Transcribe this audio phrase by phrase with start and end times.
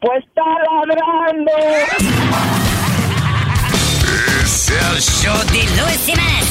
[0.00, 0.42] Pues está
[0.86, 1.52] ladrando.
[4.42, 6.50] Es el show de Luis Jiménez.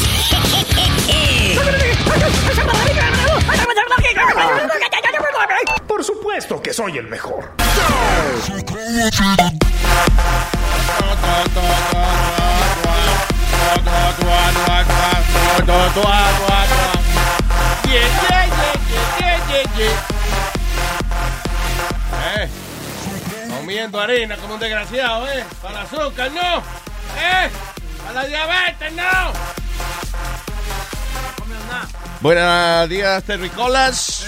[5.88, 7.52] Por supuesto que soy el mejor.
[22.35, 22.48] Eh,
[23.70, 25.46] comiendo harina como un desgraciado, ¿eh?
[25.62, 26.58] Para el azúcar, no.
[27.22, 27.52] ¿Eh?
[28.00, 29.34] Para la diabetes, no.
[32.20, 34.27] Buenos días, Terricolas.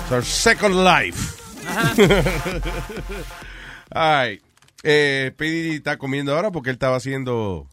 [0.00, 1.38] It's our second life.
[3.90, 4.40] Ay,
[4.82, 7.68] eh, Pidi está comiendo ahora porque él estaba haciendo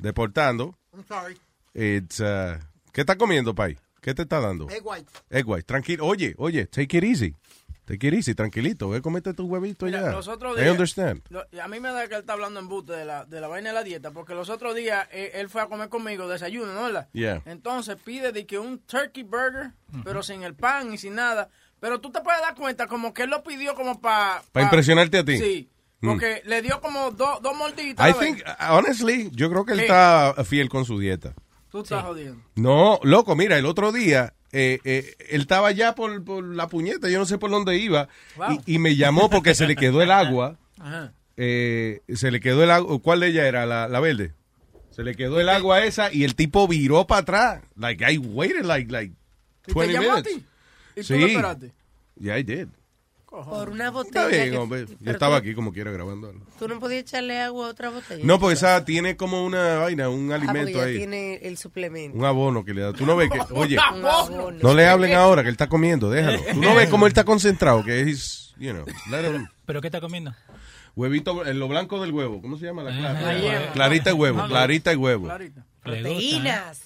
[0.00, 0.74] deportando.
[0.92, 1.38] I'm sorry.
[1.72, 2.58] It's, uh,
[2.92, 3.78] ¿Qué está comiendo, Pai?
[4.00, 4.68] ¿Qué te está dando?
[4.70, 5.22] Egg whites.
[5.30, 5.66] Egg white.
[5.66, 6.04] Tranquilo.
[6.04, 7.36] Oye, oye, take it easy.
[7.84, 8.88] Take it easy, tranquilito.
[8.88, 10.10] Ve, comete tu huevito Mira, ya.
[10.12, 11.20] los otros I understand.
[11.30, 13.48] lo- a mí me da que él está hablando en buste de la, de la
[13.48, 16.72] vaina de la dieta, porque los otros días eh, él fue a comer conmigo desayuno,
[16.74, 16.84] ¿no?
[16.84, 17.08] ¿verdad?
[17.12, 17.42] Yeah.
[17.44, 19.72] Entonces pide de que un turkey burger,
[20.04, 21.48] pero sin el pan y sin nada.
[21.80, 24.42] Pero tú te puedes dar cuenta como que él lo pidió como para...
[24.52, 25.38] ¿Para impresionarte a ti?
[25.38, 25.68] Sí.
[26.00, 26.08] Mm.
[26.08, 28.08] Porque le dio como dos dos morditas.
[28.08, 29.84] I think, honestly, yo creo que él Sí.
[29.86, 31.34] está fiel con su dieta.
[31.70, 32.42] Tú estás jodiendo.
[32.54, 37.08] No, loco, mira, el otro día eh, eh, él estaba ya por, por la puñeta,
[37.08, 38.60] yo no sé por dónde iba, Wow.
[38.66, 40.58] y, y me llamó porque se le quedó el agua.
[40.78, 41.12] Ajá.
[41.36, 42.98] eh, se le quedó el agua.
[43.00, 43.64] ¿Cuál de ella era?
[43.66, 44.32] La, la verde.
[44.90, 47.62] Se le quedó el agua esa y el tipo viró para atrás.
[47.76, 49.14] Like, I waited like, like
[49.66, 50.34] ¿Y te 20 llamó a minutes.
[50.34, 50.44] ti?
[50.96, 51.18] ¿Y tú Sí.
[51.18, 51.72] lo esperaste?
[52.20, 52.68] Yeah, I did.
[53.32, 54.28] Por una Está botella.
[54.28, 54.86] bien, que- hombre.
[55.00, 56.28] Yo estaba tú- aquí como quiera grabando.
[56.28, 56.44] algo.
[56.58, 58.22] Tú no podías echarle agua a otra botella.
[58.24, 60.98] No, porque esa tiene como una vaina, un Ah, alimento ahí.
[60.98, 62.16] tiene el suplemento.
[62.18, 62.92] Un abono que le da.
[62.92, 64.50] Tú no ves que, oye, Un abono.
[64.50, 66.40] no le hablen ahora que él está comiendo, déjalo.
[66.52, 69.88] Tú no ves cómo él está concentrado, que es, you know, let him- ¿Pero qué
[69.88, 70.34] está comiendo?
[70.94, 73.72] huevito, en lo blanco del huevo, ¿cómo se llama la clara?
[73.72, 75.64] Clarita de huevo, clarita de huevo, Clarita.
[75.82, 76.82] Proteínas.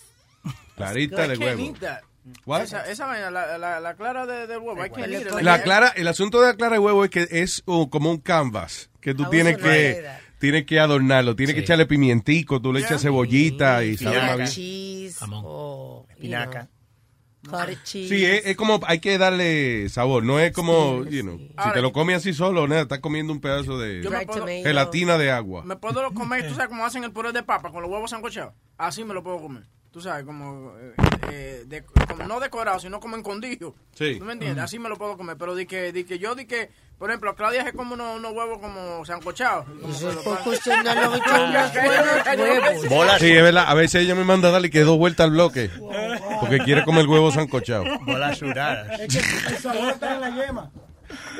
[0.77, 1.75] clarita de I can't huevo.
[2.45, 2.63] What?
[2.63, 4.81] Esa, esa vaina, la, la, la clara de, del huevo.
[5.43, 8.19] La clara, el asunto de la clara de huevo es que es uh, como un
[8.19, 10.05] canvas que tú Ah, tienes que
[10.39, 12.89] tienes que adornarlo, tienes que echarle pimientico, tú le Yeah.
[12.89, 14.49] echas cebollita y sabe más bien.
[14.49, 15.43] cheese Jamón.
[15.47, 16.69] o Espinaca.
[17.85, 18.09] cheese.
[18.09, 21.53] Sí, es, es como hay que darle sabor, no es como, Sí, you know, sí.
[21.63, 25.31] si te lo comes así solo, nada, estás comiendo un pedazo de puedo- gelatina de
[25.31, 25.63] agua.
[25.65, 28.53] Me puedo comer, tú sabes cómo hacen el puré de papa con los huevos sancochados.
[28.77, 29.63] Así me lo puedo comer.
[29.97, 30.93] Tú sabes, como, eh,
[31.31, 33.75] eh, de- como no decorado, sino como escondido.
[33.95, 34.17] Sí.
[34.19, 34.63] ¿Tú me entiendes?
[34.63, 35.39] Así me lo puedo comer.
[35.39, 36.69] Pero di que, di que yo di que,
[36.99, 39.67] por ejemplo, Claudia es como unos, unos huevos como sancochados.
[39.67, 40.03] Huevos.
[42.91, 45.31] Bolas, Sí, es verdad, a veces ella me manda a darle que dos vueltas al
[45.31, 45.71] bloque,
[46.41, 47.85] porque quiere comer el huevo sancochado.
[48.01, 49.01] bolas sudadas.
[49.01, 50.71] Es que el sabor está en la yema.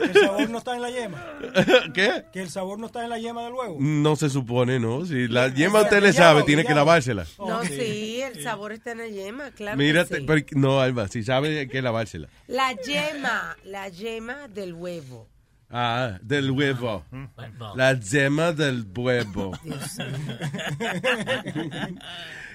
[0.03, 1.25] El sabor no está en la yema.
[1.95, 2.25] ¿Qué?
[2.33, 3.77] Que el sabor no está en la yema del huevo.
[3.81, 5.05] No se supone, ¿no?
[5.07, 7.25] Si la yema usted le sabe, tiene que lavársela.
[7.39, 9.79] No, sí, el sabor está en la yema, claro.
[9.79, 10.25] que Mírate, sí.
[10.27, 12.29] pero- no, Alba, si sabe hay que lavársela.
[12.47, 15.29] La yema, la yema del huevo.
[15.71, 17.05] Ah, del huevo.
[17.35, 19.53] Bueno, La yema del huevo.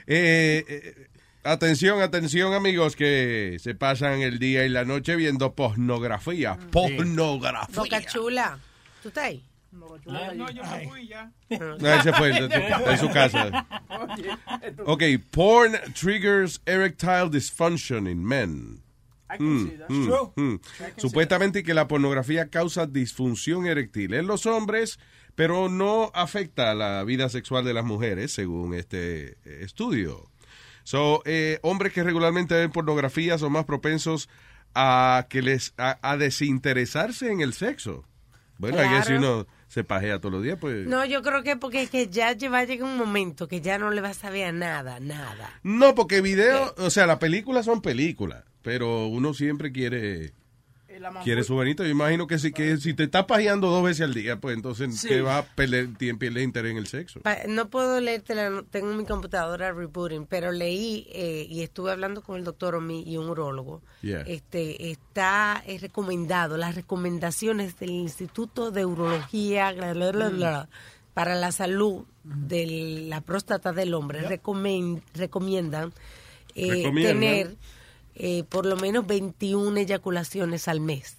[0.08, 1.08] Eh, eh,
[1.44, 6.58] atención, atención, amigos, que se pasan el día y la noche viendo pornografía.
[6.72, 7.76] Pornografía.
[7.76, 8.60] Boca chula.
[9.02, 9.44] ¿Tú estás ahí?
[10.08, 11.32] Ah, No, yo me fui ya.
[11.50, 13.66] No, ese fue su casa.
[14.86, 18.84] Ok, porn triggers erectile dysfunction in men.
[19.34, 19.90] I can see that.
[19.90, 20.34] Mm, True.
[20.36, 20.60] mm.
[20.98, 25.00] Supuestamente que la pornografía causa disfunción eréctil en los hombres,
[25.36, 30.31] pero no afecta la vida sexual de las mujeres, según este eh, estudio.
[30.84, 34.30] So, eh, hombres que regularmente ven pornografía son más propensos
[34.74, 38.06] a que les a, a desinteresarse en el sexo.
[38.58, 39.06] Bueno, hay que Claro.
[39.06, 40.86] si uno se pajea todos los días, pues.
[40.88, 43.78] No, yo creo que porque es que ya va a llegar un momento que ya
[43.80, 45.60] no le vas a saber a nada, nada.
[45.64, 50.34] No, porque video, o sea, las películas son películas, pero uno siempre quiere
[51.24, 51.84] quiere su venito.
[51.84, 55.00] Yo imagino que si, que si te estás pajeando dos veces al día, pues entonces
[55.00, 55.08] Sí.
[55.08, 57.22] te va a perder, pierdes interés en el sexo.
[57.22, 62.22] Pa- No puedo leértela, no- tengo mi computadora rebooting, pero leí eh, y estuve hablando
[62.22, 63.82] con el doctor Omi y un urólogo.
[64.02, 64.22] Yeah.
[64.22, 70.70] Este está eh, recomendado las recomendaciones del Instituto de Urología bla, bla, bla, bla,
[71.14, 74.22] para la salud de la próstata del hombre.
[74.28, 75.92] Recomen- recomiendan
[76.56, 77.14] eh, Recomiendan.
[77.20, 77.56] tener
[78.24, 81.18] eh, por lo menos 21 eyaculaciones al mes.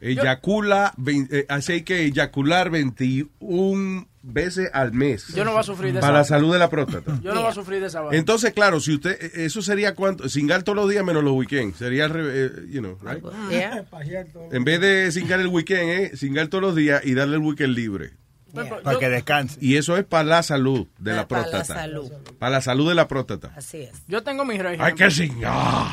[0.00, 5.34] Eyacula, eh, así hay que eyacular 21 veces al mes.
[5.34, 7.18] Yo no voy a sufrir de Para esa la salud de la próstata.
[7.20, 8.16] Yo no voy a sufrir de esa vaina.
[8.16, 11.78] Entonces, claro, si usted, eh, eso sería cuánto, cingar todos los días menos los weekends.
[11.78, 13.24] Sería, al revés, eh, you know, right?
[13.50, 13.84] Yeah.
[14.52, 17.74] En vez de cingar el weekend, eh, cingar todos los días y darle el weekend
[17.74, 18.12] libre.
[18.54, 19.58] Para que descanse.
[19.60, 21.80] Y eso es para la salud de la Para la próstata.
[21.80, 22.12] salud.
[22.38, 23.52] Para la salud de la próstata.
[23.56, 24.02] Así es.
[24.06, 24.86] Yo tengo mi régimen.
[24.86, 25.86] Hay que cingar.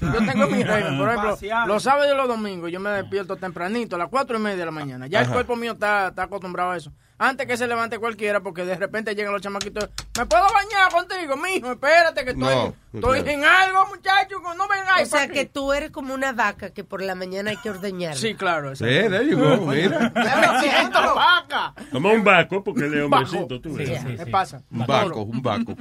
[0.00, 0.98] Yo tengo mi régimen.
[0.98, 4.40] Por ejemplo, los sábados y los domingos yo me despierto tempranito, a las cuatro y
[4.40, 5.06] media de la mañana.
[5.06, 6.92] Ya el cuerpo mío está, está acostumbrado a eso.
[7.18, 9.88] Antes que se levante cualquiera, porque de repente llegan los chamaquitos.
[10.18, 11.72] ¿Me puedo bañar contigo, mijo?
[11.72, 13.30] Espérate, que estoy, No, estoy claro.
[13.38, 14.36] en algo, muchacho.
[14.54, 15.08] No vengáis.
[15.12, 18.16] O sea que tú eres como una vaca que por la mañana hay que ordeñar.
[18.16, 18.76] Sí, claro.
[18.76, 20.12] Sí, there you go, mira.
[20.14, 21.72] Me siento vaca.
[21.90, 23.98] Como un vaco, porque él es hombrecito, tú ves.
[24.04, 24.60] ¿Qué pasa?
[24.70, 25.74] Un vaco, un vaco.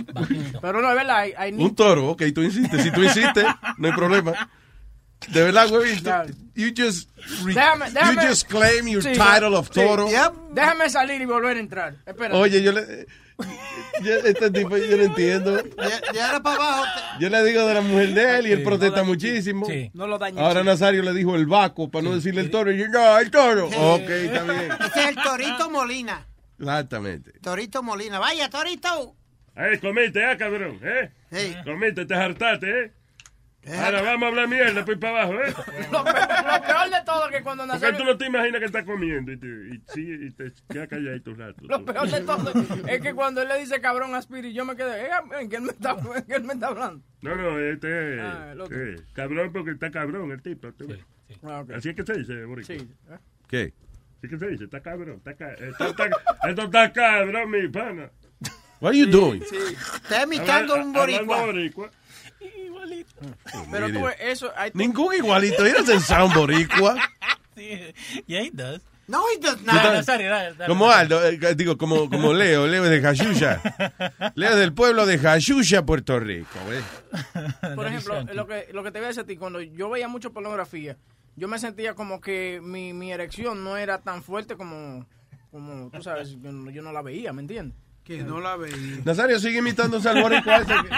[0.62, 2.82] Pero no, es verdad, hay, hay ni- Un toro, ok, tú insistes.
[2.82, 3.46] Si tú insistes,
[3.78, 4.32] no hay problema.
[5.30, 5.95] De verdad, güey,
[6.56, 7.10] you just,
[7.44, 9.74] re- Déjame- déjame- you just claim your Sí, title of sí.
[9.81, 10.07] toro.
[10.54, 11.95] Déjame salir y volver a entrar.
[12.06, 12.36] Espérate.
[12.38, 13.07] Oye, yo le...
[14.04, 15.62] yo- este tipo yo no entiendo.
[16.13, 16.83] Ya era para abajo.
[17.19, 19.68] Yo le digo de la mujer de él y él protesta muchísimo.
[19.94, 20.39] No lo dañes.
[20.39, 22.72] Ahora Nazario le dijo el vaco para no decirle el toro.
[22.72, 23.68] Y yo, no, el toro.
[23.68, 24.72] Ok, está bien.
[24.80, 26.25] Ese es el Torito Molina.
[26.60, 27.31] Exactamente.
[27.42, 28.19] Torito Molina.
[28.19, 29.16] Vaya, Torito.
[29.56, 31.10] Ahí, comiste, ah, cabrón, ¿eh?
[31.31, 31.56] Sí.
[31.63, 32.92] Comiste, te hartaste, ¿eh?
[33.67, 35.53] Ahora vamos a hablar mierda, pues para abajo, ¿eh?
[35.91, 37.97] Lo, peor, lo peor de todo es que cuando Porque Nazario...
[37.97, 41.31] tú no te imaginas que está comiendo y te, y, sí, y te queda calladito
[41.31, 41.62] un rato.
[41.67, 42.53] Lo peor de todo
[42.88, 45.09] es que cuando él le dice cabrón a Spirit, yo me quedé, "Eh,
[45.39, 47.03] ¿en qué él me está, en qué él me está hablando?
[47.21, 50.71] No, no, este Ah, eh, cabrón porque está cabrón el tipo.
[50.73, 51.00] tú ves.
[51.44, 51.63] Ah.
[51.75, 52.75] Así es que se dice, Boricua.
[52.75, 52.88] Sí.
[53.09, 53.17] ¿eh?
[53.47, 53.73] ¿Qué?
[54.19, 56.09] Así que se dice, está cabrón, está ca- esto, está,
[56.50, 58.12] esto está cabrón, mi pana.
[58.81, 59.41] What are you doing?
[59.41, 61.89] Está imitando un boricua.
[62.70, 63.68] Boricua.
[63.72, 64.52] Pero tú, eso...
[64.74, 65.66] Ningún igualito.
[65.66, 66.96] He doesn't sound boricua.
[68.28, 68.82] Yeah, he does.
[69.08, 70.04] No, he does not.
[70.06, 70.56] dale.
[70.68, 73.62] Como Aldo, eh, digo, como, como Leo, Leo de Jayuya.
[74.36, 76.58] Leo del pueblo de Jayuya, Puerto Rico.
[76.68, 76.84] ¿ves?
[77.76, 80.08] Por ejemplo, lo que, lo que te voy a decir a ti, cuando yo veía
[80.08, 80.98] mucho pornografía,
[81.36, 85.06] yo me sentía como que mi, mi erección no era tan fuerte como,
[85.52, 87.78] como tú sabes, yo, no- yo no la veía, ¿me entiendes?
[88.04, 89.02] Que no la veía.
[89.06, 90.90] Nazario sigue imitando al boricua ese que-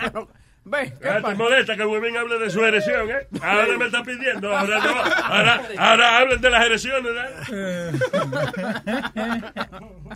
[0.00, 0.28] Pero,
[0.64, 3.28] ve, ¿qué Ah, te molesta que hable de su erección, ¿eh?
[3.42, 4.90] Ahora me está pidiendo, ahora no.
[5.24, 7.12] Ahora, ahora hablen de las erecciones,
[7.52, 7.92] ¿eh?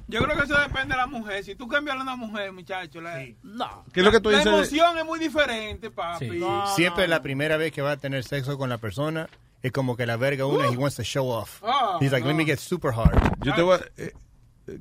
[0.08, 1.44] Yo creo que eso depende de la mujer.
[1.44, 3.84] Si tú cambias a una mujer, muchacho, la, No.
[3.92, 4.52] ¿Qué es lo que tú la dices?
[4.52, 6.30] emoción es muy diferente, papi.
[6.30, 6.38] Sí.
[6.38, 9.28] No, Siempre no, la primera vez que va a tener sexo con la persona
[9.62, 11.62] es como que la verga una he wants to show off.
[11.62, 13.16] Oh, He's like, let me get super hard.
[13.42, 14.23] Yo te voy a...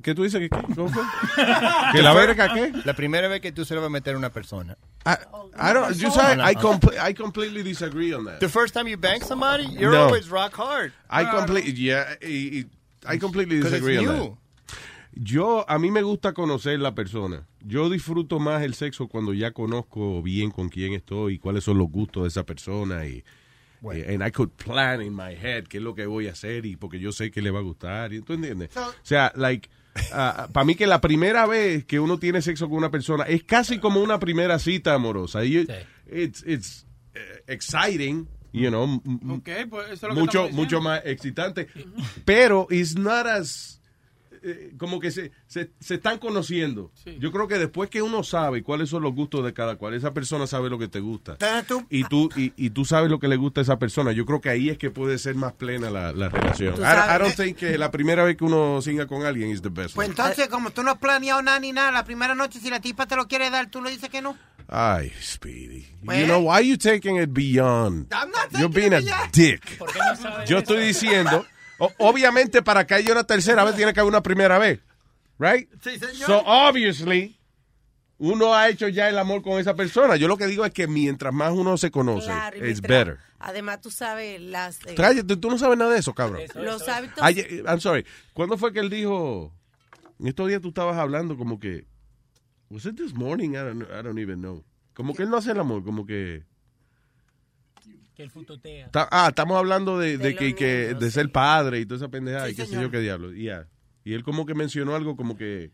[0.02, 0.40] ¿Qué tú dices?
[0.40, 0.74] que qué?
[0.74, 1.02] ¿Cómo fue?
[1.92, 2.72] ¿Que la verga qué?
[2.84, 4.76] La primera vez que tú se lo vas a meter a una persona.
[5.04, 5.16] I,
[5.58, 8.38] I don't, you say, I, compl- I completely disagree on that.
[8.40, 10.04] The first time you bang somebody, you're No.
[10.06, 10.92] always rock hard.
[11.10, 12.64] I completely, yeah, y-
[13.06, 14.32] I completely disagree on that.
[15.16, 17.46] Yo, a mí me gusta conocer la persona.
[17.60, 21.78] Yo disfruto más el sexo cuando ya conozco bien con quién estoy y cuáles son
[21.78, 23.22] los gustos de esa persona y,
[23.92, 26.64] y- and I could plan in my head qué es lo que voy a hacer
[26.66, 28.10] y porque yo sé que le va a gustar.
[28.24, 28.70] ¿Tú entiendes?
[28.76, 29.68] o sea, like,
[30.52, 33.78] para mí que la primera vez que uno tiene sexo con una persona es casi
[33.78, 35.44] como una primera cita amorosa.
[35.44, 35.66] Y
[36.10, 40.38] It's, it's eh, exciting, you know, m- m- Ok, pues eso es lo que mucho,
[40.42, 40.62] diciendo.
[40.62, 41.68] mucho más excitante.
[42.24, 43.80] Pero it's not as
[44.44, 46.92] eh, como que se, se, se están conociendo.
[47.18, 50.12] Yo creo que después que uno sabe cuáles son los gustos de cada cual, esa
[50.12, 51.36] persona sabe lo que te gusta.
[51.66, 54.12] Tú, Y tú, y, y tú sabes lo que le gusta a esa persona.
[54.12, 56.74] Yo creo que ahí es que puede ser más plena la, la relación.
[56.76, 59.70] I, I don't think que la primera vez que uno singa con alguien is the
[59.70, 59.94] best.
[59.94, 60.12] pues one.
[60.16, 63.06] entonces, como tú no has planeado nada ni nada, la primera noche, si la tipa
[63.06, 64.36] te lo quiere dar, tú le dices que no.
[64.68, 65.86] Ay, Speedy.
[66.04, 68.12] Pues- You know, why are you taking it beyond?
[68.12, 69.00] I'm not You're being a
[69.32, 69.78] dick.
[69.78, 70.72] ¿Por qué no sabes Yo eso?
[70.72, 71.44] estoy diciendo,
[71.78, 74.80] o- obviamente para que haya una tercera vez tiene que haber una primera vez.
[75.38, 75.68] Right?
[75.82, 76.26] Sí, señor.
[76.26, 77.38] So obviously
[78.18, 80.16] uno ha hecho ya el amor con esa persona.
[80.16, 83.18] Yo lo que digo es que mientras más uno se conoce, Claro, it's mientras- better.
[83.40, 86.40] Además, tú sabes las, eh, Cállate, tú no sabes nada de eso, cabrón.
[86.54, 87.22] los hábitos.
[87.22, 88.06] Ayer- I'm sorry.
[88.32, 89.52] ¿Cuándo fue que él dijo?
[90.18, 91.84] En estos días tú estabas hablando como que.
[92.70, 93.50] Was it this morning?
[93.50, 94.64] I don't, I don't even know.
[94.94, 96.44] Como que él no hace el amor, como que.
[98.14, 98.90] Que el futotea.
[98.90, 101.96] Ta- ah, estamos hablando de, de De que, que- niños, de ser padre y toda
[101.98, 102.84] esa pendejada Sí, y qué sé señor.
[102.84, 103.32] yo qué diablo.
[103.32, 103.66] Yeah.
[104.04, 105.72] Y él como que mencionó algo como que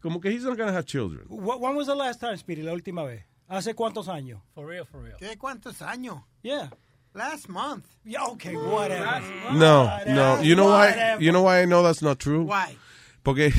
[0.00, 1.26] como que he's not gonna have children.
[1.28, 3.24] Wh- When was the last time, Speedy, la última vez?
[3.48, 4.40] ¿Hace cuántos años?
[4.54, 5.16] For real, for real.
[5.18, 5.36] ¿Qué?
[5.36, 6.22] ¿Cuántos años?
[6.42, 6.70] Yeah.
[7.12, 7.84] Last month.
[8.04, 9.20] Yeah, okay, whatever.
[9.52, 10.42] No, no.
[10.42, 10.94] You know why?
[11.18, 12.44] You know why I know that's not true?
[12.44, 12.76] Why?
[13.22, 13.52] Porque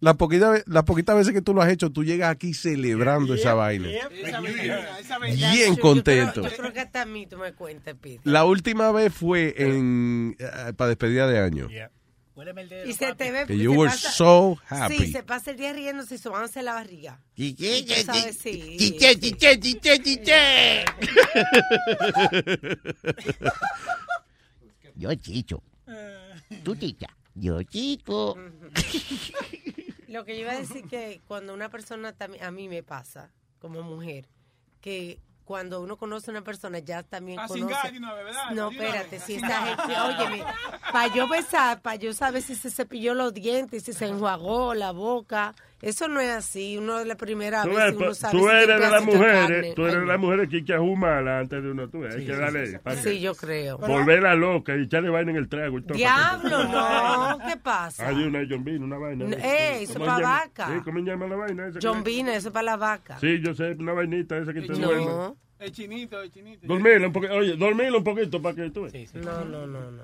[0.00, 3.54] la poquita las poquitas veces que tú lo has hecho, tú llegas aquí celebrando esa
[3.54, 3.88] vaina.
[5.52, 6.42] Bien contento.
[6.42, 8.20] Yo creo, yo creo que hasta a mí tú me cuentas, Pete.
[8.24, 11.68] La última vez fue en eh, para despedida de año.
[12.84, 13.46] Y se te ve.
[13.46, 14.98] Que se you were pasa- so happy.
[14.98, 17.18] Sí, se pasa el día riéndose y sobándose la barriga.
[24.94, 25.62] Yo chicho.
[26.62, 27.08] Tú chicha.
[27.34, 28.36] Yo chico.
[30.08, 33.30] Lo que yo iba a decir que cuando una persona también, a mí me pasa
[33.58, 34.28] como mujer,
[34.80, 37.96] que cuando uno conoce a una persona ya también A conoce.
[37.96, 38.50] una vez, ¿verdad?
[38.50, 40.44] No, espérate, si esta gente, óyeme,
[40.92, 44.90] para yo besar, para yo saber si se cepilló los dientes, si se enjuagó la
[44.90, 46.78] boca, eso no es así.
[46.78, 49.40] Uno de la primera Tú, vez ves, uno pues, sabe tú eres de las mujeres,
[49.50, 49.72] carne.
[49.74, 52.26] tú eres de las mujeres que hay que ajumarla antes de uno, tú ves, hay
[52.26, 53.78] que darle, para Sí, yo creo.
[53.78, 55.96] volverla loca y echarle vaina en el trago y todo.
[55.96, 58.08] Diablo, no, ¿qué pasa?
[58.08, 59.24] Hay una John Bean, una vaina.
[59.26, 60.38] No, eh, eso ¿Cómo pa' se llama?
[60.38, 60.66] vaca.
[60.68, 61.78] Sí, ¿Cómo se llama la vaina esa?
[61.82, 63.18] John Bean, eso es para la vaca.
[63.20, 65.04] Sí, yo sé, una vainita esa que te duerme.
[65.04, 66.66] No, El chinito, el chinito.
[66.66, 69.14] Dormirlo un poquito, oye, dormirlo un poquito para que tú veas.
[69.14, 70.02] no, no, no, no.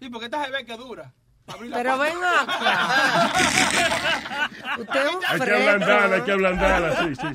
[0.00, 1.12] Sí, porque esta se ve que dura.
[1.46, 1.96] Pero puerta.
[1.96, 3.30] ven acá.
[4.78, 7.26] Usted es un Hay que ablandarla, hay que ablandarla, sí, sí.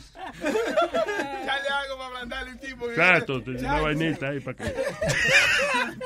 [0.41, 2.89] Echarle algo para ablandarle un tipo.
[2.89, 4.75] Exacto, una vainita ahí para que...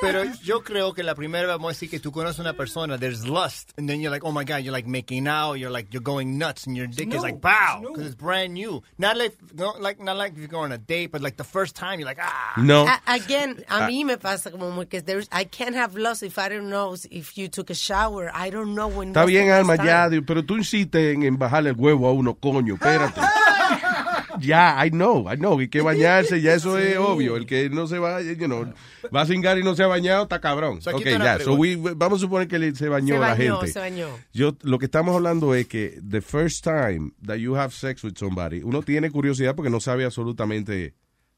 [0.02, 2.54] Pero yo creo que la primera vez vamos a decir que tú conoces a una
[2.54, 5.72] persona, there's lust, and then you're like, oh my god, you're like making out, you're
[5.72, 8.82] like, you're going nuts, and your dick is like, pow, because it's brand new.
[8.98, 11.44] Not like, no, like, not like if you go on a date, but like the
[11.44, 12.54] first time, you're like, ah.
[12.58, 12.86] No.
[12.88, 13.88] A- again, a Ah.
[13.90, 17.38] mí me pasa como que there's, I can't have lust if I don't know if
[17.38, 18.32] you took a shower.
[18.34, 19.10] I don't know when.
[19.10, 22.76] Está bien, Alma, ya, pero tú insistes en, en bajarle el huevo a uno, coño,
[22.76, 23.22] espérate.
[24.42, 27.38] Ya, I know, I know, hay que bañarse, ya eso es obvio.
[27.38, 28.66] El que no se va, you know,
[29.16, 30.82] va a cingar y no se ha bañado, está cabrón.
[30.82, 33.58] So, ok, ya, so we- vamos a suponer que le- se bañó Se la bañó,
[33.60, 33.72] gente.
[33.72, 34.08] se bañó.
[34.34, 38.16] Yo, lo que estamos hablando es que the first time that you have sex with
[38.18, 40.96] somebody, uno tiene curiosidad porque no sabe absolutamente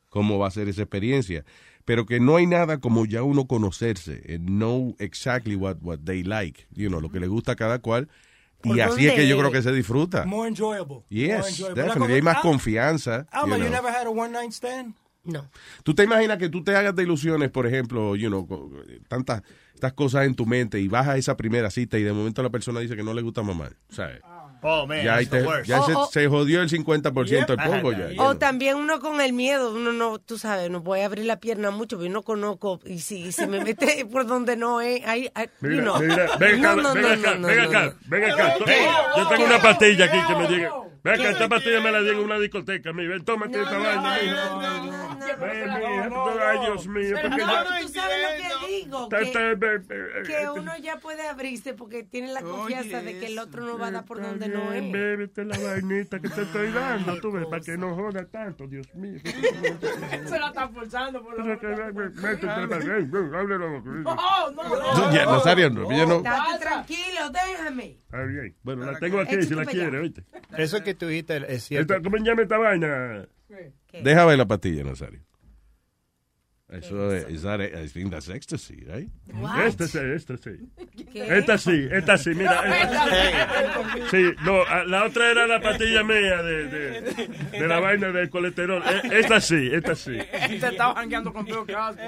[0.09, 1.45] cómo va a ser esa experiencia.
[1.87, 6.67] Pero que no hay nada como ya uno conocerse, know exactly what, what they like,
[6.75, 8.09] you know, lo que le gusta a cada cual.
[8.61, 10.25] Y ¿Por así es que yo creo que se disfruta.
[10.25, 10.95] More enjoyable.
[10.95, 11.81] More Yes, enjoyable.
[11.81, 12.15] La definitely.
[12.15, 13.25] Hay más confianza.
[13.31, 13.81] Ah, Alma, you you know.
[13.81, 14.95] never had a one night stand?
[15.23, 15.49] No.
[15.83, 18.45] Tú te imaginas que tú te hagas de ilusiones, por ejemplo, you know,
[19.07, 22.43] tantas estas cosas en tu mente y vas a esa primera cita y de momento
[22.43, 23.77] la persona dice que no le gusta mamar.
[23.87, 24.19] ¿sabes?
[24.25, 26.05] Oh man, ya ahí te- Oh, se, oh.
[26.11, 28.09] se jodió el 50% del pongo ya.
[28.21, 31.39] O también uno con el miedo, uno no, tú sabes, no voy a abrir la
[31.39, 34.81] pierna mucho, pero yo no conozco, y si, y si me mete por donde no
[34.81, 35.99] es, ahí, ahí, you Mira, know.
[35.99, 37.93] mira, ven acá, No, no, ven no, acá, no, no, ven no, acá, no.
[38.07, 38.53] ven acá.
[39.17, 40.71] Yo tengo una pastilla aquí que me diga.
[41.11, 42.93] Ven acá, esta pastilla me la dieron en una discoteca.
[42.93, 44.17] Mi, ven, tómate esta vaina.
[44.21, 45.07] mija.
[46.49, 47.15] Ay, Dios mío.
[47.21, 51.73] porque No, tú sabes lo que digo, que, ve- ve- que uno ya puede abrirse
[51.73, 54.71] porque tiene la confianza de que el otro no va a dar por donde no
[54.73, 54.91] es.
[54.91, 58.87] Bébete la vainita que te estoy dando, tú ves, para que no joda tanto, Dios
[58.95, 59.19] mío.
[60.27, 61.45] Se la están forzando por Pero
[61.93, 63.83] ve- ve- la- ven, ven, háblelo.
[64.05, 67.97] Oh, no, Tú, ya, Nazario, no, no- Date tranquilo, déjame.
[68.07, 68.55] Está bien.
[68.63, 70.23] Bueno, la tengo aquí si la quiere, oíste.
[70.57, 72.01] Eso que tú dijiste es cierto.
[72.03, 73.27] ¿Cómo se llama esta vaina?
[74.03, 75.26] Deja ver la pastilla, Nazario.
[76.69, 79.07] Eso es, is that, I think that's ecstasy, right?
[79.65, 80.49] Esta sí, esta sí.
[81.15, 82.61] Esta sí, esta sí, mira.
[82.81, 87.01] esta- sí, no, a- la otra era la pastilla mía de, de,
[87.51, 88.83] de la vaina del colesterol.
[88.83, 90.17] E- Esta sí, esta sí.
[90.49, 92.01] Te estaba jangueando con Bill Cosby.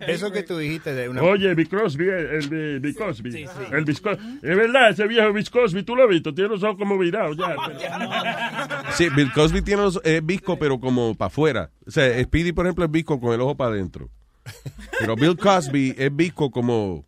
[0.00, 1.22] Eso que tú dijiste de una.
[1.22, 3.46] Oye, Bill Crosby, el Bill Cosby.
[3.72, 4.38] El Bill Cosby.
[4.42, 7.38] Es verdad, ese viejo Bill Cosby, tú lo has visto, tiene los ojos como virados
[7.38, 7.56] ya.
[8.92, 11.70] Sí, Bill Cosby tiene los es visco, pero como para afuera.
[11.86, 14.08] O sea, Speedy, por ejemplo, es visco con el ojo para adentro.
[14.98, 17.04] Pero Bill Cosby es visco como,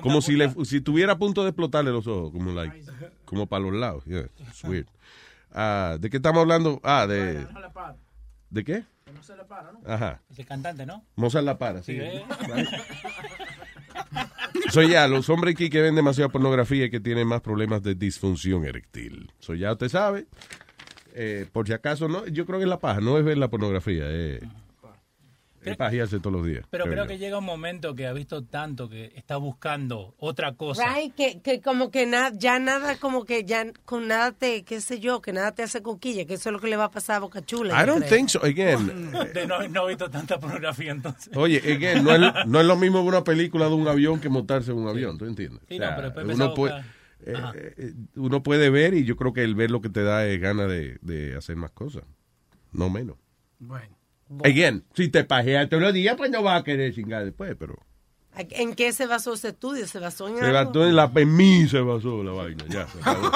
[0.00, 2.82] como si, le, si tuviera a punto de explotarle los ojos, como, like,
[3.24, 4.04] como para los lados.
[4.04, 4.86] Yeah, it's weird.
[5.52, 6.80] Ah, ¿De qué estamos hablando?
[6.82, 7.46] Ah, de...
[7.72, 7.96] Para.
[8.50, 8.84] ¿De qué?
[9.14, 9.80] No se le para, ¿no?
[9.86, 10.20] Ajá.
[10.30, 11.04] Ese cantante, ¿no?
[11.16, 11.92] Mozart la para, sí.
[11.94, 12.24] Sí, ¿eh?
[14.70, 17.94] Soy ya, los hombres aquí que ven demasiada pornografía y que tienen más problemas de
[17.94, 19.32] disfunción eréctil.
[19.38, 20.26] Soy ya, usted sabe.
[21.14, 23.48] Eh, por si acaso, no, yo creo que es la paja, no es ver la
[23.48, 24.04] pornografía.
[24.06, 24.40] eh.
[25.70, 26.64] Es pajearse todos los días.
[26.70, 30.94] Pero creo que llega un momento que ha visto tanto que está buscando otra cosa.
[30.94, 34.80] Right, que, que como que nada, ya nada, como que ya con nada te, qué
[34.80, 36.90] sé yo, que nada te hace coquilla, que eso es lo que le va a
[36.90, 37.74] pasar a Boca Chula.
[37.82, 38.18] I don't creo.
[38.18, 38.42] think so.
[38.42, 41.36] Again, De no, no he visto tanta pornografía entonces.
[41.36, 44.28] Oye, again, no, es, no es lo mismo ver una película de un avión que
[44.28, 45.62] montarse en un avión, ¿tú entiendes?
[45.68, 46.74] Sí, no, pero después uno, a puede,
[47.26, 47.52] eh, Ajá.
[47.56, 50.40] eh, uno puede ver y yo creo que el ver lo que te da es
[50.40, 52.04] ganas de, de hacer más cosas,
[52.72, 53.16] no menos.
[53.58, 53.97] Bueno.
[54.44, 57.76] Again, si te pajeas todos los días, pues no vas a querer chingar después, pero
[58.38, 59.86] ¿En qué se basó ese estudio?
[59.88, 62.86] ¿Se basó en se basó en, la, mí se basó la vaina, ya.
[62.86, 63.32] se acabó.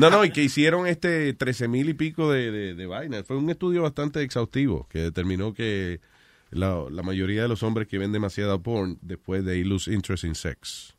[0.00, 3.24] No, no, y que hicieron este 13 mil y pico de, de, de vainas.
[3.24, 6.00] Fue un estudio bastante exhaustivo que determinó que
[6.50, 10.34] la, la mayoría de los hombres que ven demasiada porn después de lose interest in
[10.34, 10.96] sex.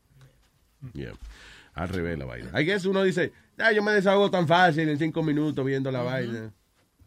[0.93, 1.13] Yeah.
[1.73, 2.59] Al revés la vaina.
[2.59, 6.01] I guess uno dice, ah, yo me desahogo tan fácil en cinco minutos viendo la
[6.01, 6.53] vaina.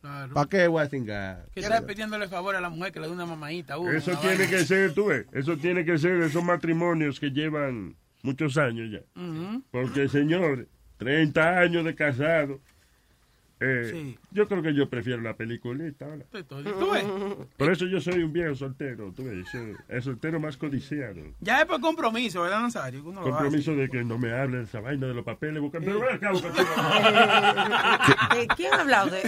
[0.04, 0.34] Claro.
[0.34, 1.46] ¿Para qué voy a cingar?
[1.54, 3.78] Que está pidiéndole favor a la mujer que le dé una mamadita.
[3.78, 4.50] uh, Eso una tiene vaina.
[4.50, 9.00] que ser, tú ves, eso tiene que ser esos matrimonios que llevan muchos años ya.
[9.70, 10.68] Porque, señor,
[10.98, 12.60] 30 años de casado.
[13.60, 16.06] eh, Yo creo que yo prefiero la peliculita.
[16.06, 16.24] ahora.
[16.48, 17.04] ¿Tú ves?
[17.56, 19.46] Por eso yo soy un viejo soltero, tú ves,
[19.88, 21.14] el soltero más codiciado.
[21.40, 23.02] Ya es por compromiso, ¿verdad, Nazario?
[23.04, 25.62] Uno lo Compromiso de que no me hable de esa vaina de los papeles.
[25.62, 26.50] busca- Pero ven acá, busca-
[28.34, 29.22] ¿De quién ha hablado de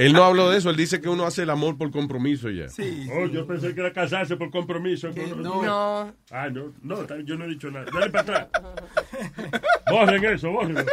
[0.00, 2.66] Él no habló de eso, él dice que uno hace el amor por compromiso ya.
[3.12, 5.10] Oh, yo pensé que era casarse por compromiso.
[5.36, 5.62] no.
[5.62, 6.14] No.
[6.32, 7.86] Ah, no, no, yo no he dicho nada.
[7.92, 8.48] Dale para atrás.
[9.88, 10.76] Borren eso, borren.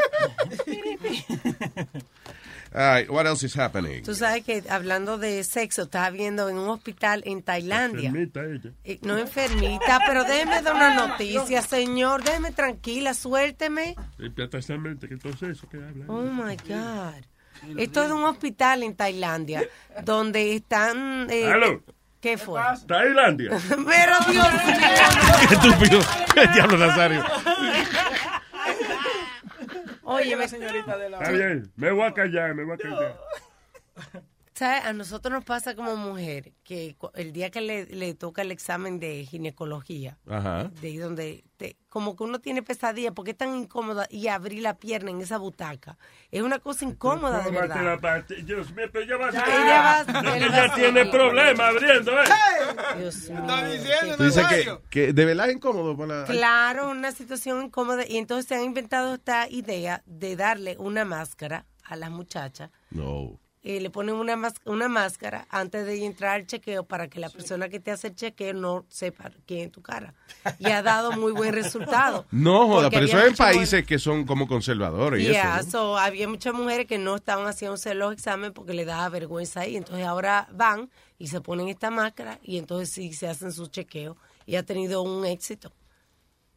[2.73, 4.03] All right, what else is happening?
[4.03, 8.09] Tú sabes que hablando de sexo, estaba viendo en un hospital en Tailandia.
[8.09, 8.71] Enfermita ella.
[8.83, 12.23] Eh, No enfermita, pero déjeme dar una noticia, señor.
[12.23, 13.95] Déjeme tranquila, suélteme.
[14.19, 16.05] Y precisamente, que entonces eso que habla.
[16.07, 17.23] Oh my God.
[17.77, 19.63] Esto es un hospital en Tailandia
[20.03, 21.27] donde están.
[21.29, 21.83] eh, ¿Aló?
[22.21, 22.61] ¿Qué fue?
[22.87, 23.49] Tailandia.
[23.67, 24.77] Pero Dios mío.
[25.49, 25.99] Qué estúpido.
[26.35, 27.23] El diablo Nazario.
[30.11, 31.19] Oye, la señorita de la.
[31.19, 33.19] Está bien, me voy a callar, me voy a callar.
[34.59, 34.83] ¿Sabes?
[34.83, 38.99] A nosotros nos pasa como mujer que el día que le, le toca el examen
[38.99, 40.65] de ginecología, Ajá.
[40.81, 44.61] de ahí donde te- como que uno tiene pesadilla porque es tan incómoda y abrir
[44.61, 45.97] la pierna en esa butaca
[46.29, 47.99] es una cosa incómoda de verdad.
[48.01, 48.21] la.
[48.43, 49.81] Dios mío, pero ya va a Ya, ella
[50.51, 52.25] va- va tiene problemas abriendo, ¿eh?
[52.97, 54.15] Dios mío.
[54.17, 56.25] Tú dices que, que de verdad es incómodo para la...
[56.25, 61.65] Claro, una situación incómoda y entonces se han inventado esta idea de darle una máscara
[61.85, 63.39] a las muchachas No.
[63.61, 67.67] Eh, le ponen una, una máscara antes de entrar al chequeo para que la persona
[67.67, 70.13] que te hace el chequeo no sepa quién es tu cara.
[70.59, 72.25] Y ha dado muy buen resultado.
[72.31, 75.65] No, joda, pero eso es en países que son como conservadores y Yeah, eso.
[75.65, 75.71] ¿no?
[75.71, 79.75] so, había muchas mujeres que no estaban haciéndose los exámenes porque le daba vergüenza ahí.
[79.75, 84.15] Entonces ahora van y se ponen esta máscara y entonces sí se hacen su chequeo
[84.45, 85.71] y ha tenido un éxito.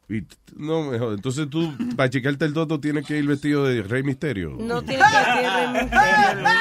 [0.09, 0.25] Y
[0.57, 1.17] no, me jodas.
[1.17, 4.51] Entonces tú, para chequearte el toto, tienes que ir vestido de Rey Misterio.
[4.59, 6.55] No tiene que ser Rey Misterio, Luis.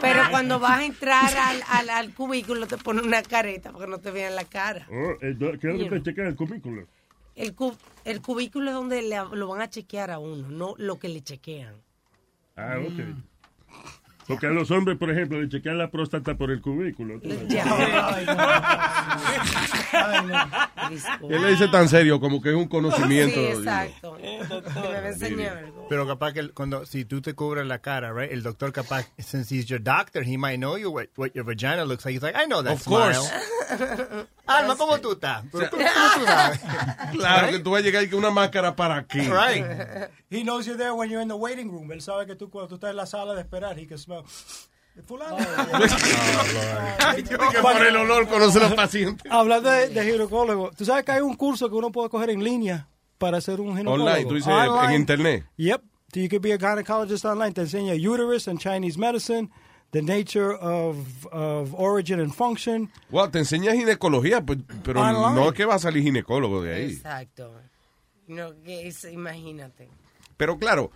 [0.00, 3.90] Pero cuando vas a entrar al, al, al cubículo te ponen una careta para que
[3.90, 4.86] no te vean la cara.
[4.90, 6.86] Oh, eh, ¿Qué es lo que chequea el cubículo?
[7.34, 10.98] El, cu- el cubículo es donde le- lo van a chequear a uno, no lo
[10.98, 11.74] que le chequean.
[12.56, 13.00] Ah, ok.
[14.26, 17.20] Porque a los hombres, por ejemplo, le chequean la próstata por el cubículo.
[17.20, 17.38] tú ves.
[21.30, 23.34] Él le dice tan serio, como que es un conocimiento.
[23.34, 24.16] Sí, exacto.
[24.16, 25.85] Que me enseñar algo.
[25.88, 28.32] Pero capaz que cuando si tú te cubres la cara, right?
[28.32, 31.84] El doctor capaz, since he's your doctor, he might know you what, what your vagina
[31.84, 32.14] looks like.
[32.14, 33.16] He's like, I know that Of course.
[33.18, 34.26] smile.
[34.48, 35.42] Alma, ¿cómo tú estás?
[35.50, 36.60] Tú- ¿cómo tú sabes?
[37.12, 39.20] Claro que tú vas a llegar con una máscara para aquí.
[39.20, 39.64] Right.
[40.28, 41.90] He knows you're there when you're in the waiting room.
[41.92, 44.24] Él sabe que tú cuando tú estás en la sala de esperar, he can smell.
[45.06, 45.36] Fulano.
[47.28, 49.30] que por el olor conoce los pacientes.
[49.30, 52.42] Hablando de, de ginecólogo, tú sabes que hay un curso que uno puede coger en
[52.42, 54.08] línea para ser un ginecólogo.
[54.10, 54.94] Online, tú dices Online.
[54.94, 55.44] en internet.
[55.56, 55.82] Yep.
[56.12, 57.52] So you could be a gynecologist online.
[57.52, 59.50] Te enseña uterus and Chinese medicine,
[59.90, 62.90] the nature of, of origin and function.
[63.10, 65.34] Wow, te enseña ginecología, pues, pero Online.
[65.34, 66.92] no es que va a salir ginecólogo de ahí.
[66.92, 67.52] Exacto.
[68.28, 69.88] No, que es, imagínate.
[70.36, 70.90] Pero claro,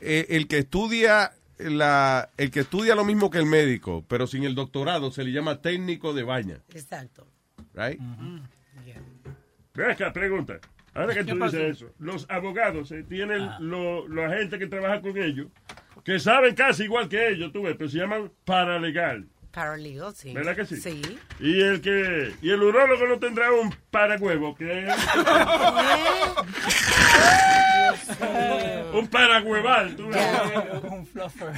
[0.00, 4.44] eh, el que estudia la, el que estudia lo mismo que el médico, pero sin
[4.44, 7.26] el doctorado, se le llama técnico de baña, Exacto.
[7.74, 8.00] right?
[9.74, 10.58] Ve acá, pregunta.
[10.94, 11.56] Ahora que ¿Qué tú pasó?
[11.56, 15.46] dices eso, los abogados eh, tienen lo- la gente que trabaja con ellos,
[16.04, 19.26] que saben casi igual que ellos, tú ves, pero se llaman paralegal.
[19.52, 20.32] Paralegal, sí.
[20.32, 20.76] ¿Verdad que sí?
[20.76, 21.02] Sí.
[21.40, 24.94] Y el que y el urólogo no tendrá un parahuevo, que es
[28.94, 30.26] un parahueval, tú ves.
[30.90, 31.52] Un fluffer.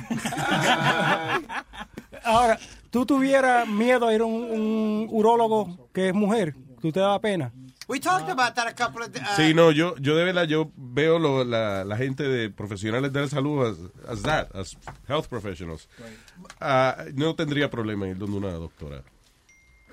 [2.25, 2.59] Ahora,
[2.91, 7.19] tú tuvieras miedo a ir a un, un urólogo que es mujer, que te da
[7.21, 7.53] pena.
[7.89, 10.71] We talked about that a couple of uh, Sí, no, yo, yo de verdad, yo
[10.77, 13.77] veo lo- la, la gente de profesionales de la salud as,
[14.09, 14.77] as that, as
[15.09, 15.89] health professionals.
[16.61, 19.03] Ah, no tendría problema en ir donde una doctora.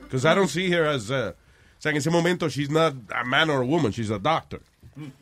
[0.01, 3.23] Because I don't see her as, uh, o sea, en ese momento she's not a
[3.23, 4.61] man or a woman, she's a doctor.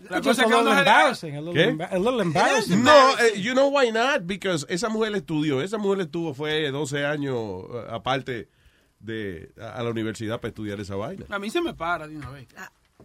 [0.09, 1.67] It's just a little embarrassing, a little, ¿Qué?
[1.77, 2.83] emba- a little embarrassing.
[2.83, 4.25] No, eh, you know why not?
[4.25, 8.47] Because esa mujer estudió, esa mujer estuvo, fue 12 años eh, aparte
[8.99, 11.25] de a, a la universidad para estudiar esa vaina.
[11.29, 12.47] A mí se me para de una vez.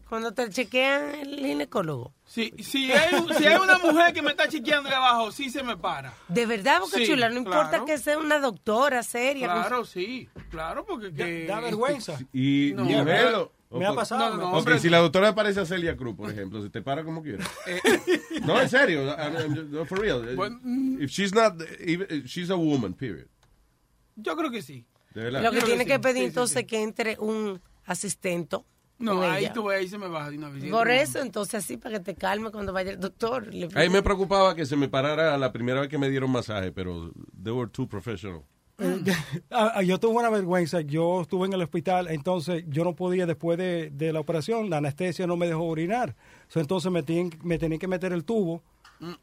[0.09, 2.13] Cuando te chequean el ginecólogo.
[2.25, 5.49] Si, si, hay, un- si hay una mujer que me está chequeando de abajo, sí
[5.51, 6.13] se me para.
[6.29, 7.85] De verdad, Sí, Chula, no importa claro.
[7.87, 9.47] que sea una doctora seria.
[9.47, 10.29] Claro, sí.
[10.51, 11.13] Claro, porque...
[11.13, 11.47] Que...
[11.47, 12.19] Da vergüenza.
[12.33, 12.83] Y No,
[13.69, 14.37] o- Me ha pasado.
[14.37, 17.45] No, si la doctora parece a Celia Cruz, por ejemplo, se te para como quiera.
[18.47, 20.37] no, en serio, I'm- I'm- no, for real.
[20.37, 20.59] Bueno,
[21.01, 23.27] If she's not, if she's a woman, period.
[24.17, 24.85] Yo creo que sí.
[25.15, 25.43] De verdad.
[25.43, 26.67] Lo que tiene que pedir entonces sí.
[26.67, 28.59] que entre un asistente.
[28.99, 29.53] No, ahí ella.
[29.53, 30.65] tú ves, ahí se me baja de una vez.
[30.71, 33.53] Por eso, entonces así, para que te calme cuando vaya el doctor.
[33.53, 36.31] Le A mí me preocupaba que se me parara la primera vez que me dieron
[36.31, 38.43] masaje, pero they were too professional.
[39.51, 40.81] Ah, ah, yo tuve una vergüenza.
[40.81, 44.79] Yo estuve en el hospital, entonces yo no podía, después de, de la operación, la
[44.79, 46.17] anestesia no me dejó orinar.
[46.49, 48.63] So, entonces me tenían, me tenían que meter el tubo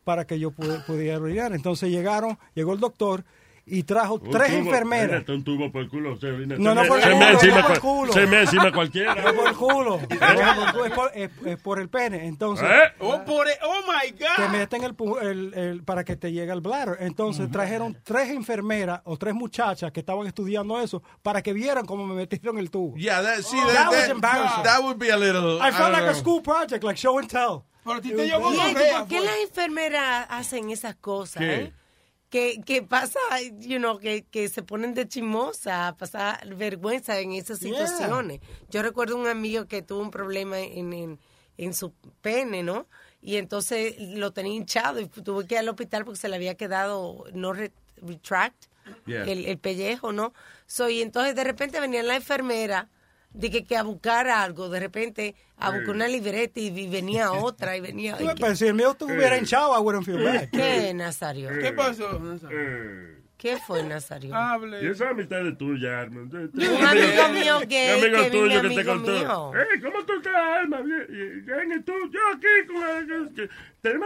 [0.03, 1.53] para que yo pudiera orinar.
[1.53, 3.23] Entonces llegaron, llegó el doctor
[3.69, 5.07] y trajo Un tres tubo, enfermeras.
[5.11, 6.17] mírate, un tubo por el culo.
[6.19, 7.79] Se, No, se no me- por el se culo, me no encima por el cual-
[7.81, 8.13] culo.
[8.13, 9.15] Se me encima cualquiera.
[9.15, 9.99] No por el culo.
[10.09, 12.25] No, es, por, es- es por el pene.
[12.27, 12.93] Entonces, ¿Eh?
[12.99, 14.49] Oh, por oh my te God.
[14.51, 16.97] meten el, pu- el- el- para que te llegue el bladder.
[17.01, 22.05] Entonces trajeron tres enfermeras o tres muchachas que estaban estudiando eso para que vieran cómo
[22.05, 22.95] me metieron el tubo.
[22.97, 24.63] Yeah, that, see, That that, was embarrassing.
[24.63, 25.57] that would be a little.
[25.61, 27.63] I felt like a school project, like show and tell.
[27.83, 31.37] Pero a ti te llegó Y eso, gonorrea, ¿Por qué las enfermeras hacen esas cosas?
[31.41, 31.55] ¿Qué?
[31.55, 31.73] eh?
[32.29, 33.19] Que, que pasa,
[33.59, 37.87] you know, que, que se ponen de chimosa, pasar vergüenza en esas Yeah.
[37.87, 38.39] situaciones.
[38.69, 41.19] Yo recuerdo un amigo que tuvo un problema en, en,
[41.57, 42.85] en su pene, ¿no?
[43.21, 46.53] Y entonces lo tenía hinchado y tuvo que ir al hospital porque se le había
[46.55, 48.65] quedado no re- retract
[49.05, 49.23] Yeah.
[49.23, 50.33] el, el pellejo, ¿no?
[50.67, 52.89] So, y entonces de repente venía la enfermera
[53.33, 57.77] de que, que a buscar algo, de repente a buscar una libreta y, venía otra
[57.77, 58.17] y venía...
[58.17, 60.49] Pero si el mío estuviera hinchado, I wouldn't feel bad.
[60.49, 61.49] ¿Qué, Nazario?
[61.61, 62.19] ¿Qué pasó?
[62.51, 64.31] Eh, ¿Qué fue, Nazario?
[64.31, 64.91] y Hable.
[64.91, 66.33] esa amistad es tuya, Armand.
[66.33, 69.11] Un amigo mío que, Un amigo que tuyo que te contó.
[69.13, 69.51] mío.
[69.55, 70.81] Eh, ¿cómo tú estás, Alma?
[70.81, 71.93] Bien, y- ¿Quién es tú?
[72.11, 73.33] Yo aquí con el...
[73.33, 73.49] que-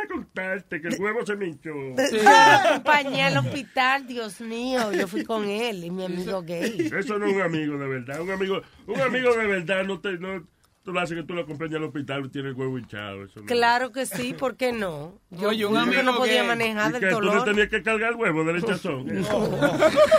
[0.08, 1.72] contarte que el huevo se me hinchó.
[2.28, 4.92] Ah, acompañé al hospital, Dios mío.
[4.94, 6.92] Yo fui con él y mi amigo gay.
[6.96, 8.22] Eso no es un amigo de verdad.
[8.22, 10.12] Un amigo, un amigo de verdad no te...
[10.20, 10.46] No,
[10.84, 13.26] tú lo haces que tú lo acompañas al hospital y tiene el huevo hinchado.
[13.26, 13.46] Eso no.
[13.46, 15.20] Claro que sí, ¿por qué no?
[15.32, 16.48] Yo, Oye, un yo amigo no podía gay.
[16.48, 19.06] manejar ¿Y del que tú no dolor tenías que cargar el huevo del hinchazón?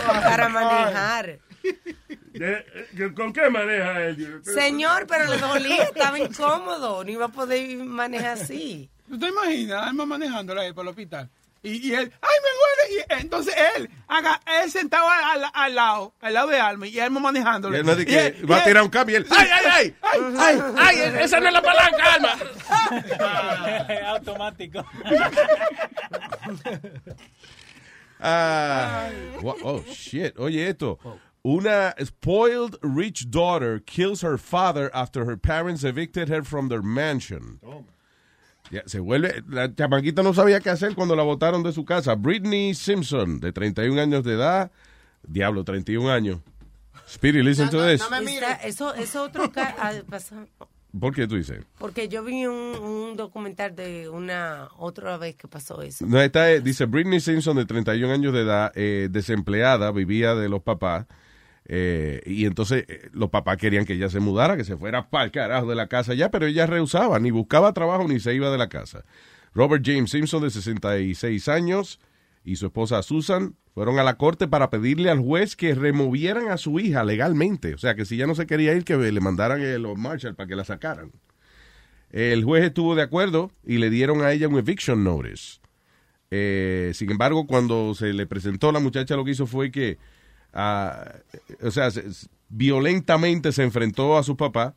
[0.05, 1.39] para manejar.
[2.33, 2.65] Eh,
[3.15, 4.41] ¿Con qué maneja él?
[4.43, 8.89] Señor, pero le dolía, estaba incómodo, no iba a poder manejar así.
[9.07, 9.87] ¿Tú te imaginas?
[9.87, 11.29] Alma manejándola ahí por el hospital.
[11.65, 12.49] Y, y él, ¡ay, me
[12.93, 13.05] duele!
[13.17, 16.99] Y entonces él, haga, él sentado al, al- al lado, al lado de Alma, y
[16.99, 17.75] Alma manejándola.
[17.77, 19.27] Y él no dice Y él- que va a tirar un cambio y él.
[19.31, 19.95] ¡Ay, ay, ay!
[20.37, 20.97] ¡Ay, ay!
[21.21, 22.35] ¡Esa no es la palanca, Alma!
[24.09, 24.85] Automático.
[28.19, 29.09] Ah,
[29.43, 30.39] oh, shit.
[30.39, 30.97] Oye, esto.
[31.43, 37.59] Una spoiled rich daughter kills her father after her parents evicted her from their mansion.
[38.71, 42.15] Ya, se vuelve, la chamaquita no sabía qué hacer cuando la botaron de su casa.
[42.15, 44.71] Britney Simpson, de 31 años de edad.
[45.27, 46.39] Diablo, 31 años.
[47.07, 48.01] Speedy, listen to this.
[48.35, 50.35] Está- eso es otro caso.
[50.99, 51.63] ¿Por qué tú dices?
[51.77, 56.05] Porque yo vi un, un documental de una otra vez que pasó eso.
[56.07, 60.47] No, esta es- dice Britney Simpson, de 31 años de edad, eh, desempleada, vivía de
[60.49, 61.05] los papás.
[61.67, 65.25] Eh, y entonces eh, los papás querían que ella se mudara, que se fuera para
[65.25, 68.51] el carajo de la casa ya, pero ella rehusaba, ni buscaba trabajo ni se iba
[68.51, 69.03] de la casa.
[69.53, 71.99] Robert James Simpson, de 66 años,
[72.43, 76.57] y su esposa Susan fueron a la corte para pedirle al juez que removieran a
[76.57, 77.73] su hija legalmente.
[77.73, 80.47] O sea, que si ya no se quería ir, que le mandaran los Marshall para
[80.47, 81.11] que la sacaran.
[82.11, 85.59] El juez estuvo de acuerdo y le dieron a ella un eviction notice.
[86.31, 89.97] Eh, sin embargo, cuando se le presentó, la muchacha lo que hizo fue que,
[90.55, 91.15] ah,
[91.61, 91.89] o sea,
[92.49, 94.75] violentamente se enfrentó a su papá.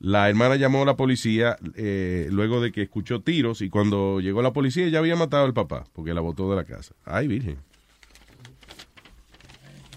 [0.00, 4.42] La hermana llamó a la policía eh, luego de que escuchó tiros y cuando llegó
[4.42, 6.94] la policía ya había matado al papá porque la botó de la casa.
[7.04, 7.58] Ay, virgen.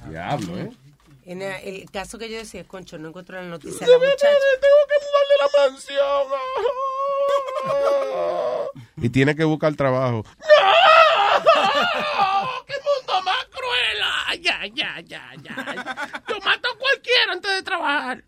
[0.10, 0.72] Diablo, ¿eh?
[1.24, 4.34] En el, caso que yo decía, concho, no encuentro la noticia de Tengo la muchacha.
[4.60, 6.28] que mudarle la mansión.
[8.98, 10.24] Y tiene que buscar trabajo.
[10.24, 10.50] ¡Qué
[14.62, 15.38] ay, ay, ay,
[16.28, 18.24] Yo mato a cualquiera antes de trabajar.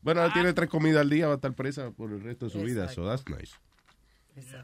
[0.00, 2.60] Bueno, tiene tres comidas al día, va a estar presa por el resto de su
[2.60, 3.52] vida, so that's nice.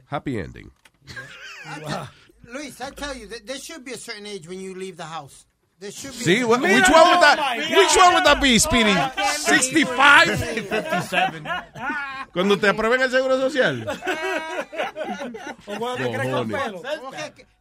[0.06, 0.70] Happy ending.
[2.44, 5.04] Luis, I tell you, th- there should be a certain age when you leave the
[5.06, 5.46] house.
[5.80, 6.24] There should be.
[6.24, 8.94] Sí, wh- which one would that, which one would that be, Speedy?
[8.94, 10.38] 65?
[10.38, 11.44] 57.
[12.32, 13.84] Cuando te aprueben el seguro social.
[15.66, 16.62] O cuando te crezca el Cojones.
[16.62, 16.82] pelo.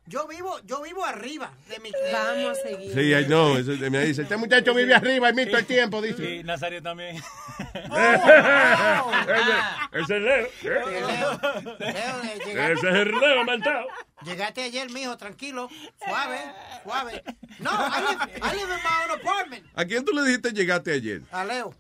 [0.06, 1.90] Yo vivo, yo vivo arriba de mi.
[2.12, 2.94] Vamos a seguir.
[2.94, 3.56] Sí, I know.
[3.58, 6.36] Eso me dice, este muchacho vive arriba y todo el tiempo, dice.
[6.36, 7.16] Y Nazario también.
[9.94, 10.48] Ese es Leo.
[10.64, 11.40] Leo,
[11.80, 13.88] eh, llegaste- Ese es el Leo mentado.
[14.26, 15.70] Llegaste ayer, mijo, tranquilo,
[16.06, 16.40] suave,
[16.84, 17.24] suave.
[17.60, 19.66] No, I live, I live in my own apartment.
[19.76, 21.22] ¿A quién tú le dijiste llegaste ayer?
[21.32, 21.74] A Leo.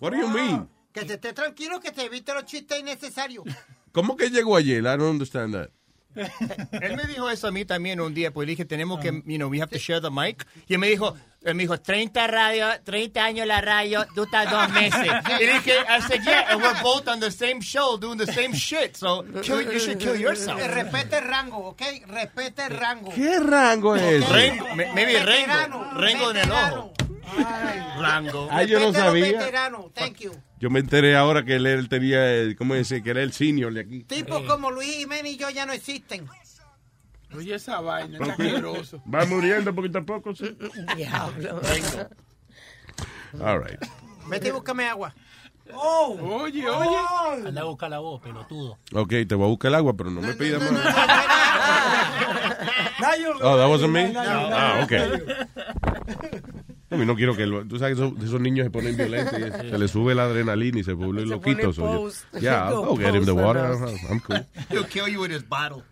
[0.00, 0.68] What do you mean?
[0.92, 3.44] Que te esté tranquilo, que te evite los chistes innecesarios.
[3.92, 4.80] ¿Cómo que llegó ayer?
[4.80, 5.70] I don't understand that.
[6.72, 9.48] Él me dijo eso a mí también un día, pues dije, tenemos que, you know,
[9.48, 10.46] we have to share the mic.
[10.68, 14.50] Y él me dijo, él me dijo, 30 radio, 30 años la radio, tú estás
[14.50, 15.12] dos meses.
[15.40, 18.52] Y dije, I said, yeah, and we're both on the same show doing the same
[18.54, 20.60] shit, so kill, you should kill yourself.
[20.60, 21.82] Eh, Respete el rango, ¿ok?
[22.08, 23.12] Respete el rango.
[23.14, 24.32] ¿Qué rango es ese?
[24.32, 26.92] Rengo, maybe Veterano, Rengo, Rengo en el ojo.
[28.00, 28.48] Rango.
[28.50, 29.38] Ah, yo no sabía.
[29.38, 30.32] veteranos, Thank you.
[30.58, 33.02] Yo me enteré ahora que él, él tenía, el- ¿cómo dice?
[33.02, 34.04] Que era el senior de aquí.
[34.04, 36.26] Tipos como Luis Jiménez y yo ya no existen.
[37.36, 39.02] Oye, esa vaina, está asqueroso.
[39.12, 40.56] Va muriendo poquito a poco, sí.
[40.96, 41.60] Diablo.
[43.42, 43.78] All right.
[44.28, 45.12] Vete y búscame agua.
[45.74, 46.96] Oh, oye, oye.
[47.48, 48.78] Anda a buscar la voz, pelotudo.
[48.94, 50.84] Ok, te voy a buscar el agua, pero no me pidas más.
[53.00, 54.12] Now you- Oh, that wasn't me?
[54.16, 54.92] Ah, ok.
[56.90, 57.46] Mí no quiero que...
[57.46, 60.24] lo- Tú sabes que esos, esos niños se ponen violentos y se les sube la
[60.24, 61.76] adrenalina y se vuelven Se loquitos.
[61.76, 62.40] so yo-.
[62.40, 63.64] Yeah, I'll get him the water.
[64.08, 64.46] I'm cool.
[64.70, 65.82] He'll kill you with his bottle.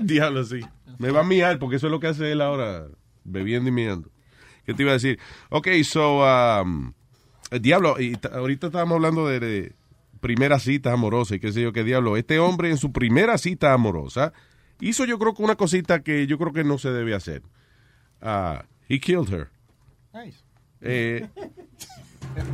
[0.00, 0.60] Diablo, sí.
[0.98, 2.86] Me va a miar porque eso es lo que hace él ahora,
[3.24, 4.10] bebiendo y miando.
[4.64, 5.18] ¿Qué te iba a decir?
[5.50, 6.92] Ok, so, um,
[7.50, 9.72] eh, diablo, y ahorita estábamos hablando de, de
[10.20, 12.16] primera cita amorosa y qué sé yo qué diablo.
[12.16, 14.32] Este hombre en su primera cita amorosa
[14.80, 17.42] hizo yo creo que una cosita que yo creo que no se debe hacer.
[18.20, 19.48] Ah, he killed her.
[20.12, 20.38] Nice.
[20.80, 21.28] Eh,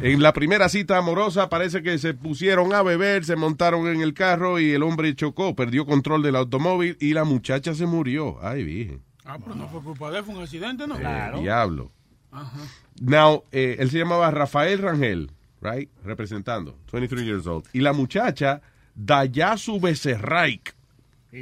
[0.00, 4.14] en la primera cita amorosa parece que se pusieron a beber, se montaron en el
[4.14, 8.38] carro y el hombre chocó, perdió control del automóvil y la muchacha se murió.
[8.42, 9.02] Ay, virgen.
[9.24, 10.96] Ah, pero no fue culpa de él, fue un accidente, ¿no?
[10.98, 11.90] Eh, diablo.
[12.30, 12.60] Ajá.
[13.00, 15.88] Now, eh, él se llamaba Rafael Rangel, right?
[16.04, 17.66] Representando, 23 years old.
[17.72, 18.60] Y la muchacha,
[18.94, 20.74] Dayasu Becerraik.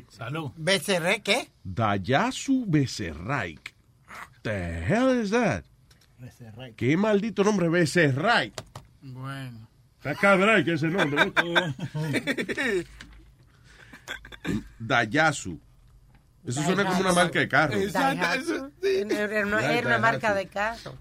[0.08, 0.50] Salud.
[0.56, 1.50] ¿Becerré qué?
[1.64, 3.71] Dayasu Becerraik.
[4.42, 4.52] The
[4.86, 5.64] hell is that?
[6.76, 8.52] Qué maldito nombre, Becerraik.
[9.02, 9.68] Bueno.
[9.98, 11.26] Está cabra que ese nombre.
[11.26, 11.74] ¿no?
[14.78, 15.60] Dayasu.
[16.44, 17.74] Eso suena como una marca de carro.
[17.74, 20.96] Exacto, Era una, era una marca de carro.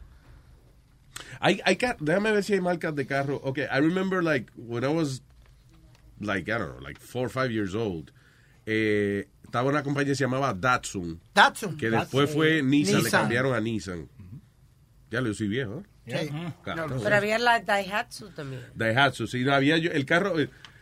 [1.40, 3.42] Hay ca- déjame ver si hay marcas de carro.
[3.44, 5.22] Okay, I remember like when I was
[6.20, 8.12] like I don't know, like four or five years old.
[8.68, 11.76] Eh, estaba una compañía que se llamaba Datsun, Datsun.
[11.76, 14.08] que después fue Nissan, le cambiaron a Nissan.
[15.10, 15.84] Ya lo soy viejo.
[16.08, 16.30] Sí.
[16.64, 16.98] Claro.
[17.04, 18.62] Pero había la Daihatsu también.
[18.76, 20.36] Daihatsu, sí, no, había yo, el carro,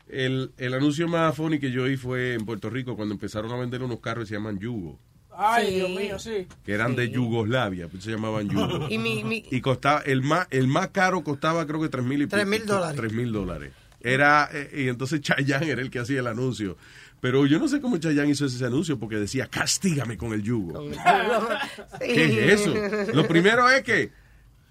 [0.08, 3.55] el, el, anuncio más funny que yo oí fue en Puerto Rico cuando empezaron a
[3.55, 4.99] vender unos carros que se llaman Yugo,
[5.32, 5.75] Ay, Sí.
[5.75, 6.47] Dios mío, sí.
[6.63, 8.88] que eran de Yugoslavia, pues se llamaban Yugo.
[8.88, 12.21] Y mi, mi, Y costaba, el más, el más caro costaba creo que tres mil
[12.21, 12.95] y Tres mil dólares.
[12.95, 13.73] Tres mil dólares.
[14.01, 16.77] Era, eh, y entonces Chayanne era el que hacía el anuncio.
[17.21, 20.89] Pero yo no sé cómo Chayanne hizo ese anuncio porque decía, castígame con el yugo.
[21.99, 22.73] ¿Qué es eso?
[23.13, 24.12] Lo primero es que,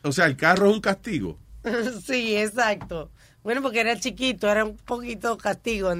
[0.03, 1.39] o sea, el carro es un castigo.
[2.07, 3.11] Sí, exacto.
[3.43, 5.93] Bueno, porque era chiquito, era un poquito castigo.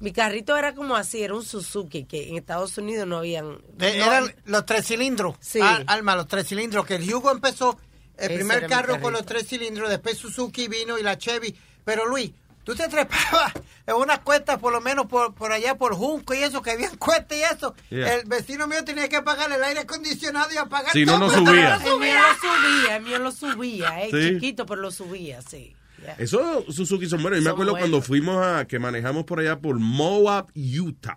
[0.00, 3.58] Mi carrito era como así, era un Suzuki, que en Estados Unidos no habían...
[3.76, 5.36] De- no- eran los tres cilindros.
[5.40, 5.60] Sí.
[5.60, 6.86] Al- Alma, los tres cilindros.
[6.86, 7.78] Que el Hugo empezó
[8.16, 11.54] el Ese primer carro con los tres cilindros, después Suzuki vino y la Chevy.
[11.84, 12.32] Pero Luis,
[12.68, 13.54] tú te trepabas
[13.86, 16.96] en unas cuestas, por lo menos por, por allá por Junco y eso, que habían
[16.98, 17.74] cuestas y eso.
[17.88, 18.16] Yeah.
[18.16, 21.44] El vecino mío tenía que pagar el aire acondicionado y apagar Si no, todo, no
[21.50, 21.86] pero subía.
[21.86, 24.34] El mío lo subía, el mío lo subía, eh, Sí.
[24.34, 25.74] chiquito, pero lo subía, sí.
[26.04, 26.12] Ya.
[26.18, 27.40] Eso Suzuki son buenos.
[27.40, 27.88] Y me acuerdo buenos.
[27.88, 31.16] cuando fuimos a, que manejamos por allá por Moab, Utah.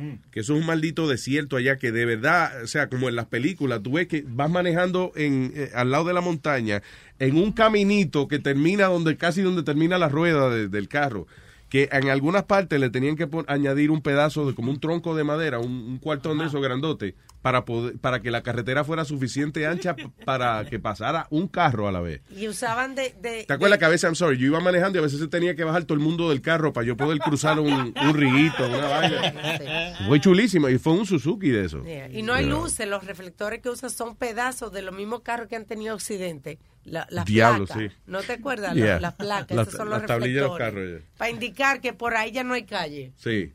[0.00, 0.30] Mm.
[0.30, 3.26] Que eso es un maldito desierto allá que de verdad, o sea, como en las
[3.26, 6.82] películas, tú ves que vas manejando en, eh, al lado de la montaña
[7.18, 11.26] en un caminito que termina donde casi donde termina la rueda de- del carro.
[11.70, 15.24] Que en algunas partes le tenían que añadir un pedazo de como un tronco de
[15.24, 19.66] madera, un, un cuartón de esos grandote, para poder, para que la carretera fuera suficiente
[19.66, 22.20] ancha para que pasara un carro a la vez.
[22.36, 23.14] Y usaban de...
[23.22, 25.20] de ¿Te acuerdas de- que a veces, I'm sorry, yo iba manejando y a veces
[25.20, 28.14] se tenía que bajar todo el mundo del carro para yo poder cruzar un, un
[28.14, 29.96] riguito, una vaina?
[30.06, 31.82] Fue chulísimo y fue un Suzuki de eso.
[31.84, 32.10] Yeah.
[32.10, 32.62] Y no hay You know.
[32.64, 36.58] luces, los reflectores que usan son pedazos de los mismos carros que han tenido accidente.
[36.84, 37.90] La, las Diablo, placas.
[37.92, 37.96] sí.
[38.06, 38.74] ¿No te acuerdas?
[38.74, 38.86] Yeah.
[38.94, 40.58] Las, las placas, Las- esos son los de los reflectores.
[40.58, 41.00] carros, yeah.
[41.18, 43.12] Para indicar que por ahí ya no hay calle.
[43.16, 43.52] Sí.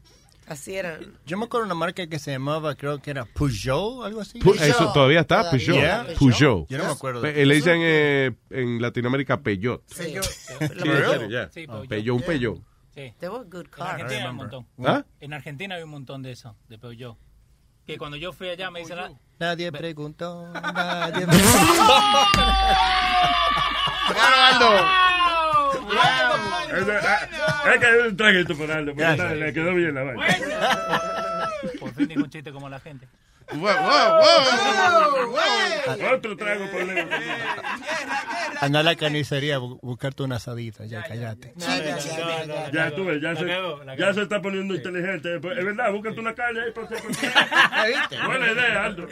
[0.48, 1.00] Así era.
[1.26, 4.40] Yo me acuerdo de una marca que se llamaba, creo que era Peugeot, algo así.
[4.40, 5.76] Pu- eso todavía está, Peugeot.
[5.76, 6.06] Yeah.
[6.20, 6.68] Peugeot.
[6.70, 7.22] Yo no me acuerdo.
[7.24, 9.82] Pe- Le dicen eh, en Latinoamérica Peyot.
[9.88, 10.04] Sí.
[10.04, 11.50] En ya.
[11.50, 11.88] Sí, Ah, Peugeot.
[11.90, 12.58] Peugeot, un Peugeot.
[12.94, 13.14] Sí.
[13.20, 13.90] They were good En cars.
[13.94, 14.68] Argentina hay un montón.
[14.86, 15.04] ¿Ah?
[15.20, 17.18] En Argentina hay un montón de eso, de Peugeot.
[17.86, 18.98] Que cuando yo fui allá me dicen...
[19.00, 21.26] ah, Nadie preguntó, nadie
[26.72, 31.50] Es es que es un traguito para Aldo, le quedó bien la vaina.
[31.80, 33.08] Por fin dijo un chiste como la gente.
[36.14, 37.08] Otro trago por Leo.
[38.62, 41.54] Anda a la carnicería buscarte una asadita, ya cállate.
[42.74, 43.46] Ya tú ves, ya se,
[43.98, 45.40] ya se está poniendo inteligente.
[45.40, 46.72] Pues, Es verdad, búscate una calle ahí.
[46.74, 46.96] Porque,
[48.26, 49.08] Buena idea, Aldo.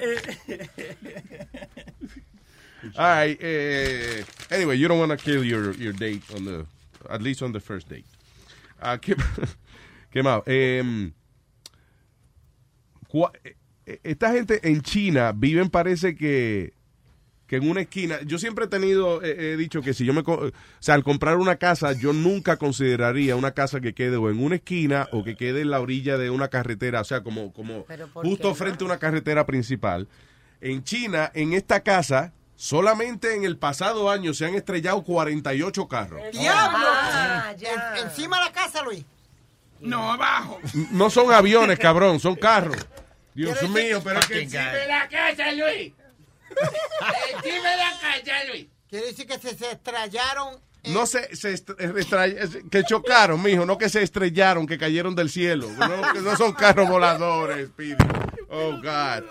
[2.96, 3.38] All right.
[3.42, 6.66] eh, anyway, you don't want to kill your, your date on the,
[7.10, 8.06] at least on the first date.
[8.82, 9.16] Ah, ¿qué,
[10.12, 10.44] qué más?
[10.48, 11.14] Em,
[13.44, 13.56] eh,
[14.04, 16.74] esta gente en China viven, parece que,
[17.48, 18.20] que en una esquina.
[18.26, 20.22] Yo siempre he tenido, eh, he dicho que si yo me.
[20.26, 24.44] O sea, al comprar una casa, yo nunca consideraría una casa que quede o en
[24.44, 27.02] una esquina o que quede en la orilla de una carretera.
[27.02, 28.56] O sea, como, como ¿Pero por justo qué?
[28.56, 30.08] frente a una carretera principal.
[30.62, 36.22] En China, en esta casa, solamente en el pasado año se han estrellado 48 carros.
[36.32, 36.78] ¡Diablo!
[36.90, 37.98] Ah, ya.
[37.98, 39.04] En- encima de la casa, Luis.
[39.82, 40.60] No, abajo.
[40.92, 42.78] No son aviones, cabrón, son carros.
[43.36, 45.94] Dios mío, pero que encima la casa, Luis.
[47.36, 48.68] Encima la casa, Luis.
[48.90, 50.60] Quiere decir que se, se estrellaron.
[50.84, 55.16] en- No se, se estre- estre- que chocaron, mijo, no que se estrellaron, que cayeron
[55.16, 55.68] del cielo.
[55.72, 57.96] No, que no son carros voladores, Speedy.
[58.50, 59.24] Oh, God.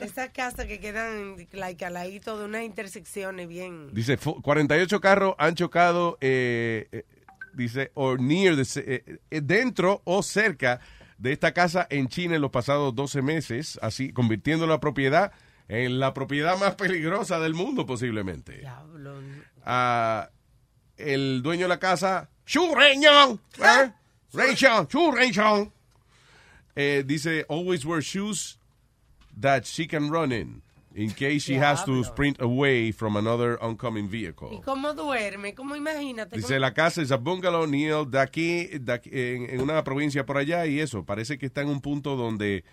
[0.00, 3.92] Esas casas que quedan like, al ladito de unas intersecciones bien...
[3.92, 7.04] Dice, fu- 48 carros han chocado, eh, eh,
[7.52, 10.80] dice, or near, the eh, eh, dentro o cerca
[11.20, 15.32] de esta casa en China en los pasados 12 meses, así convirtiendo la propiedad
[15.68, 18.66] en la propiedad más peligrosa del mundo posiblemente.
[19.64, 20.30] Ah,
[20.96, 23.92] el dueño de la casa, Chu Reñón, ¿eh?
[24.88, 25.72] Chu Reñón,
[26.74, 28.58] eh, dice, always wear shoes
[29.38, 30.62] that she can run in,
[30.94, 34.60] in case she has to sprint away from another oncoming ¿Y vehicle.
[34.64, 35.54] cómo duerme?
[35.54, 36.36] ¿Cómo imagínate?
[36.36, 39.82] Dice, ¿Cómo- la casa es a bungalow near de aquí, de aquí, en, en una
[39.84, 42.64] provincia por allá y eso, parece que está en un punto donde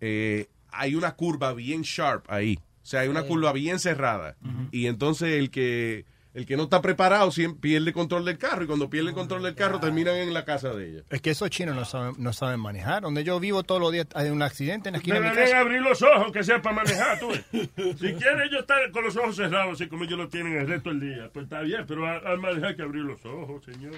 [0.00, 2.58] eh, hay una curva bien sharp ahí.
[2.82, 4.36] O sea, hay una curva bien cerrada.
[4.72, 8.66] Y entonces el que el que no está preparado siempre pierde control del carro y
[8.66, 11.02] cuando pierde el control del carro terminan en la casa de ella.
[11.10, 13.02] Es que esos chinos no saben, no saben manejar.
[13.02, 15.48] Donde yo vivo todos los días hay un accidente en la esquina de mi Deberían
[15.50, 15.60] casa.
[15.60, 17.30] abrir los ojos, que sea para manejar, tú.
[17.52, 20.88] Si quieren ellos estar con los ojos cerrados, así como ellos lo tienen el resto
[20.88, 23.92] del día, pues está bien, pero al, manejar hay que abrir los ojos, señor.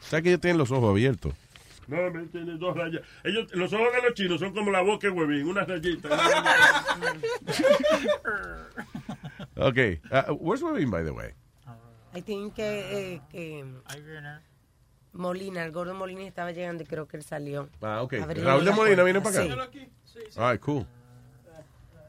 [0.00, 1.34] ¿Sabes que ellos tienen los ojos abiertos?
[1.86, 3.02] No, me tienen dos rayas.
[3.22, 6.10] Ellos, los ojos de los chinos son como la boca de huevín, unas rayitas.
[9.58, 9.78] Ok.
[10.10, 11.32] Uh, where's Webin, by the way?
[12.16, 13.64] I think que, eh, que
[15.12, 17.68] Molina, el gordo Molina estaba llegando y creo que él salió.
[17.82, 18.14] Ah, ok.
[18.36, 19.04] Raúl de Molina puerta.
[19.04, 19.70] viene para acá.
[20.04, 20.20] Sí.
[20.36, 20.86] All right, cool.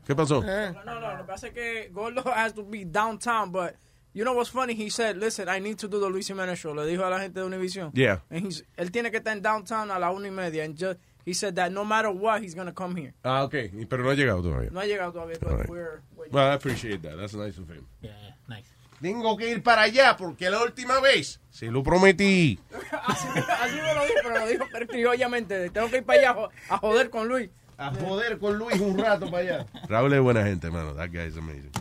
[0.06, 0.42] ¿Qué pasó?
[0.46, 0.74] Ah.
[0.86, 3.76] No, no, lo que pasa es que Gordo has to be downtown, but
[4.14, 4.74] you know what's funny?
[4.74, 6.74] He said, listen, I need to do the Luis Jimenez show.
[6.74, 7.92] Le dijo a la gente de Univision.
[7.94, 8.22] Yeah.
[8.30, 10.64] And he's, él tiene que estar en downtown a la una y media.
[10.64, 13.14] And just, he said that no matter what, he's going to come here.
[13.26, 13.70] Ah, ok.
[13.90, 14.72] Pero no ha llegado todavía.
[14.72, 15.70] No ha llegado todavía, but right.
[15.70, 16.34] we're waiting.
[16.34, 17.18] Well, I appreciate that.
[17.18, 17.86] That's nice of him.
[18.02, 18.12] Yeah,
[18.48, 18.77] nice.
[19.02, 22.60] Tengo que ir para allá porque la última vez se lo prometí.
[23.06, 23.28] así,
[23.62, 25.70] así me lo dijo, pero lo dijo criollamente.
[25.70, 27.50] Tengo que ir para allá a jo- a joder con Luis.
[27.78, 29.66] A joder con Luis un rato para allá.
[29.88, 30.94] Raúl es buena gente, mano.
[30.96, 31.72] That guy is amazing.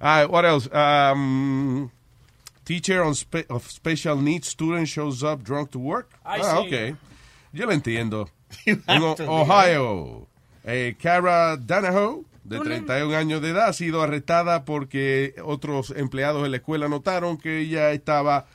[0.00, 0.68] All right, what else?
[0.72, 1.90] Um,
[2.64, 6.10] teacher on spe- of special needs student shows up drunk to work.
[6.24, 6.66] I ah, see.
[6.66, 6.96] okay.
[7.52, 8.28] Yo lo entiendo.
[8.66, 10.26] En have to, Ohio,
[10.66, 15.90] eh, Cara Danahoe, de Tú no- 31 años de edad, ha sido arrestada porque otros
[15.96, 18.46] empleados de la escuela notaron que ella estaba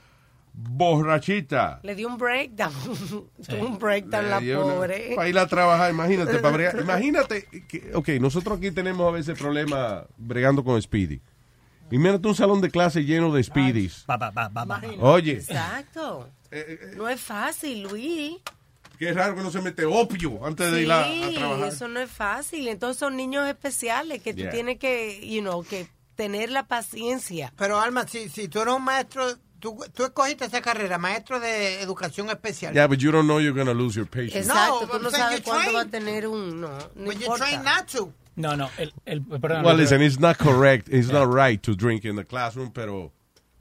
[0.53, 1.79] borrachita.
[1.83, 2.73] Le dio un breakdown.
[2.73, 3.29] Tuvo
[3.67, 5.13] un breakdown la pobre.
[5.15, 6.39] Para ir a trabajar, imagínate.
[6.39, 6.79] para bregar.
[6.81, 11.21] Imagínate, que, ok, nosotros aquí tenemos a veces problemas bregando con Speedy.
[11.89, 14.03] Imagínate un salón de clase lleno de Speedies.
[14.07, 14.81] Ba, ba, ba, ba, ba.
[14.99, 16.29] Oye, Exacto.
[16.51, 18.33] eh, No es fácil, Luis.
[18.97, 21.67] Que es raro que no se mete opio antes de ir a, a Sí, trabajar.
[21.67, 22.67] eso no es fácil.
[22.67, 24.51] Entonces son niños especiales que tú Yeah.
[24.51, 27.53] tienes que, you know, que tener la paciencia.
[27.57, 31.81] Pero Alma, si, si tú eres un maestro, tú, tú escogiste esa carrera, maestro de
[31.81, 32.73] educación especial.
[32.73, 34.47] Yeah, but you don't know you're going to lose your patience.
[34.47, 35.75] Exacto, tú I'm no sabes you cuándo train.
[35.75, 36.59] va a tener un...
[36.61, 38.11] No, no But you train not to.
[38.35, 41.75] No, no, el, el, perdón, Well, el- listen, it's not correct, it's not right to
[41.75, 43.11] drink in the classroom, pero,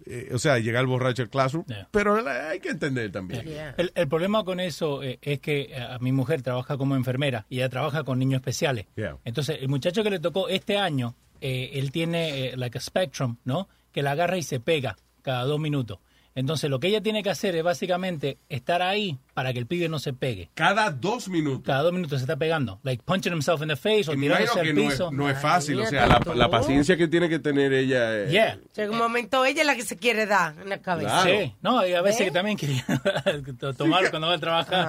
[0.06, 3.46] eh, o sea, llegar borracho al classroom, pero hay que entender también.
[3.76, 7.56] El, el problema con eso eh, es que eh, mi mujer trabaja como enfermera y
[7.56, 8.86] ella trabaja con niños especiales.
[8.96, 9.18] Yeah.
[9.24, 13.36] Entonces, el muchacho que le tocó este año, eh, él tiene eh, like a spectrum,
[13.44, 13.68] ¿no?
[13.92, 15.98] Que la agarra y se pega cada dos minutos.
[16.34, 19.86] Entonces, lo que ella tiene que hacer es básicamente estar ahí para que el pibe
[19.90, 20.48] no se pegue.
[20.54, 21.62] Cada dos minutos.
[21.66, 22.80] Cada dos minutos se está pegando.
[22.84, 25.10] Like punching himself in the face o tirándose al que no es, piso.
[25.12, 28.24] no es fácil, o sea, la, la paciencia que tiene que tener ella.
[28.24, 28.58] eh, Yeah.
[28.74, 31.22] Llega un momento, ella es la que se quiere dar en la cabeza.
[31.24, 32.28] Sí, no, y a veces ¿Ves?
[32.28, 32.84] que también quería
[33.76, 34.88] tomar cuando va a trabajar.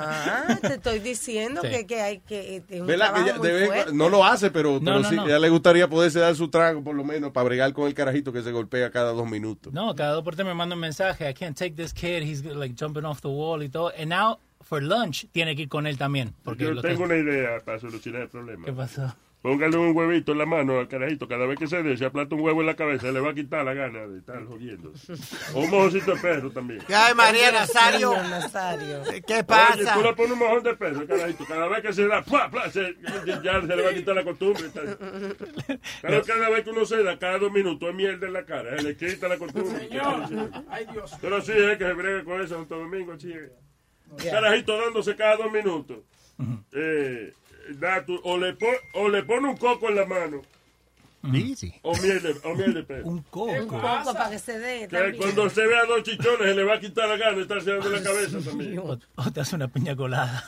[0.50, 1.70] Ah, te estoy diciendo Sí.
[1.70, 2.64] que, que hay que...
[2.70, 3.08] Es un ¿Verdad?
[3.14, 3.94] Que trabajo ella muy de vez- fuerte.
[3.94, 5.24] no lo hace, pero, pero no, sí, no.
[5.24, 7.94] a ella le gustaría poderse dar su trago, por lo menos, para bregar con el
[7.94, 9.74] carajito que se golpea cada dos minutos.
[9.74, 11.30] No, cada dos por tres me manda un mensaje.
[11.30, 12.24] I can't take this kid.
[12.24, 13.92] He's like jumping off the wall y todo.
[13.98, 14.37] And now,
[14.68, 16.34] for lunch, tiene que ir con él también.
[16.44, 18.66] Porque Yo tengo una idea para solucionar el problema.
[18.66, 19.16] ¿Qué pasó?
[19.40, 21.28] Póngale un huevito en la mano al carajito.
[21.28, 23.34] Cada vez que se dé, se aplasta un huevo en la cabeza, le va a
[23.36, 24.92] quitar la gana de estar jodiendo.
[25.54, 26.82] O un mojocito de perro también.
[26.94, 28.12] Ay, María Nazario.
[28.12, 29.04] Señor Nazario.
[29.26, 29.94] ¿Qué Oye, pasa?
[29.94, 31.46] tú le pones un mojón de perro al carajito.
[31.46, 32.70] Cada vez que se da, ¡pua, pua!
[32.72, 32.96] se,
[33.44, 34.64] ya se le va a quitar la costumbre.
[36.02, 38.76] Pero cada vez que uno se da, cada dos minutos, es mierda en la cara.
[38.78, 39.88] Se le quita la costumbre.
[40.68, 41.12] Ay, Dios.
[41.22, 43.14] Pero sí es que se brega con eso Santo Domingo,
[44.32, 45.98] Carajito dándose cada dos minutos.
[46.74, 47.34] Eh,
[47.80, 50.42] da tu- o, le pon- o le pone un coco en la mano.
[51.36, 51.74] Easy.
[51.82, 53.06] O miel de, o miel de perro.
[53.08, 53.52] Un coco.
[53.52, 55.18] Un poco para que se dé Que también.
[55.18, 57.90] cuando se vea dos chichones se le va a quitar la gana de estarse dando
[57.90, 58.80] la cabeza también.
[58.80, 60.44] O, o te hace una piña colada.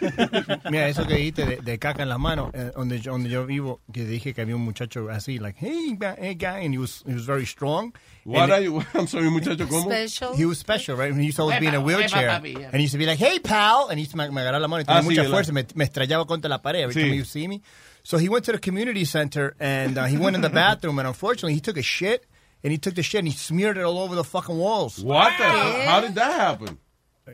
[0.70, 3.46] Mira, eso que dijiste de, de caca en las manos, eh, donde, yo, donde yo
[3.46, 7.02] vivo, que dije que había un muchacho así, like, hey, hey guy, and he was,
[7.06, 7.92] he was very strong.
[8.24, 8.82] What And are you?
[8.94, 9.90] I'm sorry, muchacho, ¿cómo?
[9.90, 10.36] Special.
[10.36, 11.12] He was special, right?
[11.14, 12.28] He used to always be in a wheelchair.
[12.28, 12.66] huepa, papi, yeah.
[12.68, 13.88] And he used to be like, hey, pal.
[13.88, 15.32] And he used to me, me agarrar la mano y tenía Ah, sí, mucha ¿verdad?
[15.34, 15.52] fuerza.
[15.52, 17.00] Me, me estrellaba contra la pared every Sí.
[17.02, 17.60] time you see me.
[18.02, 21.06] So he went to the community center and uh, he went in the bathroom and
[21.06, 22.26] unfortunately he took a shit
[22.62, 25.02] and he took the shit and he smeared it all over the fucking walls.
[25.02, 25.44] What the?
[25.44, 26.78] How did that happen?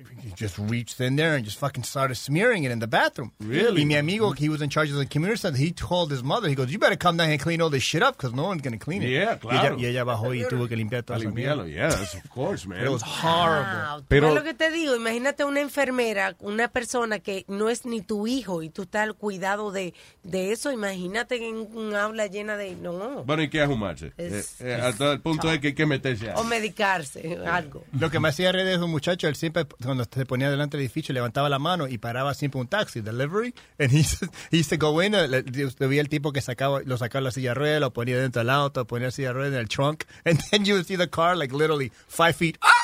[0.22, 3.32] He just reached in there and just fucking started smearing it in the bathroom.
[3.40, 3.82] Really?
[3.82, 5.58] Y mi amigo, he was in charge of the community center.
[5.58, 7.82] He told his mother, he goes, you better come down here and clean all this
[7.82, 9.08] shit up because no one's going to clean it.
[9.10, 9.76] Yeah, Y ella, claro.
[9.78, 12.84] y ella bajó y tuvo que limpiar esa limpiarlo, that's of course, man.
[12.84, 13.72] It was horrible.
[13.72, 14.04] Wow.
[14.08, 18.00] Pero- Pero lo que te digo, imagínate una enfermera, una persona que no es ni
[18.02, 19.94] tu hijo y tú estás al cuidado de,
[20.24, 22.74] de eso, imagínate en un aula llena de...
[22.76, 23.24] No.
[23.24, 24.12] Bueno, hay que ajumarse.
[24.16, 26.46] Es- Eh, eh, hasta el punto es que hay que meterse O ahí.
[26.46, 27.84] medicarse, algo.
[27.98, 30.84] Lo que me hacía reír de un muchacho, él siempre, cuando se ponía delante del
[30.84, 33.54] edificio, levantaba la mano y paraba siempre un taxi, delivery.
[33.78, 36.80] And he, used- he used to go in, le, le veía el tipo que sacaba,
[36.84, 39.34] lo sacaba la silla de ruedas, lo ponía dentro del auto, ponía la silla de
[39.34, 40.04] ruedas en el trunk.
[40.24, 42.58] And then you would see the car, like, literally five feet.
[42.62, 42.74] "Ah!"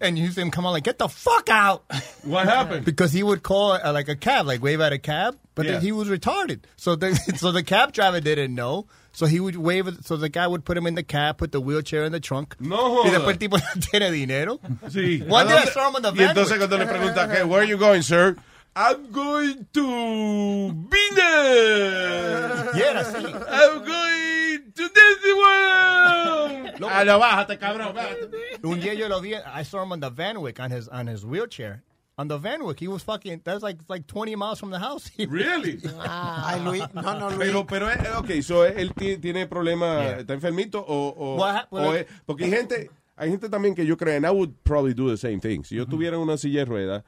[0.00, 1.82] And you see him come on, like, get the fuck out.
[2.22, 2.84] What happened?
[2.84, 5.72] Because he would call uh, like a cab, like wave at a cab, but Yeah.
[5.72, 6.60] then he was retarded.
[6.76, 8.86] So the so the cab driver didn't know.
[9.12, 9.88] So he would wave.
[10.04, 12.54] So the guy would put him in the cab, put the wheelchair in the trunk.
[12.60, 14.60] No Y después el tipo no tiene dinero.
[14.88, 15.22] Sí.
[15.28, 17.28] One ¿A day I saw him on the Y van entonces with- cuando le pregunta,
[17.28, 17.44] ¿qué?
[17.46, 18.36] Where are you going, sir?
[18.76, 22.70] I'm going to Vina.
[22.74, 23.24] Y era así.
[23.24, 26.84] I'm going to Disney World.
[26.88, 28.30] Ah, no, bájate, cabrón, bájate.
[28.62, 29.34] Un día yo lo vi.
[29.34, 31.82] I saw him on the Vanwick on his on his wheelchair.
[32.20, 33.40] On the Vanwick, he was fucking.
[33.44, 35.10] That was like like 20 miles from the house.
[35.18, 35.80] Really?
[35.98, 37.48] Ay, Luis, no, no, Luis.
[37.48, 40.18] Pero, pero, eh, ok, so él ti- tiene problema, Yeah.
[40.20, 43.86] está enfermito o, o, What hap- o es- porque hay gente, hay gente también que
[43.86, 45.62] yo creo, and I would probably do the same thing.
[45.64, 47.04] Si yo tuviera una silla de ruedas,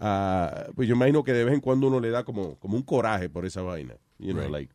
[0.00, 2.82] ah, pues yo imagino que de vez en cuando uno le da como, como un
[2.82, 3.94] coraje por esa vaina.
[4.18, 4.72] You know, like,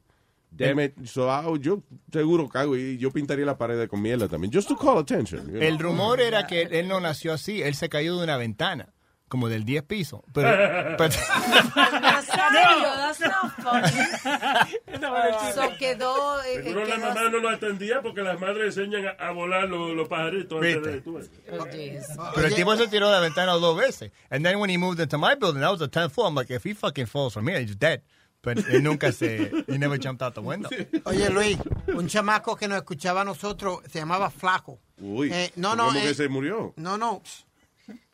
[0.51, 0.93] damn it.
[1.05, 1.81] So, ah, yo
[2.11, 4.53] seguro cago y yo pintaría la pared con mierda también.
[4.53, 5.47] Just to call attention.
[5.47, 5.61] you know.
[5.61, 7.61] El rumor era que él no nació así.
[7.61, 8.93] Él se cayó de una ventana,
[9.32, 10.23] como del 10 piso.
[10.34, 10.49] Pero,
[10.97, 11.13] pero-
[12.01, 15.53] Nazario, that's not funny.
[15.53, 16.41] So quedó...
[16.43, 19.69] eh, Seguro la quedó mamá no lo atendía porque las madres enseñan a, a volar
[19.69, 21.17] los, los pajaritos antes de tú.
[22.36, 24.11] Pero el tipo se tiró de la ventana dos veces.
[24.29, 26.27] And then when he moved into my building, that was the 10th floor.
[26.27, 28.01] I'm like, if he fucking falls from here, he's dead.
[28.43, 30.69] But él nunca se, he never jumped out the window.
[31.05, 31.57] Oye, Luis,
[31.95, 34.79] un chamaco que nos escuchaba a nosotros se llamaba Flaco.
[34.99, 36.73] Uy, Eh, no, ¿cómo no, que eh, se murió?
[36.75, 37.21] No, no.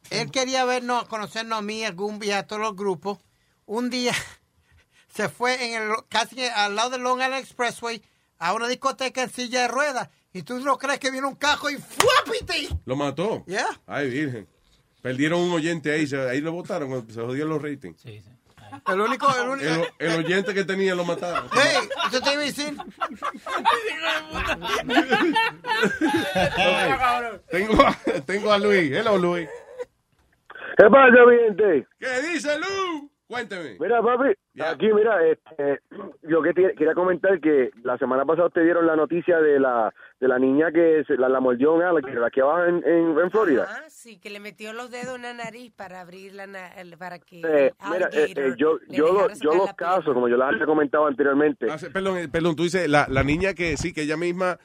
[0.10, 3.20] Él quería vernos, conocernos a mí, a Gumbi, a todos los grupos.
[3.66, 4.14] Un día
[5.14, 8.02] se fue en el, casi al lado del Long Island Expressway
[8.40, 10.10] a una discoteca en silla de ruedas.
[10.34, 12.70] Y tú no crees que viene un cajo y ¡fuapiti!
[12.86, 13.44] Lo mató.
[13.48, 13.68] Yeah.
[13.88, 14.48] Ay, virgen.
[15.02, 18.04] Perdieron un oyente ahí, se- ahí lo votaron, cuando se jodieron los ratings.
[18.06, 19.70] El único, el único.
[20.00, 21.50] El, el oyente que tenía lo mataron.
[21.54, 22.78] Hey, eso te iba a decir.
[27.50, 27.94] tengo, a,
[28.26, 28.92] tengo a Luis.
[28.92, 29.48] Hello, Luis.
[30.78, 31.88] ¿Qué pasa, mi gente?
[32.00, 33.10] ¿Qué dice Lu?
[33.28, 33.76] Cuénteme.
[33.78, 34.30] Mira, papi,
[34.62, 35.82] aquí, mira, este,
[36.22, 39.94] yo que te- quería comentar que la semana pasada te dieron la noticia de la
[40.22, 43.30] de la niña que se, la, la mordió un alligator aquí abajo en, en, en
[43.32, 43.68] Florida.
[43.70, 46.98] Ah, sí, que le metió los dedos en la nariz para abrir la na- el-
[46.98, 50.38] para que Eh, mira, eh, eh, yo, yo, lo- yo los la casos, como yo
[50.38, 53.94] les había comentado anteriormente, Ah, perdón, eh, perdón, tú dices la, la niña que sí,
[53.94, 54.58] que ella misma,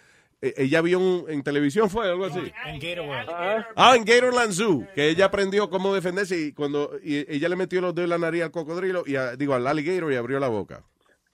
[0.43, 2.53] ella vio un, en televisión, fue algo así.
[2.66, 3.30] En Gatorworld.
[3.76, 7.80] Ah, en Gatorland Zoo, que ella aprendió cómo defenderse y cuando y ella le metió
[7.80, 10.49] los dedos en la nariz al cocodrilo y a- digo al alligator y abrió la
[10.49, 10.80] boca.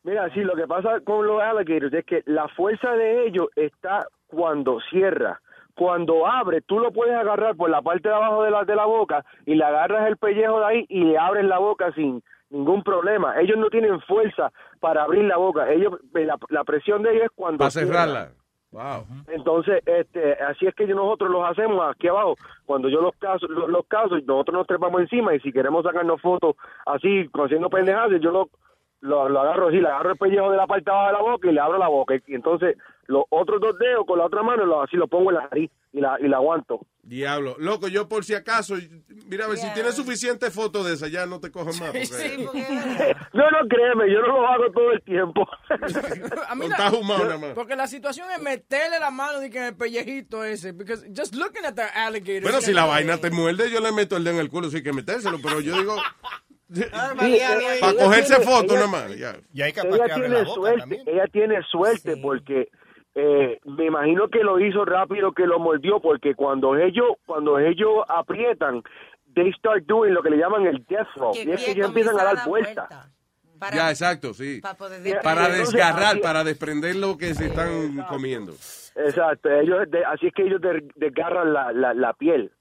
[0.04, 4.06] Mira, sí, lo que pasa con los alligators es que la fuerza de ellos está
[4.26, 5.40] cuando cierra.
[5.74, 8.84] Cuando abre, tú lo puedes agarrar por la parte de abajo de la, de la
[8.84, 12.82] boca y le agarras el pellejo de ahí y le abres la boca sin ningún
[12.82, 13.40] problema.
[13.40, 14.50] Ellos no tienen fuerza
[14.80, 15.70] para abrir la boca.
[15.70, 18.32] Ellos la, la presión de ellos es cuando Para cierra.
[18.70, 19.06] Wow.
[19.28, 22.36] Entonces, este, así es que nosotros los hacemos aquí abajo.
[22.66, 26.20] Cuando yo los caso, los, los caso, nosotros nos trepamos encima y si queremos sacarnos
[26.20, 26.54] fotos
[26.84, 28.50] así, haciendo pendejadas, yo lo,
[29.00, 31.30] lo, lo agarro así, le agarro el pellejo de la parte de abajo de la
[31.30, 32.14] boca y le abro la boca.
[32.14, 35.36] Y, entonces, los otros dos dedos con la otra mano, lo, así lo pongo en
[35.36, 36.80] la nariz y la, y la aguanto.
[37.08, 37.56] Diablo.
[37.58, 38.74] Loco, yo por si acaso,
[39.26, 41.90] mira, a ver, si tienes suficiente fotos de esa, ya no te cojan más.
[41.90, 42.46] porque-
[43.32, 45.48] No, no, créeme, yo no lo hago todo el tiempo.
[46.48, 47.50] A mí Está humano nada más.
[47.54, 50.72] Porque la situación es meterle la mano de que en el pellejito ese.
[50.72, 52.42] Because just looking at the alligator.
[52.42, 54.76] Bueno, si la vaina te muerde, yo le meto el dedo en el culo, sí
[54.76, 55.96] hay que metérselo, pero yo digo,
[57.80, 59.16] para cogerse fotos nada más.
[59.16, 59.34] Ya.
[59.54, 59.72] ella
[60.14, 62.68] tiene suerte, ella tiene suerte porque
[63.20, 68.04] eh, me imagino que lo hizo rápido, que lo mordió, porque cuando ellos, cuando ellos
[68.08, 68.82] aprietan,
[69.34, 71.88] they start doing lo que le llaman el death roll, Que y es que ellos
[71.88, 72.88] empiezan a dar vueltas.
[73.58, 74.60] Para- ya, exacto, sí.
[74.62, 78.52] para poder Para Entonces, desgarrar, para desprender lo que se están comiendo.
[78.52, 82.52] Exacto, ellos, de- así es que ellos de- desgarran la, la, la piel.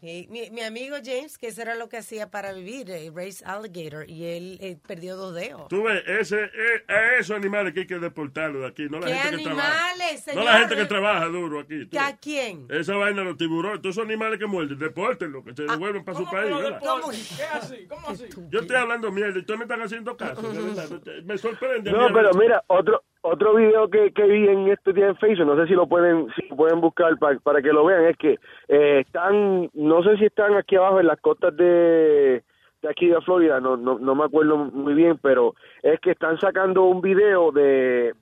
[0.00, 3.44] Sí, Mi, mi amigo James, que eso era lo que hacía para vivir, eh, race
[3.44, 5.68] alligator, y él eh, perdió dos dedos.
[5.68, 9.06] Tú ves, ese, eh, a esos animales que hay que deportarlos de aquí, no la
[9.06, 9.90] ¿Qué gente que trabaja.
[9.90, 11.86] animales, No la gente que trabaja duro aquí.
[11.86, 11.98] tú.
[11.98, 12.66] ¿A quién?
[12.70, 16.24] Esa vaina, los tiburones, todos esos animales que muerden, depórtenlos, que se devuelven para su
[16.24, 16.54] país.
[16.80, 17.10] ¿Cómo?
[17.10, 17.86] ¿Qué así?
[17.88, 18.24] ¿Cómo así?
[18.50, 20.42] Yo estoy hablando mierda y ustedes me están haciendo caso.
[21.24, 21.90] Me sorprende.
[21.92, 25.56] No, pero mira, otro otro video que, que vi en este día en Facebook, no
[25.56, 28.38] sé si lo pueden si lo pueden buscar para, para que lo vean, es que
[28.68, 32.42] eh, están, no sé si están aquí abajo en las costas de,
[32.82, 36.38] de aquí de Florida, no, no, no me acuerdo muy bien, pero es que están
[36.40, 38.12] sacando un video de,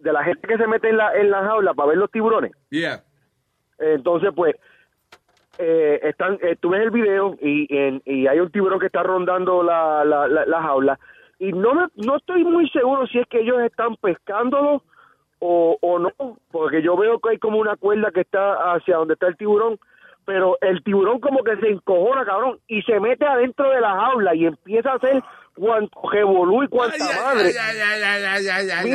[0.00, 2.52] de la gente que se mete en la, en la jaula para ver los tiburones.
[2.70, 3.02] Yeah.
[3.78, 4.56] Entonces, pues,
[5.58, 9.02] eh, están, eh, tú ves el video y, en- y hay un tiburón que está
[9.02, 10.98] rondando la, la, la, la jaula
[11.38, 14.82] y no me, no estoy muy seguro si es que ellos están pescándolo
[15.40, 16.10] o, o no,
[16.50, 19.78] porque yo veo que hay como una cuerda que está hacia donde está el tiburón,
[20.24, 24.34] pero el tiburón como que se encojona, cabrón, y se mete adentro de la jaula
[24.34, 25.22] y empieza a hacer
[25.54, 27.52] cuanto revolú y cuanta madre.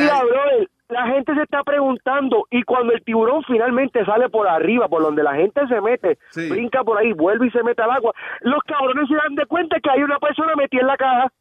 [0.02, 4.86] Mira, brother, la gente se está preguntando y cuando el tiburón finalmente sale por arriba,
[4.88, 6.48] por donde la gente se mete, Sí.
[6.50, 9.80] brinca por ahí, vuelve y se mete al agua, los cabrones se dan de cuenta
[9.80, 11.32] que hay una persona metida en la caja,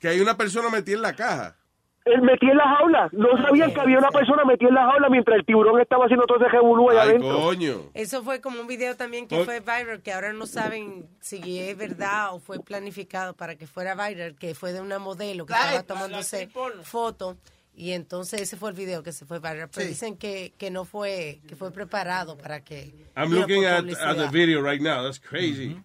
[0.00, 1.56] Que hay una persona metida en la caja.
[2.04, 3.08] él metía en la jaula.
[3.12, 6.24] No sabían que había una persona metida en la jaula mientras el tiburón estaba haciendo
[6.26, 7.40] todo ese revolú allá Ay, adentro.
[7.40, 7.76] coño.
[7.94, 11.76] Eso fue como un video también que fue viral, que ahora no saben si es
[11.76, 15.82] verdad o fue planificado para que fuera viral, que fue de una modelo que estaba
[15.82, 16.48] tomándose
[16.84, 17.36] fotos.
[17.74, 19.68] Y entonces ese fue el video que se fue viral.
[19.74, 19.88] Pero Sí.
[19.88, 22.94] dicen que, que no fue, que fue preparado para que...
[23.16, 24.10] I'm looking por at, publicidad.
[24.20, 25.02] at the video right now.
[25.02, 25.76] That's crazy.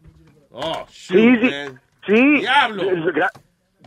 [0.52, 1.50] Oh, shoot, Sí, sí.
[1.50, 1.82] man.
[2.06, 2.40] Sí.
[2.42, 2.84] Diablo.
[3.12, 3.32] Gra-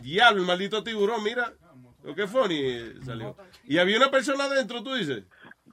[0.05, 1.51] Diablo, el maldito tiburón, mira.
[2.03, 3.35] Lo que funny salió.
[3.63, 5.23] Y había una persona adentro, tú dices.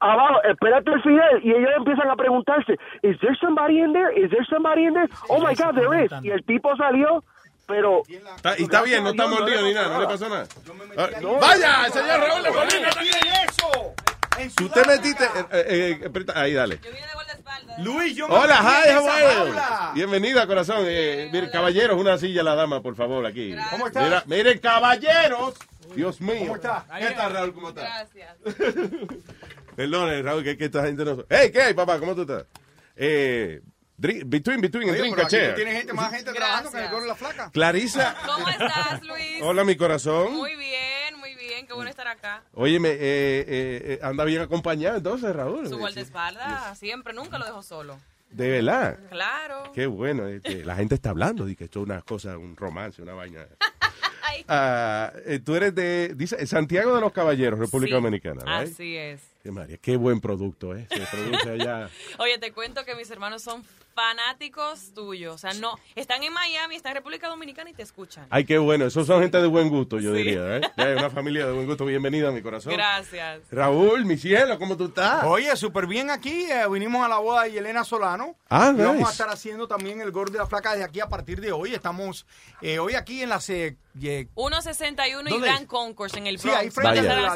[0.01, 2.73] Abajo, espérate el final y ellos empiezan a preguntarse,
[3.03, 4.11] ¿Is there somebody in there?
[4.19, 5.09] ¿Is there somebody in there?
[5.29, 6.11] Oh my God, there is.
[6.23, 7.23] Y el tipo salió,
[7.67, 8.03] pero...
[8.09, 10.47] Está- y está bien, no está mordido ni nada, no le pasó nada.
[10.97, 11.09] Ah,
[11.41, 12.89] Vaya, señor Raúl de Molina.
[14.57, 15.25] Tú te metiste.
[15.25, 16.81] eh, eh, eh, ahí, dale.
[17.79, 19.95] Luis, yo me Hola, hi, en how are you?
[19.95, 20.85] Bienvenida, corazón.
[20.87, 23.55] Eh, mire, caballeros, una silla a la dama, por favor, aquí.
[23.71, 24.05] ¿Cómo estás?
[24.05, 25.55] Mira, miren, caballeros.
[25.95, 26.41] Dios mío.
[26.41, 26.85] ¿Cómo estás?
[26.99, 27.55] ¿Qué tal, Raúl?
[27.55, 28.09] ¿Cómo estás?
[29.77, 31.25] Perdón, Raúl, que, que esta gente no.
[31.29, 31.99] Hey, ¿qué hay, papá?
[31.99, 32.45] ¿Cómo tú estás?
[32.97, 33.61] Eh,
[33.97, 37.51] between, between, Oye, drink tienes gente, más gente trabajando que en el de la flaca.
[37.53, 38.17] Clarisa.
[38.27, 39.43] ¿Cómo estás, Luis?
[39.43, 40.35] Hola, mi corazón.
[40.35, 40.92] Muy bien,
[41.63, 41.67] bien.
[41.67, 42.43] Qué bueno estar acá.
[42.55, 45.69] Óyeme, eh, eh, eh, anda bien acompañado entonces, Raúl.
[45.69, 47.99] Su guardaespaldas, siempre, nunca lo dejo solo.
[48.31, 48.99] De verdad.
[49.11, 49.73] Claro.
[49.75, 50.27] Qué bueno.
[50.27, 53.47] este, la gente está hablando de que esto es una cosa, un romance, una vaina.
[54.49, 55.13] Ah,
[55.45, 58.73] tú eres de, dice, Santiago de los Caballeros, República Sí, Dominicana, right?
[58.73, 59.21] Así es.
[59.43, 60.87] Qué, María, qué buen producto, ¿eh?
[60.89, 61.91] Se produce allá.
[62.19, 63.63] Oye, te cuento que mis hermanos son
[63.95, 65.35] fanáticos tuyos.
[65.35, 68.27] O sea, no, están en Miami, están en República Dominicana y te escuchan.
[68.31, 68.87] Ay, qué bueno.
[68.87, 70.19] Esos son gente de buen gusto, yo Sí.
[70.19, 70.61] diría, ¿eh?
[70.77, 71.85] Ya, una familia de buen gusto.
[71.85, 72.73] Bienvenida a mi corazón.
[72.73, 73.41] Gracias.
[73.51, 75.25] Raúl, mi cielo, ¿cómo tú estás?
[75.25, 76.45] Oye, súper bien aquí.
[76.51, 78.37] eh, vinimos a la boda de Elena Solano.
[78.49, 79.09] Ah, y vamos nice.
[79.09, 81.75] a estar haciendo también el gol de la flaca de aquí a partir de hoy.
[81.75, 82.27] Estamos
[82.61, 83.41] eh, hoy aquí en la...
[83.49, 83.77] eh,
[84.35, 85.67] 161 y ¿Dónde Grand?
[85.67, 86.61] Concourse en el Sí, Bronx.
[86.63, 87.35] ahí frente a la.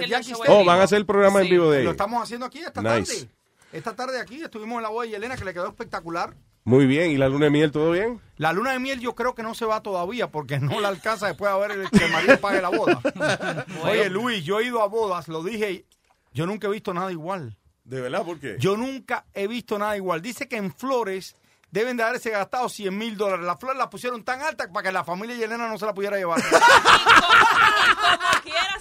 [0.49, 1.51] Oh, van a hacer el programa en Sí.
[1.53, 3.13] vivo de Lo estamos haciendo aquí esta Nice.
[3.21, 3.36] tarde.
[3.73, 6.35] Esta tarde aquí estuvimos en la boda de Elena que le quedó espectacular.
[6.65, 7.13] Muy bien.
[7.13, 8.21] ¿Y la luna de miel, todo bien?
[8.39, 11.29] La luna de miel yo creo que no se va todavía porque no la alcanza
[11.29, 13.01] después de ver el que María pague la boda.
[13.85, 15.85] Oye, Luis, yo he ido a bodas, lo dije,
[16.35, 17.57] yo nunca he visto nada igual.
[17.85, 18.25] ¿De verdad?
[18.25, 18.57] ¿Por qué?
[18.59, 20.21] Yo nunca he visto nada igual.
[20.23, 21.37] Dice que en flores
[21.81, 23.45] deben de haberse gastado 100 mil dólares.
[23.45, 25.93] Las flores las pusieron tan altas para que la familia de Elena no se la
[25.95, 26.41] pudiera llevar.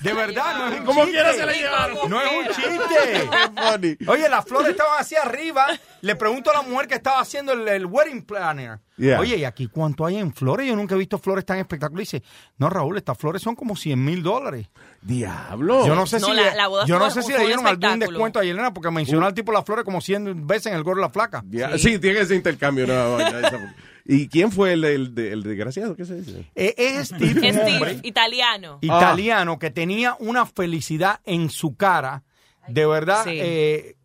[0.02, 1.12] De verdad, no es un Como chiste.
[1.14, 2.10] quiera se la llevaron.
[2.10, 3.98] No es un chiste.
[4.08, 5.66] Oye, las flores estaban hacia arriba.
[6.02, 8.80] Le pregunto a la mujer que estaba haciendo el, el wedding planner.
[8.98, 9.20] Yeah.
[9.20, 10.68] Oye, ¿y aquí cuánto hay en flores?
[10.68, 12.12] Yo nunca he visto flores tan espectaculares.
[12.12, 12.24] Dice,
[12.58, 14.68] no, Raúl, estas flores son como 100 mil dólares.
[15.06, 15.86] Diablo.
[15.86, 17.66] Yo no sé No, si, la- le, la boda yo no sé si le dieron
[17.68, 20.84] algún descuento a Yelena porque mencionó al tipo las flores como 100 veces en el
[20.84, 21.44] gorro de la flaca.
[21.50, 22.00] Ya, sí.
[22.00, 22.88] tiene ese intercambio.
[22.88, 23.18] no.
[24.08, 25.96] ¿Y quién fue el, el, el desgraciado?
[25.96, 26.46] ¿Qué se dice?
[26.54, 28.78] Eh, es Steve, Steve, italiano.
[28.82, 32.24] italiano que tenía una felicidad en su cara,
[32.68, 33.24] de verdad.
[33.24, 33.32] Sí.
[33.34, 33.96] eh,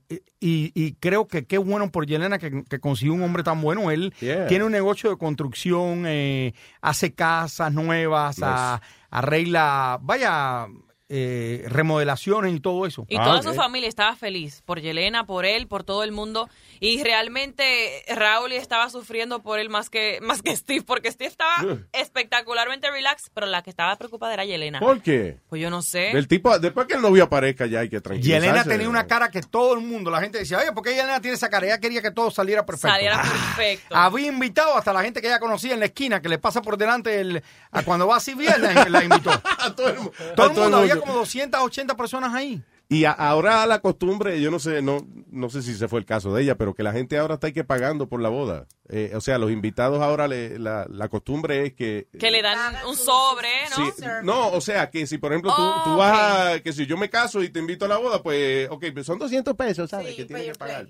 [0.41, 3.91] y, y creo que qué bueno por Yelena que, que consiguió un hombre tan bueno.
[3.91, 4.47] Él Yeah.
[4.47, 8.81] tiene un negocio de construcción, eh, hace casas nuevas, a-
[9.11, 10.67] arregla, vaya,
[11.13, 13.05] eh, remodelaciones y todo eso.
[13.09, 16.49] Y toda su familia estaba feliz por Yelena, por él, por todo el mundo.
[16.79, 21.57] Y realmente Raúl estaba sufriendo por él más que, más que Steve, porque Steve estaba
[21.93, 24.79] espectacularmente relax, pero la que estaba preocupada era Yelena.
[24.81, 25.39] ¿Por qué?
[25.49, 26.11] Pues yo no sé.
[26.13, 28.47] El tipo, después que el novio aparezca ya hay que tranquilizarse.
[28.47, 31.21] Yelena tenía una cara que todo el mundo, la gente decía, oye, ¿por qué Yelena
[31.21, 31.67] tiene esa cara?
[31.67, 32.95] Ella quería que todo saliera perfecto.
[32.95, 33.97] Saliera perfecto.
[33.97, 36.77] Había invitado hasta la gente que ella conocía en la esquina, que le pasa por
[36.77, 37.43] delante el,
[37.73, 39.31] a cuando va así bien, la, la invitó.
[39.59, 42.63] a todo el, mu- Todo a el mundo, el había como 280 personas ahí.
[42.93, 46.05] Y a- ahora la costumbre, yo no sé, no, no sé si ese fue el
[46.07, 48.67] caso de ella, pero que la gente ahora está ahí que pagando por la boda.
[48.89, 52.09] Eh, o sea, los invitados ahora, le- la, la costumbre es que...
[52.19, 53.77] Que le dan un sobre, ¿no?
[53.93, 56.85] Sí, no, o sea, que si por ejemplo tú, Oh, tú vas a, que si
[56.87, 59.89] yo me caso y te invito a la boda, pues, ok, pues son 200 pesos,
[59.89, 60.17] ¿sabes?
[60.17, 60.89] que tienes que pagar.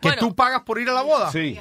[0.00, 1.30] Que tú pagas por ir a la boda.
[1.30, 1.58] Sí.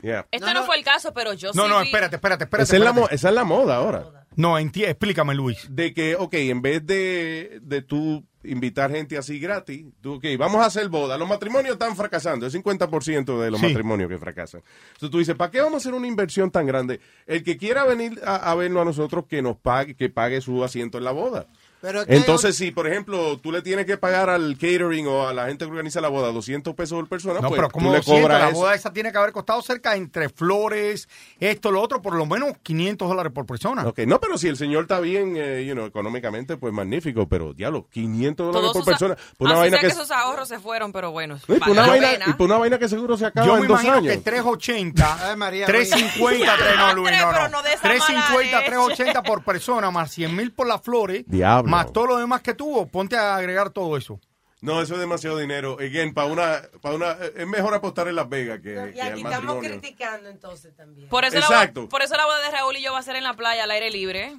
[0.00, 0.26] Yeah.
[0.30, 2.62] Este no, fue el caso, pero yo No, sí no, vi- espérate, espérate, espérate.
[2.64, 4.19] Esa es, la, esa es la moda ahora.
[4.36, 5.66] No, explícame, Luis.
[5.70, 10.62] De que, ok, en vez de, de tú invitar gente así gratis, tú, ok, vamos
[10.62, 11.18] a hacer boda.
[11.18, 13.66] Los matrimonios están fracasando, el 50% de los Sí.
[13.66, 14.62] matrimonios que fracasan.
[14.94, 17.00] Entonces tú dices, ¿para qué vamos a hacer una inversión tan grande?
[17.26, 20.64] El que quiera venir a, a vernos a nosotros, que nos pague, que pague su
[20.64, 21.46] asiento en la boda.
[21.80, 25.46] Pero Entonces, si por ejemplo tú le tienes que pagar al catering o a la
[25.46, 27.96] gente que organiza la boda 200 pesos por persona, No, pues pero tú como le
[27.98, 28.58] 200, cobras la eso.
[28.58, 31.08] boda esa tiene que haber costado cerca entre flores,
[31.38, 33.86] esto, lo otro, por lo menos 500 dólares por persona.
[33.86, 37.54] Ok, no, pero si el señor está bien, eh, you know, económicamente, pues magnífico, pero
[37.54, 39.16] diablo, 500 dólares Todos por persona.
[39.38, 41.38] Por una Así vaina sea que, que sus ahorros se fueron, pero bueno.
[41.48, 43.68] y por una vaina, y por una vaina que seguro se acaba Yo en me
[43.68, 44.12] dos imagino años.
[44.16, 47.48] que 380, Ay, María, 350, tres, no, Luis, no, no.
[47.48, 48.66] no de esa 350, mala leche.
[48.70, 51.69] 380 por persona, más 100 mil por las flores, Diablo.
[51.70, 52.86] Más todo lo demás que tuvo.
[52.86, 54.20] Ponte a agregar todo eso.
[54.62, 55.78] No, eso es demasiado dinero.
[55.80, 59.12] Again, para una, para una, es mejor apostar en Las Vegas que, Y que al
[59.12, 59.24] aquí estamos
[59.56, 59.70] matrimonio.
[59.80, 61.08] criticando entonces también.
[61.08, 61.80] Por eso, La Exacto.
[61.82, 63.64] boda, por eso la boda de Raúl y yo va a ser en la playa,
[63.64, 64.36] al aire libre.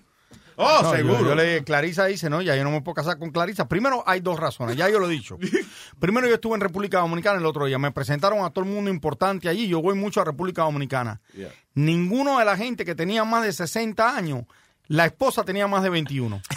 [0.58, 1.30] Oh, No, yo- seguro.
[1.30, 3.68] Yo, le, Clarisa dice, no, ya yo no me puedo casar con Clarisa.
[3.68, 5.40] Primero, hay dos razones, ya yo lo he dicho.
[6.00, 7.80] Primero, yo estuve en República Dominicana el otro día.
[7.80, 9.68] Me presentaron a todo el mundo importante allí.
[9.68, 11.20] Yo voy mucho a República Dominicana.
[11.34, 11.50] Yeah.
[11.74, 14.44] Ninguno de la gente que tenía más de 60 años,
[14.88, 16.42] la esposa tenía más de 21.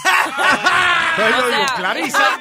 [1.16, 2.40] Entonces yo digo, Clarisa,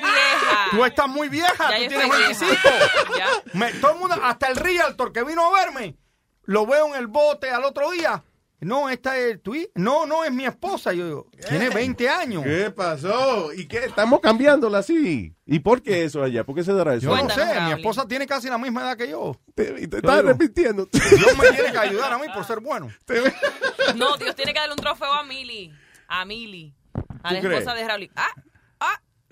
[0.71, 2.69] tú estás muy vieja, Ya tú yo tienes estoy 25.
[3.17, 3.27] Ya.
[3.53, 5.95] Me- todo el mundo, hasta el realtor que vino a verme,
[6.43, 8.23] lo veo en el bote al otro día.
[8.63, 10.93] No, esta es tu No, no, es mi esposa.
[10.93, 12.43] Yo digo, tiene 20 años.
[12.43, 13.53] ¿Qué pasó?
[13.53, 13.85] ¿Y qué?
[13.85, 15.35] Estamos cambiándola así.
[15.45, 16.43] ¿Y por qué eso allá?
[16.43, 17.07] ¿Por qué se dará eso?
[17.15, 19.39] Yo no sé, mi esposa tiene casi la misma edad que yo.
[19.55, 20.87] Te, y te Yo estás digo, repitiendo.
[20.91, 22.89] Dios me tiene que ayudar a mí por ser bueno.
[23.95, 25.71] No, Dios tiene que darle un trofeo a Mili.
[26.07, 26.73] A Mili.
[27.21, 27.87] A la ¿Tú esposa crees?
[27.87, 28.11] de Raúl.
[28.15, 28.29] Ah,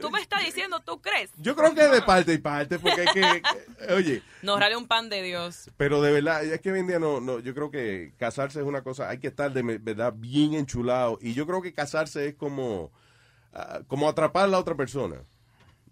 [0.01, 1.31] tú me estás diciendo, ¿tú crees?
[1.37, 3.21] Yo creo que es de parte y parte, porque es que,
[3.87, 5.69] que- oye, No, Raúl es un pan de Dios.
[5.77, 8.65] pero de verdad, es que hoy en día no, no, yo creo que casarse es
[8.65, 12.35] una cosa, hay que estar de verdad bien enchulado, y yo creo que casarse es
[12.35, 12.91] como,
[13.53, 15.17] ah, como atrapar a la otra persona.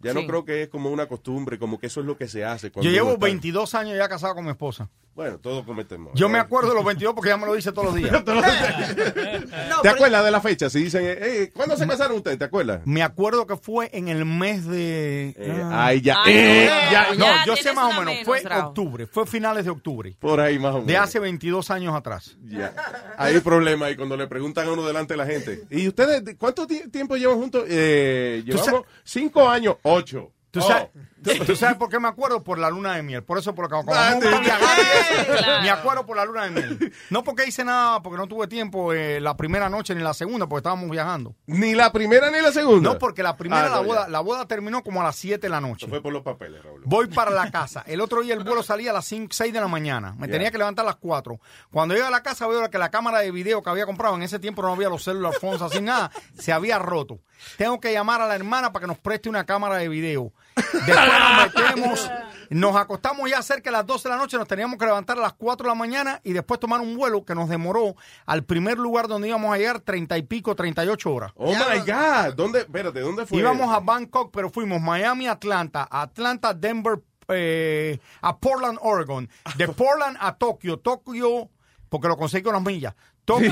[0.01, 2.45] Ya no creo que es como una costumbre, como que eso es lo que se
[2.45, 2.71] hace.
[2.71, 4.89] cuando Yo llevo uno está- 22 años ya casado con mi esposa.
[5.15, 6.13] Bueno, todos cometemos.
[6.15, 8.11] Yo me acuerdo de los 22 porque ya me lo dice todos los días.
[9.81, 10.69] ¿Te acuerdas de la fecha?
[10.69, 12.37] Si dicen, eh, ¿cuándo se casaron ustedes?
[12.39, 12.81] ¿Te acuerdas?
[12.85, 15.35] Me acuerdo que fue en el mes de...
[15.65, 16.15] ah, ay, ya.
[16.25, 18.05] eh, Eh, ya, ya, no, ya yo sé más o menos.
[18.05, 19.07] menos, Fue octubre.
[19.07, 20.15] Fue finales de octubre.
[20.19, 20.87] Por ahí más o menos.
[20.87, 22.37] De hace 22 años atrás.
[22.45, 22.73] Ya.
[23.17, 25.63] Hay problema ahí cuando le preguntan a uno delante de la gente.
[25.69, 27.65] ¿Y ustedes de- cuánto ti- tiempo llevan juntos?
[27.67, 30.31] Eh, llevamos cinco años, ocho.
[30.51, 30.63] ¿Tú, Oh.
[30.63, 30.87] sabes,
[31.23, 32.43] tú- sabes por qué me acuerdo?
[32.43, 33.23] Por la luna de miel.
[33.23, 34.15] Por eso, por lo que como Ah,
[35.61, 36.93] me acuerdo por la luna de miel.
[37.09, 40.47] No porque hice nada, porque no tuve tiempo eh, la primera noche ni la segunda,
[40.47, 41.35] porque estábamos viajando.
[41.47, 42.93] Ni la primera ni la segunda.
[42.93, 44.09] No, porque la primera, Ah, no, la, boda, ya.
[44.09, 45.87] la boda terminó como a las 7 de la noche.
[45.87, 46.81] Fue por los papeles, Raúl.
[46.85, 47.83] Voy para la casa.
[47.85, 50.15] El otro día el vuelo salía a las 5, 6 de la mañana.
[50.17, 51.39] Me tenía que levantar a las 4.
[51.71, 54.23] Cuando llego a la casa veo que la cámara de video que había comprado, en
[54.23, 57.19] ese tiempo no había los cellular phones así nada, se había roto.
[57.57, 60.33] Tengo que llamar a la hermana para que nos preste una cámara de video.
[60.73, 62.11] Después nos metemos,
[62.49, 65.21] nos acostamos ya cerca de las 12 de la noche, nos teníamos que levantar a
[65.21, 67.95] las 4 de la mañana y después tomar un vuelo que nos demoró
[68.25, 71.31] al primer lugar donde íbamos a llegar 30 y pico, 38 horas.
[71.35, 72.33] Oh my God.
[72.35, 72.59] ¿Dónde?
[72.59, 73.39] Espérate, ¿dónde fue?
[73.39, 79.29] Íbamos a Bangkok, pero fuimos Miami, Atlanta, Atlanta, Denver, eh, a Portland, Oregon.
[79.55, 81.49] De Portland a Tokio, Tokio,
[81.89, 82.95] porque lo conseguí con las millas.
[83.29, 83.51] Tokio,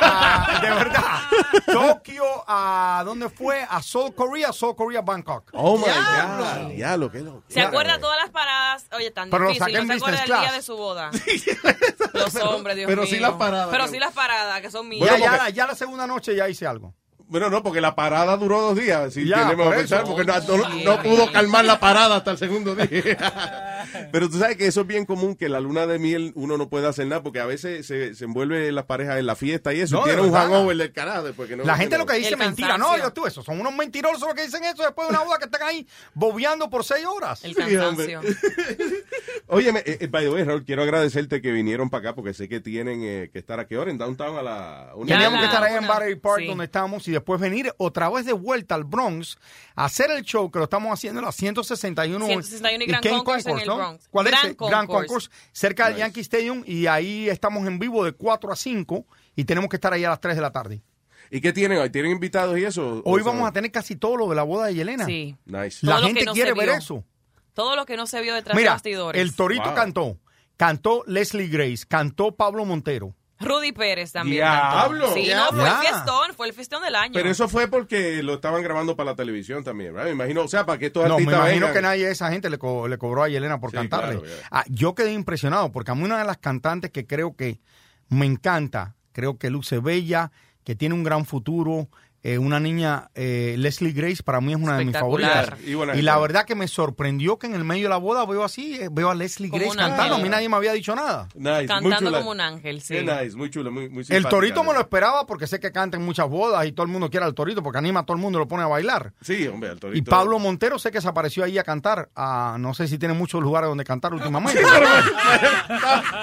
[0.00, 1.20] a- de verdad.
[1.66, 3.66] Tokio a, ¿dónde fue?
[3.68, 5.50] A Seoul, Korea, Seoul, Korea, Bangkok.
[5.54, 6.68] Oh my God.
[6.74, 7.42] Diablo, qué loco.
[7.48, 8.86] ¿Se acuerda todas las paradas?
[8.96, 9.72] Oye, tan Pero lo difícil.
[9.74, 10.56] saqué en No se acuerda business del día class.
[10.56, 11.10] de su boda.
[12.14, 13.10] Los hombres, Dios pero mío.
[13.10, 15.06] sí las paradas, Pero sí las paradas, que son mías.
[15.08, 16.94] ya, ya, la- ya la segunda noche ya hice algo.
[17.28, 19.12] Bueno, no, porque la parada duró dos días.
[19.12, 20.14] Si Ya, tenemos por que pensar, eso.
[20.14, 22.88] porque no, no- no pudo calmar la parada hasta el segundo día.
[24.12, 26.68] Pero tú sabes que eso es bien común, que la luna de miel uno no
[26.68, 29.80] puede hacer nada, porque a veces se, se envuelve las parejas en la fiesta y
[29.80, 29.96] eso.
[29.98, 31.24] No, tiene un hangover del carajo.
[31.24, 32.76] después que no- la gente que lo que dice es mentira.
[32.78, 33.42] No, yo tú, eso.
[33.42, 36.68] Son unos mentirosos los que dicen eso después de una boda que están ahí bobeando
[36.70, 37.44] por seis horas.
[37.44, 38.18] El Sí, hombre.
[39.48, 42.48] Óyeme, eh, eh, by the way, Raúl, quiero agradecerte que vinieron para acá, porque sé
[42.48, 44.90] que tienen eh, que estar a qué hora, en Downtown a la...
[44.94, 45.86] una- Teníamos que estar ahí en.
[45.88, 46.46] Battery Park Sí.
[46.46, 49.36] donde estamos y después venir otra vez de vuelta al Bronx
[49.74, 53.10] a hacer el show que lo estamos haciendo en la 161, 161 y Grand King
[53.10, 53.76] Concourse en el ¿no?
[53.76, 54.08] Bronx.
[54.08, 54.50] ¿Cuál Grand es?
[54.50, 54.56] ese?
[54.58, 55.06] Grand Concourse.
[55.08, 56.00] Concourse, cerca del Nice.
[56.06, 59.06] Yankee Stadium y ahí estamos en vivo de 4 a 5
[59.36, 60.82] y tenemos que estar ahí a las 3 de la tarde.
[61.30, 61.90] ¿Y qué tienen hoy?
[61.90, 63.02] ¿Tienen invitados y eso?
[63.04, 65.04] Hoy vamos a tener casi todo lo de la boda de Yelena.
[65.04, 65.36] Sí.
[65.44, 65.84] Nice.
[65.84, 67.04] La Todo gente no quiere ver eso.
[67.52, 69.20] Todo lo que no se vio detrás de Mira, bastidores.
[69.20, 69.74] el Torito Wow.
[69.74, 70.18] cantó,
[70.56, 73.14] cantó Leslie Grace, cantó Pablo Montero.
[73.40, 74.38] Rudy Pérez también.
[74.38, 75.12] Diablo.
[75.14, 77.12] Sí, no, fue el fiestón, fue el fiestón del año.
[77.14, 80.06] Pero eso fue porque lo estaban grabando para la televisión también, ¿verdad?
[80.08, 81.74] Me imagino, o sea, para que estos No, me artistas imagino vengan.
[81.74, 84.18] que nadie de esa gente le, co- le cobró a Yelena por Sí, cantarle.
[84.20, 84.34] claro.
[84.50, 87.60] Ah, yo quedé impresionado porque a mí una de las cantantes que creo que
[88.08, 90.32] me encanta, creo que luce bella,
[90.64, 91.88] que tiene un gran futuro,
[92.22, 95.50] eh, una niña, eh, Leslie Grace, para mí es una de mis favoritas.
[95.64, 98.74] Y la verdad que me sorprendió que en el medio de la boda veo así,
[98.74, 100.16] eh, veo a Leslie Como Grace cantando.
[100.16, 101.28] A mí nadie me había dicho nada.
[101.34, 102.18] Nice, muy Cantando chula.
[102.18, 102.94] como un ángel, sí.
[102.94, 105.96] Qué nice, muy chulo, muy, muy El torito me lo esperaba porque sé que canta
[105.96, 108.20] en muchas bodas y todo el mundo quiere al torito porque anima a todo el
[108.22, 109.12] mundo y lo pone a bailar.
[109.20, 109.98] Sí, hombre, el torito.
[109.98, 112.08] Y Pablo Montero sé que se apareció ahí a cantar.
[112.16, 114.60] Ah, no sé si tiene muchos lugares donde cantar últimamente.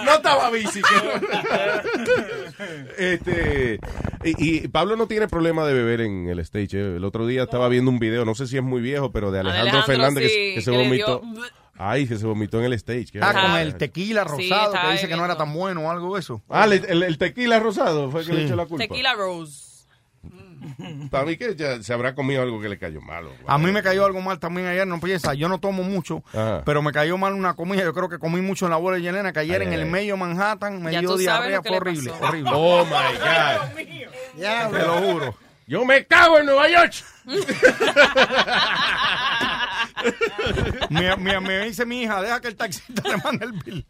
[0.03, 0.81] no estaba bici.
[2.97, 3.79] este,
[4.23, 6.77] y, y Pablo no tiene problema de beber en el stage.
[6.79, 6.95] eh.
[6.97, 9.39] El otro día estaba viendo un video, no sé si es muy viejo, pero de
[9.39, 11.21] Alejandro, Alejandro, Fernández que- sí, que, se que vomitó.
[11.77, 13.07] Ay, que se vomitó en el stage.
[13.21, 16.21] Ah, con el tequila rosado que dice que no era tan bueno o algo de
[16.21, 16.41] eso.
[16.49, 18.37] Ah, el, el- el tequila rosado fue el que Sí.
[18.39, 18.87] le echó la culpa.
[18.87, 19.64] Tequila Rose.
[21.11, 23.32] Para mí que ya se habrá comido algo que le cayó malo.
[23.47, 26.63] A mí me cayó algo mal también ayer, no piensa, yo no tomo mucho, Ajá.
[26.65, 29.03] pero me cayó mal una comida, yo creo que comí mucho en la bola de
[29.03, 31.49] Yelena, que ayer Ay, en ay, el medio de Manhattan me Ya dio tú sabes
[31.49, 32.51] diarrea, fue le horrible, horrible.
[32.53, 33.86] Oh my God.
[34.38, 35.36] Ya, Te lo juro.
[35.68, 36.93] Yo me cago en Nueva York.
[40.89, 43.86] Me, me- me dice mi hija, deja que el taxista le mande el bill.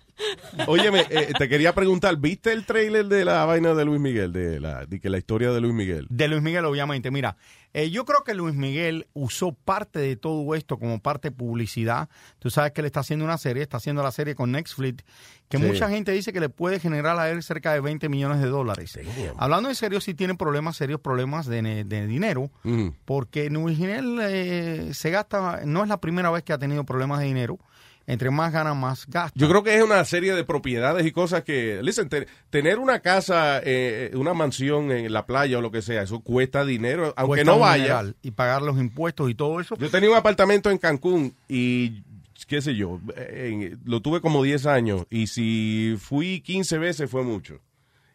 [0.67, 4.31] Óyeme, eh, te quería preguntar, ¿viste el trailer de la vaina de Luis Miguel?
[4.31, 6.07] De la, de que la historia de Luis Miguel.
[6.09, 7.11] De Luis Miguel, obviamente.
[7.11, 7.35] Mira,
[7.73, 12.07] eh, yo creo que Luis Miguel usó parte de todo esto como parte de publicidad.
[12.39, 15.03] Tú sabes que él está haciendo una serie, está haciendo la serie con Netflix,
[15.49, 15.63] que Sí.
[15.63, 18.97] mucha gente dice que le puede generar a él cerca de 20 millones de dólares.
[19.37, 22.93] Hablando en serio, sí tiene problemas, serios problemas de, de dinero, Ujú.
[23.05, 27.19] porque Luis Miguel eh, se gasta, no es la primera vez que ha tenido problemas
[27.19, 27.59] de dinero.
[28.07, 29.31] Entre más gana, más gasta.
[29.33, 32.99] Yo creo que es una serie de propiedades y cosas que, listen, te- tener una
[32.99, 37.37] casa, eh, una mansión en la playa o lo que sea, eso cuesta dinero, aunque
[37.41, 38.03] Cuesta no vaya.
[38.21, 39.75] Y pagar los impuestos y todo eso.
[39.77, 42.03] Yo tenía un apartamento en Cancún y,
[42.47, 47.23] qué sé yo, eh, lo tuve como 10 años y si fui 15 veces fue
[47.23, 47.59] mucho.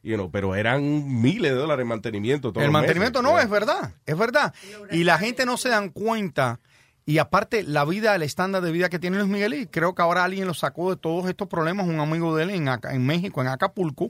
[0.02, 2.52] You know, pero eran miles de dólares en mantenimiento.
[2.52, 3.34] todos El mantenimiento meses.
[3.34, 4.54] no, es verdad, es verdad.
[4.90, 6.58] Y la gente no se dan cuenta
[7.04, 10.02] Y aparte, la vida, el estándar de vida que tiene Luis Miguel, y creo que
[10.02, 13.40] ahora alguien lo sacó de todos estos problemas, un amigo de él en, en México,
[13.42, 14.08] en Acapulco,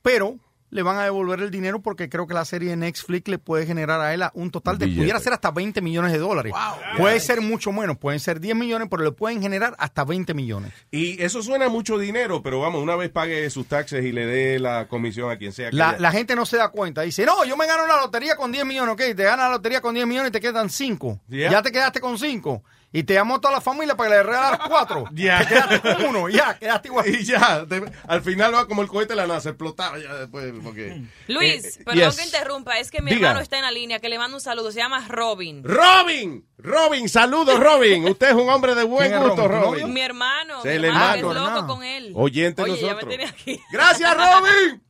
[0.00, 0.36] pero
[0.70, 3.66] le van a devolver el dinero porque creo que la serie de Netflix le puede
[3.66, 5.02] generar a él un total de, Billete.
[5.02, 6.52] pudiera ser hasta 20 millones de dólares.
[6.96, 10.72] Puede ser mucho menos, pueden ser 10 millones, pero le pueden generar hasta 20 millones.
[10.90, 14.58] Y eso suena mucho dinero, pero vamos, una vez pague sus taxes y le dé
[14.58, 15.70] la comisión a quien sea.
[15.70, 17.02] que La, la gente no se da cuenta.
[17.02, 19.80] Dice, no, yo me gano la lotería con 10 millones, ok, te ganas la lotería
[19.80, 21.20] con 10 millones y te quedan 5.
[21.28, 21.50] Yeah.
[21.50, 22.62] Ya te quedaste con 5.
[22.92, 25.04] Y te llamó toda la familia para que le regalas 4.
[25.12, 25.38] Ya.
[25.38, 27.06] Te quedaste con uno, ya, quedaste igual.
[27.08, 30.52] Y ya, te- al final va como el cohete de la NASA, explotaba ya después.
[30.64, 32.16] Porque, Luis, Eh, perdón yes.
[32.16, 33.28] que interrumpa, es que mi Diga.
[33.28, 35.62] hermano está en la línea, que le mando un saludo, se llama Robin.
[35.62, 38.06] Robin, Robin, saludos Robin.
[38.08, 39.62] Usted es un hombre de buen ¿Quién es gusto, Robin?
[39.62, 39.94] ¿Tu Robin.
[39.94, 41.66] Mi hermano, Sí, mi el hermano, es loco hermano.
[41.68, 42.12] con él.
[42.16, 43.08] Oyente Oye, ya me nosotros.
[43.08, 43.60] tiene aquí.
[43.70, 44.82] Gracias, Robin.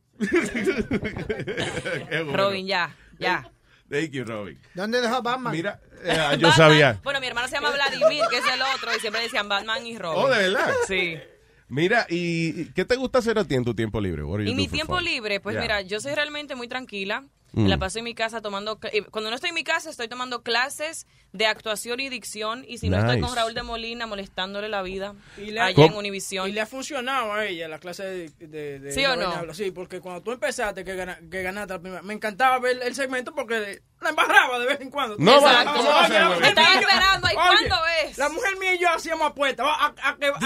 [2.09, 2.37] Bueno.
[2.37, 3.49] Robin, ya, ya.
[3.91, 4.57] Thank you, Robin.
[4.73, 5.51] ¿Dónde dejó Batman?
[5.53, 6.99] Mira, eh, yo Batman- sabía.
[7.03, 9.97] Bueno, mi hermano se llama Vladimir, que es el otro, y siempre decían Batman y
[9.97, 10.23] Robin.
[10.23, 10.71] Oh, ¿de verdad?
[10.87, 11.19] Sí.
[11.67, 14.23] Mira, ¿y qué te gusta hacer a ti en tu tiempo libre?
[14.45, 15.05] Y mi tiempo fun?
[15.05, 15.61] libre, pues Yeah.
[15.61, 17.25] mira, yo soy realmente muy tranquila.
[17.53, 17.67] Mm.
[17.67, 18.79] La paso en mi casa tomando...
[19.11, 22.63] Cuando no estoy en mi casa, estoy tomando clases de actuación y dicción.
[22.67, 25.93] Y si no estoy con Raúl de Molina molestándole la vida Y le, allá en
[25.95, 26.47] Univisión.
[26.47, 28.29] y le ha funcionado a ella la clase de...
[28.39, 29.53] de- de- ¿Sí o no?
[29.53, 32.01] Sí, porque cuando tú empezaste, que, gana- que ganaste la primera...
[32.03, 35.15] Me encantaba ver el segmento porque la embarraba de vez en cuando.
[35.19, 37.75] No, sabes, ¿cómo va a ser, Estaba mía y yo- esperando, ¿y oye, cuándo
[38.05, 38.17] es?
[38.17, 39.65] La mujer mía y yo hacíamos apuestas.
[39.67, 40.39] A, a, a que, a.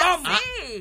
[0.00, 0.40] Vamos.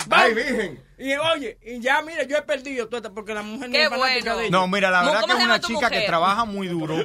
[0.10, 0.89] Ay, virgen.
[1.02, 3.90] Y oye, y ya, mira, yo he perdido todo esto porque la mujer no es
[3.90, 3.98] fanática
[4.34, 4.38] bueno.
[4.38, 4.52] de ella.
[4.52, 6.98] No, mira, la ¿Cómo- verdad que es una chica que trabaja muy duro,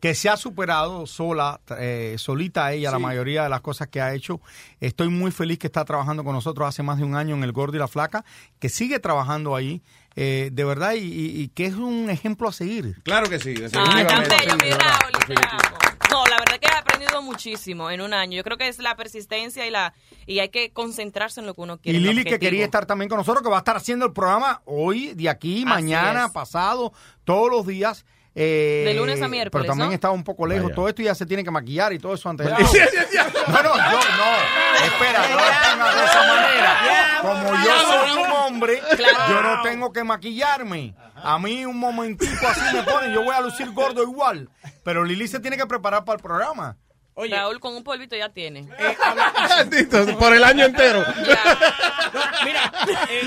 [0.00, 4.14] que se ha superado sola, eh, solita ella, la mayoría de las cosas que ha
[4.14, 4.40] hecho.
[4.80, 7.50] Estoy muy feliz que está trabajando con nosotros hace más de un año en El
[7.50, 8.24] Gordo y la Flaca,
[8.60, 9.82] que sigue trabajando ahí,
[10.14, 13.02] eh, de verdad, y, y- y que es un ejemplo a seguir.
[13.02, 13.54] Claro que sí.
[13.74, 15.34] Ah, tan bello, mi Raúl.
[16.10, 16.49] No, la verdad
[17.10, 18.36] aprendido muchísimo en un año.
[18.36, 19.92] Yo creo que es la persistencia y la
[20.26, 21.98] y hay que concentrarse en lo que uno quiere.
[21.98, 24.62] Y Lili, que quería estar también con nosotros, que va a estar haciendo el programa
[24.64, 26.32] hoy, de aquí, mañana, es.
[26.32, 26.92] pasado,
[27.24, 28.04] todos los días.
[28.34, 29.94] eh, De lunes a miércoles, Pero también ¿no?
[29.94, 30.64] estaba un poco lejos.
[30.66, 30.74] Vaya.
[30.76, 32.46] Todo esto ya se tiene que maquillar y todo eso antes.
[32.70, 32.78] sí.
[33.48, 34.84] No, no, yo no.
[34.84, 35.28] Espera,
[35.76, 37.18] no lo de esa manera.
[37.22, 38.80] Como yo soy un hombre,
[39.28, 40.94] yo no tengo que maquillarme.
[41.22, 44.48] A mí un momentico así me pone, yo voy a lucir gordo igual.
[44.84, 46.76] Pero Lili se tiene que preparar para el programa.
[47.14, 48.60] Oye, Raúl con un polvito ya tiene.
[48.78, 49.32] eh, habla-
[50.18, 51.04] Por el año entero.
[52.44, 52.72] Mira,
[53.10, 53.22] eh,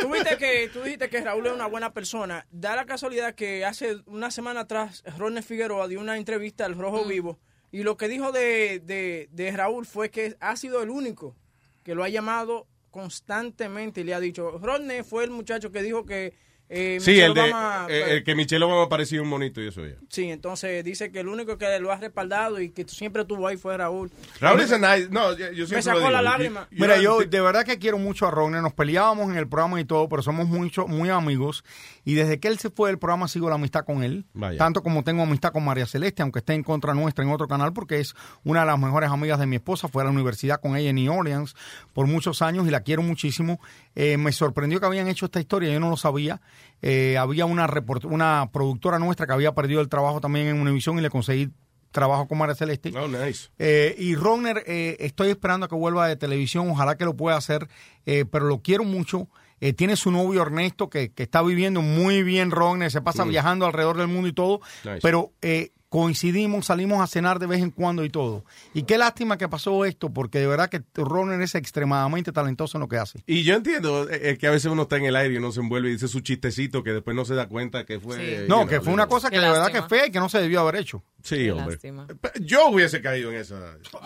[0.00, 2.46] tú, viste que, tú dijiste que Raúl es una buena persona.
[2.50, 7.04] Da la casualidad que hace una semana atrás Ronnie Figueroa dio una entrevista al Rojo
[7.04, 7.38] Vivo
[7.72, 11.36] y lo que dijo de, de, de Raúl fue que ha sido el único
[11.82, 16.04] que lo ha llamado constantemente y le ha dicho, Ronnie fue el muchacho que dijo
[16.04, 16.34] que...
[16.72, 19.66] eh, Sí, Michelle el, de, Obama- eh, el que Michelle Obama parecía un monito y
[19.68, 19.96] eso ya.
[20.08, 23.56] Sí, entonces dice que el único que lo ha respaldado y que siempre estuvo ahí
[23.56, 24.10] fue Raúl.
[24.40, 25.08] Raúl es nice.
[25.10, 26.10] No, yo yo siempre Me sacó lo digo.
[26.12, 26.68] la lágrima.
[26.70, 28.60] Yo- Mira, yo de verdad que quiero mucho a Ronnie.
[28.62, 31.64] Nos peleábamos en el programa y todo, pero somos mucho, muy amigos.
[32.04, 34.24] Y desde que él se fue del programa, sigo la amistad con él.
[34.32, 34.56] Vaya.
[34.58, 37.72] Tanto como tengo amistad con María Celeste, aunque esté en contra nuestra en otro canal,
[37.72, 38.14] porque es
[38.44, 39.88] una de las mejores amigas de mi esposa.
[39.88, 41.54] Fue a la universidad con ella en New Orleans
[41.92, 43.60] por muchos años y la quiero muchísimo.
[43.96, 46.40] Eh, me sorprendió que habían hecho esta historia, yo no lo sabía.
[46.82, 50.98] Eh, había una, report- una productora nuestra que había perdido el trabajo también en Univisión
[50.98, 51.50] y le conseguí
[51.90, 52.92] trabajo con María Celeste.
[52.96, 53.48] Oh, nice.
[53.58, 57.36] Eh, y Ronner, eh, estoy esperando a que vuelva de televisión, ojalá que lo pueda
[57.36, 57.68] hacer,
[58.06, 59.28] eh, pero lo quiero mucho.
[59.60, 63.28] Eh, tiene su novio Ernesto, que, que está viviendo muy bien Ronner, se pasa Mm.
[63.28, 65.00] viajando alrededor del mundo y todo, Nice.
[65.02, 68.44] pero eh, coincidimos, salimos a cenar de vez en cuando y todo.
[68.72, 72.80] Y qué lástima que pasó esto, porque de verdad que Ronner es extremadamente talentoso en
[72.80, 73.18] lo que hace.
[73.26, 75.50] Y yo entiendo eh, eh, que a veces uno está en el aire y uno
[75.50, 78.16] se envuelve y dice su chistecito que después no se da cuenta que fue.
[78.16, 78.44] Sí.
[78.48, 80.28] No, que fue una cosa Qué que de verdad que es fea y que no
[80.28, 81.02] se debió haber hecho.
[81.22, 81.72] Sí, Qué hombre.
[81.72, 82.06] lástima.
[82.40, 83.76] Yo hubiese caído en esa.
[83.92, 83.98] ¿O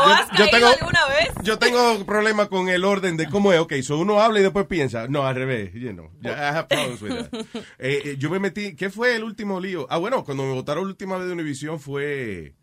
[0.00, 1.28] has yo caído tengo- alguna vez?
[1.42, 3.60] Yo tengo problemas con el orden de cómo es.
[3.60, 5.08] Ok, so uno habla y después piensa.
[5.08, 5.72] No, al revés.
[5.74, 7.32] You know, I have problems with that.
[7.78, 8.76] Eh, eh, yo me metí.
[8.76, 9.86] ¿Qué fue el último lío?
[9.90, 12.54] Ah, bueno, cuando me votaron la última vez de Univision fue.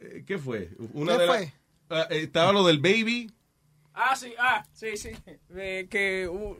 [0.00, 0.70] eh, ¿Qué fue?
[0.92, 1.52] Una ¿Qué de fue?
[1.90, 3.30] Ah, eh, estaba lo del baby.
[3.94, 5.10] Ah, sí, ah, sí, sí.
[5.56, 6.56] Eh, que, uh,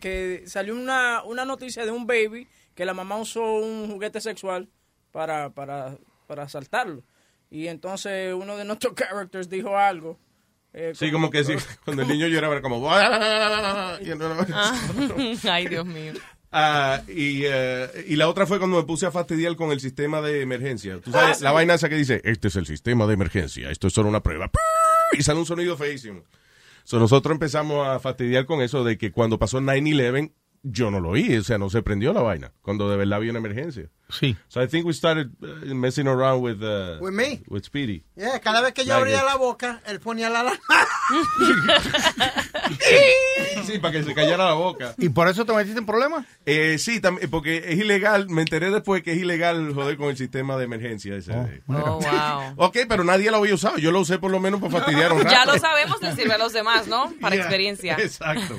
[0.00, 2.48] que salió una, una noticia de un baby
[2.80, 4.70] que la mamá usó un juguete sexual
[5.12, 7.02] para, para, para asaltarlo.
[7.50, 10.18] Y entonces uno de nuestros characters dijo algo.
[10.72, 11.52] eh, Sí, como que sí.
[11.84, 12.80] Cuando el niño lloraba era como.
[15.50, 16.12] Ay, Dios mío.
[16.52, 20.22] Ah, y, eh, y la otra fue cuando me puse a fastidiar con el sistema
[20.22, 20.98] de emergencia.
[21.02, 21.44] Tú sabes, Ah, sí.
[21.44, 24.22] la vaina esa que dice, este es el sistema de emergencia, esto es solo una
[24.22, 24.50] prueba.
[25.12, 26.22] Y sale un sonido feísimo.
[26.84, 31.10] So, nosotros empezamos a fastidiar con eso de que cuando pasó 9-11, yo no lo
[31.10, 33.88] oí, o sea, no se prendió la vaina, cuando de verdad había una emergencia.
[34.10, 34.36] Sí.
[34.48, 37.42] So I think we started uh, messing around with uh, With me?
[37.46, 38.02] with Speedy.
[38.16, 39.24] Yeah, cada vez que yo Like abría it.
[39.24, 40.60] la boca, él ponía la alarma.
[43.64, 44.94] Sí, para que se callara la boca.
[44.98, 46.24] ¿Y por eso te metiste en problemas?
[46.46, 48.28] Eh, sí, tam- porque es ilegal.
[48.28, 51.32] Me enteré después que es ilegal joder con el sistema de emergencia ese.
[51.32, 52.54] de- Oh, wow.
[52.56, 53.78] Ok, pero nadie lo había usado.
[53.78, 55.30] Yo lo usé por lo menos para fastidiar un rato.
[55.30, 57.12] Ya lo sabemos, le sirve a los demás, ¿no?
[57.20, 57.96] Para Yeah, experiencia.
[57.98, 58.56] Exacto.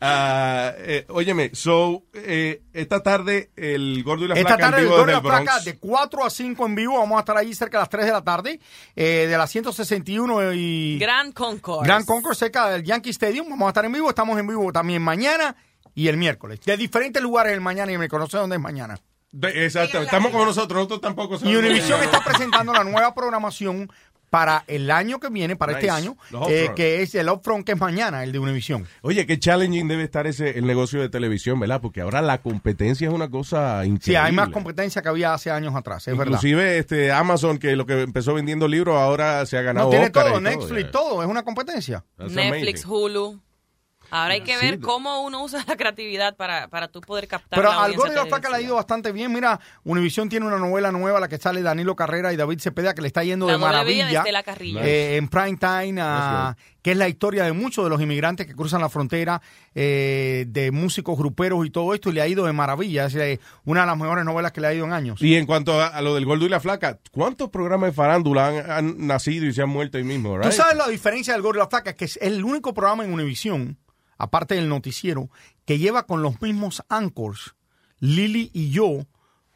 [0.00, 4.82] Ah, eh, óyeme, so, eh, esta tarde el gordo y la Esta flaca en tarde
[4.82, 6.98] el vivo Gordo y la el Flaca de 4 a 5 en vivo.
[6.98, 8.60] Vamos a estar ahí cerca de las 3 de la tarde.
[8.94, 10.98] eh, de las 161 y...
[11.00, 11.84] Gran Concourse.
[11.84, 13.48] Gran Concourse cerca del Yankee Stadium.
[13.50, 14.08] Vamos a estar en vivo.
[14.08, 15.56] Estamos en vivo también mañana
[15.94, 16.60] y el miércoles.
[16.64, 18.98] De diferentes lugares el mañana y me conoce dónde es mañana.
[19.30, 23.90] De- exacto, estamos como nosotros, nosotros tampoco Y sabemos Univision está presentando la nueva programación
[24.30, 25.96] para el año que viene, para este Nice.
[25.96, 28.86] año, Los eh, que es el Upfront, que es mañana, el de Univision.
[29.02, 31.80] Oye, qué challenging debe estar ese el negocio de televisión, ¿verdad?
[31.80, 34.00] Porque ahora la competencia es una cosa increíble.
[34.04, 36.32] Sí, hay más competencia que había hace años atrás, es verdad.
[36.32, 40.10] Inclusive este Amazon, que lo que empezó vendiendo libros, ahora se ha ganado No, tiene
[40.10, 40.90] todo, y Netflix, ya.
[40.90, 42.04] todo, es una competencia.
[42.16, 42.90] That's Netflix, amazing.
[42.90, 43.40] Hulu.
[44.10, 44.64] Ahora hay que Sí.
[44.64, 48.08] ver cómo uno usa la creatividad para, para tú poder captar Pero la al audiencia
[48.08, 49.32] Gordo y la Flaca le ha ido bastante bien.
[49.32, 53.02] Mira, Univision tiene una novela nueva, la que sale Danilo Carrera y David Cepeda, que
[53.02, 54.18] le está yendo La de de maravilla.
[54.20, 54.80] Estela Carrillo.
[54.82, 56.00] eh, en prime time,
[56.82, 59.42] que es la historia de muchos de los inmigrantes que cruzan la frontera,
[59.74, 63.06] eh, de músicos gruperos y todo esto, y le ha ido de maravilla.
[63.06, 65.20] Es eh, una de las mejores novelas que le ha ido en años.
[65.20, 68.46] Y en cuanto a, a lo del gordo y la flaca, ¿cuántos programas de farándula
[68.48, 70.34] han, han nacido y se han muerto ahí mismo?
[70.36, 70.52] Tú right?
[70.52, 73.76] sabes la diferencia del Gordo y la Flaca, que es el único programa en Univision,
[74.18, 75.30] aparte del noticiero,
[75.64, 77.54] que lleva con los mismos anchors,
[78.00, 79.06] Lili y yo,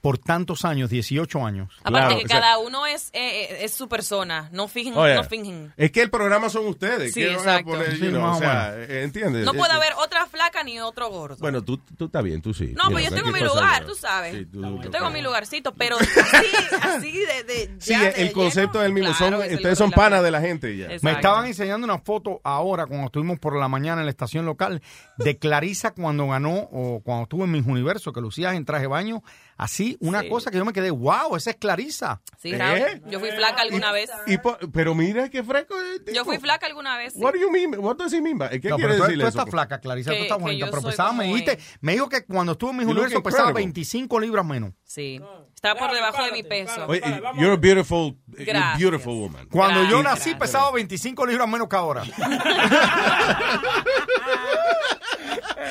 [0.02, 1.72] por tantos años, 18 años.
[1.84, 4.94] Aparte que cada uno es, eh, eh, es su persona, no fingen.
[4.94, 5.72] No fingen.
[5.76, 7.14] Es que el programa son ustedes.
[7.14, 7.70] Sí, ¿qué van a exacto.
[7.70, 9.46] poner, Sí, you know, más o sea, eh, ¿entiendes?
[9.46, 11.36] No puede haber otra flaca ni otro gordo.
[11.38, 12.74] Bueno, tú, tú estás bien, tú sí.
[12.76, 14.34] No, You pues yo tengo mi lugar, tú sabes.
[14.34, 17.44] Sí, tú- yo tú- tengo mi lugarcito, pero así, así de...
[17.44, 19.14] de Sí, el de concepto lleno, es el mismo.
[19.16, 20.88] claro, son, ustedes son panas de la gente ya.
[21.02, 24.82] Me estaban enseñando una foto ahora, cuando estuvimos por la mañana en la estación local,
[25.18, 28.88] de Clarisa cuando ganó, o cuando estuvo en Mis Universo, que lucías en traje de
[28.88, 29.22] baño.
[29.62, 30.28] Así, una Sí.
[30.28, 32.20] cosa que yo me quedé, wow, esa es Clarisa.
[32.38, 33.02] Sí, Raúl, ¿Eh?
[33.06, 34.10] yo fui flaca alguna vez.
[34.26, 36.12] Y po- pero mira qué fresco tipo.
[36.12, 37.12] Yo fui flaca alguna vez.
[37.14, 37.20] sí.
[37.22, 37.78] What do you mean?
[37.78, 39.38] What does he mean by- ¿Qué No, quiere pero tú, decir tú eso?
[39.38, 42.24] estás flaca, Clarisa, Que- tú estás bonita, yo pero pesaba, me dijiste, me dijo que
[42.24, 43.62] cuando estuvo en Mis You look Universo pesaba incredible.
[43.66, 44.72] 25 libras menos.
[44.84, 45.20] Sí,
[45.54, 46.86] estaba por debajo de mi peso.
[46.88, 47.00] Oye,
[47.36, 48.78] you're a beautiful, you're a Gracias.
[48.78, 49.46] beautiful woman.
[49.48, 50.26] Cuando yo Gracias.
[50.26, 52.02] nací pesaba 25 libras menos que ahora.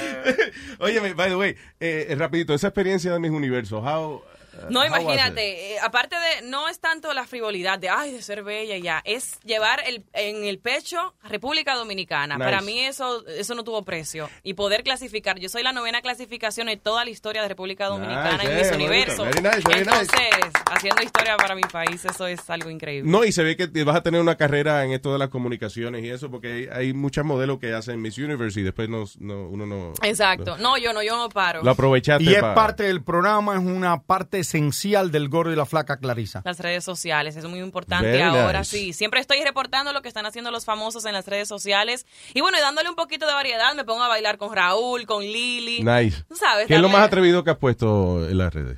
[0.80, 4.24] Oye, by the way, eh, rapidito, esa experiencia de mis universos, how,
[4.70, 8.76] No, imagínate, eh, aparte de, no es tanto la frivolidad de, ay, de ser bella
[8.76, 12.36] y ya, es llevar el, en el pecho República Dominicana.
[12.36, 12.46] Nice.
[12.46, 14.30] Para mí eso eso no tuvo precio.
[14.44, 18.38] Y poder clasificar, yo soy la novena clasificación en toda la historia de República Dominicana
[18.38, 19.18] Nice, en Miss eh, Universo.
[19.26, 19.42] bonito.
[19.42, 19.92] Very nice, very nice.
[20.02, 23.10] Entonces, haciendo historia para mi país, eso es algo increíble.
[23.10, 26.04] No, y se ve que vas a tener una carrera en esto de las comunicaciones
[26.04, 29.48] y eso, porque hay, hay muchas modelos que hacen Miss Universe y después no, no-
[29.48, 29.94] uno no...
[30.04, 30.58] Exacto.
[30.58, 31.64] No, yo no, yo no paro.
[31.64, 35.56] Lo aprovechaste Y es pa- parte del programa, es una parte esencial del gordo y
[35.56, 36.42] la flaca Clarisa.
[36.46, 38.78] Las redes sociales, es muy importante Very ahora nice.
[38.78, 38.94] sí.
[38.94, 42.06] Siempre estoy reportando lo que están haciendo los famosos en las redes sociales.
[42.34, 45.24] Y bueno, y dándole un poquito de variedad, me pongo a bailar con Raúl, con
[45.24, 45.84] Lili.
[45.84, 46.24] Nice.
[46.34, 48.78] Sabes, ¿Qué es lo más atrevido que has puesto en las redes?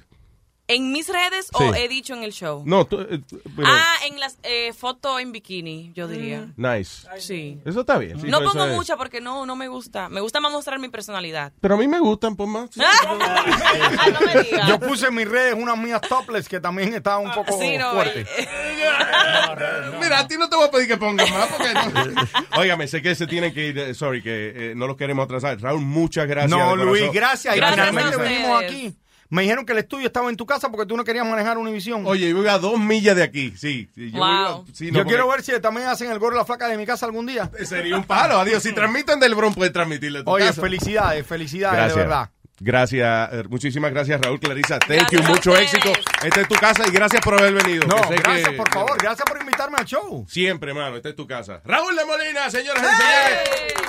[0.65, 1.63] ¿En mis redes Sí.
[1.63, 2.63] o he dicho en el show?
[2.65, 3.19] No, tú, eh,
[3.55, 6.47] pero- Ah, en las eh, fotos en bikini, yo diría.
[6.55, 7.05] Nice.
[7.19, 7.59] Sí.
[7.65, 8.19] Eso está bien.
[8.21, 10.07] sí, no pongo es- mucha porque no, no me gusta.
[10.07, 11.51] Me gusta más mostrar mi personalidad.
[11.59, 12.69] Pero a mí me gustan, pues más.
[12.79, 14.67] Ah, no me digas.
[14.69, 17.91] Yo puse en mis redes unas mías topless que también estaban un poco Sí, no,
[17.91, 18.27] fuertes.
[19.99, 22.21] Mira, a ti no te voy a pedir que pongas más porque no.
[22.61, 25.59] Óigame, sé que se tienen que ir, eh, sorry, que eh, no los queremos atrasar.
[25.61, 26.49] Raúl, muchas gracias.
[26.51, 27.15] No, Luis, corazón.
[27.15, 27.55] gracias.
[27.55, 28.95] Y Gracias finalmente venimos aquí.
[29.29, 32.03] Me dijeron que el estudio estaba en tu casa porque tú no querías manejar Univisión.
[32.05, 33.89] Oye, yo iba a dos millas de aquí, sí.
[33.95, 34.27] sí, yo Wow.
[34.27, 36.77] iba- sí, no, Yo quiero ver si también hacen el gorro y la flaca de
[36.77, 37.49] mi casa algún día.
[37.65, 38.61] Sería un palo, adiós.
[38.61, 40.61] Si transmiten del Bron, puedes transmitirle a tu Oye, casa.
[40.61, 41.95] felicidades, felicidades, Gracias.
[41.95, 42.29] de verdad.
[42.59, 44.77] Gracias, eh, muchísimas gracias, Raúl Clarisa.
[44.79, 45.91] Thank Gracias you, mucho éxito.
[46.23, 47.85] Esta es tu casa y gracias por haber venido.
[47.87, 50.25] No, gracias que- por favor, gracias por invitarme al show.
[50.29, 51.61] Siempre, hermano, esta es tu casa.
[51.65, 53.83] Raúl de Molina, señoras y señores.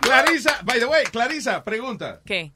[0.00, 2.20] Clarisa, by the way, Clarisa, pregunta.
[2.26, 2.52] ¿Qué?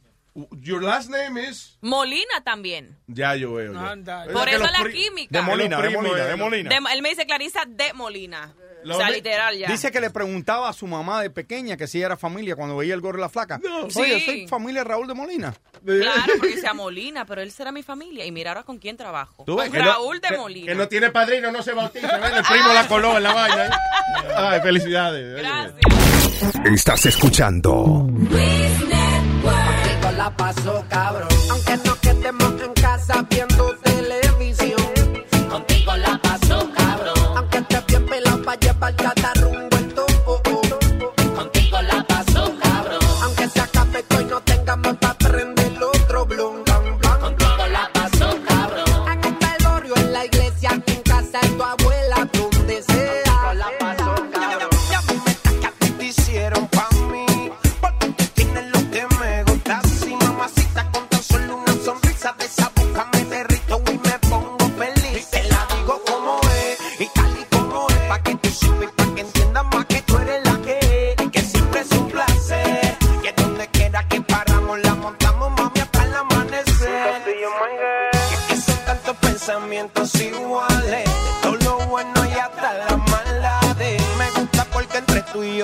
[0.60, 1.78] Your last name is.
[1.80, 2.98] Molina también.
[3.06, 3.72] Ya yo veo.
[3.72, 3.90] ya.
[3.90, 4.26] Anda.
[4.26, 5.28] Es Por eso la química.
[5.38, 6.68] De Molina, de Molina, de Molina.
[6.70, 8.54] De- él me dice Clarisa de Molina.
[8.84, 9.66] Lo o sea, literal ya.
[9.66, 12.94] Dice que le preguntaba a su mamá de pequeña que si era familia cuando veía
[12.94, 13.58] el gorro y la flaca.
[13.82, 14.24] Oye, Sí.
[14.24, 15.54] soy familia de Raúl de Molina.
[15.84, 18.24] Claro, porque sea Molina, pero él será mi familia.
[18.26, 19.42] Y mira ahora con quién trabajo.
[19.44, 20.74] Tú Con no- Raúl de que- Que Molina.
[20.74, 22.16] no tiene padrino, no se bautiza.
[22.18, 22.32] ¿ves?
[22.36, 23.66] El primo la coló en la vaina.
[23.66, 23.70] ¿eh?
[24.36, 25.36] Ay, felicidades.
[25.38, 25.74] Gracias.
[26.72, 28.06] Estás escuchando
[30.16, 31.28] la paso cabrón.
[31.50, 34.80] Aunque nos quedemos en casa viendo televisión,
[35.50, 37.36] contigo la paso cabrón.
[37.36, 39.35] Aunque estés bien pelado pa' llevar catar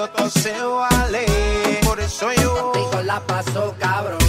[0.08, 1.26] todo se vale.
[1.84, 2.72] Por eso yo.
[2.72, 4.21] Contigo la paso, cabrón.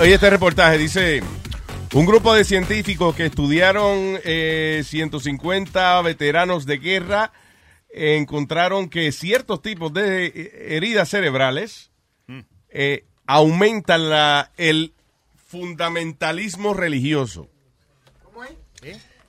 [0.00, 1.22] Oye, este reportaje dice:
[1.94, 7.32] un grupo de científicos que estudiaron eh, 150 veteranos de guerra
[7.90, 11.90] eh, encontraron que ciertos tipos de eh, heridas cerebrales
[12.70, 14.92] eh, aumentan la, el
[15.46, 17.48] fundamentalismo religioso.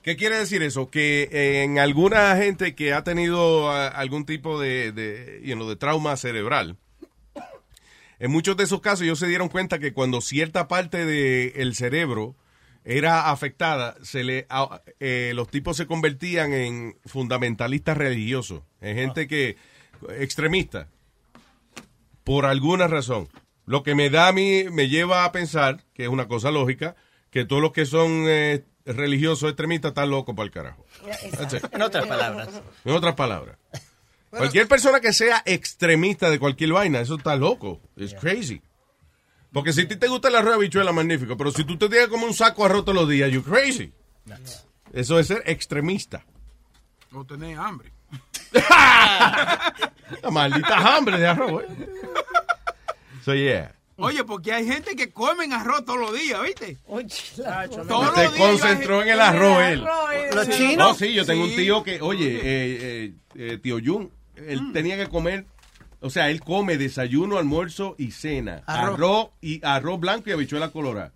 [0.02, 0.90] ¿Qué quiere decir eso?
[0.90, 5.68] Que eh, en alguna gente que ha tenido ah, algún tipo de, de, you know,
[5.68, 6.78] de trauma cerebral,
[8.20, 12.36] en muchos de esos casos ellos se dieron cuenta que cuando cierta parte del cerebro
[12.84, 19.26] era afectada, se le, a- eh, los tipos se convertían en fundamentalistas religiosos, en gente
[19.26, 19.56] que
[20.18, 20.88] extremista,
[22.24, 23.28] por alguna razón.
[23.66, 26.96] Lo que me da a mí, me lleva a pensar, que es una cosa lógica,
[27.30, 30.84] que todos los que son eh, religiosos extremistas están locos para el carajo.
[31.72, 32.48] En otras palabras.
[32.84, 33.56] En otras palabras.
[34.30, 37.80] Cualquier persona que sea extremista de cualquier vaina, eso está loco.
[37.96, 38.62] Es crazy.
[39.52, 41.36] Porque si a ti te gusta el arroz de habichuela, magnífico.
[41.36, 43.92] Pero si tú te tienes como un saco de arroz todos los días, you're crazy.
[44.92, 46.24] Eso es ser extremista.
[47.12, 47.92] O tener hambre.
[48.52, 51.64] La maldita hambre de arroz.
[51.68, 51.88] eh.
[53.24, 53.74] So, yeah.
[53.96, 56.78] Oye, porque hay gente que comen arroz todos los días, ¿viste?
[56.86, 59.84] Todos Se concentró en el arroz él.
[60.34, 60.52] Los Sí.
[60.52, 60.76] chinos.
[60.76, 61.56] No, sí, yo tengo un Sí.
[61.56, 64.10] tío que, oye, eh, eh, eh, tío Jun,
[64.48, 64.72] él Mm.
[64.72, 65.46] tenía que comer,
[66.00, 68.62] o sea, él come desayuno, almuerzo y cena.
[68.66, 68.94] Arroz.
[68.94, 71.12] Arroz, y arroz blanco y habichuela colorada.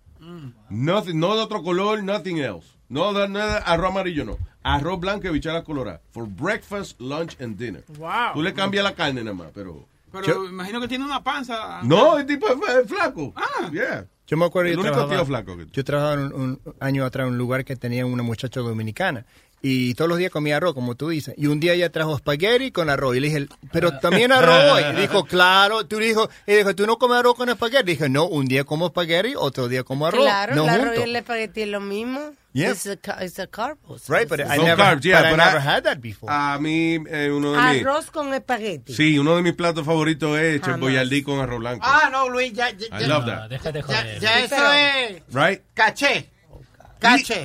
[0.69, 2.67] Nothing- no de otro color, nothing else.
[2.89, 4.37] No de, no de arroz amarillo, no.
[4.63, 6.01] Arroz blanco y habichuela colorada.
[6.11, 7.83] For breakfast, lunch and dinner.
[7.97, 8.33] Wow.
[8.33, 9.87] Tú le cambias la carne nada más, pero...
[10.11, 11.81] Pero imagino que tiene una panza.
[11.83, 13.33] No, el tipo es es flaco.
[13.35, 13.69] Ah.
[13.69, 14.05] Yeah.
[14.27, 17.27] Yo me acuerdo, El yo único trabajaba, tío flaco que- yo trabajaba un año atrás
[17.27, 19.25] en un lugar que tenía una muchacha dominicana
[19.67, 21.33] y todos los días comía arroz, como tú dices.
[21.37, 24.83] Y un día ella trajo espagueti con arroz y le dije, pero también arroz hoy.
[24.93, 27.91] Y dijo, claro, tú dijo, y dijo, ¿tú no comes arroz con espagueti?
[27.93, 30.21] Dije, no, un día como espagueti, otro día como arroz.
[30.21, 32.19] Claro, no el arroz y el espagueti es lo mismo.
[32.53, 32.71] Yeah.
[32.71, 34.07] It's a, it's a carbs.
[34.07, 36.31] Right, but I never, carbs, yeah, but I but never I- had that before.
[36.31, 37.81] A mí, eh, uno de mis...
[37.81, 38.93] Arroz con espagueti.
[38.93, 40.79] Sí, uno de mis platos favoritos es Jamás.
[40.79, 41.81] boyardí con arroz blanco.
[41.85, 43.49] Ah, no, Luis, ya, ya, I love that.
[43.49, 44.19] Déjate ya, joder.
[44.21, 45.63] ya eso es Right?
[45.73, 46.29] caché.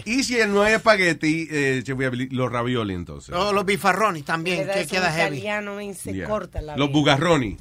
[0.04, 1.82] Y, y si no hay espagueti, eh,
[2.30, 3.34] los ravioli entonces.
[3.34, 5.36] O los bifarrones también, que queda heavy.
[5.38, 6.26] italiano y se Yeah.
[6.28, 7.56] corta la Los bugarroni.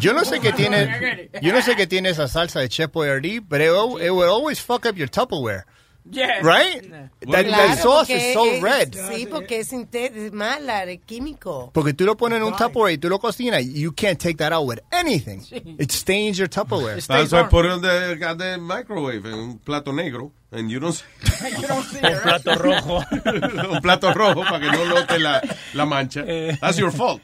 [0.00, 3.40] Yo no sé qué tiene, yo no sé qué tiene esa salsa de Chef Boyardee,
[3.40, 3.68] but it,
[4.04, 5.64] it will always fuck up your Tupperware.
[6.10, 6.40] Yeah.
[6.42, 6.82] Right?
[6.90, 7.10] That,
[7.46, 8.94] Claro, that sauce is so es- red.
[8.94, 11.70] Sí, porque es, es mala, es químico.
[11.74, 14.52] Porque tú lo pones en un Tupperware y tú lo cocinas, you can't take that
[14.52, 15.40] out with anything.
[15.78, 16.98] It stains your Tupperware.
[16.98, 20.32] Eso es por donde de microwave, en un plato negro.
[20.50, 21.04] And you don't see-
[22.02, 23.04] Un plato rojo.
[23.70, 25.42] un plato rojo para que no note la,
[25.74, 26.24] la mancha.
[26.60, 27.20] That's your fault.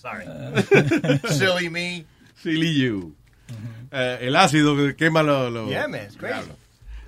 [0.00, 0.24] Sorry.
[1.28, 2.04] Silly me.
[2.42, 3.14] Silly you.
[3.92, 5.50] Eh, el ácido que quema lo...
[5.50, 6.48] lo- Yeah, man, it's crazy.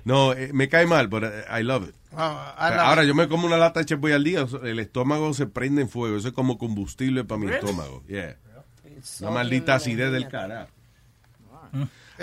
[0.05, 1.95] No, eh, me cae mal, pero eh, I love it.
[2.11, 2.19] Oh, I
[2.57, 3.07] sea, love Ahora it.
[3.07, 5.89] yo me como una lata de Chef Boy al día, el estómago se prende en
[5.89, 6.17] fuego.
[6.17, 7.59] Eso es como combustible para mi Really?
[7.65, 8.03] estómago.
[8.07, 8.35] Yeah.
[9.21, 10.69] Una maldita acidez del carajo.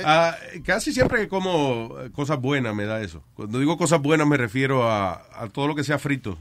[0.04, 3.22] Ah, casi siempre que como eh, cosas buenas me da eso.
[3.34, 6.38] Cuando digo cosas buenas me refiero a, a todo lo que sea frito.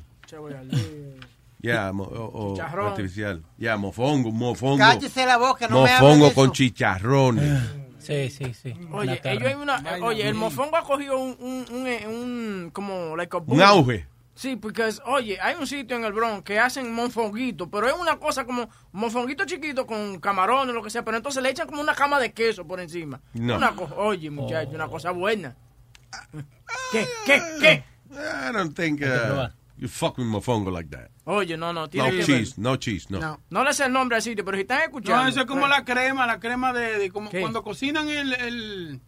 [1.61, 2.88] Ya, mo- o, o Chicharrón.
[2.88, 3.44] artificial.
[3.57, 4.78] Ya, mofongo, mofongo.
[4.78, 7.61] Cállese la boca, no me mofongo de con chicharrones.
[8.10, 8.73] Sí, sí, sí.
[8.91, 13.15] Oye, ellos hay una, oye, el mofongo ha cogido un, un, un, eh, un- como,
[13.15, 13.40] like a.
[13.45, 14.07] Un auge.
[14.34, 18.18] Sí, porque, oye, hay un sitio en el Bronx que hacen mofonguito, pero es una
[18.18, 21.94] cosa como mofonguito chiquito con camarones, lo que sea, pero entonces le echan como una
[21.94, 23.22] cama de queso por encima.
[23.34, 23.57] No.
[23.57, 25.56] Una oye, muchacho, una cosa buena.
[26.91, 27.06] ¿Qué?
[27.26, 27.41] ¿Qué?
[27.61, 27.84] ¿Qué?
[28.11, 31.10] I don't think uh, you fuck with mofongo like that.
[31.31, 32.60] Oye, no, no, tiene No que cheese, ver.
[32.64, 33.19] no cheese, no.
[33.19, 33.39] No.
[33.51, 35.23] No le sé el nombre al sitio, pero si están escuchando.
[35.23, 37.41] No, eso es como la crema, la crema de, de como ¿Qué?
[37.41, 38.99] cuando cocinan el, el,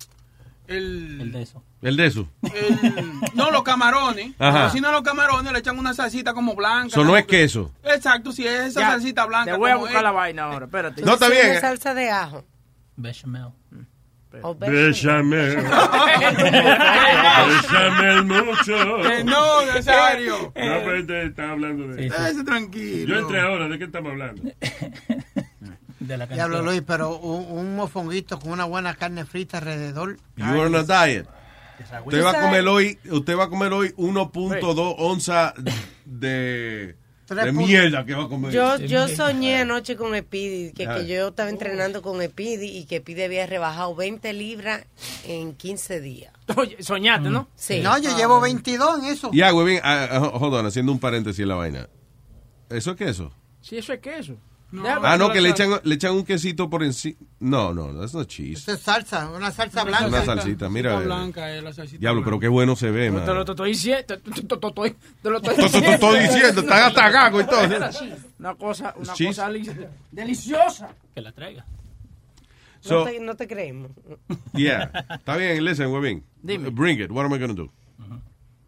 [0.67, 1.63] el, El de eso.
[1.81, 2.27] El de eso.
[2.43, 4.27] el- no los camarones.
[4.37, 4.51] Ajá.
[4.51, 6.87] Cuando cocinan los camarones le echan una salsita como blanca.
[6.89, 7.71] Eso no es queso.
[7.83, 9.53] Exacto, si es esa Ya, salsita blanca.
[9.53, 10.03] Te voy a buscar es.
[10.03, 11.01] la vaina ahora, espérate.
[11.01, 11.49] No, está bien.
[11.51, 12.45] una salsa de ajo.
[12.97, 13.47] Bechamel.
[14.57, 15.55] Béchame.
[17.47, 19.01] Béchame mucho.
[19.03, 20.37] Que no, Nazario.
[20.43, 22.43] No, pero te estaba hablando de eso.
[22.45, 23.15] Tranquilo.
[23.15, 24.43] Yo entré ahora, ¿de qué estamos hablando?
[25.99, 26.63] De la Diablo.
[26.63, 30.17] Luis, pero un, un mofonguito con una buena carne frita alrededor.
[30.35, 31.27] You are on a diet.
[32.05, 35.53] Usted va a comer hoy, usted va a comer hoy 1.2 onzas
[36.05, 36.95] de,
[37.35, 38.51] de mierda que va a comer.
[38.51, 40.95] Yo, yo soñé anoche con Epidi, que, Ah.
[40.97, 44.85] que yo estaba entrenando con Epidi y que Epidi había rebajado 20 libras
[45.25, 46.33] en 15 días.
[46.55, 47.47] Oye, soñaste, ¿no?
[47.55, 47.79] Sí.
[47.81, 49.31] No, yo llevo 22 en eso.
[49.33, 51.87] Ya, güey, bien, ah, ah, hold on, haciendo un paréntesis en la vaina.
[52.69, 53.31] ¿Eso es eso?
[53.61, 54.35] Sí, eso es queso.
[55.03, 57.17] Ah, no, que le echan, le echan un quesito por encima.
[57.39, 58.71] No, no, that's not cheese.
[58.71, 60.07] Es salsa, una salsa blanca.
[60.07, 60.91] Una salsita, mira.
[60.91, 63.25] Salsita eh, blanca, eh, la salsita Diablo, pero qué bueno se ve, Te man.
[63.35, 64.05] lo te estoy diciendo.
[64.07, 67.09] Te te- te- te- te- te lo estoy Te- te- te estoy diciendo, están hasta
[67.09, 67.59] gago y todo.
[68.39, 69.29] Una cosa, una Cheese.
[69.29, 69.69] cosa li-
[70.11, 70.89] deliciosa.
[71.13, 71.65] Que la traiga.
[72.79, 73.91] So- no, te, no te creemos.
[74.53, 74.89] Yeah.
[75.09, 76.23] Está bien, listen, huevín.
[76.41, 77.11] Bring it.
[77.11, 77.71] What am I going to do?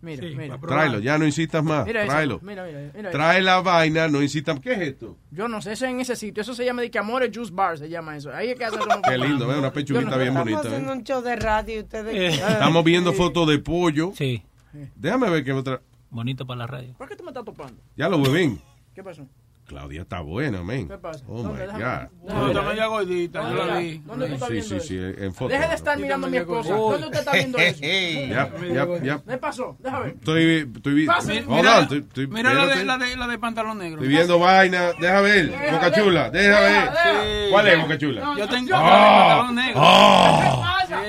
[0.03, 0.57] Mira, mira.
[0.59, 1.85] Tráelo, ya no insistas más.
[1.85, 2.39] Mira eso, Tráelo.
[2.43, 3.17] mira, mira, mira eso.
[3.17, 4.59] Trae la vaina, no insistas.
[4.59, 5.17] ¿Qué es esto?
[5.31, 6.41] Yo no sé, eso es en ese sitio.
[6.41, 8.33] Eso se llama de que Amores Juice Bar, se llama eso.
[8.33, 10.67] Ahí es que hacen Qué lindo, ve, una pechuguita bien Estamos bonita.
[10.67, 10.95] haciendo ¿eh?
[10.97, 12.37] un show de radio y ustedes...
[12.37, 14.11] Estamos viendo fotos de pollo.
[14.13, 14.43] Sí.
[14.95, 15.81] Déjame ver qué otra.
[16.09, 16.93] Bonito para la radio.
[16.97, 17.81] ¿Por qué tú me estás topando?
[17.95, 18.61] Ya lo huevín.
[18.93, 19.25] ¿Qué pasó?
[19.73, 20.87] Claudia está buena, man.
[20.87, 21.25] ¿Qué pasa?
[21.27, 21.65] Oh ¿Dónde?
[21.65, 22.53] my God.
[22.53, 23.97] No, gordita, yo la vi.
[24.05, 25.23] ¿Dónde tú estás Sí, viendo sí, sí, eso?
[25.23, 25.53] en foto.
[25.53, 26.73] Deje de estar mirando a mi esposa.
[26.75, 27.81] ¿Dónde usted está viendo eso?
[27.81, 29.25] Yep, yep.
[29.27, 29.75] ¿Qué pasó?
[29.79, 30.13] Déjame ver.
[30.13, 33.95] Estoy, estoy, hold Mira, la, de, la, de, la de pantalón negro.
[34.01, 34.91] Estoy viendo vaina.
[34.99, 35.51] Deja ver.
[35.71, 37.49] Boca chula, deja ver.
[37.49, 38.35] ¿Cuál es, Boca chula?
[38.37, 39.81] Yo tengo Ah, la de pantalón negro.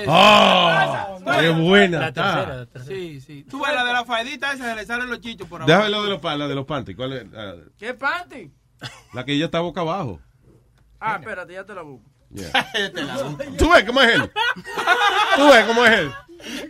[0.07, 2.95] Ah, qué buena La tercera, la tercera.
[2.95, 3.45] Sí, sí.
[3.49, 5.71] Tú ves la de la faedita esa, se le salen los chichos por abajo.
[5.71, 6.95] Déjame lo de los, la de los panties.
[6.95, 7.25] ¿Cuál es?
[7.35, 8.51] Ah, ¿Qué panty?
[9.13, 10.19] la que ella está boca abajo.
[10.99, 12.09] Ah, espérate, ya te la busco.
[12.31, 12.51] Yeah.
[13.57, 14.31] ¿Tú ves cómo es él?
[15.37, 16.11] ¿Tú ves cómo es él?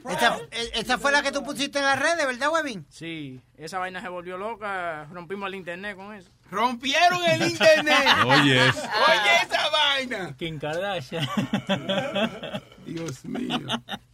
[0.09, 2.85] Esa, e- esa fue la que tú pusiste en las redes, ¿verdad, Webin?
[2.89, 5.05] Sí, esa vaina se volvió loca.
[5.11, 6.31] Rompimos el internet con eso.
[6.51, 8.05] Rompieron el internet.
[8.25, 10.35] Oye, es- Oye esa vaina.
[10.37, 11.27] Kim Kardashian.
[12.85, 13.57] Dios mío.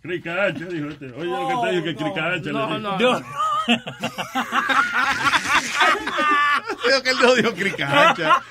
[0.02, 1.12] Cricahacha, dijo este.
[1.12, 3.20] Oye, lo que te digo que cricahacha no, le no, dijo.
[3.20, 3.26] no.
[6.86, 8.41] Digo que él no dijo cricahacha.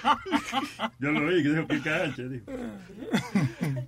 [0.99, 2.45] Yo lo oí, que dijo cricahacha, dijo.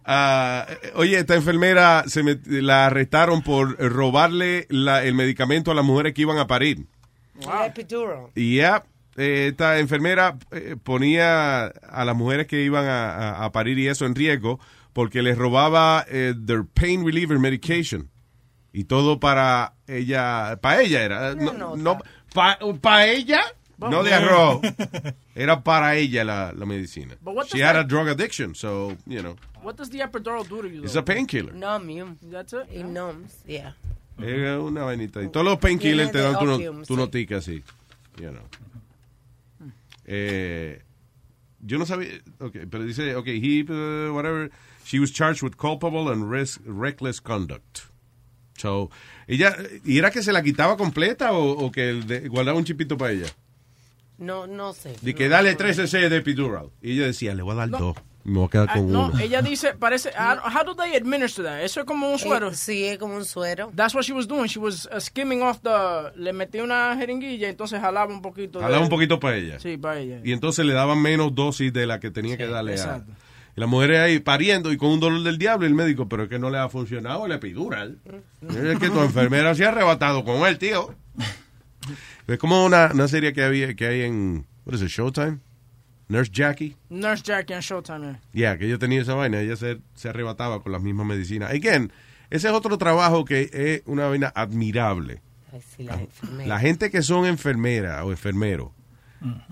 [0.05, 5.85] Ah, oye, esta enfermera se met- la arrestaron por robarle la- el medicamento a las
[5.85, 6.86] mujeres que iban a parir.
[7.40, 8.27] El epidural.
[8.35, 8.85] Y ya,
[9.16, 13.89] eh, esta enfermera eh, ponía a las mujeres que iban a, a- a parir y
[13.89, 14.59] eso en riesgo
[14.93, 18.09] porque les robaba eh, their pain reliever medication.
[18.74, 21.34] Y todo para ella, para ella era.
[21.34, 21.98] No, no,
[22.80, 23.40] para ella,
[23.78, 24.60] no de arroz.
[25.34, 27.16] Era para ella la, la medicina.
[27.52, 29.36] She had a that- drug addiction, so, you know.
[29.62, 30.82] What does the epidural do to you?
[30.84, 31.01] It's though?
[31.01, 31.52] a painkiller.
[31.55, 32.16] Nomium.
[32.30, 32.66] That's it?
[32.74, 33.74] Y noms, yeah.
[34.18, 35.22] Es una vainita.
[35.22, 37.62] Y todos los painkillers te dan tu, no- tu notica así.
[38.18, 38.43] You know.
[40.14, 40.82] Eh,
[41.60, 42.10] yo no sabía.
[42.39, 44.51] Okay, pero dice, okay, he, uh, whatever.
[44.84, 47.80] She was charged with culpable and res- reckless conduct.
[48.59, 48.90] So,
[49.26, 52.97] ella, ¿y era que se la quitaba completa o, o que de- guardaba un chipito
[52.98, 53.28] para ella?
[54.18, 54.94] No, no sé.
[55.01, 55.56] De que No, dale no.
[55.56, 56.70] 3 cc de epidural.
[56.82, 57.97] Y ella decía, le voy a dar dos.
[58.24, 59.18] Me voy a quedar Ah, con no, uno.
[59.18, 61.62] ella dice, parece, don't- how do they administer that?
[61.62, 62.50] Eso es como un suero.
[62.50, 63.72] Eh, sí, es como un suero.
[63.74, 64.46] That's what she was doing.
[64.46, 65.70] She was uh, skimming off the,
[66.16, 68.58] le metía una jeringuilla y entonces jalaba un poquito.
[68.60, 69.58] de- Jalaba un poquito para ella.
[69.58, 70.20] Sí, para ella.
[70.22, 72.76] Y entonces le daban menos dosis de la que tenía que darle a...
[72.76, 73.12] exacto.
[73.56, 76.22] Y la mujer ahí pariendo y con un dolor del diablo y el médico, pero
[76.22, 77.98] es que no le ha funcionado el epidural.
[78.48, 80.94] Es que tu enfermera se ha arrebatado con él, tío.
[82.28, 85.40] Es como una, una serie que había que hay en, what is it, Showtime?
[86.12, 86.76] Nurse Jackie.
[86.90, 88.10] Nurse Jackie and Showtime.
[88.10, 88.16] eh.
[88.32, 91.51] Ya, que ella tenía esa vaina, ella se, se arrebataba con las mismas medicinas.
[91.52, 91.93] Again,
[92.30, 95.20] ese es otro trabajo que es una vaina admirable.
[95.76, 95.86] Sí,
[96.47, 98.70] la gente que son enfermeras o enfermeros,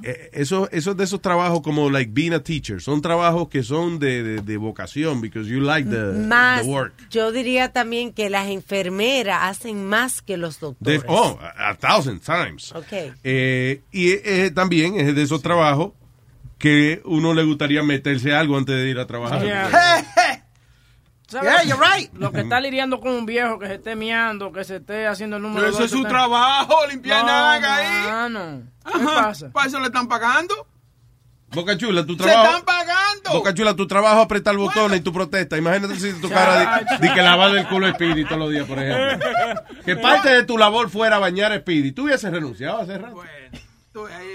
[0.03, 3.99] eh, eso, esos de esos trabajos como like being a teacher, son trabajos que son
[3.99, 6.95] de, de, de vocación because you like the, Más, the work.
[7.11, 11.03] yo diría también que las enfermeras hacen más que los doctores.
[11.03, 12.73] De- oh, a, a thousand times.
[12.74, 12.93] Ok.
[13.23, 15.93] Eh, y eh, también es de esos trabajos
[16.61, 19.41] que uno le gustaría meterse algo antes de ir a trabajar.
[21.27, 21.49] ¿Sabes?
[21.49, 22.12] Yeah, you're right.
[22.15, 25.37] Lo que está lidiando con un viejo que se esté miando, que se esté haciendo
[25.37, 28.11] el número Pero eso dos, es su está- trabajo, limpiar No, naga ahí.
[28.11, 28.62] mano.
[28.85, 29.23] ¿Qué Ajá.
[29.27, 29.51] pasa?
[29.53, 30.66] ¿Para eso le están pagando?
[31.53, 32.45] Boca Chula, tu ¡Se trabajo...
[32.59, 33.31] están pagando!
[33.32, 35.57] Boca Chula, tu trabajo es apretar botones y tu protesta.
[35.57, 38.66] Imagínate si tu cara de, de que lavar el culo a Speedy todos los días,
[38.66, 39.27] por ejemplo.
[39.85, 41.91] Que parte de tu labor fuera bañar a Speedy.
[41.93, 43.20] Tú hubieses renunciado hace rato.
[43.23, 43.28] Ahí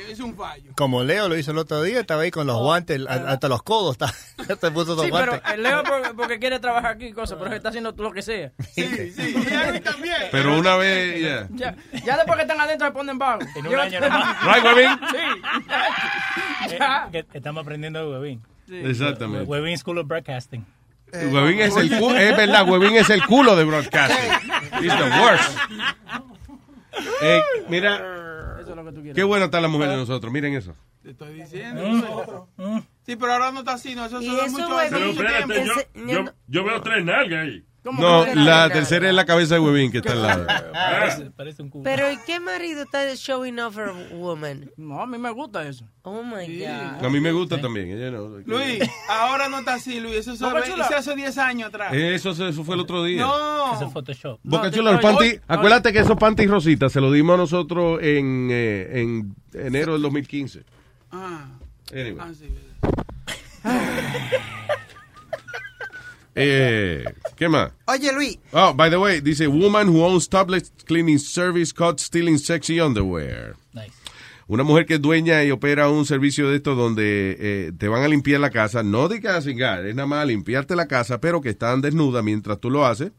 [0.10, 0.74] Es un fallo.
[0.76, 3.64] Como Leo lo hizo el otro día, estaba ahí con los guantes, a- hasta los
[3.64, 4.14] codos, está-
[4.60, 5.54] te puso los Sí, pero guantes.
[5.54, 8.52] el Leo porque, porque quiere trabajar aquí y cosas, pero está haciendo lo que sea.
[8.76, 10.16] Sí, sí, y a mí también.
[10.32, 11.48] Pero una vez, yeah.
[11.52, 13.46] Ya, ya después que están adentro se ponen vagos.
[13.56, 14.44] En un Yo- año nomás.
[14.44, 15.00] Right, Webin?
[15.10, 15.18] Sí.
[16.74, 17.08] Eh, Ya.
[17.12, 18.42] que estamos aprendiendo de Webin.
[18.70, 19.46] Exactamente.
[19.46, 20.66] Webin School of Broadcasting.
[21.14, 24.32] Huevín es el culo, es verdad, Huevín es el culo de broadcasting.
[24.82, 25.58] He's the worst.
[27.22, 29.16] Eh, mira, Eso es lo que tú quieres.
[29.16, 30.34] qué buena está la mujer de nosotros.
[30.34, 30.76] Miren eso.
[31.04, 32.48] Te estoy diciendo.
[33.06, 34.06] Sí, pero ahora no está así, no.
[34.06, 36.12] Eso, eso da eso, mucho, tiempo.
[36.12, 37.64] yo, yo veo tres nalgas ahí.
[37.94, 40.48] No, la tercera es la cabeza de huevín que está al lado.
[40.74, 41.84] Parece, parece un cubo.
[41.84, 44.72] Pero ¿y qué marido está showing off a woman?
[44.76, 45.86] No, a mí me gusta eso.
[46.02, 47.06] Oh my God.
[47.06, 47.92] A mí me gusta también.
[47.92, 50.16] ella no- Luis, ahora no está así, Luis.
[50.18, 51.94] Eso, se eso hace 10 años atrás.
[51.94, 53.22] Eso, eso fue el otro día.
[53.22, 53.74] No.
[53.76, 54.40] Eso es Photoshop.
[54.44, 58.00] Boca No, Chula, los panty, acuérdate que esos panties rositas se los dimos a nosotros
[58.02, 60.64] en, eh, en enero del 2015.
[61.12, 61.46] Ah,
[61.92, 62.18] Anyway.
[62.20, 62.50] ah, sí.
[66.36, 67.06] Eh,
[67.38, 67.72] ¿Qué más?
[67.88, 72.38] Oye, Luis, Oh, by the way, dice woman who owns topless cleaning service caught stealing
[72.38, 73.56] sexy underwear.
[73.74, 73.94] Nice.
[74.48, 78.04] Una mujer que es dueña y opera un servicio de esto donde eh, te van
[78.04, 80.88] a limpiar la casa, no de que a cingar, es nada más a limpiarte la
[80.88, 83.12] casa, pero que están desnuda mientras tú lo haces.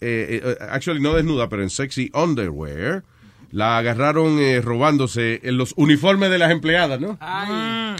[0.00, 3.02] Eh, eh, actually, no desnuda, pero en sexy underwear.
[3.50, 7.18] La agarraron eh, robándose en los uniformes de las empleadas, ¿no?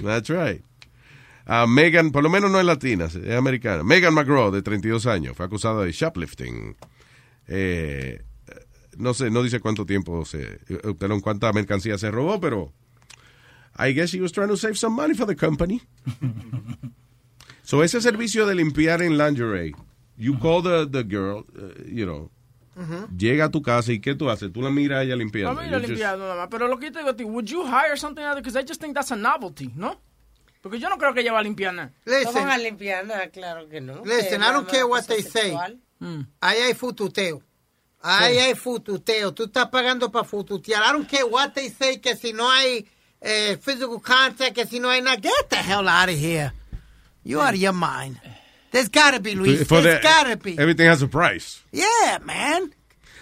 [0.04, 0.62] That's right.
[1.50, 3.82] A Megan, por lo menos no es latina, es americana.
[3.82, 6.76] Megan McGraw, de 32 años, fue acusada de shoplifting.
[7.48, 8.22] Eh,
[8.98, 12.74] no sé, no dice cuánto tiempo se obtuvieron, cuánta mercancía se robó, pero
[13.78, 15.80] I guess she was trying to save some money for the company.
[17.62, 19.74] so ese servicio de limpiar en lingerie,
[20.18, 22.30] you call the, the girl, uh, you know,
[23.16, 24.52] llega a tu casa y ¿qué tú haces?
[24.52, 25.58] Tú la miras a ella limpiando.
[25.58, 26.48] A mí limpiado nada más.
[26.50, 28.36] Pero lo que yo te digo a ti, would you hire something that?
[28.36, 29.98] Because I just think that's a novelty, ¿no?
[30.60, 31.92] Porque yo no creo que ella va a limpiar nada.
[32.04, 34.02] No listen, van a limpiar nada, claro que no.
[34.04, 35.50] listen, Que I don't care what they say.
[35.52, 35.78] sexual.
[36.40, 37.42] Ahí hay fututeo.
[38.00, 39.32] Ahí hay fututeo.
[39.32, 40.82] Tú estás pagando para fututear.
[40.82, 42.86] I don't care what they say, que si no hay
[43.20, 45.16] eh, physical contact, que si no hay nada.
[45.20, 46.52] Get the hell out of here.
[47.24, 48.20] You out of your mind.
[48.70, 49.66] There's gotta be, Luis.
[49.66, 50.58] For There's the- gotta be.
[50.58, 51.60] Everything has a price.
[51.72, 52.72] Yeah, man.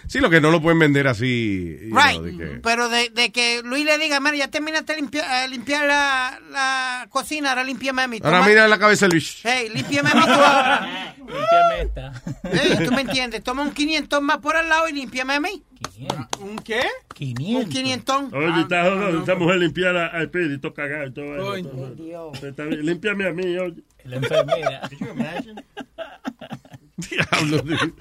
[0.07, 1.77] Sí, lo que no lo pueden vender así.
[1.91, 2.15] Right.
[2.19, 5.25] know, de que- Pero de, de que Luis le diga, mira, ya terminaste de limpiar,
[5.45, 8.19] eh, limpiar la, la cocina, ahora límpiame a mí.
[8.23, 9.39] Ahora Toma- mira la cabeza de Luis.
[9.43, 11.15] Hey, límpiame a mí tú ahora.
[11.17, 12.13] Limpiame esta.
[12.43, 13.43] Hey, ¿Tú me entiendes?
[13.43, 15.61] Toma un 500 más por al lado y límpiame a mí.
[16.39, 16.81] ¿Un qué?
[17.13, 17.65] 500.
[17.65, 18.23] Un 500.
[18.33, 22.31] Oye, está jodido, esa mujer limpiar a- al espíritu cagado y todo eso.
[22.81, 23.83] Límpiame a mí, oye.
[24.05, 24.89] La enfermera.
[27.09, 27.63] Diablo.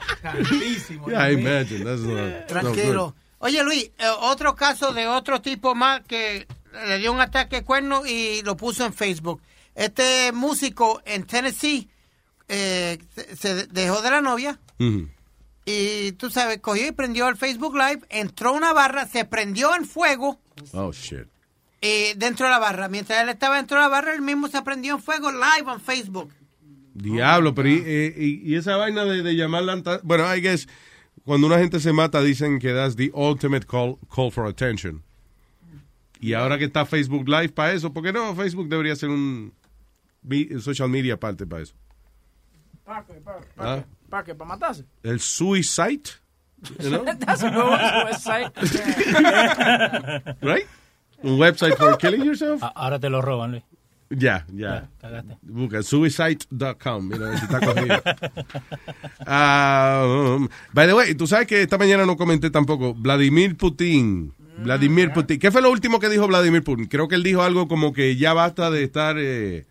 [1.08, 1.84] Yeah, imagine.
[1.84, 3.14] That's not, Tranquilo.
[3.38, 6.46] Oye, Luis, eh, otro caso de otro tipo más que
[6.86, 9.40] le dio un ataque de cuerno y lo puso en Facebook.
[9.74, 11.88] Este músico en Tennessee
[12.48, 12.98] eh,
[13.38, 14.58] se, dejó de la novia
[15.66, 19.74] y tú sabes, cogió y prendió el Facebook Live, entró a una barra, se prendió
[19.74, 20.38] en fuego
[20.72, 21.26] Oh, shit.
[21.82, 22.88] eh, dentro de la barra.
[22.88, 25.80] Mientras él estaba dentro de la barra, él mismo se prendió en fuego live en
[25.80, 26.32] Facebook.
[26.98, 29.72] Diablo, pero y, eh, y- y esa vaina de, de llamarla...
[29.74, 30.66] anta- Bueno, I guess,
[31.24, 35.02] cuando una gente se mata, dicen que that's the ultimate call, call for attention.
[36.20, 38.34] Y ahora que está Facebook Live para eso, ¿por qué no?
[38.34, 39.52] Facebook debería ser un
[40.60, 41.74] social media aparte para eso.
[42.84, 43.12] ¿Para qué?
[43.14, 43.46] ¿Para qué?
[43.58, 43.84] Ah.
[44.08, 44.34] ¿Para qué?
[44.34, 44.84] ¿Para matarse?
[45.02, 46.02] El suicide,
[46.80, 47.04] you know?
[47.18, 48.52] That's a website.
[50.42, 50.66] right?
[51.22, 52.62] Un website for killing yourself.
[52.62, 53.62] A- Ahora te lo roban, Luis.
[54.10, 54.88] Ya, ya.
[55.42, 57.08] Busca suicide.com.
[57.08, 58.02] Mira, si está cogido.
[59.28, 62.94] Ah, um, by the way, tú sabes que esta mañana no comenté tampoco.
[62.94, 64.32] Vladimir Putin.
[64.58, 65.38] Vladimir Putin.
[65.38, 66.86] ¿Qué fue lo último que dijo Vladimir Putin?
[66.86, 69.64] Creo que él dijo algo como que ya basta de estar, eh,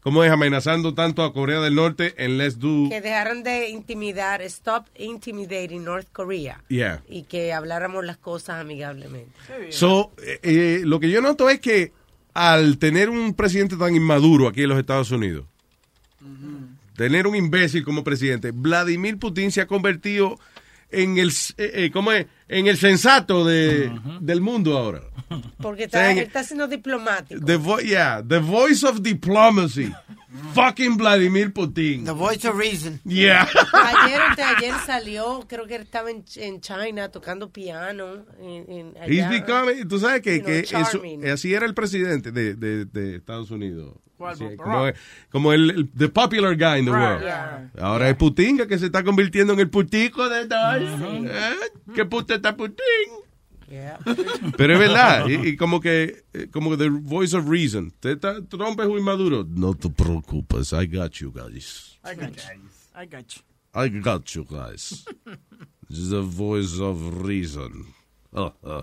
[0.00, 0.30] ¿cómo es?
[0.30, 2.88] Amenazando tanto a Corea del Norte en Let's Do.
[2.88, 6.62] Que dejaron de intimidar, stop intimidating North Korea.
[6.68, 7.02] Yeah.
[7.08, 9.32] Y que habláramos las cosas amigablemente.
[9.70, 11.92] So, eh, eh, lo que yo noto es que
[12.34, 15.46] al tener un presidente tan inmaduro aquí en los Estados Unidos,
[16.96, 20.38] tener un imbécil como presidente, Vladimir Putin se ha convertido
[20.90, 22.26] en el, eh, eh, ¿cómo es?
[22.48, 23.90] En el sensato de,
[24.20, 25.00] del mundo ahora.
[25.58, 27.44] Porque está, él está siendo diplomático.
[27.44, 29.92] The vo- yeah, the voice of diplomacy.
[30.54, 32.04] Fucking Vladimir Putin.
[32.04, 33.00] The voice of reason.
[33.04, 33.46] Yeah.
[33.72, 34.20] Ayer
[34.58, 38.24] ayer salió, creo que estaba en, en China tocando piano.
[38.40, 39.28] En, en He's allá.
[39.30, 41.00] becoming, tú sabes que, que eso,
[41.32, 43.94] así era el presidente de, de, de Estados Unidos.
[44.38, 44.86] Sí, como,
[45.30, 47.22] como el, el- the popular guy in the Right, world.
[47.22, 47.70] yeah.
[47.80, 50.82] Ahora es Putin que se está convirtiendo en el putico de todos.
[51.30, 51.54] ¿Eh?
[51.94, 52.84] ¿Qué puta está Putin?
[54.56, 57.92] Pero es verdad, y, y como que eh, como the voice of reason.
[58.00, 59.46] Te está, Trump es muy maduro.
[59.48, 61.98] No te preocupes, I got you guys.
[62.04, 62.70] I got you.
[62.94, 63.42] I got you.
[63.74, 65.04] I got you guys.
[65.88, 67.93] the voice of reason.
[68.34, 68.82] I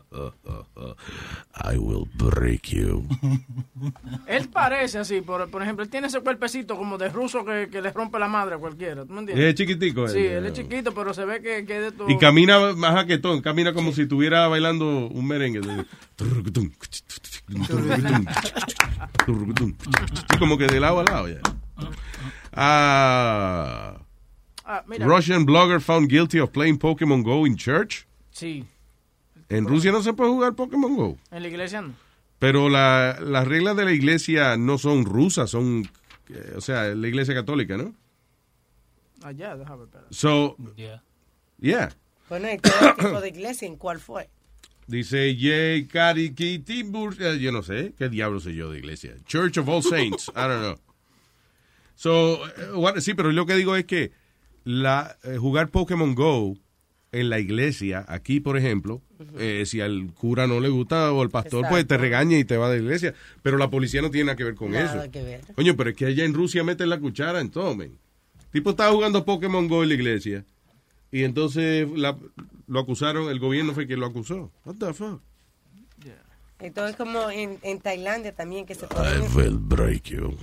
[1.77, 3.05] will break you.
[4.27, 7.81] Él parece así, por, por ejemplo, él tiene ese cuerpecito como de ruso que, que
[7.81, 9.05] le rompe la madre a cualquiera.
[9.05, 9.45] ¿Tú me entiendes?
[9.45, 10.47] Es chiquitico, Sí, él, él eh.
[10.49, 12.09] es chiquito, pero se ve que, que es de todo.
[12.09, 15.59] Y camina más jaquetón, camina como si estuviera bailando un merengue.
[20.39, 21.41] Como que de lado a lado ya.
[22.53, 23.97] Ah,
[24.63, 25.05] Ah, mira.
[25.05, 28.05] Russian blogger found guilty of playing Pokemon Go in church.
[28.31, 28.63] Sí,
[29.51, 31.17] En Rusia no se puede jugar Pokémon Go.
[31.31, 31.93] en la iglesia no.
[32.39, 35.87] Pero la- las reglas de la iglesia no son rusas, son,
[36.29, 37.93] eh, o sea, la iglesia católica, ¿no?
[39.23, 40.03] Allá, déjame ver.
[40.09, 40.57] So,
[41.59, 41.89] yeah.
[42.29, 43.67] Bueno, ¿en qué tipo de iglesia?
[43.67, 44.29] ¿En cuál fue?
[44.87, 49.15] Dice Jay Cari Kitty Bur- eh, Yo no sé, ¿qué diablo sé yo de iglesia?
[49.25, 50.75] Church of All Saints, I don't know.
[51.95, 54.11] So, eh, what- sí, pero lo que digo es que
[54.63, 56.57] la, eh, jugar Pokémon Go
[57.11, 59.01] en la iglesia, aquí por ejemplo,
[59.37, 62.55] eh, si al cura no le gusta o al pastor, pues te regaña y te
[62.57, 63.13] va de la iglesia.
[63.41, 65.11] Pero la policía no tiene nada que ver con Nada eso.
[65.11, 65.41] que ver.
[65.55, 67.97] Coño, pero es que allá en Rusia meten la cuchara en todo, men.
[68.51, 70.45] Tipo estaba jugando Pokémon Go en la iglesia
[71.11, 72.17] y entonces la-
[72.67, 74.49] lo acusaron, el gobierno fue quien lo acusó.
[74.65, 75.21] What the fuck?
[76.59, 80.37] Entonces, como en, en Tailandia también, que se I pueden, will break you.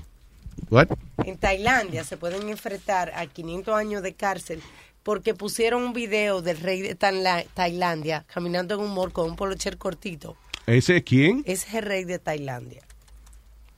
[0.71, 0.89] What?
[1.25, 4.61] en Tailandia se pueden enfrentar a 500 años de cárcel
[5.03, 9.37] porque pusieron un video del rey de Tanla- Tailandia caminando en un mall con un
[9.37, 10.37] polocher cortito.
[10.67, 11.43] ¿Ese es quién?
[11.47, 12.83] Ese es el rey de Tailandia.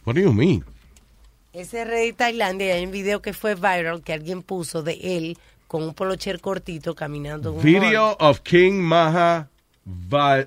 [0.04, 0.64] What do you mean?
[1.52, 5.38] Ese rey de Tailandia, hay un video que fue viral que alguien puso de él
[5.68, 8.30] con un polocher cortito caminando en un Video mall.
[8.30, 9.48] of King Maha
[10.12, 10.46] Va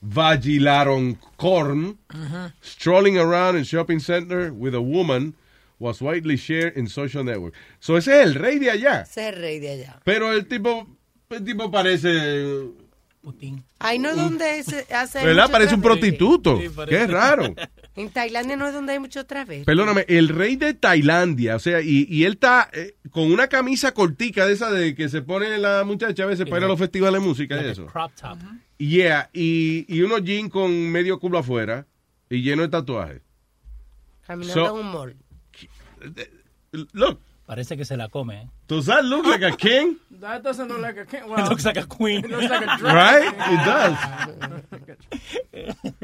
[0.00, 1.98] Vajilaronkorn
[2.60, 5.34] strolling around in shopping center with a woman
[5.78, 7.54] was widely shared in social network.
[7.80, 9.02] So ese es el rey de allá.
[9.02, 10.00] Ese es el rey de allá.
[10.04, 10.86] Pero el tipo,
[11.30, 12.64] el tipo parece,
[13.80, 15.22] Ahí no es donde se hace.
[15.24, 15.50] ¿verdad?
[15.50, 16.58] Parece un prostituto.
[16.88, 17.54] Qué raro.
[17.96, 19.64] En Tailandia no es donde hay mucho travesti.
[19.64, 23.92] Perdóname, el rey de Tailandia, o sea, y, y él está eh, con una camisa
[23.92, 26.78] cortica de esa de que se pone la muchacha a veces para ir a los
[26.78, 27.86] festivales de música y Like eso.
[27.86, 28.38] crop top.
[28.76, 31.88] Yeah, y, y unos jeans con medio culo afuera
[32.30, 33.20] y lleno de tatuajes.
[34.24, 35.16] Caminando So- en un mall.
[36.92, 37.20] Look.
[37.46, 38.48] Parece que se la come, ¿eh?
[38.68, 39.96] Does that look like a king?
[40.20, 41.22] That doesn't look like a king.
[41.24, 42.24] It looks like a queen.
[42.24, 42.76] It looks like a.
[42.82, 43.32] Right?
[43.34, 43.96] It does.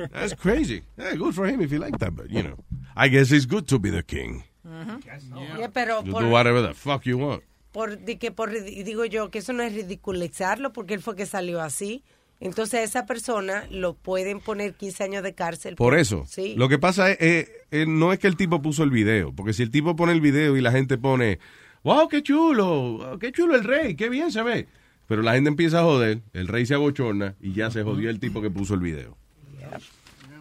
[0.12, 0.82] That's crazy.
[0.96, 2.56] Yeah, good for him if he like that, but you know,
[2.96, 4.44] I guess it's good to be the king.
[4.64, 7.42] Yeah, pero You por, do whatever the fuck you want.
[7.72, 11.26] por, di que por digo yo que eso no es ridiculizarlo porque él fue que
[11.26, 12.02] salió así.
[12.44, 15.74] Entonces a esa persona lo pueden poner 15 años de cárcel.
[15.74, 16.24] Por eso.
[16.28, 16.54] Sí.
[16.56, 19.52] Lo que pasa es, eh, eh, no es que el tipo puso el video, porque
[19.52, 21.38] si el tipo pone el video y la gente pone,
[21.82, 24.68] wow, qué chulo, qué chulo el rey, qué bien se ve.
[25.08, 28.20] Pero la gente empieza a joder, el rey se abochorna y ya se jodió el
[28.20, 29.16] tipo que puso el video.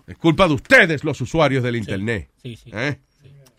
[0.05, 2.29] Es culpa de ustedes, los usuarios del internet.
[2.41, 2.69] Sí, sí.
[2.73, 2.99] ¿Eh?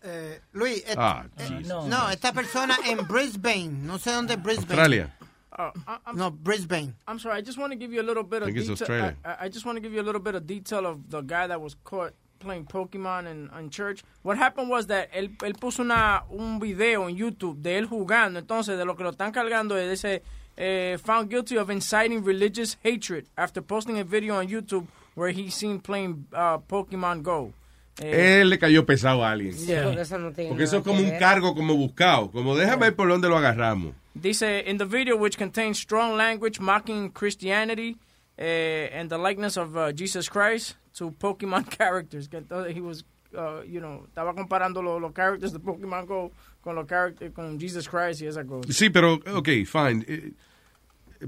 [0.02, 1.86] Eh, Luis, et- Ah, eh, Jesus.
[1.86, 2.10] no.
[2.10, 4.66] esta persona en Brisbane, no sé dónde es Brisbane.
[4.68, 5.16] Australia.
[5.56, 6.94] I'm, No, Brisbane.
[7.06, 7.38] I'm sorry.
[7.38, 8.82] I just want to give you a little bit of think it's detail.
[8.82, 9.16] Australia.
[9.24, 11.46] I, I just want to give you a little bit of detail of the guy
[11.46, 14.02] that was caught playing Pokemon in, in church.
[14.22, 18.38] What happened was that él, él puso una, un video en YouTube de él jugando.
[18.40, 20.22] Entonces, de lo que lo están cargando es ese
[20.56, 25.54] eh, found guilty of inciting religious hatred after posting a video on YouTube where he's
[25.54, 27.52] seen playing uh, Pokemon Go.
[28.00, 29.54] Eh, Él le cayó pesado a alguien.
[29.56, 29.84] Yeah.
[29.84, 31.18] Porque eso no tiene Porque eso nada es como un ver.
[31.20, 32.30] cargo como buscado.
[32.32, 33.94] Como déjame ver por dónde lo agarramos.
[34.18, 37.96] Dice, in the video, which contains strong language mocking Christianity
[38.38, 42.28] eh, and the likeness of uh, Jesus Christ to Pokemon characters.
[42.28, 42.40] Que
[42.72, 43.02] he was,
[43.36, 46.30] uh, you know, estaba comparando lo- los characters de Pokemon Go
[46.62, 48.72] con los characters, con Jesus Christ y esa cosa.
[48.72, 50.04] Sí, pero, ok, fine.
[50.06, 50.30] Eh,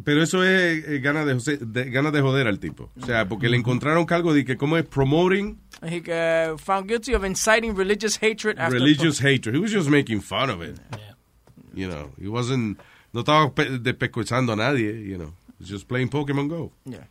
[0.04, 2.90] Pero eso es eh, ganas de, de- ganas de joder al tipo.
[3.00, 7.14] O sea, porque le encontraron cargo de que como es promoting He uh, found guilty
[7.14, 9.54] of inciting religious hatred after religious hatred.
[9.54, 10.76] He was just making fun of it.
[11.76, 12.78] You know, he wasn't,
[13.12, 15.32] no estaba pe- despescuezando a nadie, you know.
[15.58, 16.72] He was just playing Pokemon Go.
[16.84, 17.04] Yeah.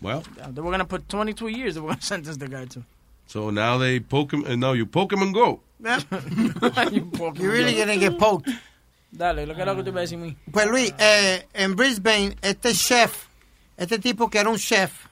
[0.00, 2.64] Well, they were going to put 22 years they were going to sentence the guy
[2.66, 2.82] to.
[3.26, 5.60] so now they Pokemon, uh, now you Pokemon Go.
[5.80, 5.86] you
[7.06, 8.48] Pokemon You're really gonna get poked.
[9.12, 10.36] Dale, lo que era lo que te iba a decir mí.
[10.52, 13.26] Pues Luis, eh, en Brisbane, este chef,
[13.76, 15.06] este tipo que era un chef,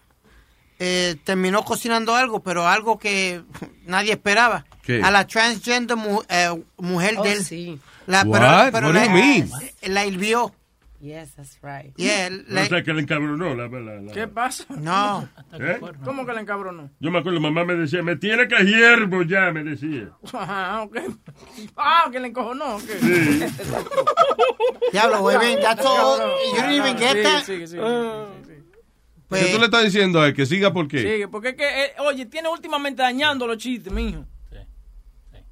[0.78, 3.42] eh, terminó cocinando algo, pero algo que
[3.86, 4.64] nadie esperaba.
[4.82, 5.02] ¿Qué?
[5.02, 6.48] A la transgender mu- eh,
[6.78, 7.44] mujer Oh, de él.
[7.44, 7.78] sí.
[8.06, 8.72] La, What?
[8.72, 9.50] What do la, you mean?
[9.82, 10.52] la hirvió.
[11.00, 11.94] Yes, that's right.
[11.96, 13.55] Yeah, la- sé que le encabronó.
[13.55, 14.64] La, la- la- ¿Qué pasa?
[14.68, 15.28] no.
[15.52, 15.78] ¿Eh?
[16.05, 16.90] ¿Cómo que le encabronó?
[16.98, 20.09] Yo me acuerdo, mamá me decía, me tiene que hiervo ya, me decía.
[20.32, 20.96] Ajá, ok.
[21.76, 22.76] Ah, que le encojonó.
[22.76, 22.82] ok.
[23.00, 23.44] Sí.
[24.92, 26.18] Diablo, huevín, that's all.
[26.18, 27.44] You didn't even get Sí, that.
[27.44, 27.76] sí, sí, sí,
[29.28, 30.34] Pues- ¿Qué tú le estás diciendo a él?
[30.34, 31.02] Que siga por qué?
[31.02, 34.24] Sí, porque es que, eh, oye, tiene últimamente dañando los chistes, mijo.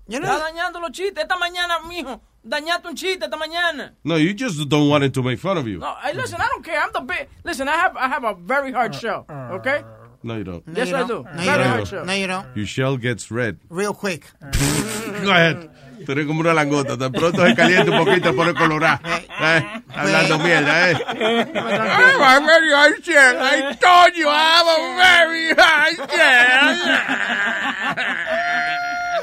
[0.09, 1.23] Yo Está dañando los chistes.
[1.25, 3.93] Esta mañana, mijo, dañaste un chiste esta mañana.
[4.05, 5.79] No, you just don't want him to make fun of you.
[5.81, 6.79] No, hey, listen, I don't care.
[6.79, 7.29] I'm the big.
[7.45, 9.27] Listen, I have I have a very hard show.
[9.29, 9.83] Okay.
[10.23, 10.65] No, you don't.
[10.67, 11.09] No, yes, you I don't.
[11.09, 11.25] do.
[11.25, 11.67] No, you very don't.
[11.73, 12.05] hard show.
[12.05, 12.47] No, you don't.
[12.57, 13.59] Your shell gets red.
[13.69, 14.27] Real quick.
[15.25, 15.71] Go ahead.
[16.07, 16.97] Tú eres como una langota.
[16.97, 19.01] Tan pronto se calienta un poquito, pone colorado.
[19.41, 20.97] Eh, hablando mierda, ¿eh?
[21.05, 23.37] I'm a very high chair.
[23.41, 26.77] I told you I have a very high chair.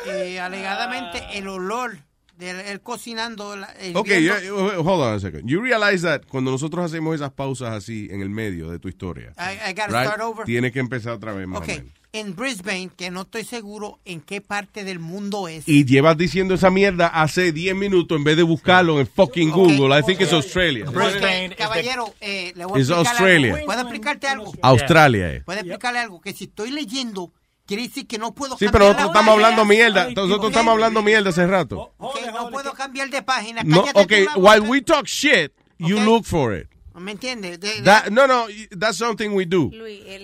[0.05, 1.97] Eh, alegadamente el olor
[2.37, 3.55] de él cocinando.
[3.55, 4.37] la- el Ok, yeah,
[4.77, 5.47] hold on a second.
[5.49, 9.33] You realize that cuando nosotros hacemos esas pausas así en el medio de tu historia,
[9.37, 10.45] I- I gotta right, start over.
[10.45, 11.91] tiene que empezar otra vez más Ok, o menos.
[12.11, 15.67] en Brisbane, que no estoy seguro en qué parte del mundo es.
[15.67, 19.97] Y llevas diciendo esa mierda hace 10 minutos en vez de buscarlo en fucking Google.
[19.97, 20.85] I think it's Australia.
[20.85, 23.53] Brisbane, caballero, eh, le voy a explicar Australia.
[23.55, 23.65] algo.
[23.65, 24.53] ¿Puedo explicarte algo?
[24.61, 25.43] Australia es.
[25.43, 26.21] ¿Puedo explicarle algo?
[26.21, 27.31] Que si estoy leyendo,
[27.65, 30.09] quiere decir que no puedo Sí, cambiar pero la nosotros estamos hablando mierda.
[30.15, 31.93] Nosotros estamos hablando mierda hace rato.
[31.97, 33.63] Ok, no puedo cambiar de página.
[33.63, 36.67] No, ok, while we talk shit, you look for it.
[36.95, 37.59] ¿Me entiendes?
[38.11, 38.45] No, no,
[38.79, 39.71] that's something we do.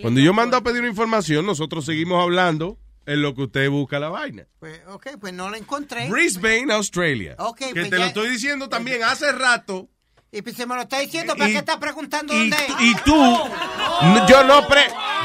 [0.01, 3.97] Cuando yo mando a pedir una información, nosotros seguimos hablando en lo que usted busca
[3.99, 4.45] la vaina.
[4.59, 6.07] Pues, ok, pues no la encontré.
[6.09, 7.35] Brisbane, Australia.
[7.39, 9.89] Ok, que pues te lo ya- estoy diciendo también hace rato.
[10.31, 12.73] Y pues se me lo está diciendo, ¿para Y- qué está preguntando y, dónde es?
[12.81, 14.83] y tú, n- yo no pre,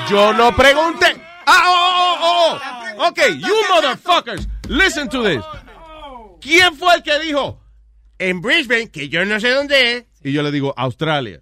[0.09, 1.15] yo no pregunté.
[1.47, 2.59] Ah, oh, oh,
[2.99, 3.09] oh.
[3.09, 5.43] Ok, you motherfuckers, listen to this.
[6.41, 7.61] ¿Quién fue el que dijo
[8.19, 10.05] en Brisbane que yo no sé dónde es?
[10.23, 11.41] Y yo le digo Australia.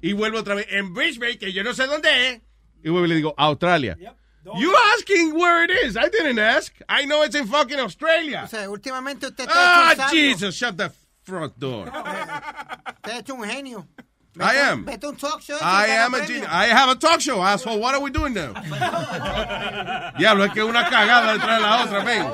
[0.00, 2.40] Y vuelvo otra vez en Brisbane que yo no sé dónde es.
[2.84, 3.96] Y vuelvo y le digo Australia.
[4.44, 5.96] You asking where it is?
[5.96, 6.72] I didn't ask.
[6.88, 8.44] I know it's in fucking Australia.
[8.44, 10.22] O sea, últimamente usted está Ah, hecho un sabio.
[10.36, 10.90] Jesus, shut the
[11.24, 11.88] front door.
[11.88, 13.88] Usted ha hecho un genio.
[14.38, 14.84] I am.
[14.84, 15.56] Vete a un talk show.
[15.60, 16.46] y I am a genius.
[16.50, 17.78] I have a talk show, asshole.
[17.80, 18.52] What are we doing now?
[20.18, 22.26] Diablo, es que una cagada detrás de la otra, ven.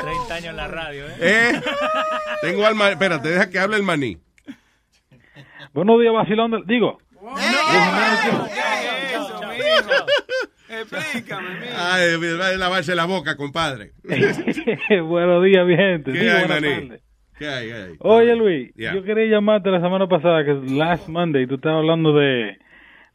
[0.00, 1.16] 30 años en la radio, ¿eh?
[1.20, 1.62] Eh,
[2.42, 2.92] tengo al maní.
[2.92, 4.18] Espérate, deja que hable el maní.
[5.72, 6.50] Buenos días, vacilón.
[6.52, 6.98] del- Digo,
[10.68, 13.92] Explícame, Ay, va a lavarse la boca, compadre.
[14.02, 16.12] buenos días, mi gente.
[16.12, 16.90] ¿Qué Digo, hay, buenas maní?
[17.38, 17.92] ¿Qué hay, qué hay?
[18.00, 18.94] Oye, Luis, Yeah.
[18.94, 22.56] yo quería llamarte la semana pasada, que es last Monday, tú estabas hablando de,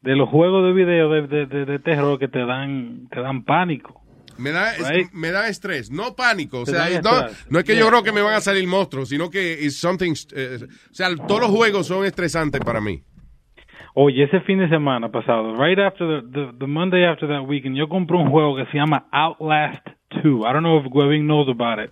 [0.01, 3.43] de los juegos de video de, de, de- de terror que te dan, te dan
[3.43, 4.01] pánico.
[4.37, 5.11] Me da, es- Right.
[5.13, 6.61] me da estrés, no pánico.
[6.61, 6.85] O sea,
[7.49, 10.13] no, es que yo creo que me van a salir monstruos, sino que it's something.
[10.35, 13.01] eh, o sea, todos los juegos son estresantes para mí.
[13.95, 17.75] Oye, ese fin de semana pasado, right after the, the, the Monday after that weekend,
[17.75, 19.85] yo compré un juego que se llama Outlast
[20.23, 20.23] 2.
[20.41, 21.91] I don't know if Webin knows about it.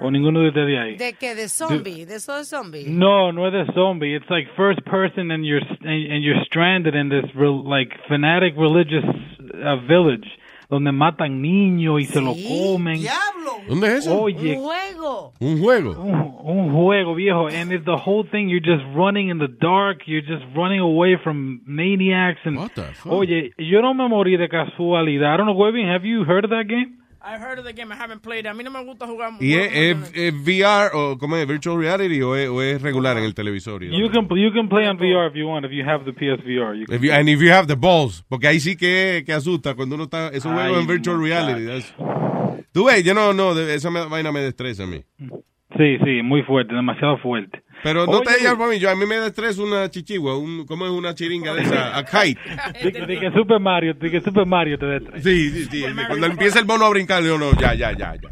[0.00, 0.96] O ninguno de ustedes ahí.
[0.96, 1.34] ¿De qué?
[1.34, 2.04] ¿De zombie?
[2.04, 2.84] ¿De eso de zombie?
[2.88, 4.14] No, no es de zombie.
[4.14, 8.54] It's like first person, and you're and, and you're stranded in this real, like fanatic
[8.56, 10.26] religious uh, village
[10.68, 12.98] donde matan niños y se lo comen.
[13.00, 13.52] ¡Diablo!
[13.68, 14.20] ¿Dónde es eso?
[14.20, 15.32] Oye, Un juego.
[15.38, 15.90] Un juego.
[16.02, 18.48] un, un juego viejo, and it's the whole thing.
[18.48, 20.00] You're just running in the dark.
[20.06, 22.40] You're just running away from maniacs.
[22.44, 23.12] And What the fuck?
[23.12, 25.32] oye, yo no me morí de casualidad.
[25.34, 26.98] I don't know, Webin, have you heard of that game?
[27.28, 28.46] I've heard of the game, I haven't played it.
[28.46, 29.32] A mí no me gusta jugar.
[29.40, 33.16] ¿Y es, es- es VR o como es virtual reality o es, o es regular
[33.18, 33.82] en el televisor?
[33.82, 35.64] You can you can play on VR if you want.
[35.66, 38.24] If you have the PSVR, you can If you, and if you have the balls,
[38.28, 41.66] porque ahí sí que, que asusta cuando uno está, es un juego en virtual reality.
[41.66, 41.94] that's-
[42.72, 45.02] Tú ves, yo no, no, esa me- vaina me destresa a mí.
[45.76, 47.62] Sí, sí, muy fuerte, demasiado fuerte.
[47.82, 50.36] Pero no Oye, te digas para mí, yo, a mí me da estrés una chichigua,
[50.38, 51.96] un, ¿cómo es una chiringa de esa?
[51.96, 52.40] A kite.
[52.82, 55.22] Di, di que Super Mario, di que Super Mario te dé tres.
[55.22, 55.84] Sí, sí, sí.
[56.08, 58.28] Cuando empieza el mono a brincar, yo no, ya, ya, ya, ya.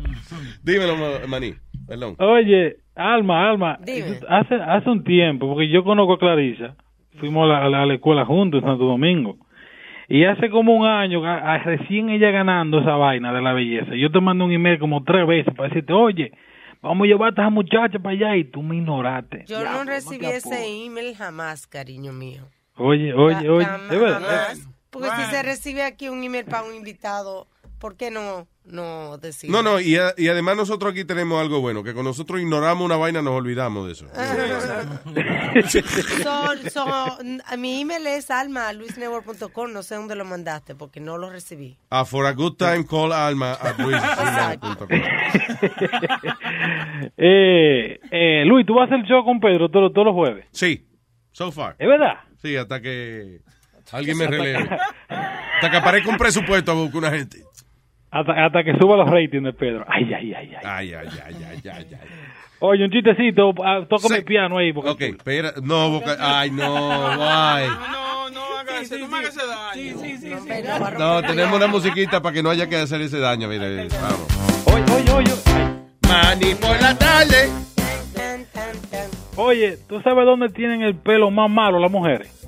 [0.63, 1.55] Dímelo, ma- maní,
[1.87, 2.17] perdón.
[2.19, 4.19] Oye, Alma, Alma, Dime.
[4.29, 6.75] hace, hace un tiempo, porque yo conozco a Clarisa,
[7.21, 9.37] fuimos a la, a la- a la escuela juntos en Santo Domingo,
[10.09, 13.95] y hace como un año, a- a- recién ella ganando esa vaina de la belleza,
[13.95, 16.33] yo te mando un email como tres veces para decirte, oye,
[16.85, 19.45] vamos a llevar a esta muchacha para allá, y tú me ignoraste.
[19.47, 22.43] Yo no recibí ese email jamás, cariño mío.
[22.77, 24.21] Oye, oye, oye, jamás, de verdad.
[24.21, 24.69] jamás.
[24.91, 27.49] Porque si se recibe aquí un email para un invitado,
[27.79, 29.51] ¿por qué no, no decir?
[29.51, 32.85] No, no, y, a- y además nosotros aquí tenemos algo bueno, que con nosotros ignoramos
[32.85, 34.07] una vaina, nos olvidamos de eso.
[36.71, 37.19] So-
[37.59, 41.77] mi email es alma.luisnetwork.com, no sé dónde lo mandaste porque no lo recibí.
[41.91, 43.75] A for a good time, call Alma at.
[47.17, 50.47] Eh, eh, Luis, ¿tú vas a hacer el show con Pedro todos, todos los jueves?
[50.53, 50.87] Sí,
[51.33, 51.77] so far.
[51.79, 52.15] ¿Es verdad?
[52.41, 53.41] Sí, hasta que
[53.93, 54.69] alguien me releve.
[55.09, 57.39] Hasta que aparezca un presupuesto a buscar una gente.
[58.15, 59.85] Hasta, hasta que suba los ratings de Pedro.
[59.89, 60.63] Ay, ay, ay, ay.
[60.65, 62.09] Ay, ay, ay, ay, ay, ay.
[62.61, 64.73] Oye, un chistecito, ah, tócame el piano ahí.
[64.73, 66.65] Porque Ok, espera, no, boca, ay, no,
[67.21, 67.67] ay.
[67.67, 69.99] No, no hagas eso, no me hagas ese daño.
[69.99, 70.33] Sí, sí, sí.
[70.97, 74.65] No, tenemos una musiquita para que no haya que hacer ese daño, mire, vamos.
[74.73, 75.33] Oye, oye, oye.
[76.09, 77.49] Mani por la tarde.
[79.37, 82.47] Oye, ¿tú sabes dónde tienen el pelo más malo las mujeres?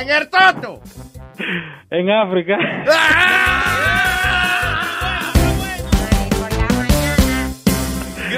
[0.00, 0.80] En el toto.
[1.90, 2.56] En África.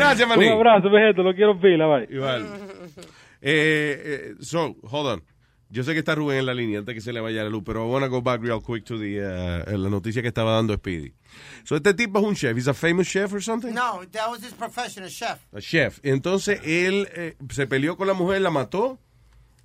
[0.09, 0.47] Gracias, maní.
[0.47, 2.06] Un abrazo, vejeto, lo quiero pila, bye.
[2.10, 2.47] Igual.
[3.40, 5.22] Eh, eh, so, hold on.
[5.70, 7.62] Yo sé que está Rubén en la línea antes que se le vaya la luz,
[7.64, 10.52] pero I want to go back real quick to the, uh, la noticia que estaba
[10.55, 11.12] dando Speedy.
[11.64, 12.56] So, este tipo es un chef.
[12.56, 13.74] He's a famous chef or something?
[13.74, 15.39] No, that was his profession, a chef.
[15.52, 16.01] A chef.
[16.02, 18.98] Entonces, él eh, se peleó con la mujer, la mató.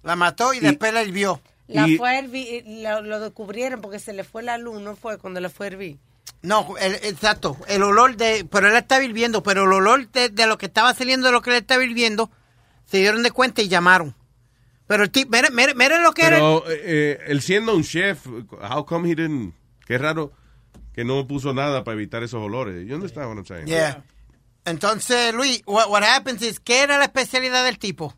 [0.04, 1.40] La mató y, después la hirvió.
[1.68, 4.98] La Y- fue a hervir, lo, lo descubrieron porque se le fue la luz, ¿no
[4.98, 5.98] fue cuando le fue a hervir?
[6.44, 7.58] No, el- exacto.
[7.68, 8.46] El olor de.
[8.50, 11.42] Pero él estaba hirviendo, pero el olor de, de lo que estaba saliendo de lo
[11.42, 12.30] que él estaba hirviendo,
[12.86, 14.16] se dieron de cuenta y llamaron.
[14.86, 16.36] Pero el tipo, miren, miren, miren lo que era.
[16.36, 18.28] Pero eh, eh, él siendo un chef,
[18.62, 19.54] how come he didn't...
[19.88, 20.34] Qué raro
[20.94, 22.86] que no puso nada para evitar esos olores.
[22.88, 23.66] You understand what I'm saying?
[23.68, 24.04] Yeah.
[24.66, 28.14] Entonces, Luis, what, what happens is, ¿qué era la especialidad del tipo?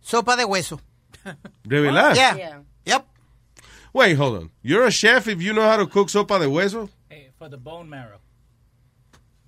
[0.00, 0.80] Sopa de hueso.
[1.64, 2.14] ¿De verdad?
[2.14, 2.62] Yeah.
[2.84, 3.04] Yep.
[3.92, 4.50] Wait, hold on.
[4.62, 6.88] You're a chef if you know how to cook sopa de hueso?
[7.42, 8.18] Eh, for the bone marrow.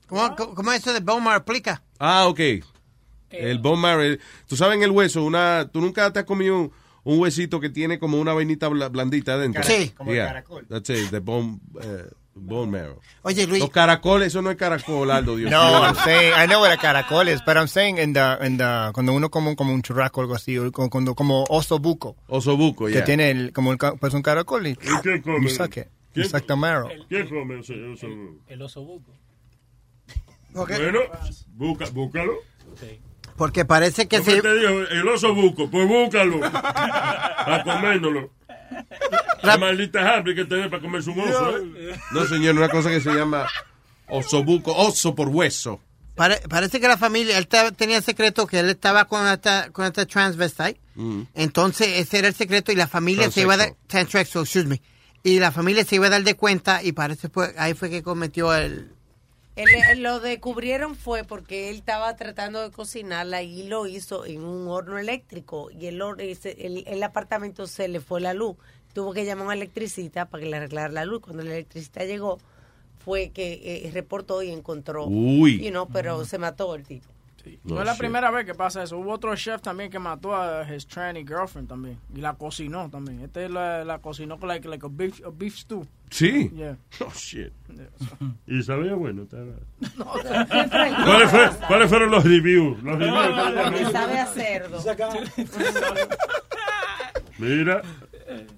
[0.06, 1.82] ¿Cómo, cómo- cómo eso de Beaumont explica?
[1.98, 2.40] Ah, ok.
[3.30, 4.16] El bone marrow.
[4.46, 6.72] Tú sabes en el hueso, una, tú nunca te has comido un,
[7.04, 9.62] un huesito que tiene como una vainita bla- blandita adentro.
[9.64, 9.90] Sí.
[9.96, 10.66] Como el caracol.
[10.68, 12.04] That's it, the bone, eh,
[12.34, 13.00] bone marrow.
[13.22, 13.60] Oye, Luis.
[13.60, 15.84] Los caracoles, eso no es caracol, Aldo, Dios No, mío.
[15.84, 18.90] I'm saying, I know what a caracol is, but I'm saying in the, in the,
[18.92, 22.16] cuando uno come como un churrasco o algo así, o como, cuando, como oso buco.
[22.28, 23.04] Oso buco, Que yeah.
[23.04, 25.48] tiene el, como el, pues un caracol y, ¿Y quién come?
[26.14, 26.28] ¿Quién?
[26.30, 26.88] suck the marrow.
[27.08, 28.06] ¿Quién come ese oso?
[28.48, 29.12] El oso buco.
[30.52, 31.00] Bueno,
[31.48, 32.32] busca, búscalo.
[33.36, 34.40] Porque parece que ¿Cómo se...
[34.42, 34.70] te dijo?
[34.90, 36.40] El oso buco, pues búscalo.
[36.40, 38.30] para comérnoslo.
[39.42, 41.96] La maldita hambre que tiene para comerse un oso, ¿eh?
[42.12, 43.46] No, señor, una cosa que se llama
[44.08, 45.80] osobuco, oso por hueso.
[46.14, 49.84] pare- parece que la familia, él tenía el secreto que él estaba con esta, con
[49.84, 50.80] esta transvestite.
[50.94, 51.22] Mm.
[51.34, 53.74] Entonces, ese era el secreto y la familia se iba a dar...
[53.88, 54.80] Transsexual, excuse me.
[55.24, 58.02] Y la familia se iba a dar de cuenta y parece pues ahí fue que
[58.02, 58.92] cometió el...
[59.56, 64.44] Él, él lo descubrieron fue porque él estaba tratando de cocinarla y lo hizo en
[64.44, 68.56] un horno eléctrico y el, el, el apartamento se le fue la luz.
[68.92, 71.20] Tuvo que llamar a un electricista para que le arreglara la luz.
[71.20, 72.38] Cuando el electricista llegó
[73.05, 75.06] fue que eh, reportó y encontró.
[75.06, 75.62] Uy.
[75.62, 77.13] You know, pero se mató el tipo.
[77.64, 78.98] No, es la primera vez que pasa eso.
[78.98, 81.98] Hubo otro chef también que mató a his tranny girlfriend también.
[82.14, 83.20] Y la cocinó también.
[83.20, 85.86] Este la, la cocinó con like, like a, beef, a beef stew.
[86.10, 86.50] Sí.
[86.54, 86.76] Yeah.
[87.00, 87.52] Oh, shit.
[88.46, 89.26] Y sabía bueno.
[89.96, 92.82] No, ¿Cuáles, fue- cuáles fueron los reviews?
[92.82, 93.54] Los No, reviews.
[93.54, 94.78] no, no, que sabe a cerdo.
[97.38, 97.82] Mira,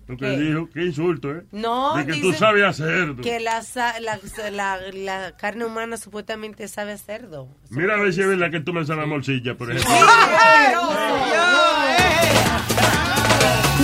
[0.07, 0.37] lo que ¿Qué?
[0.39, 1.43] dijo, qué insulto, ¿eh?
[1.53, 3.15] No, De que tú sabes hacer.
[3.23, 3.63] Que la,
[4.01, 4.19] la,
[4.51, 7.49] la, la carne humana supuestamente sabe a cerdo.
[7.71, 9.93] Mira a ver si es verdad que tú me ensaladas morcilla, por ejemplo.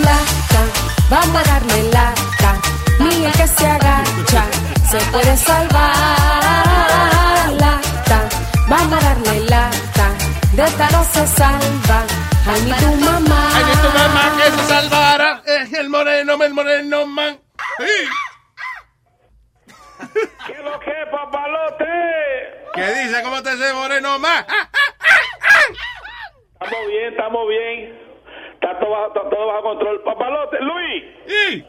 [0.05, 0.63] Lata,
[1.11, 2.61] vamos a darle lata.
[2.99, 4.45] Ni el que se agacha
[4.91, 6.73] se puede salvar.
[7.61, 8.29] Lata,
[8.69, 9.92] vamos a darle lata.
[10.53, 12.05] De esta no se salva.
[12.47, 13.49] Ay, ni tu mamá.
[13.57, 15.43] Ay, ni tu mamá que se salvara.
[15.47, 17.41] Es el moreno, el moreno man.
[20.47, 21.85] ¿Qué lo que, papalote?
[22.75, 23.23] ¿Qué dice?
[23.23, 24.45] ¿Cómo te ese moreno man?
[26.61, 27.99] Estamos bien, estamos bien.
[28.55, 30.03] Está todo bajo, está todo bajo control.
[30.05, 31.65] Papalote, Luis.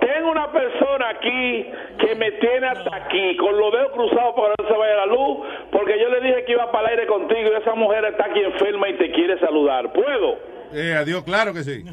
[0.00, 4.62] Tengo una persona aquí que me tiene hasta aquí, con los dedos cruzados para que
[4.62, 7.50] no se vaya la luz, porque yo le dije que iba para el aire contigo
[7.52, 9.92] y esa mujer está aquí enferma y te quiere saludar.
[9.92, 10.38] ¿Puedo?
[10.72, 11.84] Eh, adiós, claro que sí.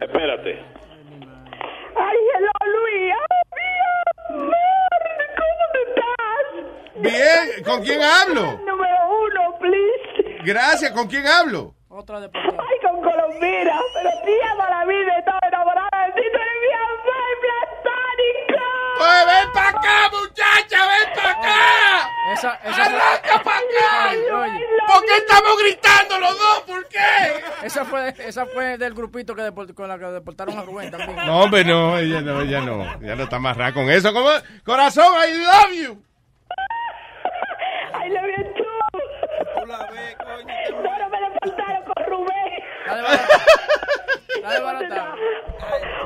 [0.00, 0.58] Espérate.
[1.96, 3.14] Ay, hello, Luis.
[3.30, 5.02] Ay, mi amor,
[5.36, 6.46] ¿cómo estás?
[6.96, 8.42] Bien, ¿con quién hablo?
[8.64, 10.42] Número uno, please.
[10.44, 11.74] Gracias, ¿con quién hablo?
[11.92, 13.80] Otra de Ay, con Colombina.
[13.94, 16.28] Pero amo la vida y estaba enamorada de ti.
[16.32, 18.64] Tú eres mi amor platónico.
[18.98, 22.08] Pues ven para acá, muchacha, ven para acá.
[22.32, 24.14] Esa, Arranca para acá.
[24.86, 26.60] ¿Por qué estamos gritando los dos?
[26.66, 27.66] ¿Por qué?
[27.66, 31.16] Esa fue, esa fue del grupito que deport- con la que deportaron a Rubén también.
[31.26, 33.00] No, hombre, no, ella no, ella no.
[33.00, 34.12] Ya no está amarrada con eso.
[34.12, 34.28] ¿Cómo?
[34.64, 36.02] Corazón, I love you.
[38.02, 38.49] I love you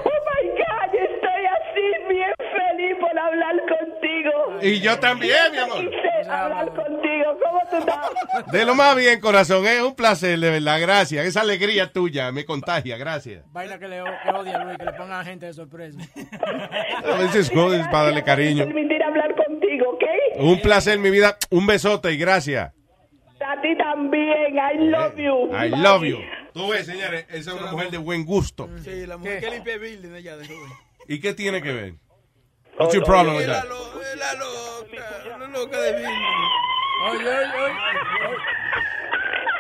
[0.05, 4.59] Oh my God, yo estoy así bien feliz por hablar contigo.
[4.61, 5.79] Y yo también, mi amor.
[5.79, 7.39] Quise hablar contigo.
[7.43, 8.53] ¿Cómo tú estás?
[8.53, 9.67] De lo más bien, corazón.
[9.67, 10.81] Es un placer, de verdad.
[10.81, 11.27] Gracias.
[11.27, 12.97] Esa alegría tuya me contagia.
[12.97, 13.45] Gracias.
[13.53, 15.99] Vaina que le que odia a Luis, que le pongan a gente de sorpresa.
[17.05, 18.65] A veces es para darle cariño.
[18.65, 20.05] Permitir hablar contigo, ¿ok?
[20.39, 21.37] Un placer, mi vida.
[21.51, 22.73] Un besote y gracias.
[23.47, 24.57] A ti también.
[24.57, 25.51] I love you.
[25.55, 26.19] I love you.
[26.55, 28.71] Tú ves, señores, esa es una mujer de buen gusto.
[28.85, 30.73] Sí, la mujer que limpia building de allá de Rubén.
[31.09, 31.95] ¿Y qué tiene que ver?
[32.79, 33.65] What's your problem with that?
[34.17, 34.35] La
[35.49, 36.15] loca de building.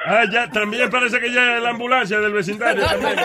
[0.06, 2.84] Ah, ya, también parece que ya es la ambulancia del vecindario.
[2.86, 3.18] también.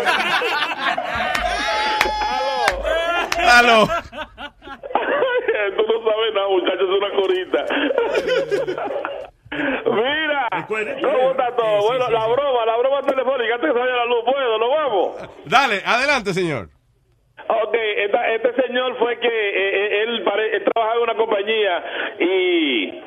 [3.38, 3.86] Aló.
[5.76, 7.66] Tú no sabes nada, muchachos, es una corita.
[9.52, 11.88] Mira, ¿cómo está todo?
[11.88, 14.58] Bueno, la broma, la broma telefónica, antes que vaya la luz, ¿puedo?
[14.60, 15.30] ¿Nos vamos?
[15.46, 16.70] Dale, adelante, señor.
[17.48, 19.32] Ok, esta- este señor fue que eh,
[19.74, 20.24] eh, él,
[20.54, 21.84] él trabajaba en una compañía
[22.20, 23.02] y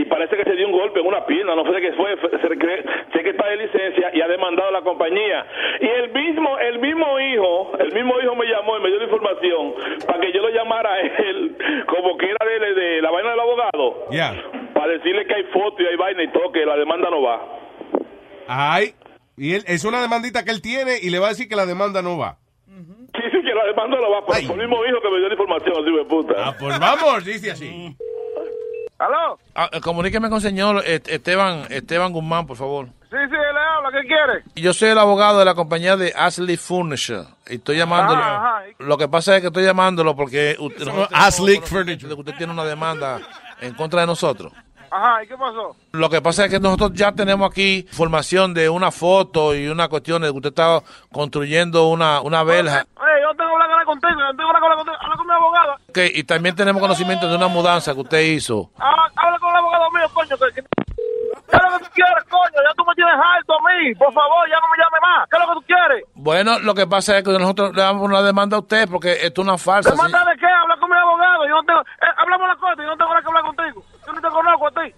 [0.00, 2.48] y parece que se dio un golpe en una pierna, no sé qué fue, se
[2.58, 5.44] cree- sé que está de licencia y ha demandado a la compañía.
[5.80, 9.04] Y el mismo el mismo hijo, el mismo hijo me llamó y me dio la
[9.04, 9.74] información
[10.06, 11.56] para que yo lo llamara a él,
[11.86, 14.34] como que era de, de la vaina del abogado, Ya.
[14.74, 17.42] para decirle que hay foto y hay vaina y todo, que la demanda no va.
[18.46, 18.94] Ay.
[19.36, 21.66] Y él, es una demandita que él tiene y le va a decir que la
[21.66, 22.36] demanda no va.
[22.66, 25.28] Sí, sí, que la demanda no va, por, por el mismo hijo que me dio
[25.28, 26.34] la información, así de puta.
[26.38, 27.94] Ah, pues vamos, dice así.
[28.98, 29.38] ¿Aló?
[29.54, 32.86] Ah, eh, comuníqueme con señor eh, Esteban Esteban Guzmán, por favor.
[32.86, 34.44] Sí, sí, él le habla, ¿qué quiere?
[34.56, 38.20] Yo soy el abogado de la compañía de Ashley Furniture y estoy llamándolo.
[38.20, 38.62] Ajá, ajá.
[38.78, 43.20] Lo que pasa es que estoy llamándolo porque usted, Ashley que usted tiene una demanda
[43.60, 44.52] en contra de nosotros.
[44.90, 45.76] Ajá, ¿y qué pasó?
[45.92, 49.88] Lo que pasa es que nosotros ya tenemos aquí información de una foto y una
[49.88, 50.82] cuestión de que usted estaba
[51.12, 52.86] construyendo una, una verja.
[52.96, 55.72] Oye, yo tengo que hablar contigo, yo tengo que hablar contigo, habla con mi abogado.
[55.88, 58.70] Ok, y también tenemos conocimiento de una mudanza que usted hizo.
[58.78, 60.36] Ah, habla con el abogado mío, coño.
[60.36, 60.62] Que,
[61.48, 62.58] ¿Qué es lo que tú quieres, coño?
[62.62, 63.94] Ya tú me tienes alto a mí.
[63.94, 65.28] Por favor, ya no me llame más.
[65.30, 66.04] ¿Qué es lo que tú quieres?
[66.14, 69.40] Bueno, lo que pasa es que nosotros le damos una demanda a usted porque esto
[69.42, 69.90] es una falsa.
[69.90, 70.46] ¿Demanda de qué?
[70.46, 71.48] Habla con mi abogado.
[71.48, 71.80] Yo no tengo...
[71.80, 73.82] Eh, hablamos la cosa, yo no tengo nada que hablar contigo.
[74.20, 74.94] Yo no te conozco a ti.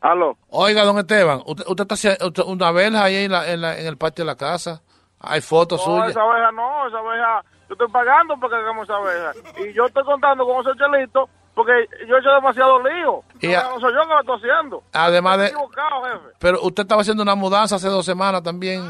[0.00, 0.36] Aló.
[0.50, 3.78] Oiga, don Esteban, usted, usted está haciendo usted- una verja ahí en, la- en, la-
[3.78, 4.80] en el patio de la casa.
[5.20, 6.10] Hay fotos No, suyas.
[6.10, 7.42] esa abeja no, esa abeja...
[7.68, 9.32] Yo estoy pagando porque hagamos esa abeja.
[9.58, 11.72] Y yo estoy contando con ese chelito porque
[12.06, 13.22] yo he hecho demasiado lío.
[13.40, 14.82] Y a- no soy yo que lo estoy haciendo.
[14.92, 16.36] Además de- Estoy equivocado, jefe.
[16.38, 18.88] Pero usted estaba haciendo una mudanza hace dos semanas también.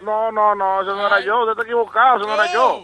[0.00, 1.40] No, no, no, eso no era yo.
[1.40, 2.82] Usted está equivocado, eso no era yo.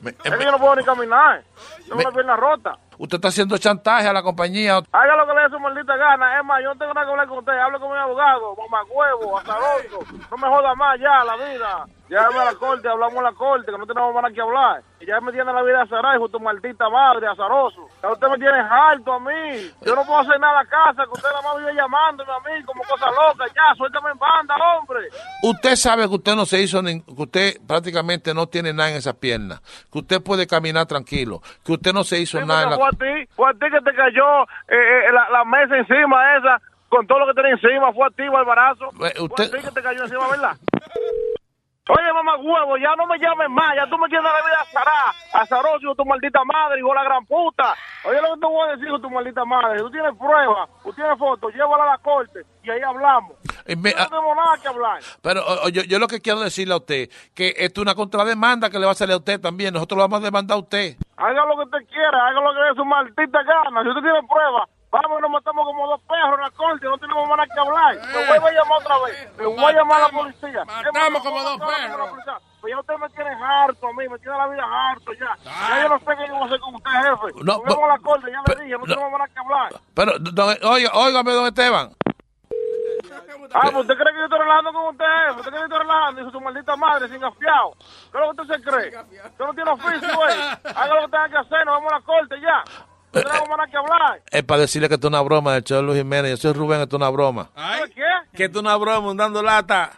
[0.00, 1.44] Me- Es que yo no puedo ni caminar.
[1.82, 2.78] Tengo Me- una pierna rota.
[3.02, 4.76] Usted está haciendo chantaje a la compañía.
[4.92, 6.38] Haga lo que le dé su maldita gana.
[6.38, 7.58] Es más, yo no tengo nada que hablar con usted.
[7.58, 9.98] Hable con mi abogado, mamá huevo, azaroso.
[10.30, 11.84] No me joda más ya la vida.
[12.12, 14.82] Llévame a la corte, hablamos en la corte, que no tenemos más nada que hablar.
[15.00, 17.88] Y ya me tiene la vida azarada, hijo de tu maldita madre, azaroso.
[18.02, 19.70] Ya usted me tiene harto a mí.
[19.80, 22.62] Yo no puedo hacer nada a casa, que usted nada más vive llamándome a mí
[22.64, 23.46] como cosa loca.
[23.54, 25.08] Ya, suéltame en banda, hombre.
[25.42, 28.96] Usted sabe que usted no se hizo, ni- que usted prácticamente no tiene nada en
[28.96, 29.62] esa pierna.
[29.90, 31.40] Que usted puede caminar tranquilo.
[31.64, 32.76] Que usted no se hizo Sí, nada en la...
[32.76, 34.76] fue a ti, fue a ti que te cayó eh,
[35.08, 36.60] eh, la, la mesa encima esa,
[36.90, 38.88] con todo lo que tenía encima, fue a ti, Barbarazo.
[38.90, 40.56] Usted- Fue a ti que te cayó encima, ¿verdad?
[41.88, 45.12] Oye, mamá huevo, ya no me llames más, ya tú me tienes la vida azará,
[45.32, 47.74] azaroso, tu maldita madre, hijo de la gran puta.
[48.04, 51.18] Oye, lo que te voy a decir, tu maldita madre, tú tienes pruebas, tú tienes
[51.18, 53.32] fotos, llévala a la corte y ahí hablamos.
[53.66, 55.00] Eh, no tenemos nada que hablar.
[55.22, 58.70] Pero o, yo, yo lo que quiero decirle a usted, que esto es una contrademanda
[58.70, 59.74] que le va a salir a usted también.
[59.74, 60.96] Nosotros lo vamos a demandar a usted.
[61.16, 63.82] Haga lo que usted quiera, haga lo que dé su maldita gana.
[63.82, 66.98] Si usted tiene pruebas, vamos y nos matamos como dos perros en la corte, no
[66.98, 67.94] tenemos más nada que hablar.
[68.12, 70.64] Me voy a llamar otra vez, me voy a llamar a la policía.
[70.66, 72.10] Matamos como dos perros.
[72.60, 75.36] Pues ya usted me tiene harto a mí, me tiene la vida harto ya.
[75.44, 77.42] Ya yo no sé qué yo voy a hacer con usted, jefe.
[77.42, 78.84] No, Nos vemos no, a la corte, ya le dije, no no.
[78.94, 79.72] tenemos más nada que hablar.
[79.94, 81.90] Pero, don- oiga, óigame, don Esteban.
[83.54, 85.40] Ah, pues usted cree que yo estoy relajando con usted, jefe.
[85.40, 87.72] Usted cree que yo estoy relajando, hijo de su maldita madre, sin gafiado.
[88.12, 88.88] ¿Qué es lo que usted se cree?
[89.26, 90.40] Usted no tiene oficio, güey.
[90.76, 92.64] Haga lo que tenga que hacer, nos vemos a la corte ya.
[93.14, 94.22] No tenemos más nada que hablar.
[94.30, 96.30] Es para decirle que esto es una broma del show de Luis Jiménez.
[96.30, 97.48] Yo soy Rubén, esto es una broma.
[97.54, 98.02] ¿Sabe qué?
[98.34, 99.90] Que esto es una broma, un dando lata.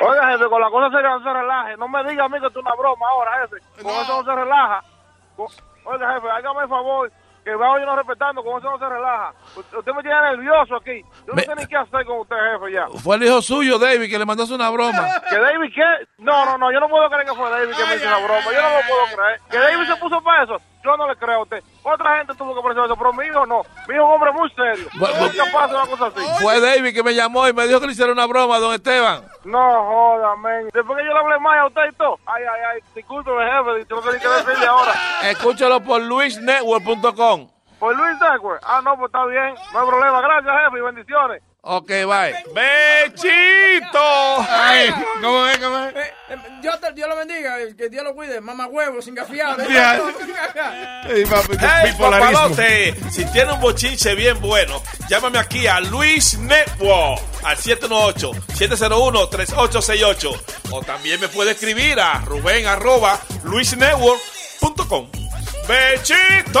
[0.00, 1.76] Oiga, jefe, con la cosa seria no se relaje.
[1.76, 3.82] No me diga a mí que esto es una broma ahora, jefe.
[3.82, 4.84] Con eso no se relaja.
[5.84, 7.12] Oiga, jefe, hágame el favor,
[7.44, 9.34] que va no respetando, con eso no se relaja.
[9.56, 11.02] Usted me tiene nervioso aquí.
[11.02, 12.86] Yo no Me- sé ni qué hacer con usted, jefe, ya.
[13.02, 15.06] Fue el hijo suyo, David, que le mandó una broma.
[15.30, 16.06] ¿Que David qué?
[16.18, 18.44] No, no, no, yo no puedo creer que fue David que me hizo esa broma.
[18.44, 19.40] Yo no lo puedo creer.
[19.50, 20.56] ¿Que David se puso para eso?
[20.82, 21.62] Yo no le creo a usted.
[21.86, 23.62] Otra gente tuvo que ponerse eso, pero mi hijo no.
[23.86, 24.88] Mi hijo es un hombre muy serio.
[25.44, 26.42] Capaz de una cosa así.
[26.42, 29.22] Fue David que me llamó y me dijo que le hiciera una broma, don Esteban.
[29.44, 30.70] No joda, men.
[30.72, 32.18] Después que yo le hablé más a usted y todo.
[32.24, 32.80] Ay, ay, ay.
[32.94, 33.86] Discúlpeme, jefe.
[33.88, 34.92] Yo no sé ni qué decirle ahora.
[35.24, 37.48] Escúchalo por luisnetwork.com.
[37.78, 38.58] Por Luis Dagüe.
[38.62, 39.54] Ah, no, pues está bien.
[39.74, 40.20] No hay problema.
[40.22, 41.42] Gracias, jefe, y bendiciones.
[41.66, 42.34] Ok, bye.
[42.54, 43.98] ¡Bechito!
[44.50, 44.90] Ay,
[45.22, 45.94] ¿cómo es, cómo es?
[45.96, 49.14] Eh, eh, Dios, te- Dios lo bendiga, eh, que Dios lo cuide, mamá huevo, sin
[49.14, 49.64] gafiado.
[49.74, 49.94] Ya.
[51.08, 52.40] Ey, papi, Hey, bipolarismo.
[52.40, 60.40] papalote, si tiene un bochinche bien bueno, llámame aquí a Luis Network al 718-701-3868.
[60.70, 65.08] O también me puede escribir a Rubén arroba luisnetwork.com.
[65.66, 66.60] ¡Bechito!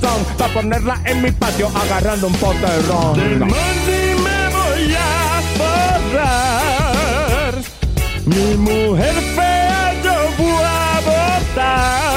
[0.00, 3.14] razón para ponerla en mi patio agarrando un pote de ron.
[3.16, 5.42] De money me voy a
[6.10, 7.54] forrar.
[8.26, 12.10] Mi mujer fea yo voy a botar.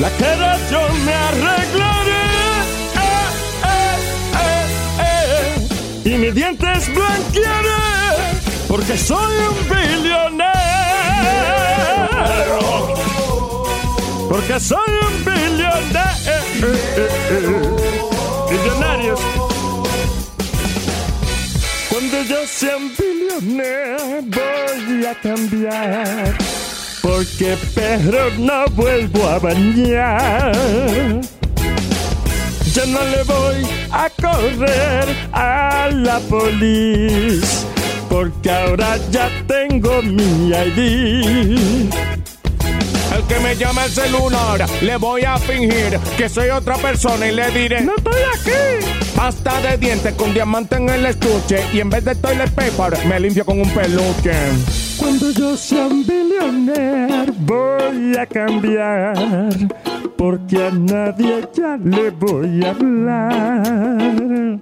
[0.00, 2.24] La cara yo me arreglaré.
[2.94, 3.26] Eh,
[3.64, 3.96] eh,
[4.40, 4.66] eh,
[6.04, 6.10] eh.
[6.10, 7.78] Y mis dientes blanquearé.
[8.68, 10.58] Porque soy un billonero.
[14.28, 14.78] Porque soy
[15.08, 15.76] un billonero.
[18.50, 19.20] Billonarios.
[21.88, 26.36] Cuando yo sea un billonero voy a cambiar.
[27.00, 30.52] Porque perro no vuelvo a bañar.
[32.74, 37.48] Yo no le voy a correr a la policía.
[38.10, 42.17] Porque ahora ya tengo mi ID.
[43.14, 47.34] El que me llama el celular, le voy a fingir que soy otra persona y
[47.34, 48.86] le diré: No estoy aquí.
[49.16, 53.18] Pasta de dientes con diamante en el estuche y en vez de toilet paper me
[53.18, 54.32] limpio con un peluche.
[54.98, 59.16] Cuando yo sea un billionaire voy a cambiar,
[60.16, 64.58] porque a nadie ya le voy a hablar.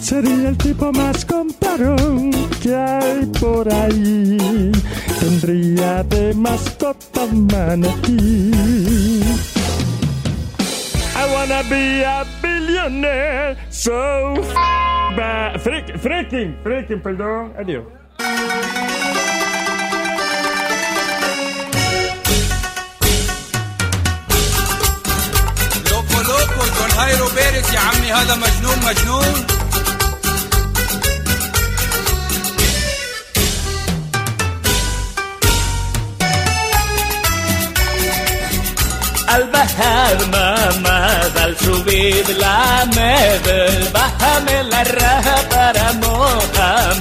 [0.00, 2.30] Sería el tipo más comparón
[2.62, 4.70] que hay por ahí.
[5.20, 8.50] Tendría de mascota manatí.
[11.20, 14.54] I wanna be a billionaire, so f
[15.16, 17.84] ba- freak- freaking, freaking, perdón, adiós.
[26.98, 29.46] هايرو بيرس يا عمي هذا مجنون مجنون.
[39.34, 42.84] البحر ما ما زال شو بيدلع
[43.44, 46.94] بالبحر من الرهب رموها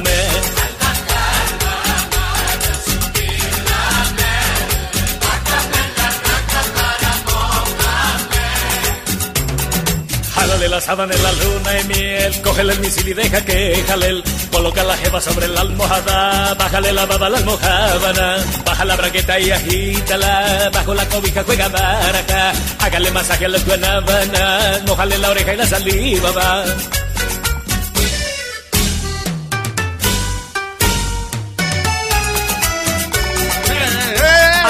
[10.77, 14.21] la sábana en la luna y miel, cógele el misil y deja que jale
[14.51, 19.39] Coloca la jeva sobre la almohada, bájale la baba a la almohábana, baja la braqueta
[19.39, 25.53] y agítala, bajo la cobija juega baraja, hágale masaje a la guanábana, mojale la oreja
[25.53, 26.63] y la saliva va.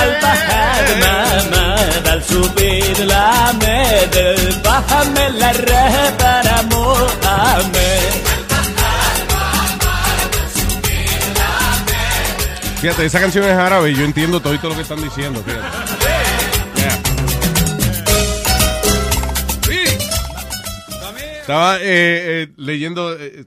[0.01, 1.56] Al bajar mamá,
[2.18, 8.14] al subir la med, bájame la raja para Mohamed.
[12.81, 15.44] Fíjate, esa canción es árabe y yo entiendo todo, lo que están diciendo.
[15.44, 15.68] Fíjate.
[21.41, 23.45] Estaba eh, eh, leyendo eh,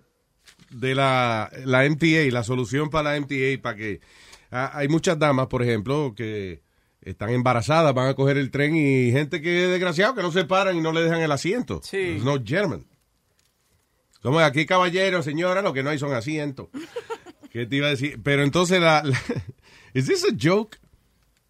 [0.70, 4.00] de la, la MTA, la solución para la MTA, para que
[4.50, 6.62] ah, hay muchas damas, por ejemplo, que
[7.02, 10.44] están embarazadas, van a coger el tren y gente que es desgraciado, que no se
[10.44, 11.80] paran y no le dejan el asiento.
[11.82, 12.18] Sí.
[12.22, 12.84] No German.
[14.22, 16.68] Como aquí, caballero, señora, lo que no hay son asientos.
[17.50, 18.20] ¿Qué te iba a decir?
[18.22, 19.18] Pero entonces, la, la-
[19.94, 20.78] ¿is this a joke?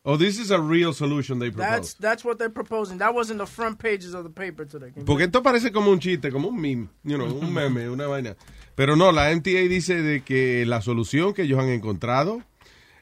[0.02, 1.70] Or this is a real solution they propose?
[1.70, 2.98] That's that's what they're proposing.
[2.98, 4.92] That was in the front pages of the paper today.
[5.04, 8.34] Porque esto parece como un chiste, como un meme, you know, un meme, una vaina.
[8.76, 12.42] Pero no, la MTA dice de que la solución que ellos han encontrado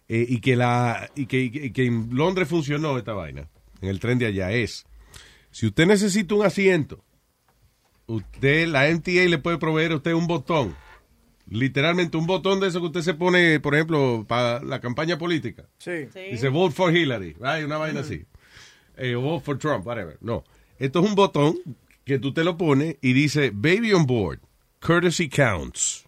[0.09, 3.48] eh, y, que la, y, que, y que en Londres funcionó esta vaina,
[3.80, 4.86] en el tren de allá, es,
[5.51, 7.05] si usted necesita un asiento,
[8.06, 10.74] usted, la MTA le puede proveer a usted un botón,
[11.48, 15.66] literalmente un botón de eso que usted se pone, por ejemplo, para la campaña política.
[15.78, 16.09] Sí.
[16.30, 17.64] Dice vote for Hillary, right?
[17.64, 18.24] una vaina así.
[18.97, 20.18] Eh, vote for Trump, whatever.
[20.20, 20.44] No.
[20.78, 21.56] Esto es un botón
[22.05, 24.40] que tú te lo pones y dice baby on board,
[24.80, 26.05] courtesy counts.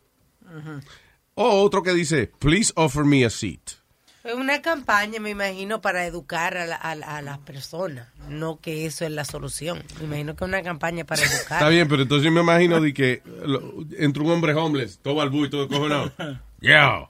[1.35, 3.80] O otro que dice please offer me a seat.
[4.23, 8.07] Es una campaña, me imagino, para educar a, la- a la- a las personas.
[8.29, 9.83] No que eso es la solución.
[9.99, 11.59] Me imagino que es una campaña para educar.
[11.59, 13.63] Está bien, pero entonces me imagino de que lo-
[13.99, 16.13] entra un hombre homeless, todo balbú y todo cojonado.
[16.61, 17.09] Yeah.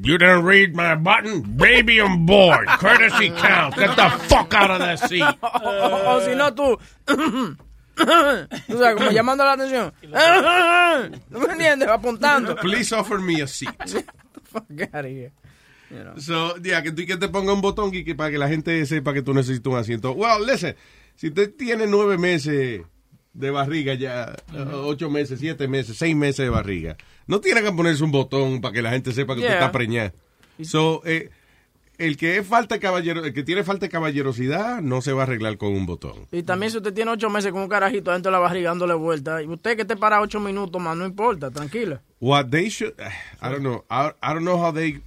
[0.00, 1.42] You didn't read my button?
[1.56, 2.68] Baby on board.
[2.78, 3.74] Courtesy count.
[3.74, 5.24] Get the fuck out of that seat.
[5.42, 6.78] O, o- o si no, tú.
[7.06, 9.92] tú sabes, como llamando la atención.
[11.30, 11.88] ¿No me entiendes?
[11.88, 12.54] Apuntando.
[12.56, 13.74] Please offer me a seat.
[14.52, 15.32] Fuck out of here.
[15.92, 16.18] You know.
[16.18, 18.84] So, yeah, que tú que te ponga un botón y que para que la gente
[18.86, 20.12] sepa que tú necesitas un asiento.
[20.12, 20.74] Well, listen,
[21.16, 22.80] si usted tiene nueve meses
[23.34, 26.96] de barriga ya, uh, ocho meses, siete meses, seis meses de barriga,
[27.26, 30.14] no tiene que ponerse un botón para que la gente sepa que usted está preñada.
[30.62, 31.30] So, eh,
[31.98, 35.22] el que es falta de caballero, el que tiene falta de caballerosidad no se va
[35.22, 36.26] a arreglar con un botón.
[36.32, 38.94] Y también si usted tiene ocho meses con un carajito dentro de la barriga dándole
[38.94, 42.02] vuelta, y usted que te para ocho minutos más, no importa, tranquila.
[42.20, 42.94] What they should,
[43.42, 45.00] I don't know, I, I don't know how they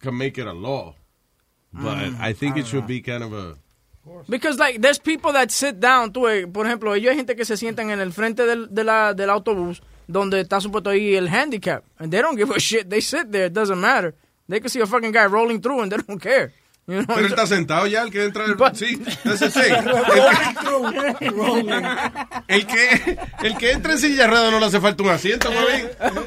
[0.00, 0.94] can make it a law,
[1.72, 3.56] but Mm, I think it should be kind of a
[4.28, 7.44] Because like there's people that sit down, tú, ves, por ejemplo, ellos hay gente que
[7.44, 11.28] se sientan en el frente del, de la, del autobús donde está supuesto ahí el
[11.28, 12.88] handicap, and they don't give a shit.
[12.88, 14.14] They sit there, it doesn't matter.
[14.48, 16.52] They can see a fucking guy rolling through and they don't care.
[16.88, 17.06] You know?
[17.06, 18.44] Pero él está sentado ya, el que entra.
[18.46, 19.60] El, sí, ese sí.
[22.48, 25.50] El que, el que entra en silla de ruedas no le hace falta un asiento,
[25.52, 25.82] mami.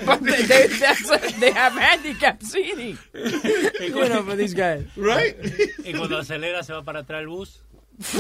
[0.06, 2.98] But they, they, that's- they have handicap seating.
[3.14, 4.86] you know, for these guys.
[4.96, 5.36] Right?
[5.84, 7.62] Y cuando acelera se va para atrás el bus.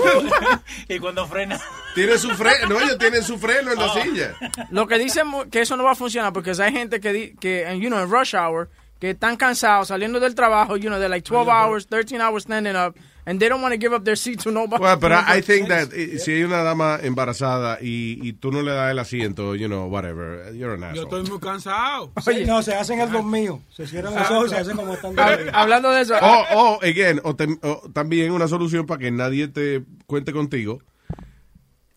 [0.90, 1.60] y cuando frena.
[1.96, 4.02] Tiene su freno, no, ellos tienen su freno en la Oh.
[4.02, 4.34] silla.
[4.70, 7.66] Lo que dicen que eso no va a funcionar porque hay gente que, di- que
[7.66, 8.70] and, you know, en rush hour,
[9.02, 12.76] que están cansados saliendo del trabajo, you know, they're like 12 hours, 13 hours standing
[12.76, 12.96] up,
[13.26, 14.82] and they don't want to give up their seat to nobody.
[14.84, 18.52] Well, but I, I think that eh, si hay una dama embarazada y, y tú
[18.52, 21.22] no le das el asiento, you know, whatever, you're an Yo asshole.
[21.24, 22.12] estoy muy cansado.
[22.22, 23.60] Sí, no, se hacen el dos míos.
[23.76, 25.16] Se cierran los ojos y se hacen como están.
[25.52, 26.14] Hablando de eso.
[26.22, 30.80] O, o, again, o, tem- o también una solución para que nadie te cuente contigo.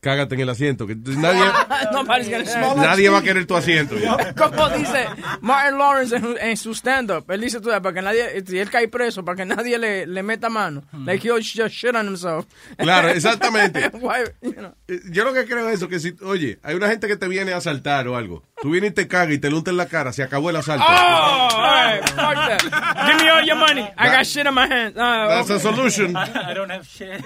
[0.05, 0.87] Cágate en el asiento.
[0.87, 1.43] Que nadie,
[2.77, 3.97] nadie va a querer tu asiento.
[4.37, 5.07] Como dice
[5.41, 8.89] Martin Lawrence en, en su stand-up, él dice tú para que nadie, si él cae
[8.89, 10.83] preso, para que nadie le, le meta mano.
[11.07, 12.45] Like he'll just shit on himself.
[12.77, 13.89] Claro, exactamente.
[13.95, 14.75] Why, you know.
[14.89, 17.27] Eh, Yo lo que creo es eso, que si, oye, hay una gente que te
[17.27, 18.43] viene a asaltar o algo.
[18.61, 20.85] Tú vienes y te cagas y te lunta en la cara, se acabó el asalto.
[20.87, 23.07] Oh, all right, fuck that.
[23.07, 23.89] Give me all your money.
[23.97, 24.97] I got shit in my hands.
[24.99, 25.63] Ah, That's a okay.
[25.63, 26.15] solution.
[26.17, 27.25] I don't have shit.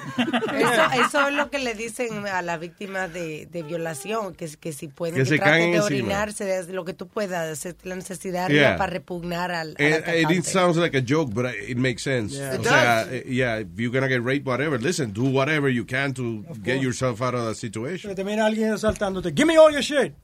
[0.53, 4.73] Eso, eso es lo que le dicen a las víctimas de, de violación, que, que
[4.73, 5.85] si pueden Que que, se traten de encima.
[5.87, 8.77] orinarse, de lo que tú puedas, hacer la necesidad Yeah.
[8.77, 12.35] para repugnar al, al And, it sounds like a joke, but it makes sense.
[12.37, 12.53] Yeah.
[12.53, 13.13] O It sea, does.
[13.13, 16.81] eh, yeah, if you're gonna get raped, whatever, listen, do whatever you can to get
[16.81, 18.15] yourself out of that situation.
[18.15, 19.33] Te viene alguien asaltándote.
[19.35, 20.15] Give me all your shit.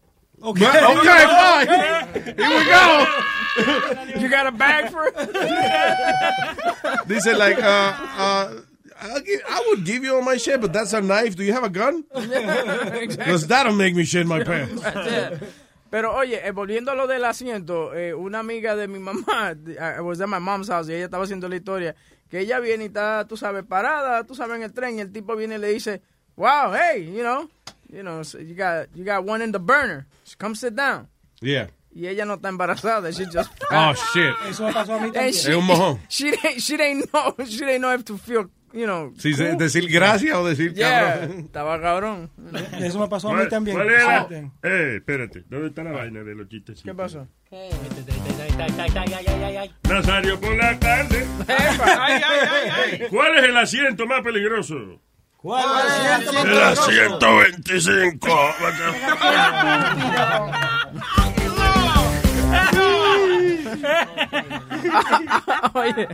[0.42, 0.64] Okay.
[0.96, 1.66] Okay, fine.
[2.24, 3.06] Here we go.
[4.20, 5.14] You got a bag for it?
[7.08, 8.50] Dice, like, uh, uh,
[9.04, 11.36] I'll give, I would give you all my shit, but that's a knife.
[11.36, 12.04] Do you have a gun?
[12.14, 14.82] Because that'll make me shit my pants.
[15.90, 20.00] Pero oye, eh, volviendo a lo del asiento, eh, una amiga de mi mamá, I
[20.00, 21.94] was at my mom's house y ella estaba haciendo la historia,
[22.28, 25.12] que ella viene y está, tú sabes, parada, tú sabes, en el tren y el
[25.12, 26.02] tipo viene y le dice,
[26.36, 27.48] wow, hey, you know,
[27.92, 30.06] you know, so you got, you got one in the burner,
[30.36, 31.06] come sit down.
[31.40, 31.68] Yeah.
[31.94, 34.34] Y ella no está embarazada, she just Oh, shit.
[34.48, 35.32] Eso pasó a mí también.
[35.32, 36.00] she, Es un mojón.
[36.08, 39.12] She didn't, she didn't know, she didn't know if to feel, you know.
[39.18, 39.56] Sí, cool.
[39.56, 41.38] decir gracias o decir Yeah, cabrón.
[41.40, 42.30] estaba cabrón.
[42.80, 43.76] Eso me pasó a mí ¿Cuál- también.
[43.76, 44.26] cuál era?
[44.62, 46.82] Eh, espérate, ¿dónde está la vaina de los chistes?
[46.82, 47.26] ¿Qué pasó?
[49.88, 51.26] Nazario por la tarde.
[51.48, 51.56] Ay,
[51.86, 52.20] ay,
[52.50, 52.70] ay,
[53.00, 53.06] ay.
[53.10, 54.74] ¿Cuál es el asiento más peligroso?
[55.36, 55.64] ¿Cuál
[56.46, 58.28] El asiento 25.
[65.74, 66.08] Oye,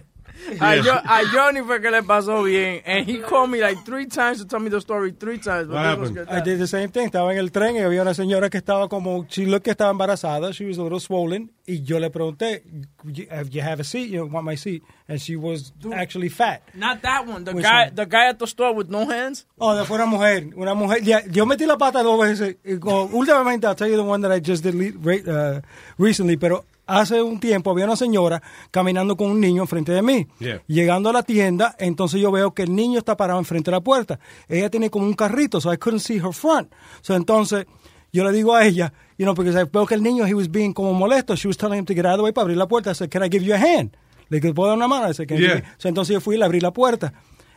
[0.60, 2.82] a, Jo- a Johnny fue que le pasó bien.
[2.86, 5.68] And he called me like three times to tell me the story three times.
[5.68, 6.18] but What happened?
[6.30, 7.06] I did the same thing.
[7.06, 9.90] Estaba en el tren y había una señora que estaba como, she looked que estaba
[9.90, 10.52] embarazada.
[10.52, 11.50] She was a little swollen.
[11.66, 12.64] Y yo le pregunté,
[13.30, 14.10] have- you have a seat?
[14.10, 14.82] You want my seat?
[15.06, 16.62] And she was actually fat.
[16.74, 17.44] Not that one.
[17.44, 17.94] The Which guy, one?
[17.94, 19.46] the guy at the store with no hands.
[19.58, 20.50] Oh, de fue una mujer.
[20.56, 21.02] Una mujer.
[21.02, 22.56] Ya, yo metí la pata dos veces.
[23.12, 24.74] Últimamente, I'll tell you the one that I just did
[25.28, 25.60] uh,
[25.98, 26.64] recently, pero
[26.98, 30.26] hace un tiempo había una señora caminando con un niño enfrente de mí.
[30.38, 30.62] Yeah.
[30.66, 33.80] Llegando a la tienda, entonces yo veo que el niño está parado enfrente de la
[33.80, 34.18] puerta.
[34.48, 36.72] Ella tiene como un carrito, so I couldn't see her front.
[37.02, 37.66] So entonces
[38.12, 40.72] yo le digo a ella, you know, porque veo que el niño, he was being
[40.72, 41.36] como molesto.
[41.36, 42.90] She was telling him to get out of the way para abrir la puerta.
[42.90, 43.96] I said, can I give you a hand?
[44.28, 45.08] Le dije, ¿puedo dar una mano?
[45.10, 45.54] I said, "Can you Yeah.
[45.56, 47.12] give me-" So, entonces yo fui y le abrí la puerta.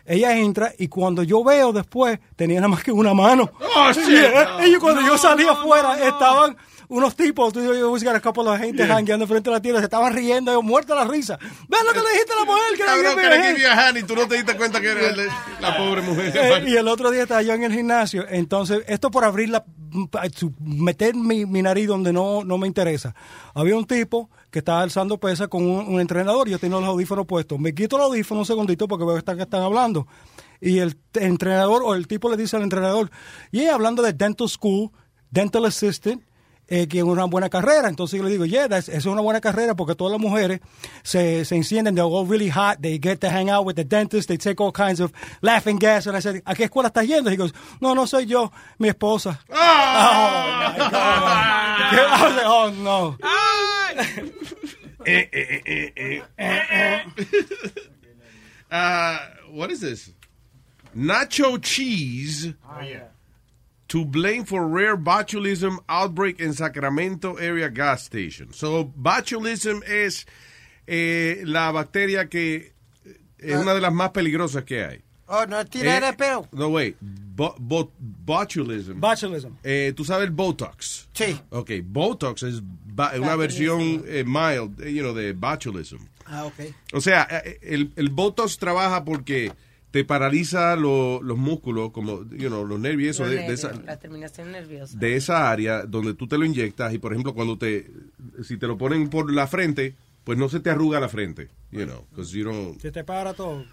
[0.05, 3.51] Ella entra y cuando yo veo después, tenía nada más que una mano.
[3.75, 4.03] Oh, shit.
[4.67, 6.57] Y cuando yo salí afuera, estaban
[6.89, 9.27] unos tipos, tú yo busqué a couple de gente Yeah.
[9.27, 11.37] frente a la tienda, se estaban riendo, yo muerto la risa.
[11.39, 12.63] ¿Ves lo que le dijiste a la mujer?
[12.77, 13.45] Que Cabrón, que me a le hand?
[13.57, 15.27] give you a hand y tú no te diste cuenta que era el-
[15.61, 16.35] la pobre mujer.
[16.35, 19.63] Eh, y el otro día estaba yo en el gimnasio, entonces, esto por abrir la,
[20.59, 23.13] meter mi, mi nariz donde no, no me interesa.
[23.53, 27.25] Había un tipo que estaba alzando pesa con un, un entrenador, yo tenía los audífonos
[27.25, 27.59] puestos.
[27.59, 30.07] Me quito los audífonos un segundito porque veo que están, que están hablando.
[30.61, 33.11] Y el entrenador o el tipo le dice al entrenador,
[33.51, 34.91] y hablando de dental school,
[35.29, 36.21] dental assistant,
[36.67, 37.89] eh, que es una buena carrera.
[37.89, 40.59] Entonces yo le digo, yeah, eso es una buena carrera porque todas las mujeres
[41.03, 44.27] se, se encienden, they go really hot, they get to hang out with the dentist,
[44.27, 45.11] they take all kinds of
[45.41, 46.07] laughing gas.
[46.07, 47.29] And I said, ¿a qué escuela estás yendo?
[47.29, 49.39] He goes, no, no soy yo, mi esposa.
[49.49, 50.91] Oh, my God.
[51.93, 53.17] I was like, oh, no.
[55.05, 57.03] Eh, eh, eh, eh, eh, eh.
[58.71, 59.17] Uh,
[59.51, 60.11] what is this?
[60.95, 62.53] Nacho cheese
[63.93, 68.51] to blame for rare botulism outbreak in Sacramento area gas station.
[68.51, 70.25] So, botulism es
[70.87, 72.73] eh, la bacteria que
[73.37, 75.01] es una de las más peligrosas que hay.
[75.27, 76.47] Oh, no tirar Eh, el pelo.
[76.51, 76.95] No, wait.
[76.99, 77.91] Bo- bo-
[78.25, 78.99] botulism.
[78.99, 79.53] Botulism.
[79.63, 81.07] Eh, ¿Tú sabes el Botox?
[81.13, 81.39] Sí.
[81.51, 85.99] Ok, Botox es ba- una versión eh, mild, eh, you know, de botulism.
[86.25, 86.73] Ah, ok.
[86.93, 89.51] O sea, eh, el, el Botox trabaja porque
[89.93, 94.51] te paraliza lo- los músculos, como, you know, los nervios, eso de, esa, la terminación
[94.51, 94.97] nerviosa.
[94.97, 97.91] de esa área donde tú te lo inyectas y, por ejemplo, cuando te,
[98.43, 99.93] si te lo ponen por la frente,
[100.23, 103.35] pues no se te arruga la frente, you know, because you don't, Se te para
[103.35, 103.65] todo.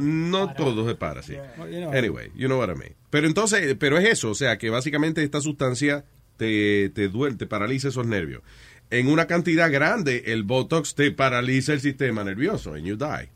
[0.00, 1.34] no todo se para, sí.
[1.58, 1.92] Well, you know.
[1.92, 2.94] Anyway, you know what I mean.
[3.10, 6.04] Pero entonces, pero es eso, o sea, que básicamente esta sustancia
[6.38, 8.42] te, te duele, te paraliza esos nervios.
[8.90, 13.30] En una cantidad grande, el Botox te paraliza el sistema nervioso and you die.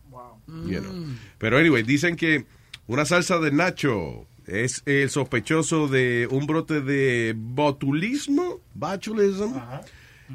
[0.49, 0.93] You know.
[1.39, 2.47] Pero anyway, dicen que
[2.87, 9.55] una salsa de nacho es el sospechoso de un brote de botulismo, botulism,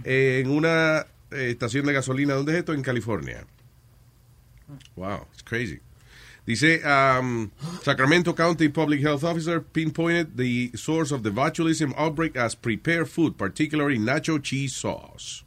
[0.03, 2.33] en una eh, estación de gasolina.
[2.33, 2.73] ¿Dónde es esto?
[2.73, 3.45] En California.
[4.95, 5.79] Wow, it's crazy.
[6.45, 7.51] Dice, um,
[7.83, 13.37] Sacramento County Public Health Officer pinpointed the source of the botulism outbreak as prepared food,
[13.37, 15.43] particularly nacho cheese sauce.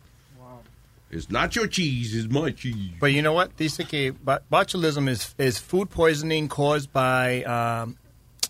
[1.15, 2.93] It's nacho cheese, is my cheese.
[2.99, 3.57] But you know what?
[3.57, 7.97] Dice que botulism is is food poisoning caused by um,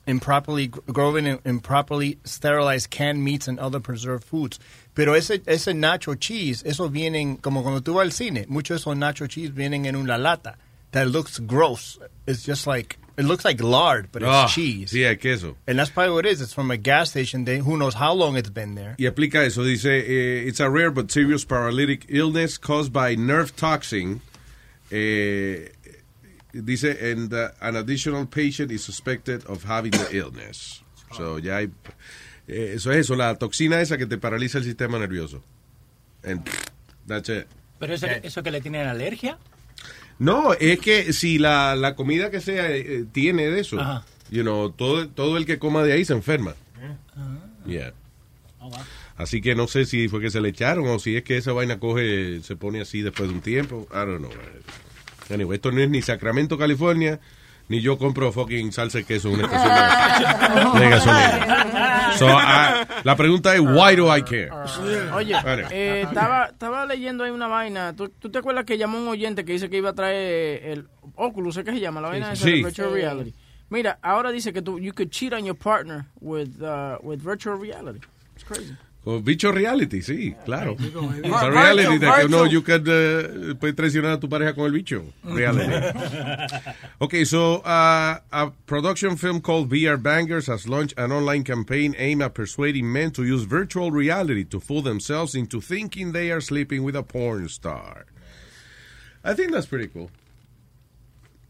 [0.06, 4.58] improperly gr- growing and improperly sterilized canned meats and other preserved foods.
[4.94, 8.90] Pero ese, ese nacho cheese, eso vienen, como cuando tú vas al cine, muchos de
[8.90, 10.56] esos nacho cheese vienen en una lata
[10.92, 11.98] that looks gross.
[12.26, 14.90] It's just like, it looks like lard, but it's Ah, cheese.
[14.92, 15.56] Sí, hay queso.
[15.66, 16.40] And that's probably what it is.
[16.40, 17.44] It's from a gas station.
[17.44, 18.96] They, who knows how long it's been there.
[18.98, 19.62] Y explica eso.
[19.64, 24.20] Dice, eh, it's a rare but serious paralytic illness caused by nerve toxin.
[24.90, 25.68] Eh,
[26.52, 30.82] dice, and uh, an additional patient is suspected of having the illness.
[31.12, 31.68] So, ya hay...
[32.48, 35.42] eh, eso es eso, la toxina esa que te paraliza el sistema nervioso.
[36.24, 36.48] And
[37.06, 37.46] that's it.
[37.78, 39.38] Pero eso, eso que le tienen alergia.
[40.18, 44.04] No, es que si la, la comida que sea eh, tiene de eso, Ajá.
[44.30, 46.54] you know, todo, todo el que coma de ahí se enferma.
[47.66, 47.92] Yeah.
[49.16, 51.52] Así que no sé si fue que se le echaron o si es que esa
[51.52, 53.86] vaina coge, se pone así después de un tiempo.
[53.92, 54.30] I don't know.
[55.30, 57.20] Anyway, esto no es ni Sacramento, California,
[57.68, 61.66] ni yo compro fucking salsa de queso en una estación de, de gasolina.
[62.18, 64.50] So, ah, la pregunta es, why do I care?
[65.14, 65.66] Oye, Anyway.
[65.70, 67.94] eh, estaba, estaba leyendo ahí una vaina.
[67.94, 70.88] ¿Tú, tú te acuerdas que llamó un oyente que dice que iba a traer el
[71.16, 72.00] Oculus, ¿sé qué se llama?
[72.00, 72.50] La vaina esa Sí.
[72.56, 73.34] de virtual reality.
[73.70, 77.58] Mira, ahora dice que tú, you could cheat on your partner with, uh, with virtual
[77.58, 78.00] reality.
[78.34, 78.76] It's crazy.
[79.22, 80.76] Bicho reality, sí, claro.
[80.78, 82.48] Reality que no, virtual.
[82.48, 85.05] you can uh, puedes traicionar a tu pareja con el bicho.
[85.22, 85.98] Reality.
[87.02, 92.22] okay, so uh, a production film called VR Bangers has launched an online campaign aimed
[92.22, 96.82] at persuading men to use virtual reality to fool themselves into thinking they are sleeping
[96.82, 98.06] with a porn star.
[99.22, 100.10] I think that's pretty cool.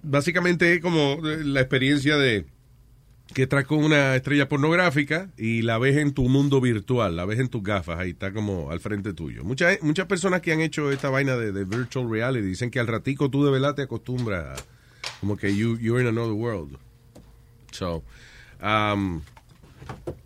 [0.02, 2.46] Básicamente como eh, la experiencia de
[3.32, 7.40] que traes con una estrella pornográfica y la ves en tu mundo virtual, la ves
[7.40, 9.42] en tus gafas, ahí está como al frente tuyo.
[9.44, 12.86] Muchas muchas personas que han hecho esta vaina de, de virtual reality dicen que al
[12.86, 14.64] ratico tú de verdad te acostumbras a-
[15.20, 16.76] como que you, you're in another world.
[17.72, 18.04] So,
[18.62, 19.22] um,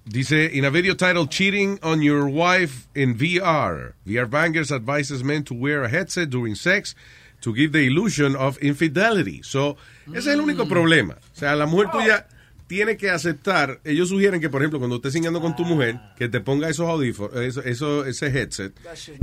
[0.05, 5.43] Dice, in a video titled Cheating on Your Wife in VR, VR Bangers advises men
[5.45, 6.95] to wear a headset during sex
[7.41, 9.43] to give the illusion of infidelity.
[9.43, 9.77] So,
[10.15, 11.15] ese es el único problema.
[11.35, 12.27] O sea, la mujer tuya
[12.69, 16.29] tiene que aceptar, ellos sugieren que, por ejemplo, cuando estés cingando con tu mujer, que
[16.29, 18.73] te ponga esos audífonos, eso, eso- ese headset,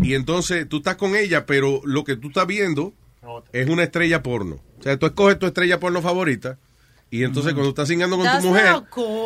[0.03, 2.93] y entonces tú estás con ella, pero lo que tú estás viendo
[3.53, 4.61] es una estrella porno.
[4.79, 6.59] O sea, tú escoges tu estrella porno favorita,
[7.11, 8.75] y entonces cuando estás cingando con That's tu mujer,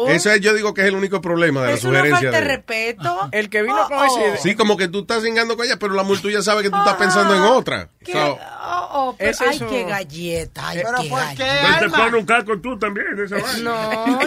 [0.10, 2.32] eso es, yo digo que es el único problema de la Es una sugerencia.
[2.32, 3.30] falta de respeto.
[3.32, 4.38] El que vino con Oh, esa idea.
[4.38, 6.78] Sí, como que tú estás cingando con ella, pero la mujer tuya sabe que tú
[6.78, 7.90] estás pensando en otra.
[8.04, 8.12] ¿Qué?
[8.14, 8.38] So,
[8.72, 10.68] Oh, oh, pero, Ese ay, qué galleta.
[10.70, 11.80] Ay, Pero qué ¿por galleta.
[11.80, 13.60] qué, te pone un casco tú también, esa vaina.
[13.64, 14.18] No,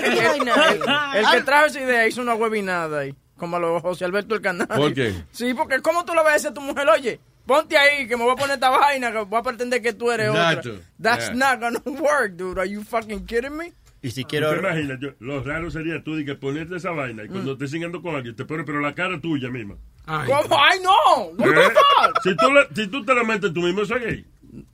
[0.57, 1.12] vaina.
[1.15, 4.41] El que trajo esa idea hizo una webinada ahí, como a los José Alberto el
[4.41, 4.66] Canal.
[4.66, 5.15] ¿Por qué?
[5.31, 8.16] Sí, porque ¿cómo tú le vas a decir a tu mujer, oye, ponte ahí, que
[8.16, 10.55] me voy a poner esta vaina, que voy a pretender que tú eres otra?
[10.56, 10.81] Nacho.
[11.01, 11.35] That's Yeah.
[11.35, 12.59] not gonna work, dude.
[12.60, 13.73] Are you fucking kidding me?
[14.05, 14.98] Y si ¿Te imaginas?
[15.01, 18.16] Yo- lo raro sería tú de que ponerte esa vaina y cuando estés singando con
[18.16, 19.77] alguien te pones, pero la cara tuya misma.
[20.05, 20.59] ¿Cómo?
[20.59, 21.24] ¡Ay, no!
[21.39, 21.70] What the ¿Eh?
[21.70, 22.23] fuck?
[22.24, 24.27] Si tú, le- si tú te la metes tú mismo, eso es gay.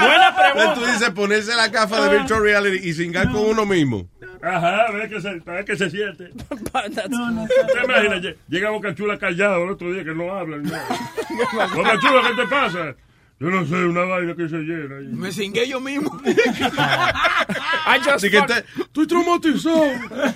[0.00, 4.08] Buena Entonces tú dices ponerse la gafa de virtual reality y cingar con uno mismo.
[4.42, 6.24] Ajá, a ver que se, a ver que se siente.
[6.32, 8.20] ¿Te imaginas?
[8.22, 10.56] Lle- Llega Boca Chula callado el otro día que no habla.
[11.74, 12.94] Boca Chula, ¿qué te pasa?
[13.40, 14.96] Yo no sé, una vaina que se llena.
[14.98, 15.06] ahí.
[15.06, 16.20] Me cingué yo mismo.
[17.86, 19.84] Así que te- estoy traumatizado.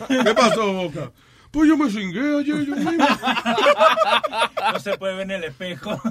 [0.08, 1.10] ¿Qué pasó, Boca?
[1.52, 3.06] Pues yo me cingué ayer yo mismo.
[4.72, 6.00] No se puede ver en el espejo.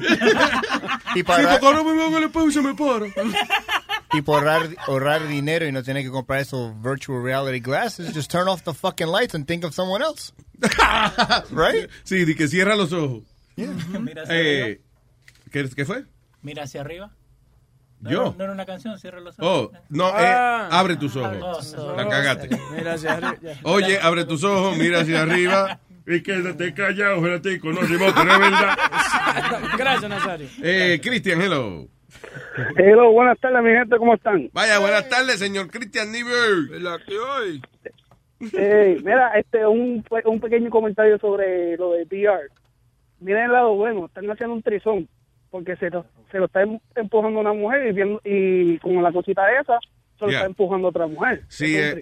[1.13, 3.07] Y Sí, para, porque ahora me veo en el espejo y se me para.
[4.13, 8.31] y por ahorrar, ahorrar dinero y no tener que comprar esos virtual reality glasses, just
[8.31, 10.31] turn off the fucking lights and think of someone else.
[11.51, 11.89] right?
[12.03, 13.23] Sí, di que cierra los ojos.
[13.57, 14.81] Mira hacia Eh, arriba.
[15.51, 16.05] ¿qué, qué fue?
[16.43, 17.11] Mira hacia arriba.
[18.01, 18.23] No, Yo.
[18.25, 19.69] No, no era una canción, cierra los ojos.
[19.73, 20.69] Oh, no, eh, Ah.
[20.71, 21.37] abre tus ojos.
[21.75, 21.95] ojos.
[21.97, 22.49] La cagaste.
[22.75, 23.35] Mira hacia arriba.
[23.63, 25.79] Oye, abre tus ojos, mira hacia arriba.
[26.07, 27.71] Y quédate callado, Geratico.
[27.71, 28.77] No, Simón, pero es verdad.
[29.77, 30.47] Gracias, Nazario.
[30.63, 31.87] Eh, Cristian, hello.
[32.75, 34.49] Hello, buenas tardes, mi gente, ¿cómo están?
[34.51, 36.81] Vaya, buenas tardes, señor Cristian Niebuhr.
[36.81, 37.61] La que hoy.
[38.53, 42.49] Eh, mira, este, un, un pequeño comentario sobre lo de VR.
[43.19, 45.07] Miren el lado bueno, están haciendo un trizón,
[45.51, 49.11] porque se lo, se lo está em- empujando una mujer y, viendo, y con la
[49.11, 49.77] cosita esa,
[50.17, 50.39] se lo Yeah.
[50.39, 51.43] está empujando otra mujer.
[51.49, 52.01] Sí, eh,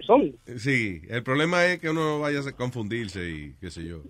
[0.57, 4.03] sí, el problema es que uno no vaya a confundirse y qué sé yo.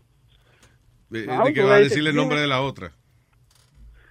[1.10, 2.42] De, No, de que va a le decirle el nombre dime.
[2.44, 2.92] de la otra.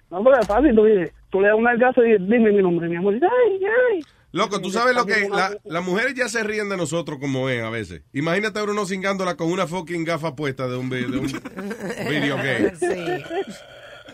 [0.09, 2.61] No, porque es fácil, tú dices, tú le das un algazo y dices, dime mi
[2.63, 3.59] nombre, mi amor, y dice, ay,
[3.93, 4.01] ay.
[4.31, 5.27] Loco, tú sabes lo que...
[5.29, 8.03] La, las mujeres ya se ríen de nosotros como es a veces.
[8.13, 11.25] Imagínate ahora uno cingándola con una fucking gafa puesta de un, de un
[12.09, 12.75] video game.
[12.75, 13.23] Sí.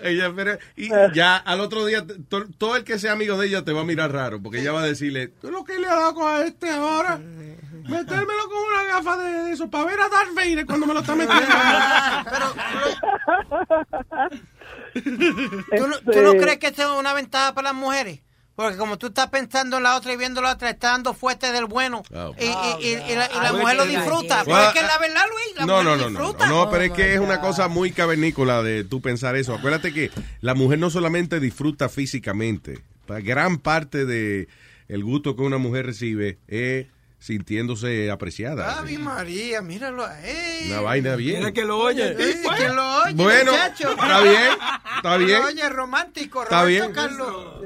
[0.03, 3.63] Ella, pero- y ya al otro día, to- todo el que sea amigo de ella
[3.63, 5.95] te va a mirar raro, porque ella va a decirle, ¿tú lo que le ha
[5.95, 7.17] dado a este ahora?
[7.17, 10.99] Metérmelo con una gafa de, de eso, para ver a Darth Vader cuando me lo
[11.01, 11.45] está metiendo.
[15.77, 18.21] ¿Tú no, tú no crees que eso es una ventaja para las mujeres?
[18.55, 21.51] Porque como tú estás pensando en la otra y viendo la otra, está dando fuerte
[21.51, 22.03] del bueno.
[22.13, 22.33] Oh.
[22.39, 24.43] Y, y- y- y la, y la Ah, mujer lo bueno, disfruta.
[24.43, 24.45] bueno.
[24.45, 26.47] Pero es que la verdad, Luis, la No, mujer no, no, no, disfruta.
[26.47, 29.53] no, no, pero es que es una cosa muy cavernícola de tú pensar eso.
[29.55, 30.09] Acuérdate que
[30.39, 34.47] la mujer no solamente disfruta físicamente, gran parte de
[34.87, 36.87] el gusto que una mujer recibe es
[37.25, 38.77] sintiéndose apreciada.
[38.77, 40.67] Ave María, míralo a él.
[40.67, 41.39] Una vaina bien.
[41.39, 42.11] Mira que lo oye.
[42.11, 43.89] Eh, que lo oye, Bueno, muchacho.
[43.91, 44.51] está bien,
[44.97, 45.39] está bien.
[45.41, 46.93] Lo oye, romántico, Está Roberto bien.
[46.93, 47.61] Carlos.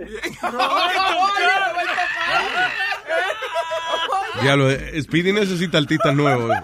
[4.44, 4.70] Ya lo,
[5.02, 6.56] Speedy necesita artistas nuevos.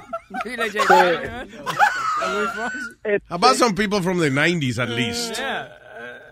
[3.29, 5.37] About some people from the 90s at least?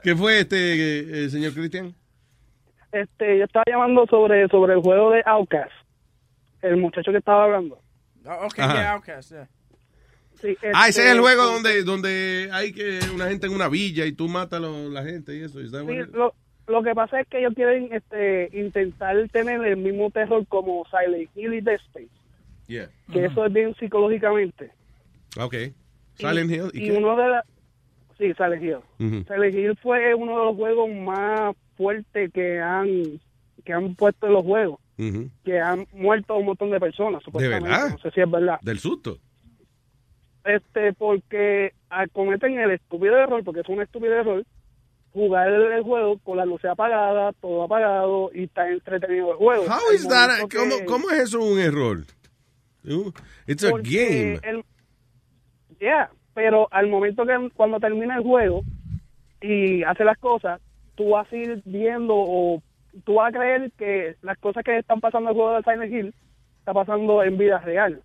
[0.01, 1.93] ¿Qué fue este, eh, señor Cristian?
[2.93, 5.71] Este, yo estaba llamando sobre, sobre el juego de Outcast.
[6.63, 7.79] El muchacho que estaba hablando.
[8.25, 8.73] Oh, Ok, Ajá.
[8.73, 9.47] yeah, Outcast, yeah.
[10.41, 13.69] Sí, Ah, ese este, es el juego donde, donde hay que una gente en una
[13.69, 15.61] villa y tú matas a lo- la gente y eso.
[15.61, 16.33] ¿is that what Sí, it- lo,
[16.67, 21.29] lo que pasa es que ellos quieren este, intentar tener el mismo terror como Silent
[21.35, 22.09] Hill y Dead Space.
[22.67, 22.89] Yeah.
[23.11, 24.71] Que eso es bien psicológicamente.
[25.39, 25.55] Ok.
[26.15, 26.71] Silent y, Hill.
[26.73, 27.45] ¿Y y uno de la,
[28.17, 29.23] sí, Silent Hill.
[29.27, 32.87] Silent Hill fue uno de los juegos más fuertes que han
[33.65, 34.79] que han puesto en los juegos,
[35.43, 37.69] Que han muerto un montón de personas, supuestamente.
[37.69, 37.89] verdad?
[37.91, 38.59] No sé si es verdad.
[38.61, 39.17] Del susto.
[40.45, 44.43] Este, porque ah, cometen el estúpido error, porque es un estúpido error,
[45.13, 49.63] jugar el, juego con la luz apagada, todo apagado y está entretenido el juego.
[49.65, 50.47] How is that?
[50.49, 51.99] que- ¿Cómo, ¿Cómo es eso un error?
[53.47, 54.39] It's a game.
[54.43, 54.65] el-
[55.79, 58.63] yeah, pero al momento que cuando termina el juego
[59.41, 60.59] y hace las cosas,
[60.95, 62.61] tú vas a ir viendo o
[63.05, 65.93] tú vas a creer que las cosas que están pasando en el juego de Silent
[65.93, 66.13] Hill
[66.59, 68.01] está pasando en vida real.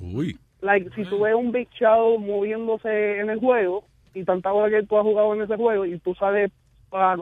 [0.00, 0.38] Uy.
[0.60, 4.86] Like, si tú ves un Big Show moviéndose en el juego y tanta hora que
[4.86, 6.50] tú has jugado en ese juego y tú sales
[6.88, 7.16] para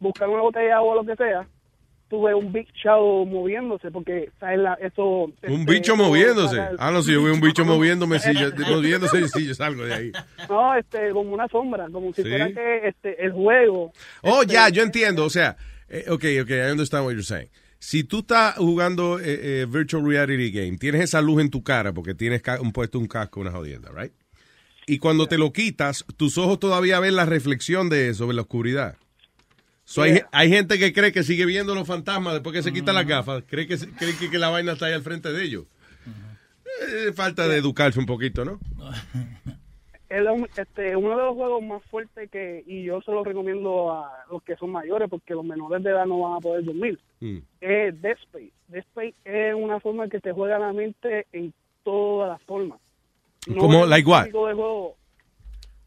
[0.00, 1.46] buscar una botella de agua o lo que sea,
[2.08, 4.58] tú ves un Big Show moviéndose porque ¿sabes?
[4.58, 5.04] La, eso...
[5.24, 6.60] Un este, bicho moviéndose.
[6.78, 9.94] Ah, no, si yo veo un bicho moviéndome, si yo, moviéndose, si yo salgo de
[9.94, 10.12] ahí.
[10.48, 12.28] No, este, como una sombra, como si Sí.
[12.28, 13.92] fuera que este, el juego...
[14.22, 15.24] Oh, este, ya, yo entiendo.
[15.24, 15.56] O sea,
[15.90, 17.50] eh, ok, ok, I understand what you're saying.
[17.78, 21.92] Si tú estás jugando eh, eh, virtual reality game, tienes esa luz en tu cara
[21.92, 24.12] porque tienes un puesto un casco, una jodienda, right?
[24.86, 28.42] Y cuando te lo quitas, tus ojos todavía ven la reflexión de eso en la
[28.42, 28.96] oscuridad.
[29.84, 30.28] So, hay, Yeah.
[30.32, 33.42] hay gente que cree que sigue viendo los fantasmas después que se quita las gafas,
[33.46, 35.64] cree que, cree que, que la vaina está ahí al frente de ellos.
[36.88, 38.60] Eh, falta de educarse un poquito, ¿no?
[40.10, 43.92] es un- este, uno de los juegos más fuertes que, y yo se lo recomiendo
[43.92, 46.98] a los que son mayores porque los menores de edad no van a poder dormir,
[47.20, 47.38] Mm.
[47.60, 48.52] es Dead Space.
[48.68, 51.52] Dead Space es una forma que te juega la mente en
[51.84, 52.78] todas las formas.
[53.58, 53.84] ¿Cómo?
[53.84, 54.24] es Like what?
[54.26, 54.96] de juego.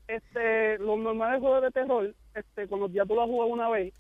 [0.08, 3.94] Este, los normales juegos de terror, este, cuando ya tú lo has jugado una vez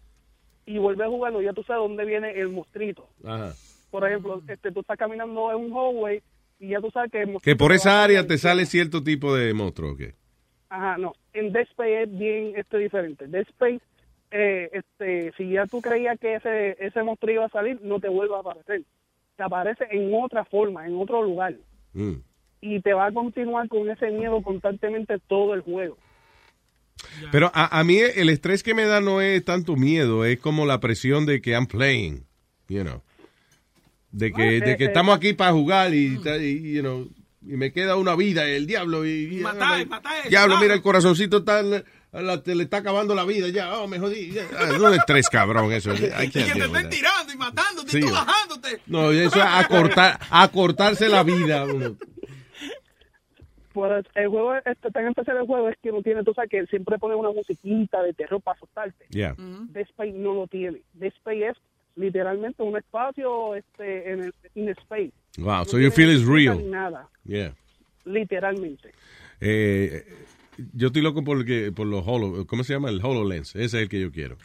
[0.66, 3.08] y vuelves a jugarlo, ya tú sabes dónde viene el mostrito.
[3.26, 3.54] Ajá.
[3.92, 6.22] Por ejemplo, este, tú estás caminando en un hallway
[6.64, 9.54] y ya tú sabes que Que por esa a área te sale cierto tipo de
[9.54, 10.02] monstruo, ¿ok?
[10.70, 11.14] Ajá, no.
[11.34, 13.28] En Dead Space es bien este, diferente.
[13.28, 13.82] Dead Space,
[14.32, 18.08] eh, este, si ya tú creías que ese, ese monstruo iba a salir, no te
[18.08, 18.82] vuelve a aparecer.
[19.36, 21.54] Te aparece en otra forma, en otro lugar.
[21.92, 22.14] Mm.
[22.62, 25.98] Y te va a continuar con ese miedo constantemente todo el juego.
[27.34, 30.66] Pero a, a mí el estrés que me da no es tanto miedo, es como
[30.66, 32.26] la presión de que I'm playing,
[32.70, 33.02] you know.
[34.14, 37.10] De que, Ah, de eh, que eh, estamos aquí para jugar y, y, you know,
[37.42, 39.06] y me queda una vida, el diablo.
[39.06, 40.62] Y, y- Matar, matar, Diablo, claro.
[40.62, 44.32] mira, el corazoncito está, la- te le está acabando la vida ya, oh, me jodí.
[44.32, 44.44] ya.
[44.58, 45.92] Ah, es estrés, cabrón, eso.
[45.96, 47.98] Y que te estén tirando y matándote Sí.
[47.98, 48.80] y tú bajándote.
[48.86, 51.66] No, eso es acortar, acortarse la vida.
[51.66, 51.98] uno.
[53.74, 56.64] Por el juego, este, tan especial el juego es que no tiene, tú sabes que
[56.68, 59.06] siempre pone una musiquita de terror para asustarte.
[59.10, 59.34] Yeah.
[59.38, 60.84] Dead Space no lo tiene.
[60.94, 61.58] Dead Space es
[61.96, 65.12] literalmente un espacio este, en el in space.
[65.38, 66.70] Wow, No so you feel it's real.
[66.70, 67.54] Nada, Yeah.
[68.06, 68.92] literalmente.
[69.40, 70.06] Eh,
[70.74, 72.90] yo estoy loco por, que, por los Holo, ¿cómo se llama?
[72.90, 73.56] El HoloLens.
[73.56, 74.38] Ese es el que yo quiero.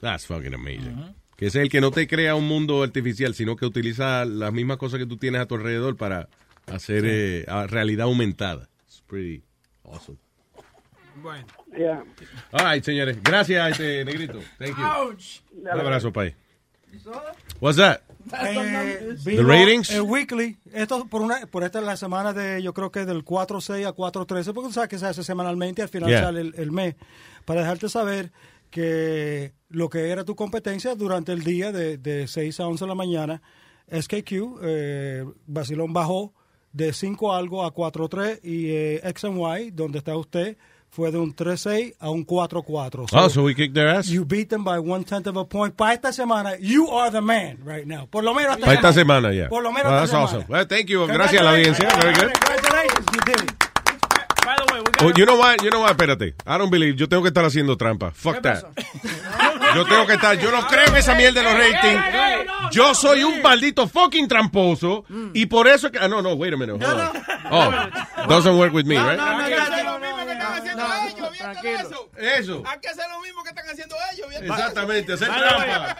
[0.00, 1.14] That's fucking amazing.
[1.36, 4.52] Que ese es el que no te crea un mundo artificial, sino que utiliza las
[4.52, 6.28] mismas cosas que tú tienes a tu alrededor para
[6.66, 7.08] hacer Sí.
[7.10, 8.68] eh, realidad aumentada.
[8.86, 9.42] It's pretty
[9.84, 10.18] awesome.
[11.22, 11.46] Bueno.
[11.76, 12.04] Yeah.
[12.52, 13.18] All right, señores.
[13.22, 14.38] Gracias, este negrito.
[14.58, 14.84] Thank you.
[14.84, 15.40] Ouch.
[15.52, 16.34] Un abrazo, país.
[17.60, 18.00] What's that?
[18.42, 19.90] Eh, The ratings?
[19.90, 20.56] El weekly.
[20.72, 23.94] Esto por una por esta es la semana de, yo creo que del 4-6 a
[23.94, 26.20] 4-13, porque tú sabes que se hace semanalmente y al final Yeah.
[26.22, 26.96] sale el, el mes.
[27.44, 28.32] Para dejarte saber
[28.70, 32.88] que lo que era tu competencia durante el día de, de 6 a 11 de
[32.88, 33.42] la mañana,
[33.90, 34.32] SKQ,
[34.62, 36.34] eh, Basilón bajó
[36.72, 40.56] de 5 algo a 4-3 y eh, X and Y, donde está usted,
[40.96, 43.06] fue de un 3-6 a un 4-4.
[43.12, 44.08] Oh, so we kicked their ass?
[44.08, 45.76] You beat them by one tenth of a point.
[45.76, 48.06] Para esta semana, you are the man right now.
[48.06, 49.48] Por lo menos Para esta semana, ya.
[49.50, 50.38] Por lo menos Well, esta that's semana.
[50.40, 50.44] awesome.
[50.48, 51.06] Well, thank you.
[51.06, 51.86] Gracias a la audiencia.
[52.00, 52.32] Very good.
[52.32, 53.52] Congratulations, you did it.
[54.46, 55.60] By the way, we Oh, you know what?
[55.62, 55.90] You know what?
[55.96, 56.34] Espérate.
[56.46, 56.96] I don't believe.
[56.96, 58.12] Yo tengo que estar haciendo trampa.
[58.12, 58.64] Fuck that.
[59.74, 60.38] Yo tengo que estar.
[60.38, 62.02] Yo no creo en esa mierda de los ratings.
[62.72, 65.04] Yo soy un maldito fucking tramposo
[65.34, 65.98] y por eso que.
[65.98, 66.34] Ah, no, no.
[66.34, 66.82] Wait a minute.
[66.82, 67.22] Hold on.
[67.50, 69.18] Oh, doesn't work with me, right?
[70.62, 72.10] Tranquilo.
[72.16, 72.62] Eso.
[72.66, 74.28] Hay que hacer lo mismo que están haciendo ellos.
[74.28, 75.96] bien Exactamente, hacer trampa.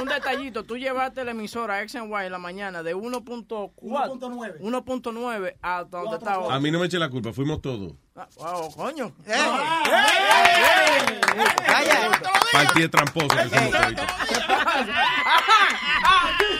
[0.00, 5.56] Un detallito, tú llevaste la emisora X and Y en la mañana de 1.4 1.9
[5.62, 6.54] hasta donde está ahora.
[6.54, 7.32] A mí no me eche la culpa.
[7.32, 7.94] Fuimos todos.
[8.36, 9.12] Wow, coño.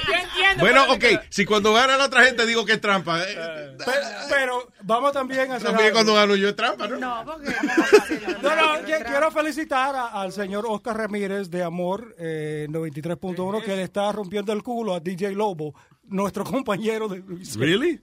[0.07, 0.61] Yo entiendo.
[0.61, 1.05] Bueno, ok.
[1.31, 3.23] Si cuando gana la otra gente digo que es trampa.
[3.23, 3.93] eh, Pero,
[4.29, 5.97] pero vamos también a hacer También algo.
[5.97, 6.97] cuando gano yo es trampa, ¿no?
[6.99, 7.51] No, porque
[8.43, 13.83] No, no, quiero felicitar a- al señor Oscar Ramírez de Amor eh, 93.1 que le
[13.83, 15.75] está rompiendo el culo a DJ Lobo,
[16.05, 17.23] nuestro compañero de
[17.57, 18.01] Really?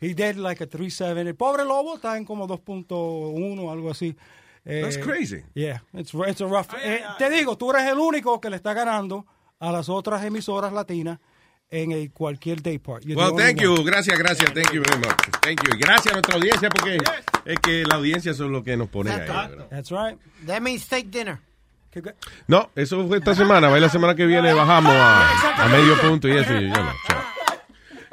[0.00, 1.18] He did like a 3-7.
[1.26, 4.16] El pobre Lobo está en como 2.1 algo así.
[4.64, 5.42] Eh, That's crazy.
[5.54, 6.68] Yeah, it's, it's a rough.
[6.82, 9.26] eh, te digo, tú eres el único que le está ganando
[9.60, 11.18] a las otras emisoras latinas
[11.70, 13.02] en el cualquier day part.
[13.04, 13.62] You're Well, thank one.
[13.64, 13.84] you.
[13.84, 14.52] Gracias, gracias.
[14.54, 15.16] Thank you very much.
[15.42, 15.76] Thank you.
[15.78, 16.98] Gracias a nuestra audiencia porque
[17.44, 19.18] es que la audiencia son lo que nos pone ahí.
[19.20, 19.68] ¿verdad?
[19.70, 20.18] That's right.
[20.46, 21.38] That means steak dinner.
[22.48, 23.68] No, eso fue esta semana.
[23.68, 26.52] Va, la semana que viene bajamos a, a medio punto y eso.
[26.54, 26.92] y yo no.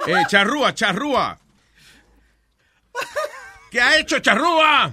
[0.08, 1.40] Eh, charrúa, charrúa.
[3.72, 4.92] ¿Qué ha hecho charrúa?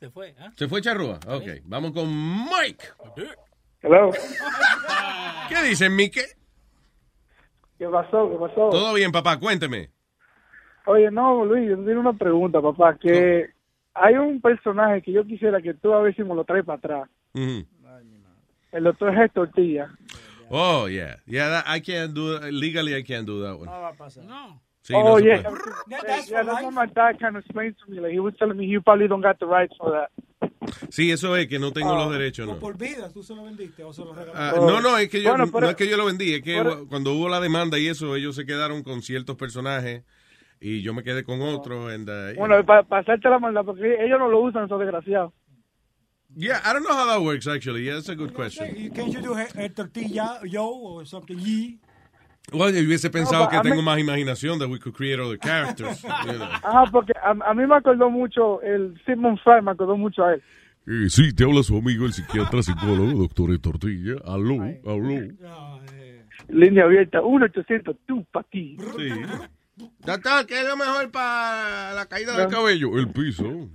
[0.00, 0.52] Se fue, ¿ah?
[0.56, 1.18] ¿Se fue charrúa?
[1.26, 2.06] Ok, vamos con
[2.44, 2.84] Mike.
[3.82, 4.10] Hello.
[5.48, 6.22] ¿Qué dicen, Mike?
[7.78, 8.30] ¿Qué pasó?
[8.30, 8.70] ¿Qué pasó?
[8.70, 9.90] Todo bien, papá, cuénteme.
[10.86, 13.50] Oye, no, Luis, yo tengo una pregunta, papá, que
[13.94, 16.78] hay un personaje que yo quisiera que tú a ver si me lo traes para
[16.78, 17.08] atrás.
[17.34, 19.32] El doctor G.
[19.32, 19.90] Tortilla.
[20.50, 21.16] Oh, yeah.
[21.26, 23.66] Yeah, that- I can't do legally I can't do that one.
[23.66, 24.24] No va a pasar.
[24.24, 24.60] No.
[24.86, 25.42] Sí, oh, no se yeah.
[25.42, 25.60] puede.
[25.88, 27.98] yeah, that's what my dad kind of explained to me.
[28.00, 30.10] Like, he was telling me you probably don't got the rights for that.
[30.90, 32.04] Sí, eso es que no tengo Ah.
[32.04, 32.58] los derechos, no.
[32.58, 34.60] Por vida, tú se lo vendiste o se lo regalaste.
[34.60, 36.56] no, no, es que yo Bueno, pero- no es que yo lo vendí, es que
[36.62, 40.04] pero- cuando hubo la demanda y eso, ellos se quedaron con ciertos personajes
[40.60, 41.92] y yo me quedé con otros.
[41.92, 45.32] and, uh, Bueno, para pasarte la maldad, porque ellos no lo usan, esos desgraciados.
[46.36, 47.84] yeah, I don't know how that works actually.
[47.84, 48.92] Yeah, that's a good question.
[48.92, 51.78] Can you do a, a tortilla, yo, or something, ye?
[52.52, 56.00] Well, yo hubiese pensado No, que tengo más imaginación that we could create other characters.
[56.02, 56.44] you know.
[56.62, 60.34] Ajá, porque a, a mí me acordó mucho, el Simon Fry me acordó mucho a
[60.34, 60.42] él.
[60.86, 64.14] Eh, sí, te habla su amigo, el psiquiatra psicólogo, doctor de Tortilla.
[64.24, 65.26] Aló, aló.
[66.48, 68.76] Línea abierta, 1-800, tú pa' ti.
[68.96, 69.08] Sí.
[70.04, 73.44] Doctor, ¿qué es lo mejor para la caída del cabello, el piso.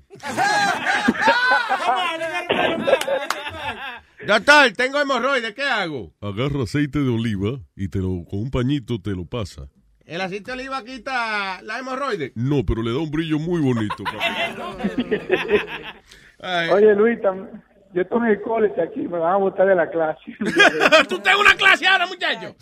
[4.28, 6.14] Doctor, tengo hemorroides, ¿qué hago?
[6.22, 9.68] Agarra aceite de oliva y te lo, con un pañito te lo pasa.
[10.06, 12.34] ¿El aceite de oliva quita la hemorroide?
[12.36, 14.04] No, pero le da un brillo muy bonito.
[16.74, 17.20] Oye, Luis,
[17.94, 20.36] yo estoy en el college aquí, me van a botar de la clase.
[21.10, 22.56] ¿Tú en una clase ahora, muchacho?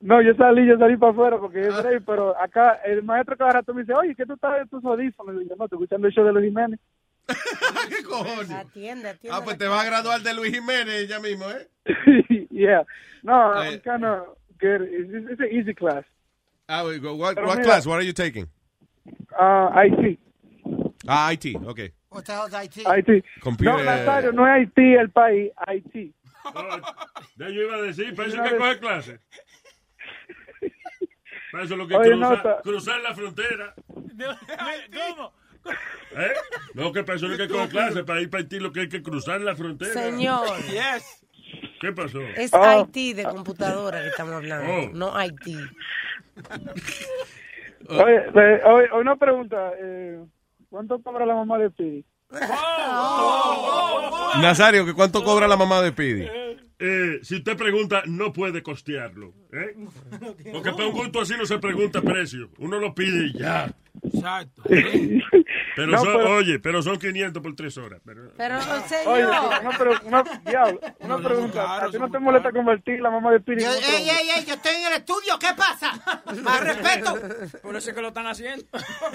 [0.00, 3.52] No, yo salí, yo salí para afuera porque yo entré, pero acá el maestro cada
[3.52, 5.42] rato me dice, oye, ¿qué tú estás en tus audífonos?
[5.42, 6.78] Y yo, no, estoy escuchando el show de los Jiménez.
[7.88, 8.50] ¿Qué cojones?
[8.50, 9.36] Atiende, atiende.
[9.36, 11.68] Ah, pues te vas a graduar de Luis Jiménez ya mismo, ¿eh?
[12.50, 12.82] yeah.
[13.22, 13.72] No, Eh.
[13.74, 14.82] I'm kind of good.
[14.82, 16.04] It's, it's an easy class.
[16.68, 17.86] Ah, wait, go- what, what class?
[17.86, 18.48] What are you taking?
[19.38, 20.18] Uh, IT.
[21.08, 21.92] Ah, IT, okay.
[22.10, 22.78] What the hell's IT?
[22.86, 23.24] IT.
[23.40, 26.14] Computer- No, Nazario, no es Haití el país, IT.
[27.38, 29.18] Ya yo iba a decir, para eso que coge clase.
[31.52, 33.74] Para eso lo que Oye, cruza- no, cruzar la frontera.
[33.86, 35.32] ¿Cómo?
[36.16, 36.32] ¿Eh?
[36.74, 39.40] No, que hay que coger clase, para ir para Haití lo que hay que cruzar
[39.40, 39.92] la frontera.
[39.92, 40.46] Señor.
[40.70, 41.22] Yes.
[41.80, 42.20] ¿Qué pasó?
[42.20, 42.88] Es Oh.
[42.94, 44.90] IT de computadora que estamos hablando, Oh.
[44.92, 45.56] no IT.
[47.88, 49.72] Oye, eh, oye, una pregunta.
[49.80, 50.20] Eh,
[50.68, 52.04] ¿Cuánto cobra la mamá de Pidi?
[54.40, 56.26] Nazario, ¿que ¿cuánto cobra la mamá de Pidi?
[56.78, 59.32] Eh, si usted pregunta, no puede costearlo.
[59.52, 59.74] ¿eh?
[60.52, 62.50] Porque para un gusto así no se pregunta precio.
[62.58, 63.72] Uno lo pide y ya.
[64.16, 64.62] Exacto.
[65.76, 68.00] Pero No, son, pero- oye, pero son 500 por tres horas.
[68.04, 69.30] Pero, Pero, Oye, señor.
[69.62, 71.84] una, pre- una, diablo, una pregunta.
[71.84, 74.54] ¿A ti no te molesta convertir la mamá de Pidi Yo, ey, ey, ey, yo
[74.54, 75.92] estoy en el estudio, ¿qué pasa?
[76.42, 77.18] Más respeto.
[77.62, 78.64] Por eso es que lo están haciendo.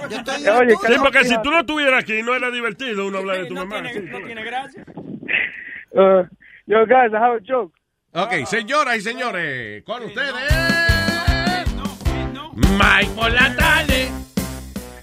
[0.10, 0.96] Yo estoy en el oye, estudio.
[0.96, 3.66] sí, porque si tú no estuvieras aquí, no era divertido uno hablar de tu no,
[3.66, 3.82] mamá.
[3.90, 4.86] tiene, sí, no tiene gracia.
[5.94, 6.24] Uh,
[6.68, 7.74] yo, guys, I have a joke.
[8.14, 10.32] Ok, señoras y señores, con ustedes.
[12.56, 14.10] Mike por la tarde.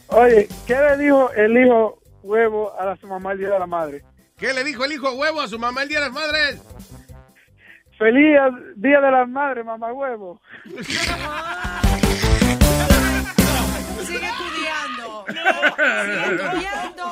[0.08, 3.66] Oye, ¿qué le dijo el hijo huevo a la- su mamá el día de la
[3.66, 4.02] madre?
[4.38, 6.62] ¿Qué le dijo el hijo huevo a su mamá el día de las madres?
[7.98, 8.36] Feliz
[8.76, 10.40] día de la madre, mamá huevo.
[14.06, 15.24] Sigue estudiando.
[15.26, 17.04] Sigue estudiando.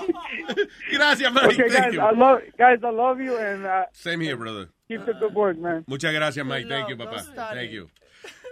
[0.92, 1.46] Gracias, Mike.
[1.46, 2.00] Okay, Thank guys, you.
[2.00, 4.68] I love, guys, I love you and uh, Same here, brother.
[4.88, 5.84] keep the good work, man.
[5.86, 6.68] Muchas gracias, Mike.
[6.68, 7.22] Thank you, papá.
[7.52, 7.88] Thank you.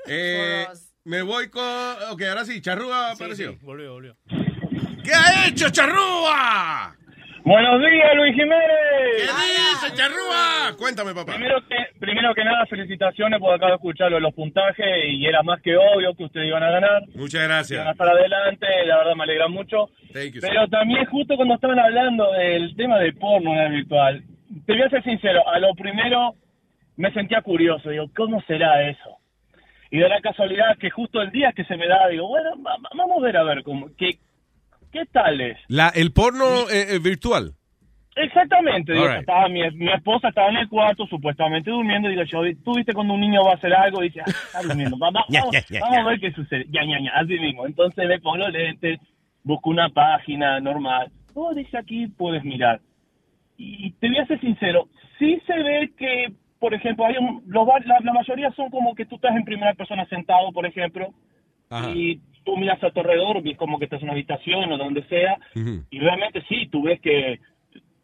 [0.06, 0.66] Eh,
[1.04, 1.62] me voy con.
[2.10, 3.56] Ok, ahora sí, Charrúa apareció.
[3.62, 4.16] Volvió, volvió.
[5.04, 6.96] ¿Qué ha hecho, Charrúa?
[7.44, 9.80] Buenos días, Luis ¿Qué Jiménez.
[9.82, 10.74] dice, Charrúa?
[10.78, 11.32] Cuéntame, papá.
[11.34, 15.42] Primero que, primero que nada, felicitaciones por acá de escucharlo de los puntajes y era
[15.42, 17.02] más que obvio que ustedes iban a ganar.
[17.14, 17.86] Muchas Iban a gracias.
[17.86, 19.90] estar adelante, la verdad me alegra mucho.
[20.14, 24.24] Thank you, Pero también justo cuando estaban hablando del tema del porno en el virtual,
[24.64, 26.32] te voy a ser sincero, a lo primero
[26.96, 29.18] me sentía curioso, digo, ¿cómo será eso?
[29.94, 32.76] Y de la casualidad que justo el día que se me da, digo, bueno, va-
[32.78, 34.18] va- vamos a ver, a ver, cómo, qué,
[34.90, 35.56] qué tal es.
[35.68, 37.52] La, el porno eh, eh, virtual.
[38.16, 42.74] Exactamente, digo, estaba mi, mi esposa estaba en el cuarto, supuestamente durmiendo, digo yo, tú
[42.74, 45.24] viste cuando un niño va a hacer algo, y dice, ah, está durmiendo, vamos,
[45.80, 48.98] vamos a ver qué sucede, ya, ya, ya, así mismo, entonces le pongo los lentes,
[49.44, 52.80] busco una página normal, oh, dice aquí, puedes mirar,
[53.58, 54.88] y te voy a ser sincero,
[55.18, 56.32] sí se ve que,
[56.64, 59.44] por ejemplo, hay un, los, va- la, la mayoría son como que tú estás en
[59.44, 61.12] primera persona sentado, por ejemplo,
[61.68, 61.90] Ajá.
[61.90, 65.02] y tú miras a tu alrededor, ves como que estás en una habitación o donde
[65.08, 65.36] sea,
[65.90, 67.38] y realmente sí, tú ves que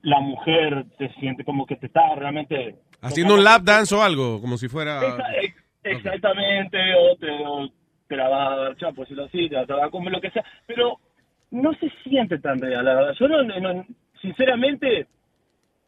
[0.02, 2.76] la mujer se siente como que te está realmente...
[3.00, 5.00] Haciendo un lap dance o algo, como si fuera.
[5.42, 5.54] Ex-
[5.84, 7.68] exactamente, o te, o
[8.08, 10.12] te la va a dar chapo, por decirlo así, te la, te va a comer
[10.12, 10.98] lo que sea, pero
[11.50, 13.14] no se siente tan real, la verdad.
[13.18, 13.86] Yo no, no-
[14.20, 15.06] sinceramente,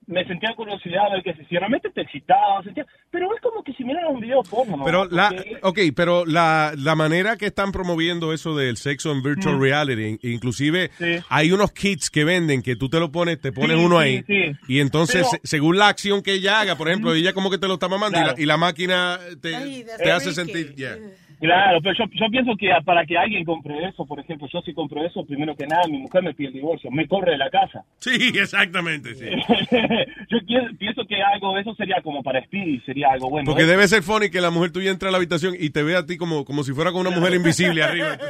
[0.07, 3.85] me sentía curiosidad de que si realmente te excitaba, sentía, pero es como que si
[3.85, 4.77] mirara un video porno.
[4.79, 4.85] ¿no?
[4.85, 9.23] Pero la, Porque- ok, pero la, la manera que están promoviendo eso del sexo en
[9.23, 9.61] virtual Mm.
[9.62, 10.91] reality, inclusive
[11.29, 14.05] hay unos kits que venden que tú te lo pones, te pones Sí, uno sí,
[14.05, 14.57] ahí sí.
[14.69, 17.69] y entonces Pero- según la acción que ella haga, por ejemplo, ella como que te
[17.69, 20.97] lo está mamando y la- y, la, máquina te, te hace sentir, yeah.
[21.43, 24.73] Claro, pero yo, yo pienso que para que alguien compre eso, por ejemplo, yo si
[24.73, 27.51] compro eso, primero que nada, mi mujer me pide el divorcio, me corre de la
[27.51, 27.85] casa.
[27.98, 29.27] Sí, exactamente, sí.
[30.31, 30.39] yo
[30.78, 33.47] pienso que algo eso sería como para Speedy, sería algo bueno.
[33.47, 33.66] Porque ¿eh?
[33.66, 36.06] debe ser funny que la mujer tuya entre a la habitación y te ve a
[36.06, 38.16] ti como, como si fuera con una mujer invisible arriba.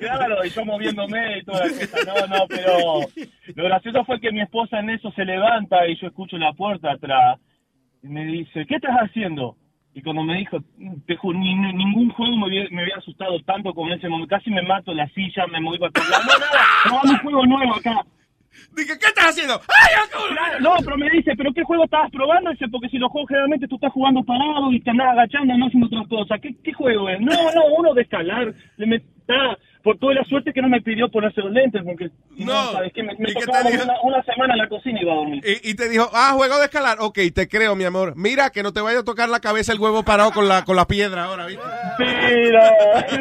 [0.00, 1.98] Claro, y yo moviéndome y toda la cosa.
[2.06, 3.00] No, no, pero
[3.54, 6.92] lo gracioso fue que mi esposa en eso se levanta y yo escucho la puerta
[6.92, 7.38] atrás
[8.02, 9.56] y me dice, ¿qué estás haciendo?
[9.94, 10.58] Y cuando me dijo,
[11.06, 14.08] te juro, ni- ni- ningún juego me había, me había asustado tanto como en ese
[14.08, 14.34] momento.
[14.36, 16.26] Casi me mato la silla, me moví para todos lados.
[16.26, 18.00] No, nada, probamos un juego nuevo acá.
[18.76, 19.60] Dije, ¿qué estás haciendo?
[19.60, 22.50] Claro, No, pero me dice, ¿pero qué juego estabas probando?
[22.50, 25.66] Dice, porque si los juegos generalmente tú estás jugando parado y te andás agachando, no
[25.66, 26.40] haciendo otras cosas.
[26.40, 27.20] ¿Qué, qué juego es?
[27.20, 28.52] No, no, uno de escalar.
[28.76, 32.08] Le met- ah, por toda la suerte que no me pidió ponerse los lentes, porque
[32.36, 33.02] si no, ¿sabes qué?
[33.02, 35.44] Me, me ¿Y qué tocaba una, una semana en la cocina y iba a dormir.
[35.46, 36.96] Y, y te dijo, ah, juego de escalar.
[37.00, 38.14] Ok, te creo, mi amor.
[38.16, 40.74] Mira, que no te vaya a tocar la cabeza el huevo parado con la, con
[40.74, 41.62] la piedra ahora, ¿viste?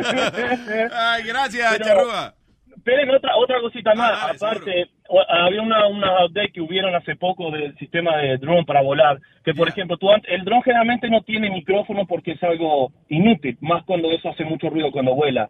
[0.91, 2.34] Ay, gracias, Pero- charrúa.
[2.76, 4.35] Esperen, otra, otra cosita más.
[4.35, 4.93] Aparte, o-
[5.30, 9.19] había una, una update que hubieron hace poco del sistema de drone para volar.
[9.43, 13.84] Que, por ejemplo, tú, el drone generalmente no tiene micrófono porque es algo inútil, más
[13.84, 15.49] cuando eso hace mucho ruido cuando vuela.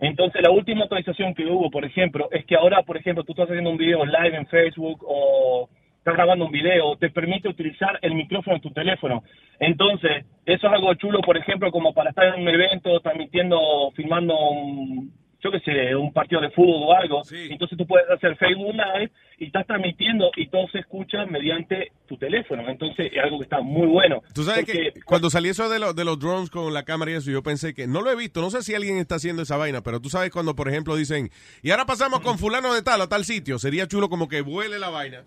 [0.00, 3.48] Entonces, la última actualización que hubo, por ejemplo, es que ahora, por ejemplo, tú estás
[3.48, 8.14] haciendo un video live en Facebook o estás grabando un video, te permite utilizar el
[8.14, 9.22] micrófono en tu teléfono.
[9.60, 14.36] Entonces, eso es algo chulo, por ejemplo, como para estar en un evento, transmitiendo, filmando
[14.36, 15.12] un,
[15.42, 17.22] yo qué sé, un partido de fútbol o algo.
[17.30, 22.16] Entonces tú puedes hacer Facebook Live y estás transmitiendo y todo se escucha mediante tu
[22.16, 22.68] teléfono.
[22.68, 24.22] Entonces es algo que está muy bueno.
[24.34, 27.10] Tú sabes Porque- que cuando salió eso de, los de los drones con la cámara
[27.10, 29.42] y eso, yo pensé que, no lo he visto, no sé si alguien está haciendo
[29.42, 31.30] esa vaina, pero tú sabes cuando, por ejemplo, dicen,
[31.62, 34.78] y ahora pasamos con fulano de tal a tal sitio, sería chulo como que vuele
[34.78, 35.24] la vaina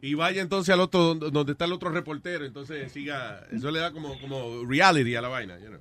[0.00, 3.78] y vaya entonces al otro, donde donde está el otro reportero, entonces siga, eso le
[3.78, 5.56] da como, como reality a la vaina.
[5.60, 5.78] you know.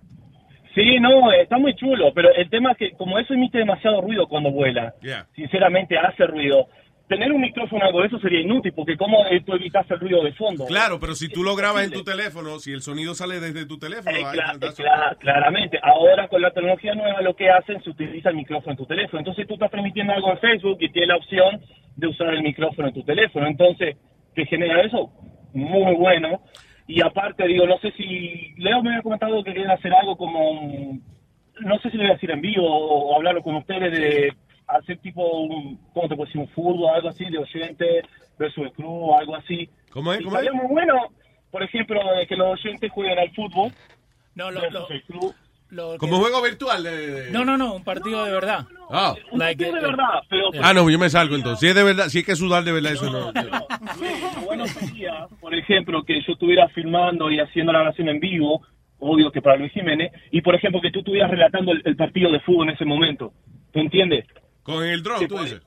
[0.74, 4.27] Sí, no, está muy chulo, pero el tema es que como eso emite demasiado ruido
[4.27, 5.27] cuando vuela, Yeah.
[5.35, 6.67] sinceramente hace ruido.
[7.09, 10.24] Tener un micrófono algo de eso sería inútil, porque ¿cómo eh, tú evitas el ruido
[10.24, 10.66] de fondo?
[10.66, 13.77] Claro, pero si tú lo grabas en tu teléfono, si el sonido sale desde tu
[13.77, 15.77] teléfono, Eh, cla- claramente.
[15.83, 19.19] Ahora con la tecnología nueva lo que hacen se utiliza el micrófono en tu teléfono.
[19.19, 21.59] Entonces tú estás transmitiendo algo en Facebook y tienes la opción
[21.98, 23.45] de usar el micrófono en tu teléfono.
[23.45, 23.98] Entonces,
[24.33, 25.11] ¿qué genera eso?
[25.53, 26.41] Muy bueno.
[26.88, 30.51] Y aparte, digo, no sé si Leo me había comentado que quería hacer algo como,
[30.51, 31.03] un-
[31.61, 34.34] no sé si le voy a decir en vivo o, o hablarlo con ustedes de
[34.68, 36.42] hacer tipo, un, ¿cómo te puedo decir?
[36.42, 38.01] Un fútbol, algo así, de oyente
[38.40, 39.69] versus el club, algo así.
[39.92, 40.22] ¿Cómo es?
[40.22, 40.53] Y ¿Cómo es?
[40.53, 40.95] muy bueno,
[41.51, 43.72] por ejemplo, de que los oyentes jueguen al fútbol.
[44.35, 44.88] No, lo, versus
[45.72, 46.83] lo- lo que- Como juego virtual.
[46.83, 48.66] de- de- No, no, no, un partido de verdad.
[48.90, 49.16] Ah.
[49.33, 50.50] Like, de eh, verdad, pero...
[50.61, 51.59] Ah, no, yo me salgo entonces.
[51.59, 53.32] Si es de verdad, si es que sudar de verdad, eso no.
[54.45, 58.61] Bueno sería, por ejemplo, que yo estuviera filmando y haciendo la grabación en vivo,
[59.00, 62.32] obvio que para Luis Jiménez, y por ejemplo que tú estuvieras relatando el, el partido
[62.32, 63.33] de fútbol en ese momento.
[63.72, 64.25] ¿Tú entiendes?
[64.64, 65.61] Con el drone, tú dices.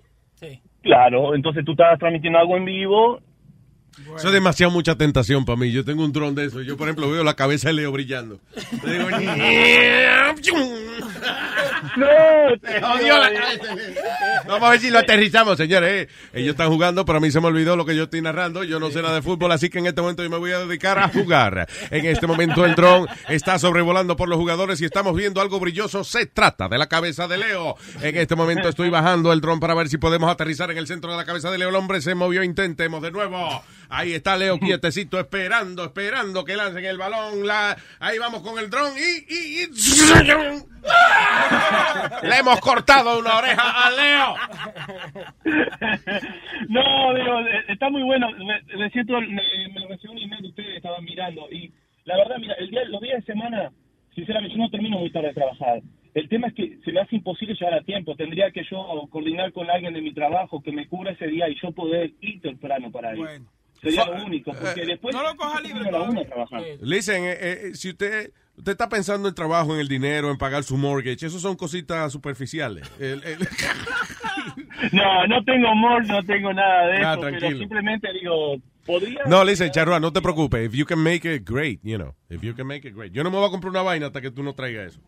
[0.82, 3.20] Claro, entonces tú estás transmitiendo algo en vivo.
[4.16, 5.70] Eso es demasiado mucha tentación para mí.
[5.70, 6.60] Yo tengo un dron de eso.
[6.62, 8.40] Yo, por ejemplo, veo la cabeza de Leo brillando.
[8.84, 9.08] Le digo,
[11.96, 12.06] ¡No!
[12.60, 13.76] Te jodió la cabeza.
[14.46, 16.08] Vamos a ver si lo aterrizamos, señores.
[16.08, 16.08] eh.
[16.32, 18.64] Ellos están jugando, pero a mí se me olvidó lo que yo estoy narrando.
[18.64, 20.58] Yo no sé nada de fútbol, así que en este momento yo me voy a
[20.58, 21.68] dedicar a jugar.
[21.90, 26.04] En este momento el dron está sobrevolando por los jugadores y estamos viendo algo brilloso.
[26.04, 27.76] Se trata de la cabeza de Leo.
[28.02, 31.10] En este momento estoy bajando el dron para ver si podemos aterrizar en el centro
[31.10, 31.68] de la cabeza de Leo.
[31.68, 32.42] El hombre se movió.
[32.42, 33.62] Intentemos de nuevo.
[33.88, 37.46] Ahí está Leo quietecito, esperando, esperando que lancen el balón.
[37.46, 37.76] La...
[38.00, 39.32] Ahí vamos con el dron y...
[39.32, 39.68] y- y-
[42.28, 44.34] Le hemos cortado una oreja a Leo.
[46.68, 48.28] No, digo, eh, está muy bueno.
[48.32, 51.48] Me, me siento, me, me lo mencionó un email que ustedes estaban mirando.
[51.50, 51.72] Y
[52.04, 53.70] la verdad, mira, el día, los días de semana,
[54.14, 55.80] sinceramente, yo no termino muy tarde de trabajar.
[56.14, 58.14] El tema es que se me hace imposible llegar a tiempo.
[58.14, 61.56] Tendría que yo coordinar con alguien de mi trabajo que me cubra ese día y
[61.60, 63.24] yo poder ir temprano para ir.
[63.84, 65.14] Sería lo único, porque después...
[65.14, 65.90] No lo coja libre.
[65.90, 66.22] La una.
[66.80, 70.62] Listen, eh, eh, si usted, usted está pensando en trabajo, en el dinero, en pagar
[70.64, 72.90] su mortgage, eso son cositas superficiales.
[73.00, 73.48] El- el-
[74.92, 77.58] No, no tengo amor, no tengo nada de Ah, eso, pero tranquilo.
[77.58, 79.20] simplemente digo, podría...
[79.26, 80.66] no, listen, Charrua, no te preocupes.
[80.66, 82.14] If you can make it, great, you know.
[82.28, 83.12] If you can make it, great.
[83.12, 85.00] Yo no me voy a comprar una vaina hasta que tú no traigas eso.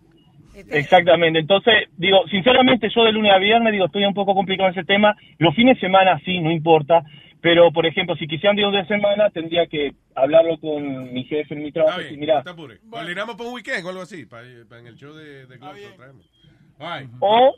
[0.70, 4.74] Exactamente, entonces, digo, sinceramente yo de lunes a viernes, digo, estoy un poco complicado en
[4.78, 7.02] ese tema, los fines de semana sí, no importa,
[7.40, 11.62] Pero, por ejemplo, si quisieran días de semana, tendría que hablarlo con mi jefe en
[11.62, 12.00] mi trabajo.
[12.00, 15.47] Y mira, no para un weekend o algo así, para, para en el show de,
[15.47, 16.31] de Globo lo traemos.
[16.78, 17.10] All right.
[17.20, 17.55] o,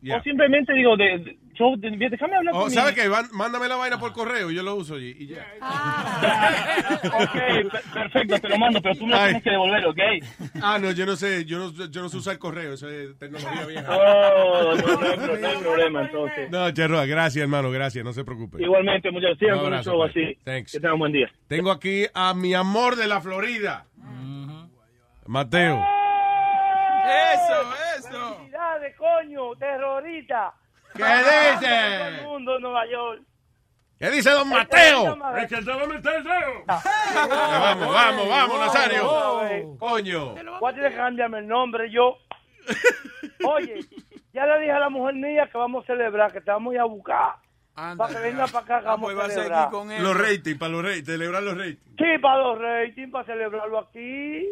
[0.00, 0.18] Yeah.
[0.18, 1.36] o simplemente digo, de,
[1.78, 3.08] de- déjame hablar O, con mi- ¿Sabes qué?
[3.32, 5.46] Mándame la vaina por correo, yo lo uso y, y ya.
[7.04, 9.98] Ok, per- perfecto, te lo mando, pero tú me lo tienes que devolver, ¿ok?
[10.62, 13.66] Ah, no, yo no sé, yo no, yo no sé usar correo, eso es tecnología
[13.66, 13.96] vieja.
[13.96, 16.50] Oh, no, no, hay no hay problema, entonces.
[16.50, 18.62] No, Cherroa, gracias, hermano, gracias, no se preocupe.
[18.62, 19.52] Igualmente, muchas gracias.
[19.52, 20.38] Un con el abrazo, show así.
[20.44, 20.72] Thanks.
[20.72, 21.30] Que tengan un buen día.
[21.48, 23.84] Tengo aquí a mi amor de la Florida.
[25.26, 25.84] Mateo.
[27.34, 28.36] Eso, eso.
[28.36, 30.54] Felicidades, coño, terrorista.
[30.98, 31.98] ¿Qué dice?
[31.98, 33.22] Todo el mundo en Nueva York.
[33.98, 35.18] ¿Qué dice don Mateo?
[35.38, 36.64] Es que te va a meter el dedo.
[36.66, 39.76] Vamos, vamos, vamos, Nazario.
[39.78, 40.34] Coño.
[40.60, 42.16] Voy a tener que cambiarme el nombre yo.
[43.44, 43.80] Oye,
[44.32, 46.74] ya le dije a la mujer mía que vamos a celebrar, que te vamos a
[46.74, 47.34] ir a buscar.
[47.74, 49.70] para que venga para acá, que vamos a celebrar.
[50.00, 51.80] Los ratings, para los ratings, celebrar los ratings.
[51.98, 54.46] Sí, para los ratings, para celebrarlo aquí.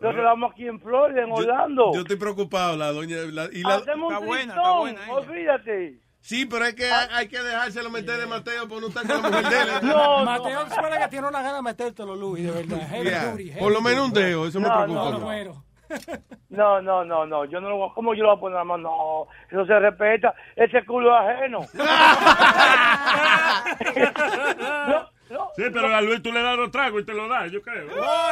[0.00, 1.92] Lo celebramos aquí en Florida, en Orlando.
[1.94, 3.16] Yo estoy preocupado, la doña.
[3.32, 6.00] la- y la- Hacemos un tristón, olvídate.
[6.20, 9.28] Sí, pero es que hay que dejárselo meter de Mateo por no estar con la
[9.30, 9.68] mujer de él.
[9.82, 12.88] No, Mateo suena que tiene una gana de metértelo, Luis, de verdad.
[12.88, 13.30] Heavy Yeah.
[13.30, 15.10] duty, heavy Por lo menos un dedo, eso me No, preocupa.
[15.12, 15.64] no, no.
[16.48, 18.58] No, no, no, no, yo no lo voy a- ¿cómo yo lo voy a poner
[18.58, 18.88] la mano?
[18.88, 21.60] No, eso se respeta, ese culo es ajeno.
[25.56, 27.88] Sí, pero a Luis tú le das los tragos y te lo das, yo creo.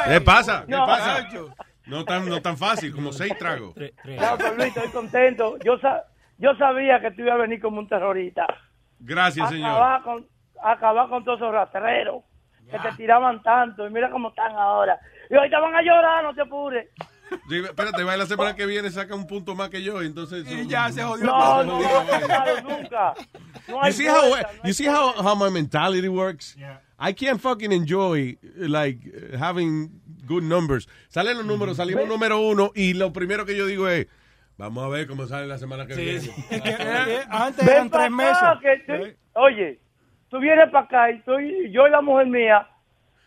[0.07, 0.63] ¿Qué pasa?
[0.65, 1.27] ¿Qué No, pasa?
[1.85, 3.75] No tan, no tan fácil, como seis tragos.
[3.75, 5.57] No, pero Luis, estoy contento.
[5.63, 6.03] Yo, sa-
[6.37, 8.45] yo sabía que tú ibas a venir como un terrorista.
[8.99, 9.69] Gracias, señor.
[9.71, 10.27] Acabar con,
[10.63, 12.23] acabar con todos esos rastreros
[12.71, 14.99] que te tiraban tanto y mira cómo están ahora.
[15.29, 16.87] Y ahorita van a llorar, no te apures.
[17.49, 20.45] Sí, espérate, va la semana que viene, saca un punto más que yo, entonces...
[20.49, 21.63] Y ya se jodió No, todo.
[21.63, 23.13] no, No, no, no, nunca.
[23.67, 24.21] No You see how
[24.63, 26.55] you see how, how my mentality works?
[26.97, 28.99] I can't fucking enjoy like
[29.37, 29.89] having
[30.25, 30.87] good numbers.
[31.09, 34.07] Salen los números, salimos número uno y lo primero que yo digo es
[34.57, 36.29] vamos a ver cómo sale la semana que viene.
[37.29, 38.37] Antes Ven eran pa' tres meses.
[38.43, 39.79] acá, que tú- oye,
[40.29, 42.67] tú vienes para acá y tú y yo y la mujer mía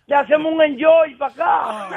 [0.09, 1.89] le hacemos un enjoy para acá.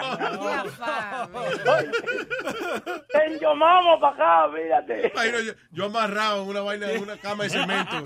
[3.12, 5.12] Te enjomamos para acá, fíjate.
[5.16, 8.04] No, yo, yo amarrado en una vaina, en una cama de cemento.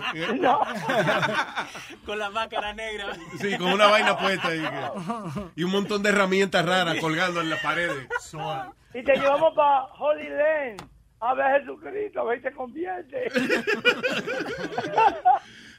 [2.06, 3.08] Con la máscara negra.
[3.42, 4.92] Sí, con una vaina puesta y, que-
[5.56, 8.08] y un montón de herramientas raras colgando en las paredes.
[8.94, 10.82] Y te llevamos para Holy Land
[11.20, 13.28] a ver a Jesucristo, a ver si te convierte.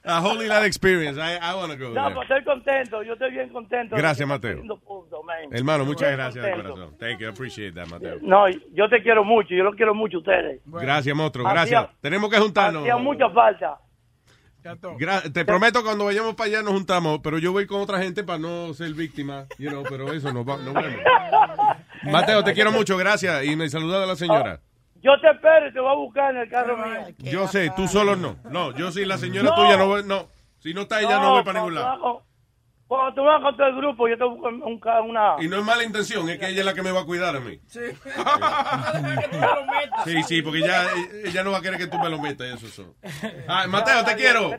[0.06, 1.18] A Holy Land Experience.
[1.20, 2.14] I, I want to go No, there.
[2.14, 3.96] pues estoy contento, yo estoy bien contento.
[3.96, 4.62] Gracias, de Mateo.
[4.84, 5.36] punto, man.
[5.52, 6.74] Hermano, muchas Bien gracias de contento.
[6.74, 6.98] corazón.
[6.98, 8.18] Thank you, I appreciate that, Mateo.
[8.22, 10.60] No, yo te quiero mucho, yo los quiero mucho a ustedes.
[10.64, 12.00] Gracias, monstruo, Hacía- gracias.
[12.00, 12.82] Tenemos que juntarnos.
[12.82, 13.78] Hacía mucha falta.
[14.98, 18.24] Gra- te prometo cuando vayamos para allá nos juntamos, pero yo voy con otra gente
[18.24, 20.82] para no ser víctima, you know, pero eso nos va, vemos.
[22.10, 24.60] Mateo, te quiero mucho, gracias y me saluda a la señora.
[25.06, 27.00] Yo te espero y te voy a buscar en el carro mío.
[27.18, 28.36] Yo sé, tú solo no.
[28.50, 29.54] No, yo sí, la señora No.
[29.54, 30.26] tuya no voy, no.
[30.58, 32.22] Si no está ella no, voy para ningún lado.
[32.88, 34.62] Cuando tú vas con todo el grupo, yo te busco un,
[35.10, 35.36] una...
[35.40, 37.34] Y no es mala intención, es que ella es la que me va a cuidar
[37.36, 37.60] a mí.
[37.66, 37.80] Sí.
[40.04, 40.86] Sí, sí, porque ella,
[41.24, 42.94] ella no va a querer que tú me lo metas, eso son.
[43.48, 44.52] Ah, Mateo, te quiero.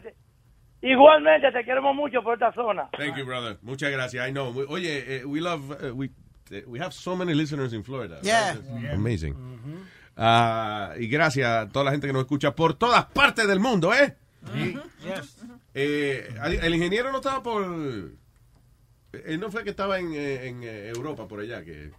[0.81, 2.89] Igualmente, te queremos mucho por esta zona.
[2.97, 3.57] Thank you, brother.
[3.61, 4.27] Muchas gracias.
[4.27, 4.51] I know.
[4.51, 6.09] We- Oye, eh, we love, uh, we,
[6.51, 8.19] eh, we have so many listeners in Florida.
[8.21, 8.55] Yeah.
[8.93, 9.35] Amazing.
[10.17, 13.93] Ah, y gracias a toda la gente que nos escucha por todas partes del mundo,
[13.93, 14.15] ¿eh?
[15.73, 16.27] Eh,
[16.63, 17.63] el ingeniero no estaba por...
[17.63, 21.91] Él no fue que estaba en, eh, en, eh, Europa, por allá, que...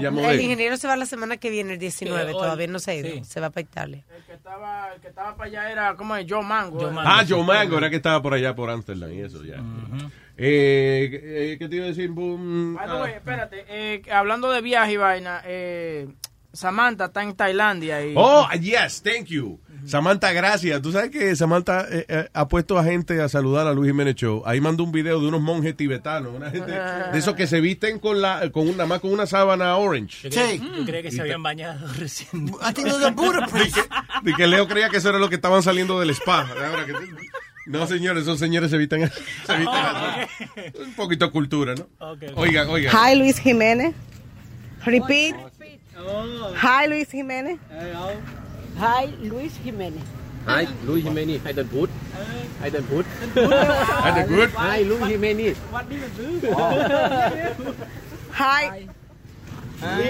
[0.00, 2.90] llamó El ingeniero se va la semana que viene, el 19, Eh, todavía no se
[2.90, 3.24] ha ido, sí.
[3.24, 4.04] se va para Italia.
[4.14, 6.26] El que estaba, el que estaba para allá era, ¿cómo es?
[6.28, 6.92] Joe Mango.
[6.98, 9.56] Ah, Joe Mango, era que estaba por allá, por Amsterdam y eso, ya.
[10.36, 12.10] eh, eh, ¿Qué te iba a decir?
[12.10, 13.06] Boom, ah.
[13.14, 16.08] espérate, eh, hablando de viaje y vaina, eh,
[16.52, 18.12] Samantha está en Tailandia y...
[18.16, 19.58] Oh, yes, thank you.
[19.86, 20.80] Samantha, gracias.
[20.80, 24.14] Tú sabes que Samantha eh, eh, ha puesto a gente a saludar a Luis Jiménez
[24.14, 24.42] Show.
[24.46, 27.98] Ahí mandó un video de unos monjes tibetanos, una gente de esos que se visten
[27.98, 30.28] con la, con una, más con una sábana orange.
[30.28, 32.46] Yo creía, yo creía que se habían bañado recién.
[34.22, 36.42] De que Leo creía que eso era lo que estaban saliendo del spa.
[36.48, 36.92] Ahora que-
[37.66, 39.08] no, señores, esos señores se visten,
[39.46, 40.26] se visten así.
[40.84, 41.86] Un poquito de cultura, ¿no?
[42.36, 42.90] Oiga, oiga.
[42.92, 43.94] Hi, Luis Jiménez.
[44.84, 45.36] Repeat.
[46.56, 47.58] Hi, Luis Jiménez.
[48.78, 50.02] Hi, Luis Jiménez.
[50.46, 51.40] Hi, Luis Jimenez.
[51.44, 51.90] Hay den Put.
[52.60, 53.06] Hay den Put.
[54.02, 54.50] Hay den Put.
[54.56, 55.56] Hi, Luis Jimenez.
[58.32, 58.88] Hi.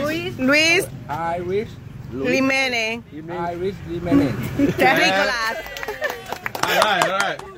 [0.00, 0.38] Luis.
[0.38, 1.68] Luis Hi, Luis.
[2.12, 3.02] Jiménez.
[3.28, 4.32] Hi, Luis Jimenez.
[4.76, 5.56] Terrícolas.
[6.62, 7.51] All right, all right.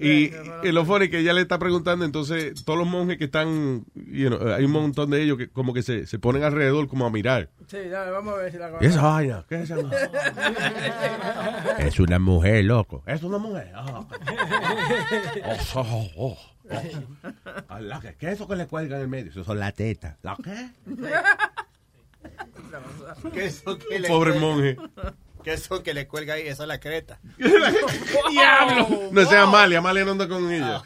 [0.00, 0.30] Y,
[0.70, 4.52] lo funny que ella le está preguntando, entonces todos los monjes que están, you know,
[4.52, 7.50] hay un montón de ellos que como que se, se ponen alrededor como a mirar.
[7.66, 9.44] Sí, dale, vamos a ver si la ¿Y esa vaina?
[9.48, 9.96] ¿Qué es esa vaina?
[11.78, 13.02] Es una mujer, loco.
[13.06, 13.72] Es una mujer.
[15.74, 16.36] Oh, oh, oh,
[18.18, 19.30] ¿Qué es eso que le cuelga en el medio?
[19.30, 20.16] Eso son las tetas.
[20.22, 20.70] ¿La qué?
[23.32, 24.46] ¿Qué es eso que le Pobre cuelga?
[24.46, 24.76] monje.
[25.42, 26.42] ¿Qué es eso que le cuelga ahí?
[26.42, 27.20] Esa es la creta.
[28.30, 29.10] ¡Diablo!
[29.12, 30.82] No sea Amalia, Amalia no anda con ella.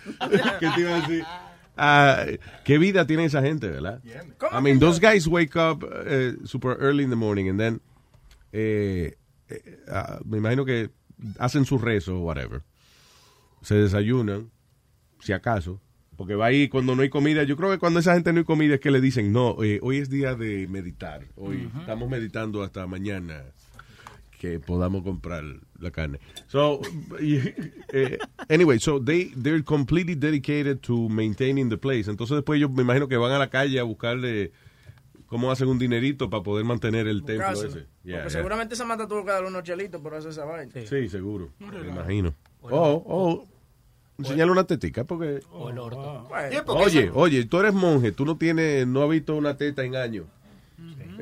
[0.61, 1.25] ¿Qué te iba a decir?
[1.77, 2.25] Ah,
[2.65, 4.01] ¿Qué vida tiene esa gente, verdad?
[4.05, 7.81] I mean, those guys wake up eh, super early in the morning and then
[8.53, 9.17] eh,
[9.49, 10.91] eh, ah, me imagino que
[11.39, 12.63] hacen su rezo o whatever.
[13.63, 14.51] Se desayunan,
[15.21, 15.81] si acaso.
[16.17, 17.43] Porque va ahí cuando no hay comida.
[17.45, 19.81] Yo creo que cuando esa gente no hay comida es que le dicen, no, eh,
[19.83, 21.27] hoy es día de meditar.
[21.37, 23.45] Hoy estamos meditando hasta mañana
[24.43, 25.45] que podamos comprar
[25.79, 26.19] la carne.
[26.49, 26.81] So,
[27.21, 32.11] eh, anyway, so they they're completely dedicated to maintaining the place.
[32.11, 34.51] Entonces después yo me imagino que van a la calle a buscarle
[35.27, 37.69] cómo hacen un dinerito para poder mantener el templo ese.
[37.69, 40.73] Porque Yeah, seguramente esa mata tuvo que darle unos chelitos por hacer esa vaina.
[40.73, 41.51] Sí, seguro.
[41.61, 42.35] Me imagino.
[42.63, 43.47] Oh, oh.
[44.19, 45.41] Enseñale una tetica porque...
[45.53, 46.29] O el orto.
[46.67, 50.27] Oye, oye, tú eres monje, tú no tienes, no has visto una teta en años.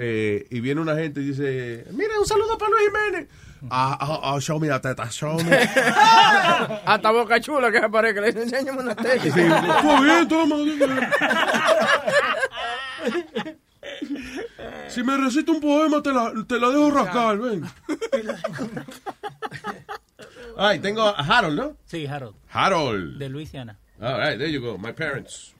[0.02, 3.28] Eh, y viene una gente y dice, mira, un saludo para Luis Jiménez.
[3.68, 5.56] Ah, ah, ah, show me la teta, show me.
[6.86, 9.22] Hasta boca chula que se parece que le dice, enséñame una teta.
[9.24, 9.30] Sí,
[9.82, 10.56] todo bien, toma.
[14.88, 17.64] Si me recita un poema, te la, te la dejo rascar, ven.
[20.56, 21.76] Ay, tengo a Harold, ¿no?
[21.86, 22.34] Sí, Harold.
[22.50, 23.18] Harold.
[23.18, 23.78] De Luisiana.
[24.00, 25.54] All right, there you go, my parents.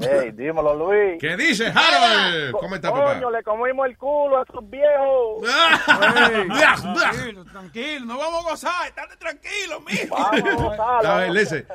[0.00, 1.18] Hey, dímelo, Luis.
[1.18, 2.52] ¿Qué dice Harold?
[2.52, 3.14] ¿Cómo está, papá?
[3.14, 5.42] Coño, le comimos el culo a esos viejos.
[6.98, 10.16] Tranquilo, tranquilo, no vamos a gozar, estate tranquilo, mijo.
[10.16, 11.66] A ver, listen,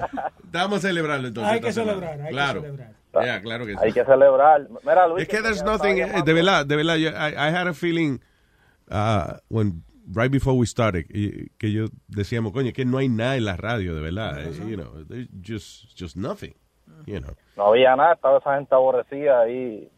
[0.52, 1.54] vamos a celebrarlo entonces.
[1.54, 2.62] Hay que celebrar, hay que claro.
[2.62, 2.94] celebrar.
[3.22, 3.80] Yeah, claro que sí.
[3.82, 4.68] Hay que celebrar.
[4.84, 5.24] Mira, Luis.
[5.24, 8.20] Es que there's nothing, eh, de verdad, de verdad, yo- I, I had a feeling
[8.90, 13.36] uh, when right before we started y- que yo decíamos, coño, que no hay nada
[13.38, 16.56] en la radio, de verdad, eh, you know, there's just just nothing,
[17.06, 17.36] you know.
[17.56, 19.90] No había nada, estaba esa gente aborrecida ahí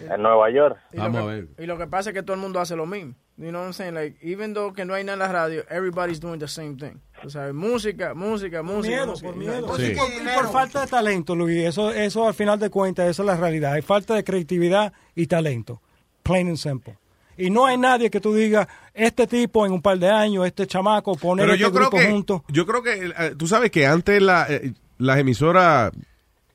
[0.00, 0.78] en Nueva York.
[0.92, 3.14] Y lo que- Y lo que pasa es que todo el mundo hace lo mismo.
[3.38, 3.94] You know what I'm saying?
[3.94, 6.98] Like, even though que no hay nada en la radio, everybody's doing the same thing.
[7.24, 8.94] O sea, música, música, música.
[8.94, 9.28] miedo, música.
[9.28, 9.66] por miedo.
[9.66, 9.94] Por, y
[10.34, 11.64] por falta de talento, Luis.
[11.64, 13.72] Eso, eso al final de cuentas, esa es la realidad.
[13.72, 15.80] Hay falta de creatividad y talento.
[16.22, 16.98] Plain and simple.
[17.38, 20.66] Y no hay nadie que tú digas, este tipo en un par de años, este
[20.66, 22.42] chamaco, poner Pero este yo creo grupo que, juntos.
[22.48, 25.90] yo creo que, eh, tú sabes que antes la, eh, las emisoras,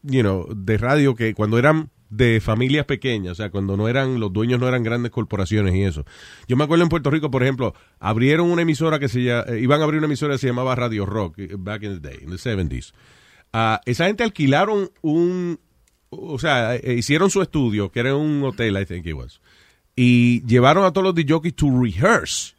[0.03, 4.19] you know, de radio que cuando eran de familias pequeñas, o sea, cuando no eran,
[4.19, 6.06] los dueños no eran grandes corporaciones y eso.
[6.48, 9.82] Yo me acuerdo en Puerto Rico, por ejemplo, abrieron una emisora que se llama, iban
[9.82, 12.30] a abrir una emisora que se llamaba Radio Rock, eh, back in the day, in
[12.30, 12.93] the 70s.
[13.53, 15.59] Ah, esa gente alquilaron un,
[16.09, 19.42] o sea, eh, hicieron su estudio, que era un hotel, I think it was,
[19.95, 22.57] y llevaron a todos los DJs to rehearse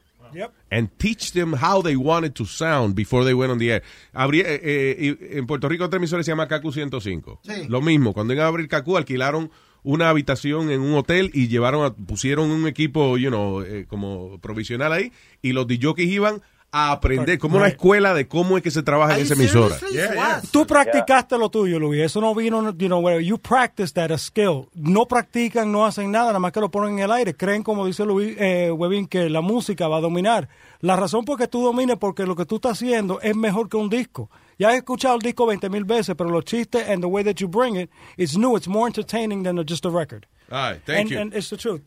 [0.71, 3.83] and teach them how they wanted to sound before they went on the air.
[4.13, 7.41] Abrí- eh, eh, en Puerto Rico otra emisora se llama KQ 105.
[7.43, 7.67] Sí.
[7.69, 9.51] Lo mismo, cuando iban a abrir KQ alquilaron
[9.85, 14.39] una habitación en un hotel y llevaron a- pusieron un equipo, you know, eh, como
[14.41, 18.71] provisional ahí y los DJs iban a aprender como una escuela de cómo es que
[18.71, 19.79] se trabaja en esa emisora.
[19.91, 20.43] Yeah, yeah.
[20.51, 22.03] Tú practicaste lo tuyo, Luis.
[22.03, 24.69] Eso no vino, you know, where you practice that a skill.
[24.75, 27.35] No practican, no hacen nada, nada más que lo ponen en el aire.
[27.35, 30.49] Creen, como dice Luis eh, Webin, que la música va a dominar.
[30.81, 33.77] La razón por que tú domines porque lo que tú estás haciendo es mejor que
[33.77, 34.31] un disco.
[34.59, 37.37] Ya he escuchado el disco 20 mil veces, pero los chistes and the way that
[37.37, 40.27] you bring it, it's new, it's more entertaining than just a record.
[40.51, 41.19] All right, thank and, you.
[41.21, 41.83] and it's the truth.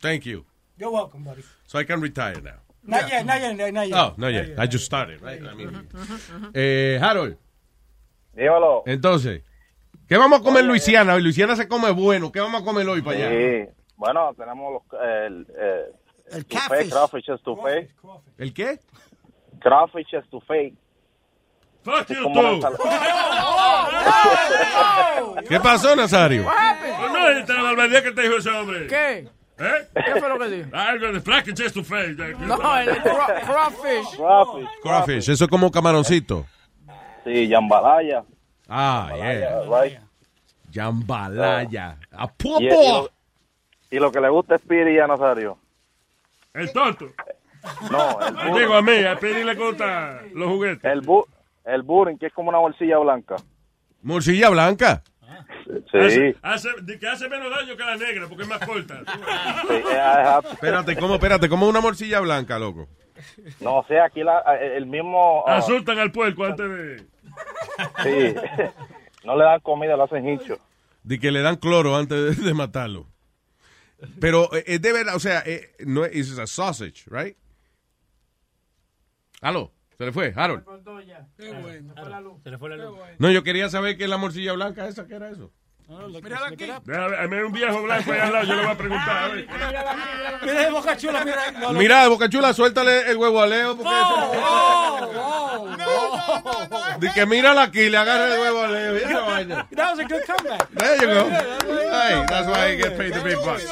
[0.00, 0.44] Thank you.
[0.78, 1.42] You're welcome, buddy.
[1.66, 2.69] So I can retire now.
[2.82, 3.98] Not yet, not yet, not yet.
[3.98, 4.54] Oh, no, yeah.
[4.58, 5.40] I just started, right?
[5.42, 5.88] I mean,
[6.54, 7.36] eh, Harold.
[8.34, 8.82] Dímelo.
[8.86, 9.42] Entonces,
[10.08, 11.14] ¿qué vamos a comer en Luisiana?
[11.14, 11.22] hoy?
[11.22, 12.32] Luisiana se come bueno.
[12.32, 13.28] ¿Qué vamos a comer hoy para allá?
[13.30, 13.68] Sí.
[13.96, 15.84] Bueno, tenemos los, el, eh,
[16.32, 16.90] El estufé, catfish.
[16.90, 17.88] crawfish estufé.
[18.38, 18.78] ¿El qué?
[19.60, 20.72] Crawfish estufé.
[21.82, 22.60] Fuck you, tú.
[25.48, 26.44] ¿Qué pasó, Nazario?
[26.44, 28.86] Pues no, esta la barbaridad que te dijo ese hombre.
[28.86, 29.28] ¿Qué?
[29.60, 29.88] ¿Eh?
[29.94, 30.70] ¿Qué fue lo que dijo?
[30.74, 32.14] Algo de flaky chest to face.
[32.14, 34.16] No, el craw- crawfish.
[34.16, 34.68] Crawfish.
[34.82, 36.46] Crawfish, eso es como camaroncito.
[37.24, 38.24] Sí, jambalaya.
[38.68, 39.60] Ah, yeah.
[39.68, 39.98] Right.
[40.72, 41.96] Jambalaya.
[42.12, 43.10] A Y, y lo,
[43.90, 45.58] y lo que le gusta es Piri a Nazario.
[46.54, 47.06] El tonto.
[47.90, 50.84] No, el Me digo a mí, a Piri le gusta los juguetes.
[50.84, 51.26] El, bu
[51.64, 53.36] el burring, que es como una bolsilla blanca.
[54.02, 55.02] Morcilla blanca.
[55.90, 55.98] Sí.
[55.98, 59.02] Hace, hace, que hace menos daño que la negra porque es más corta.
[59.68, 62.88] Sí, eh, Espérate, ¿cómo, espérate, ¿cómo una morcilla blanca, loco?
[63.60, 65.44] No, o sea, aquí la, el mismo...
[65.46, 66.96] ah, Asustan al puerco antes de...
[68.02, 68.34] sí,
[69.24, 70.58] no le dan comida, lo hacen hincho.
[71.02, 73.06] De que le dan cloro antes de, de matarlo.
[74.20, 77.36] Pero eh, es de verdad, o sea, eh, no es es a sausage, right?
[79.42, 80.64] Aló, se le fue, Harold.
[81.36, 81.92] Qué bueno.
[82.42, 82.98] Se le fue la luz.
[83.18, 85.52] No, yo quería saber qué es la morcilla blanca esa, ¿qué era eso?
[86.22, 86.66] Mírala aquí.
[86.86, 89.30] Déjame, me un viejo blanco ahí al lado, yo le voy a preguntar.
[90.42, 91.52] Mira de boca chula, mira.
[91.52, 91.78] No, no.
[91.78, 93.76] Mira, Boca Chula, suéltale el huevo a Leo.
[93.76, 95.68] Porque Oh,
[96.98, 98.94] De que mírala aquí, le agarra el huevo a Leo.
[98.96, 99.68] y esa vaina.
[99.76, 100.70] That was a good comeback.
[100.70, 101.28] There you go.
[101.28, 103.66] Hey, that's why I get paid the big bucks.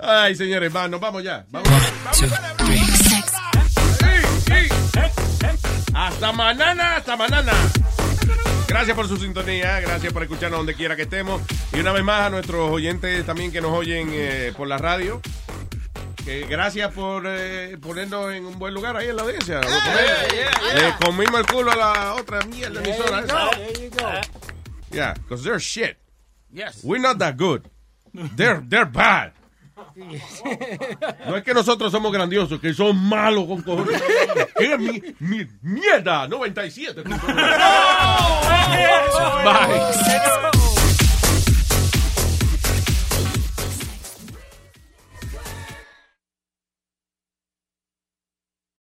[0.00, 1.44] Ay, señores, va, nos vamos ya.
[1.50, 1.68] Vamos.
[5.94, 7.52] Hasta mañana, hasta mañana.
[8.68, 11.42] Gracias por su sintonía, gracias por escucharnos donde quiera que estemos.
[11.72, 15.20] Y una vez más a nuestros oyentes también que nos oyen eh, por la radio.
[16.24, 19.60] Que gracias por eh, ponernos en un buen lugar ahí en la audiencia.
[19.60, 23.20] Le comimos el culo a la otra mierda emisora.
[23.20, 23.50] esa.
[24.92, 25.96] Yeah, because they're shit.
[26.52, 26.80] Yes.
[26.84, 27.62] We're not that good.
[28.36, 29.32] They're, they're bad.
[31.26, 34.02] No es que nosotros somos grandiosos, que son malos con cojones.
[34.56, 36.26] ¿Qué mi, mi- mierda?
[36.28, 37.02] 97.
[39.44, 40.59] Bye.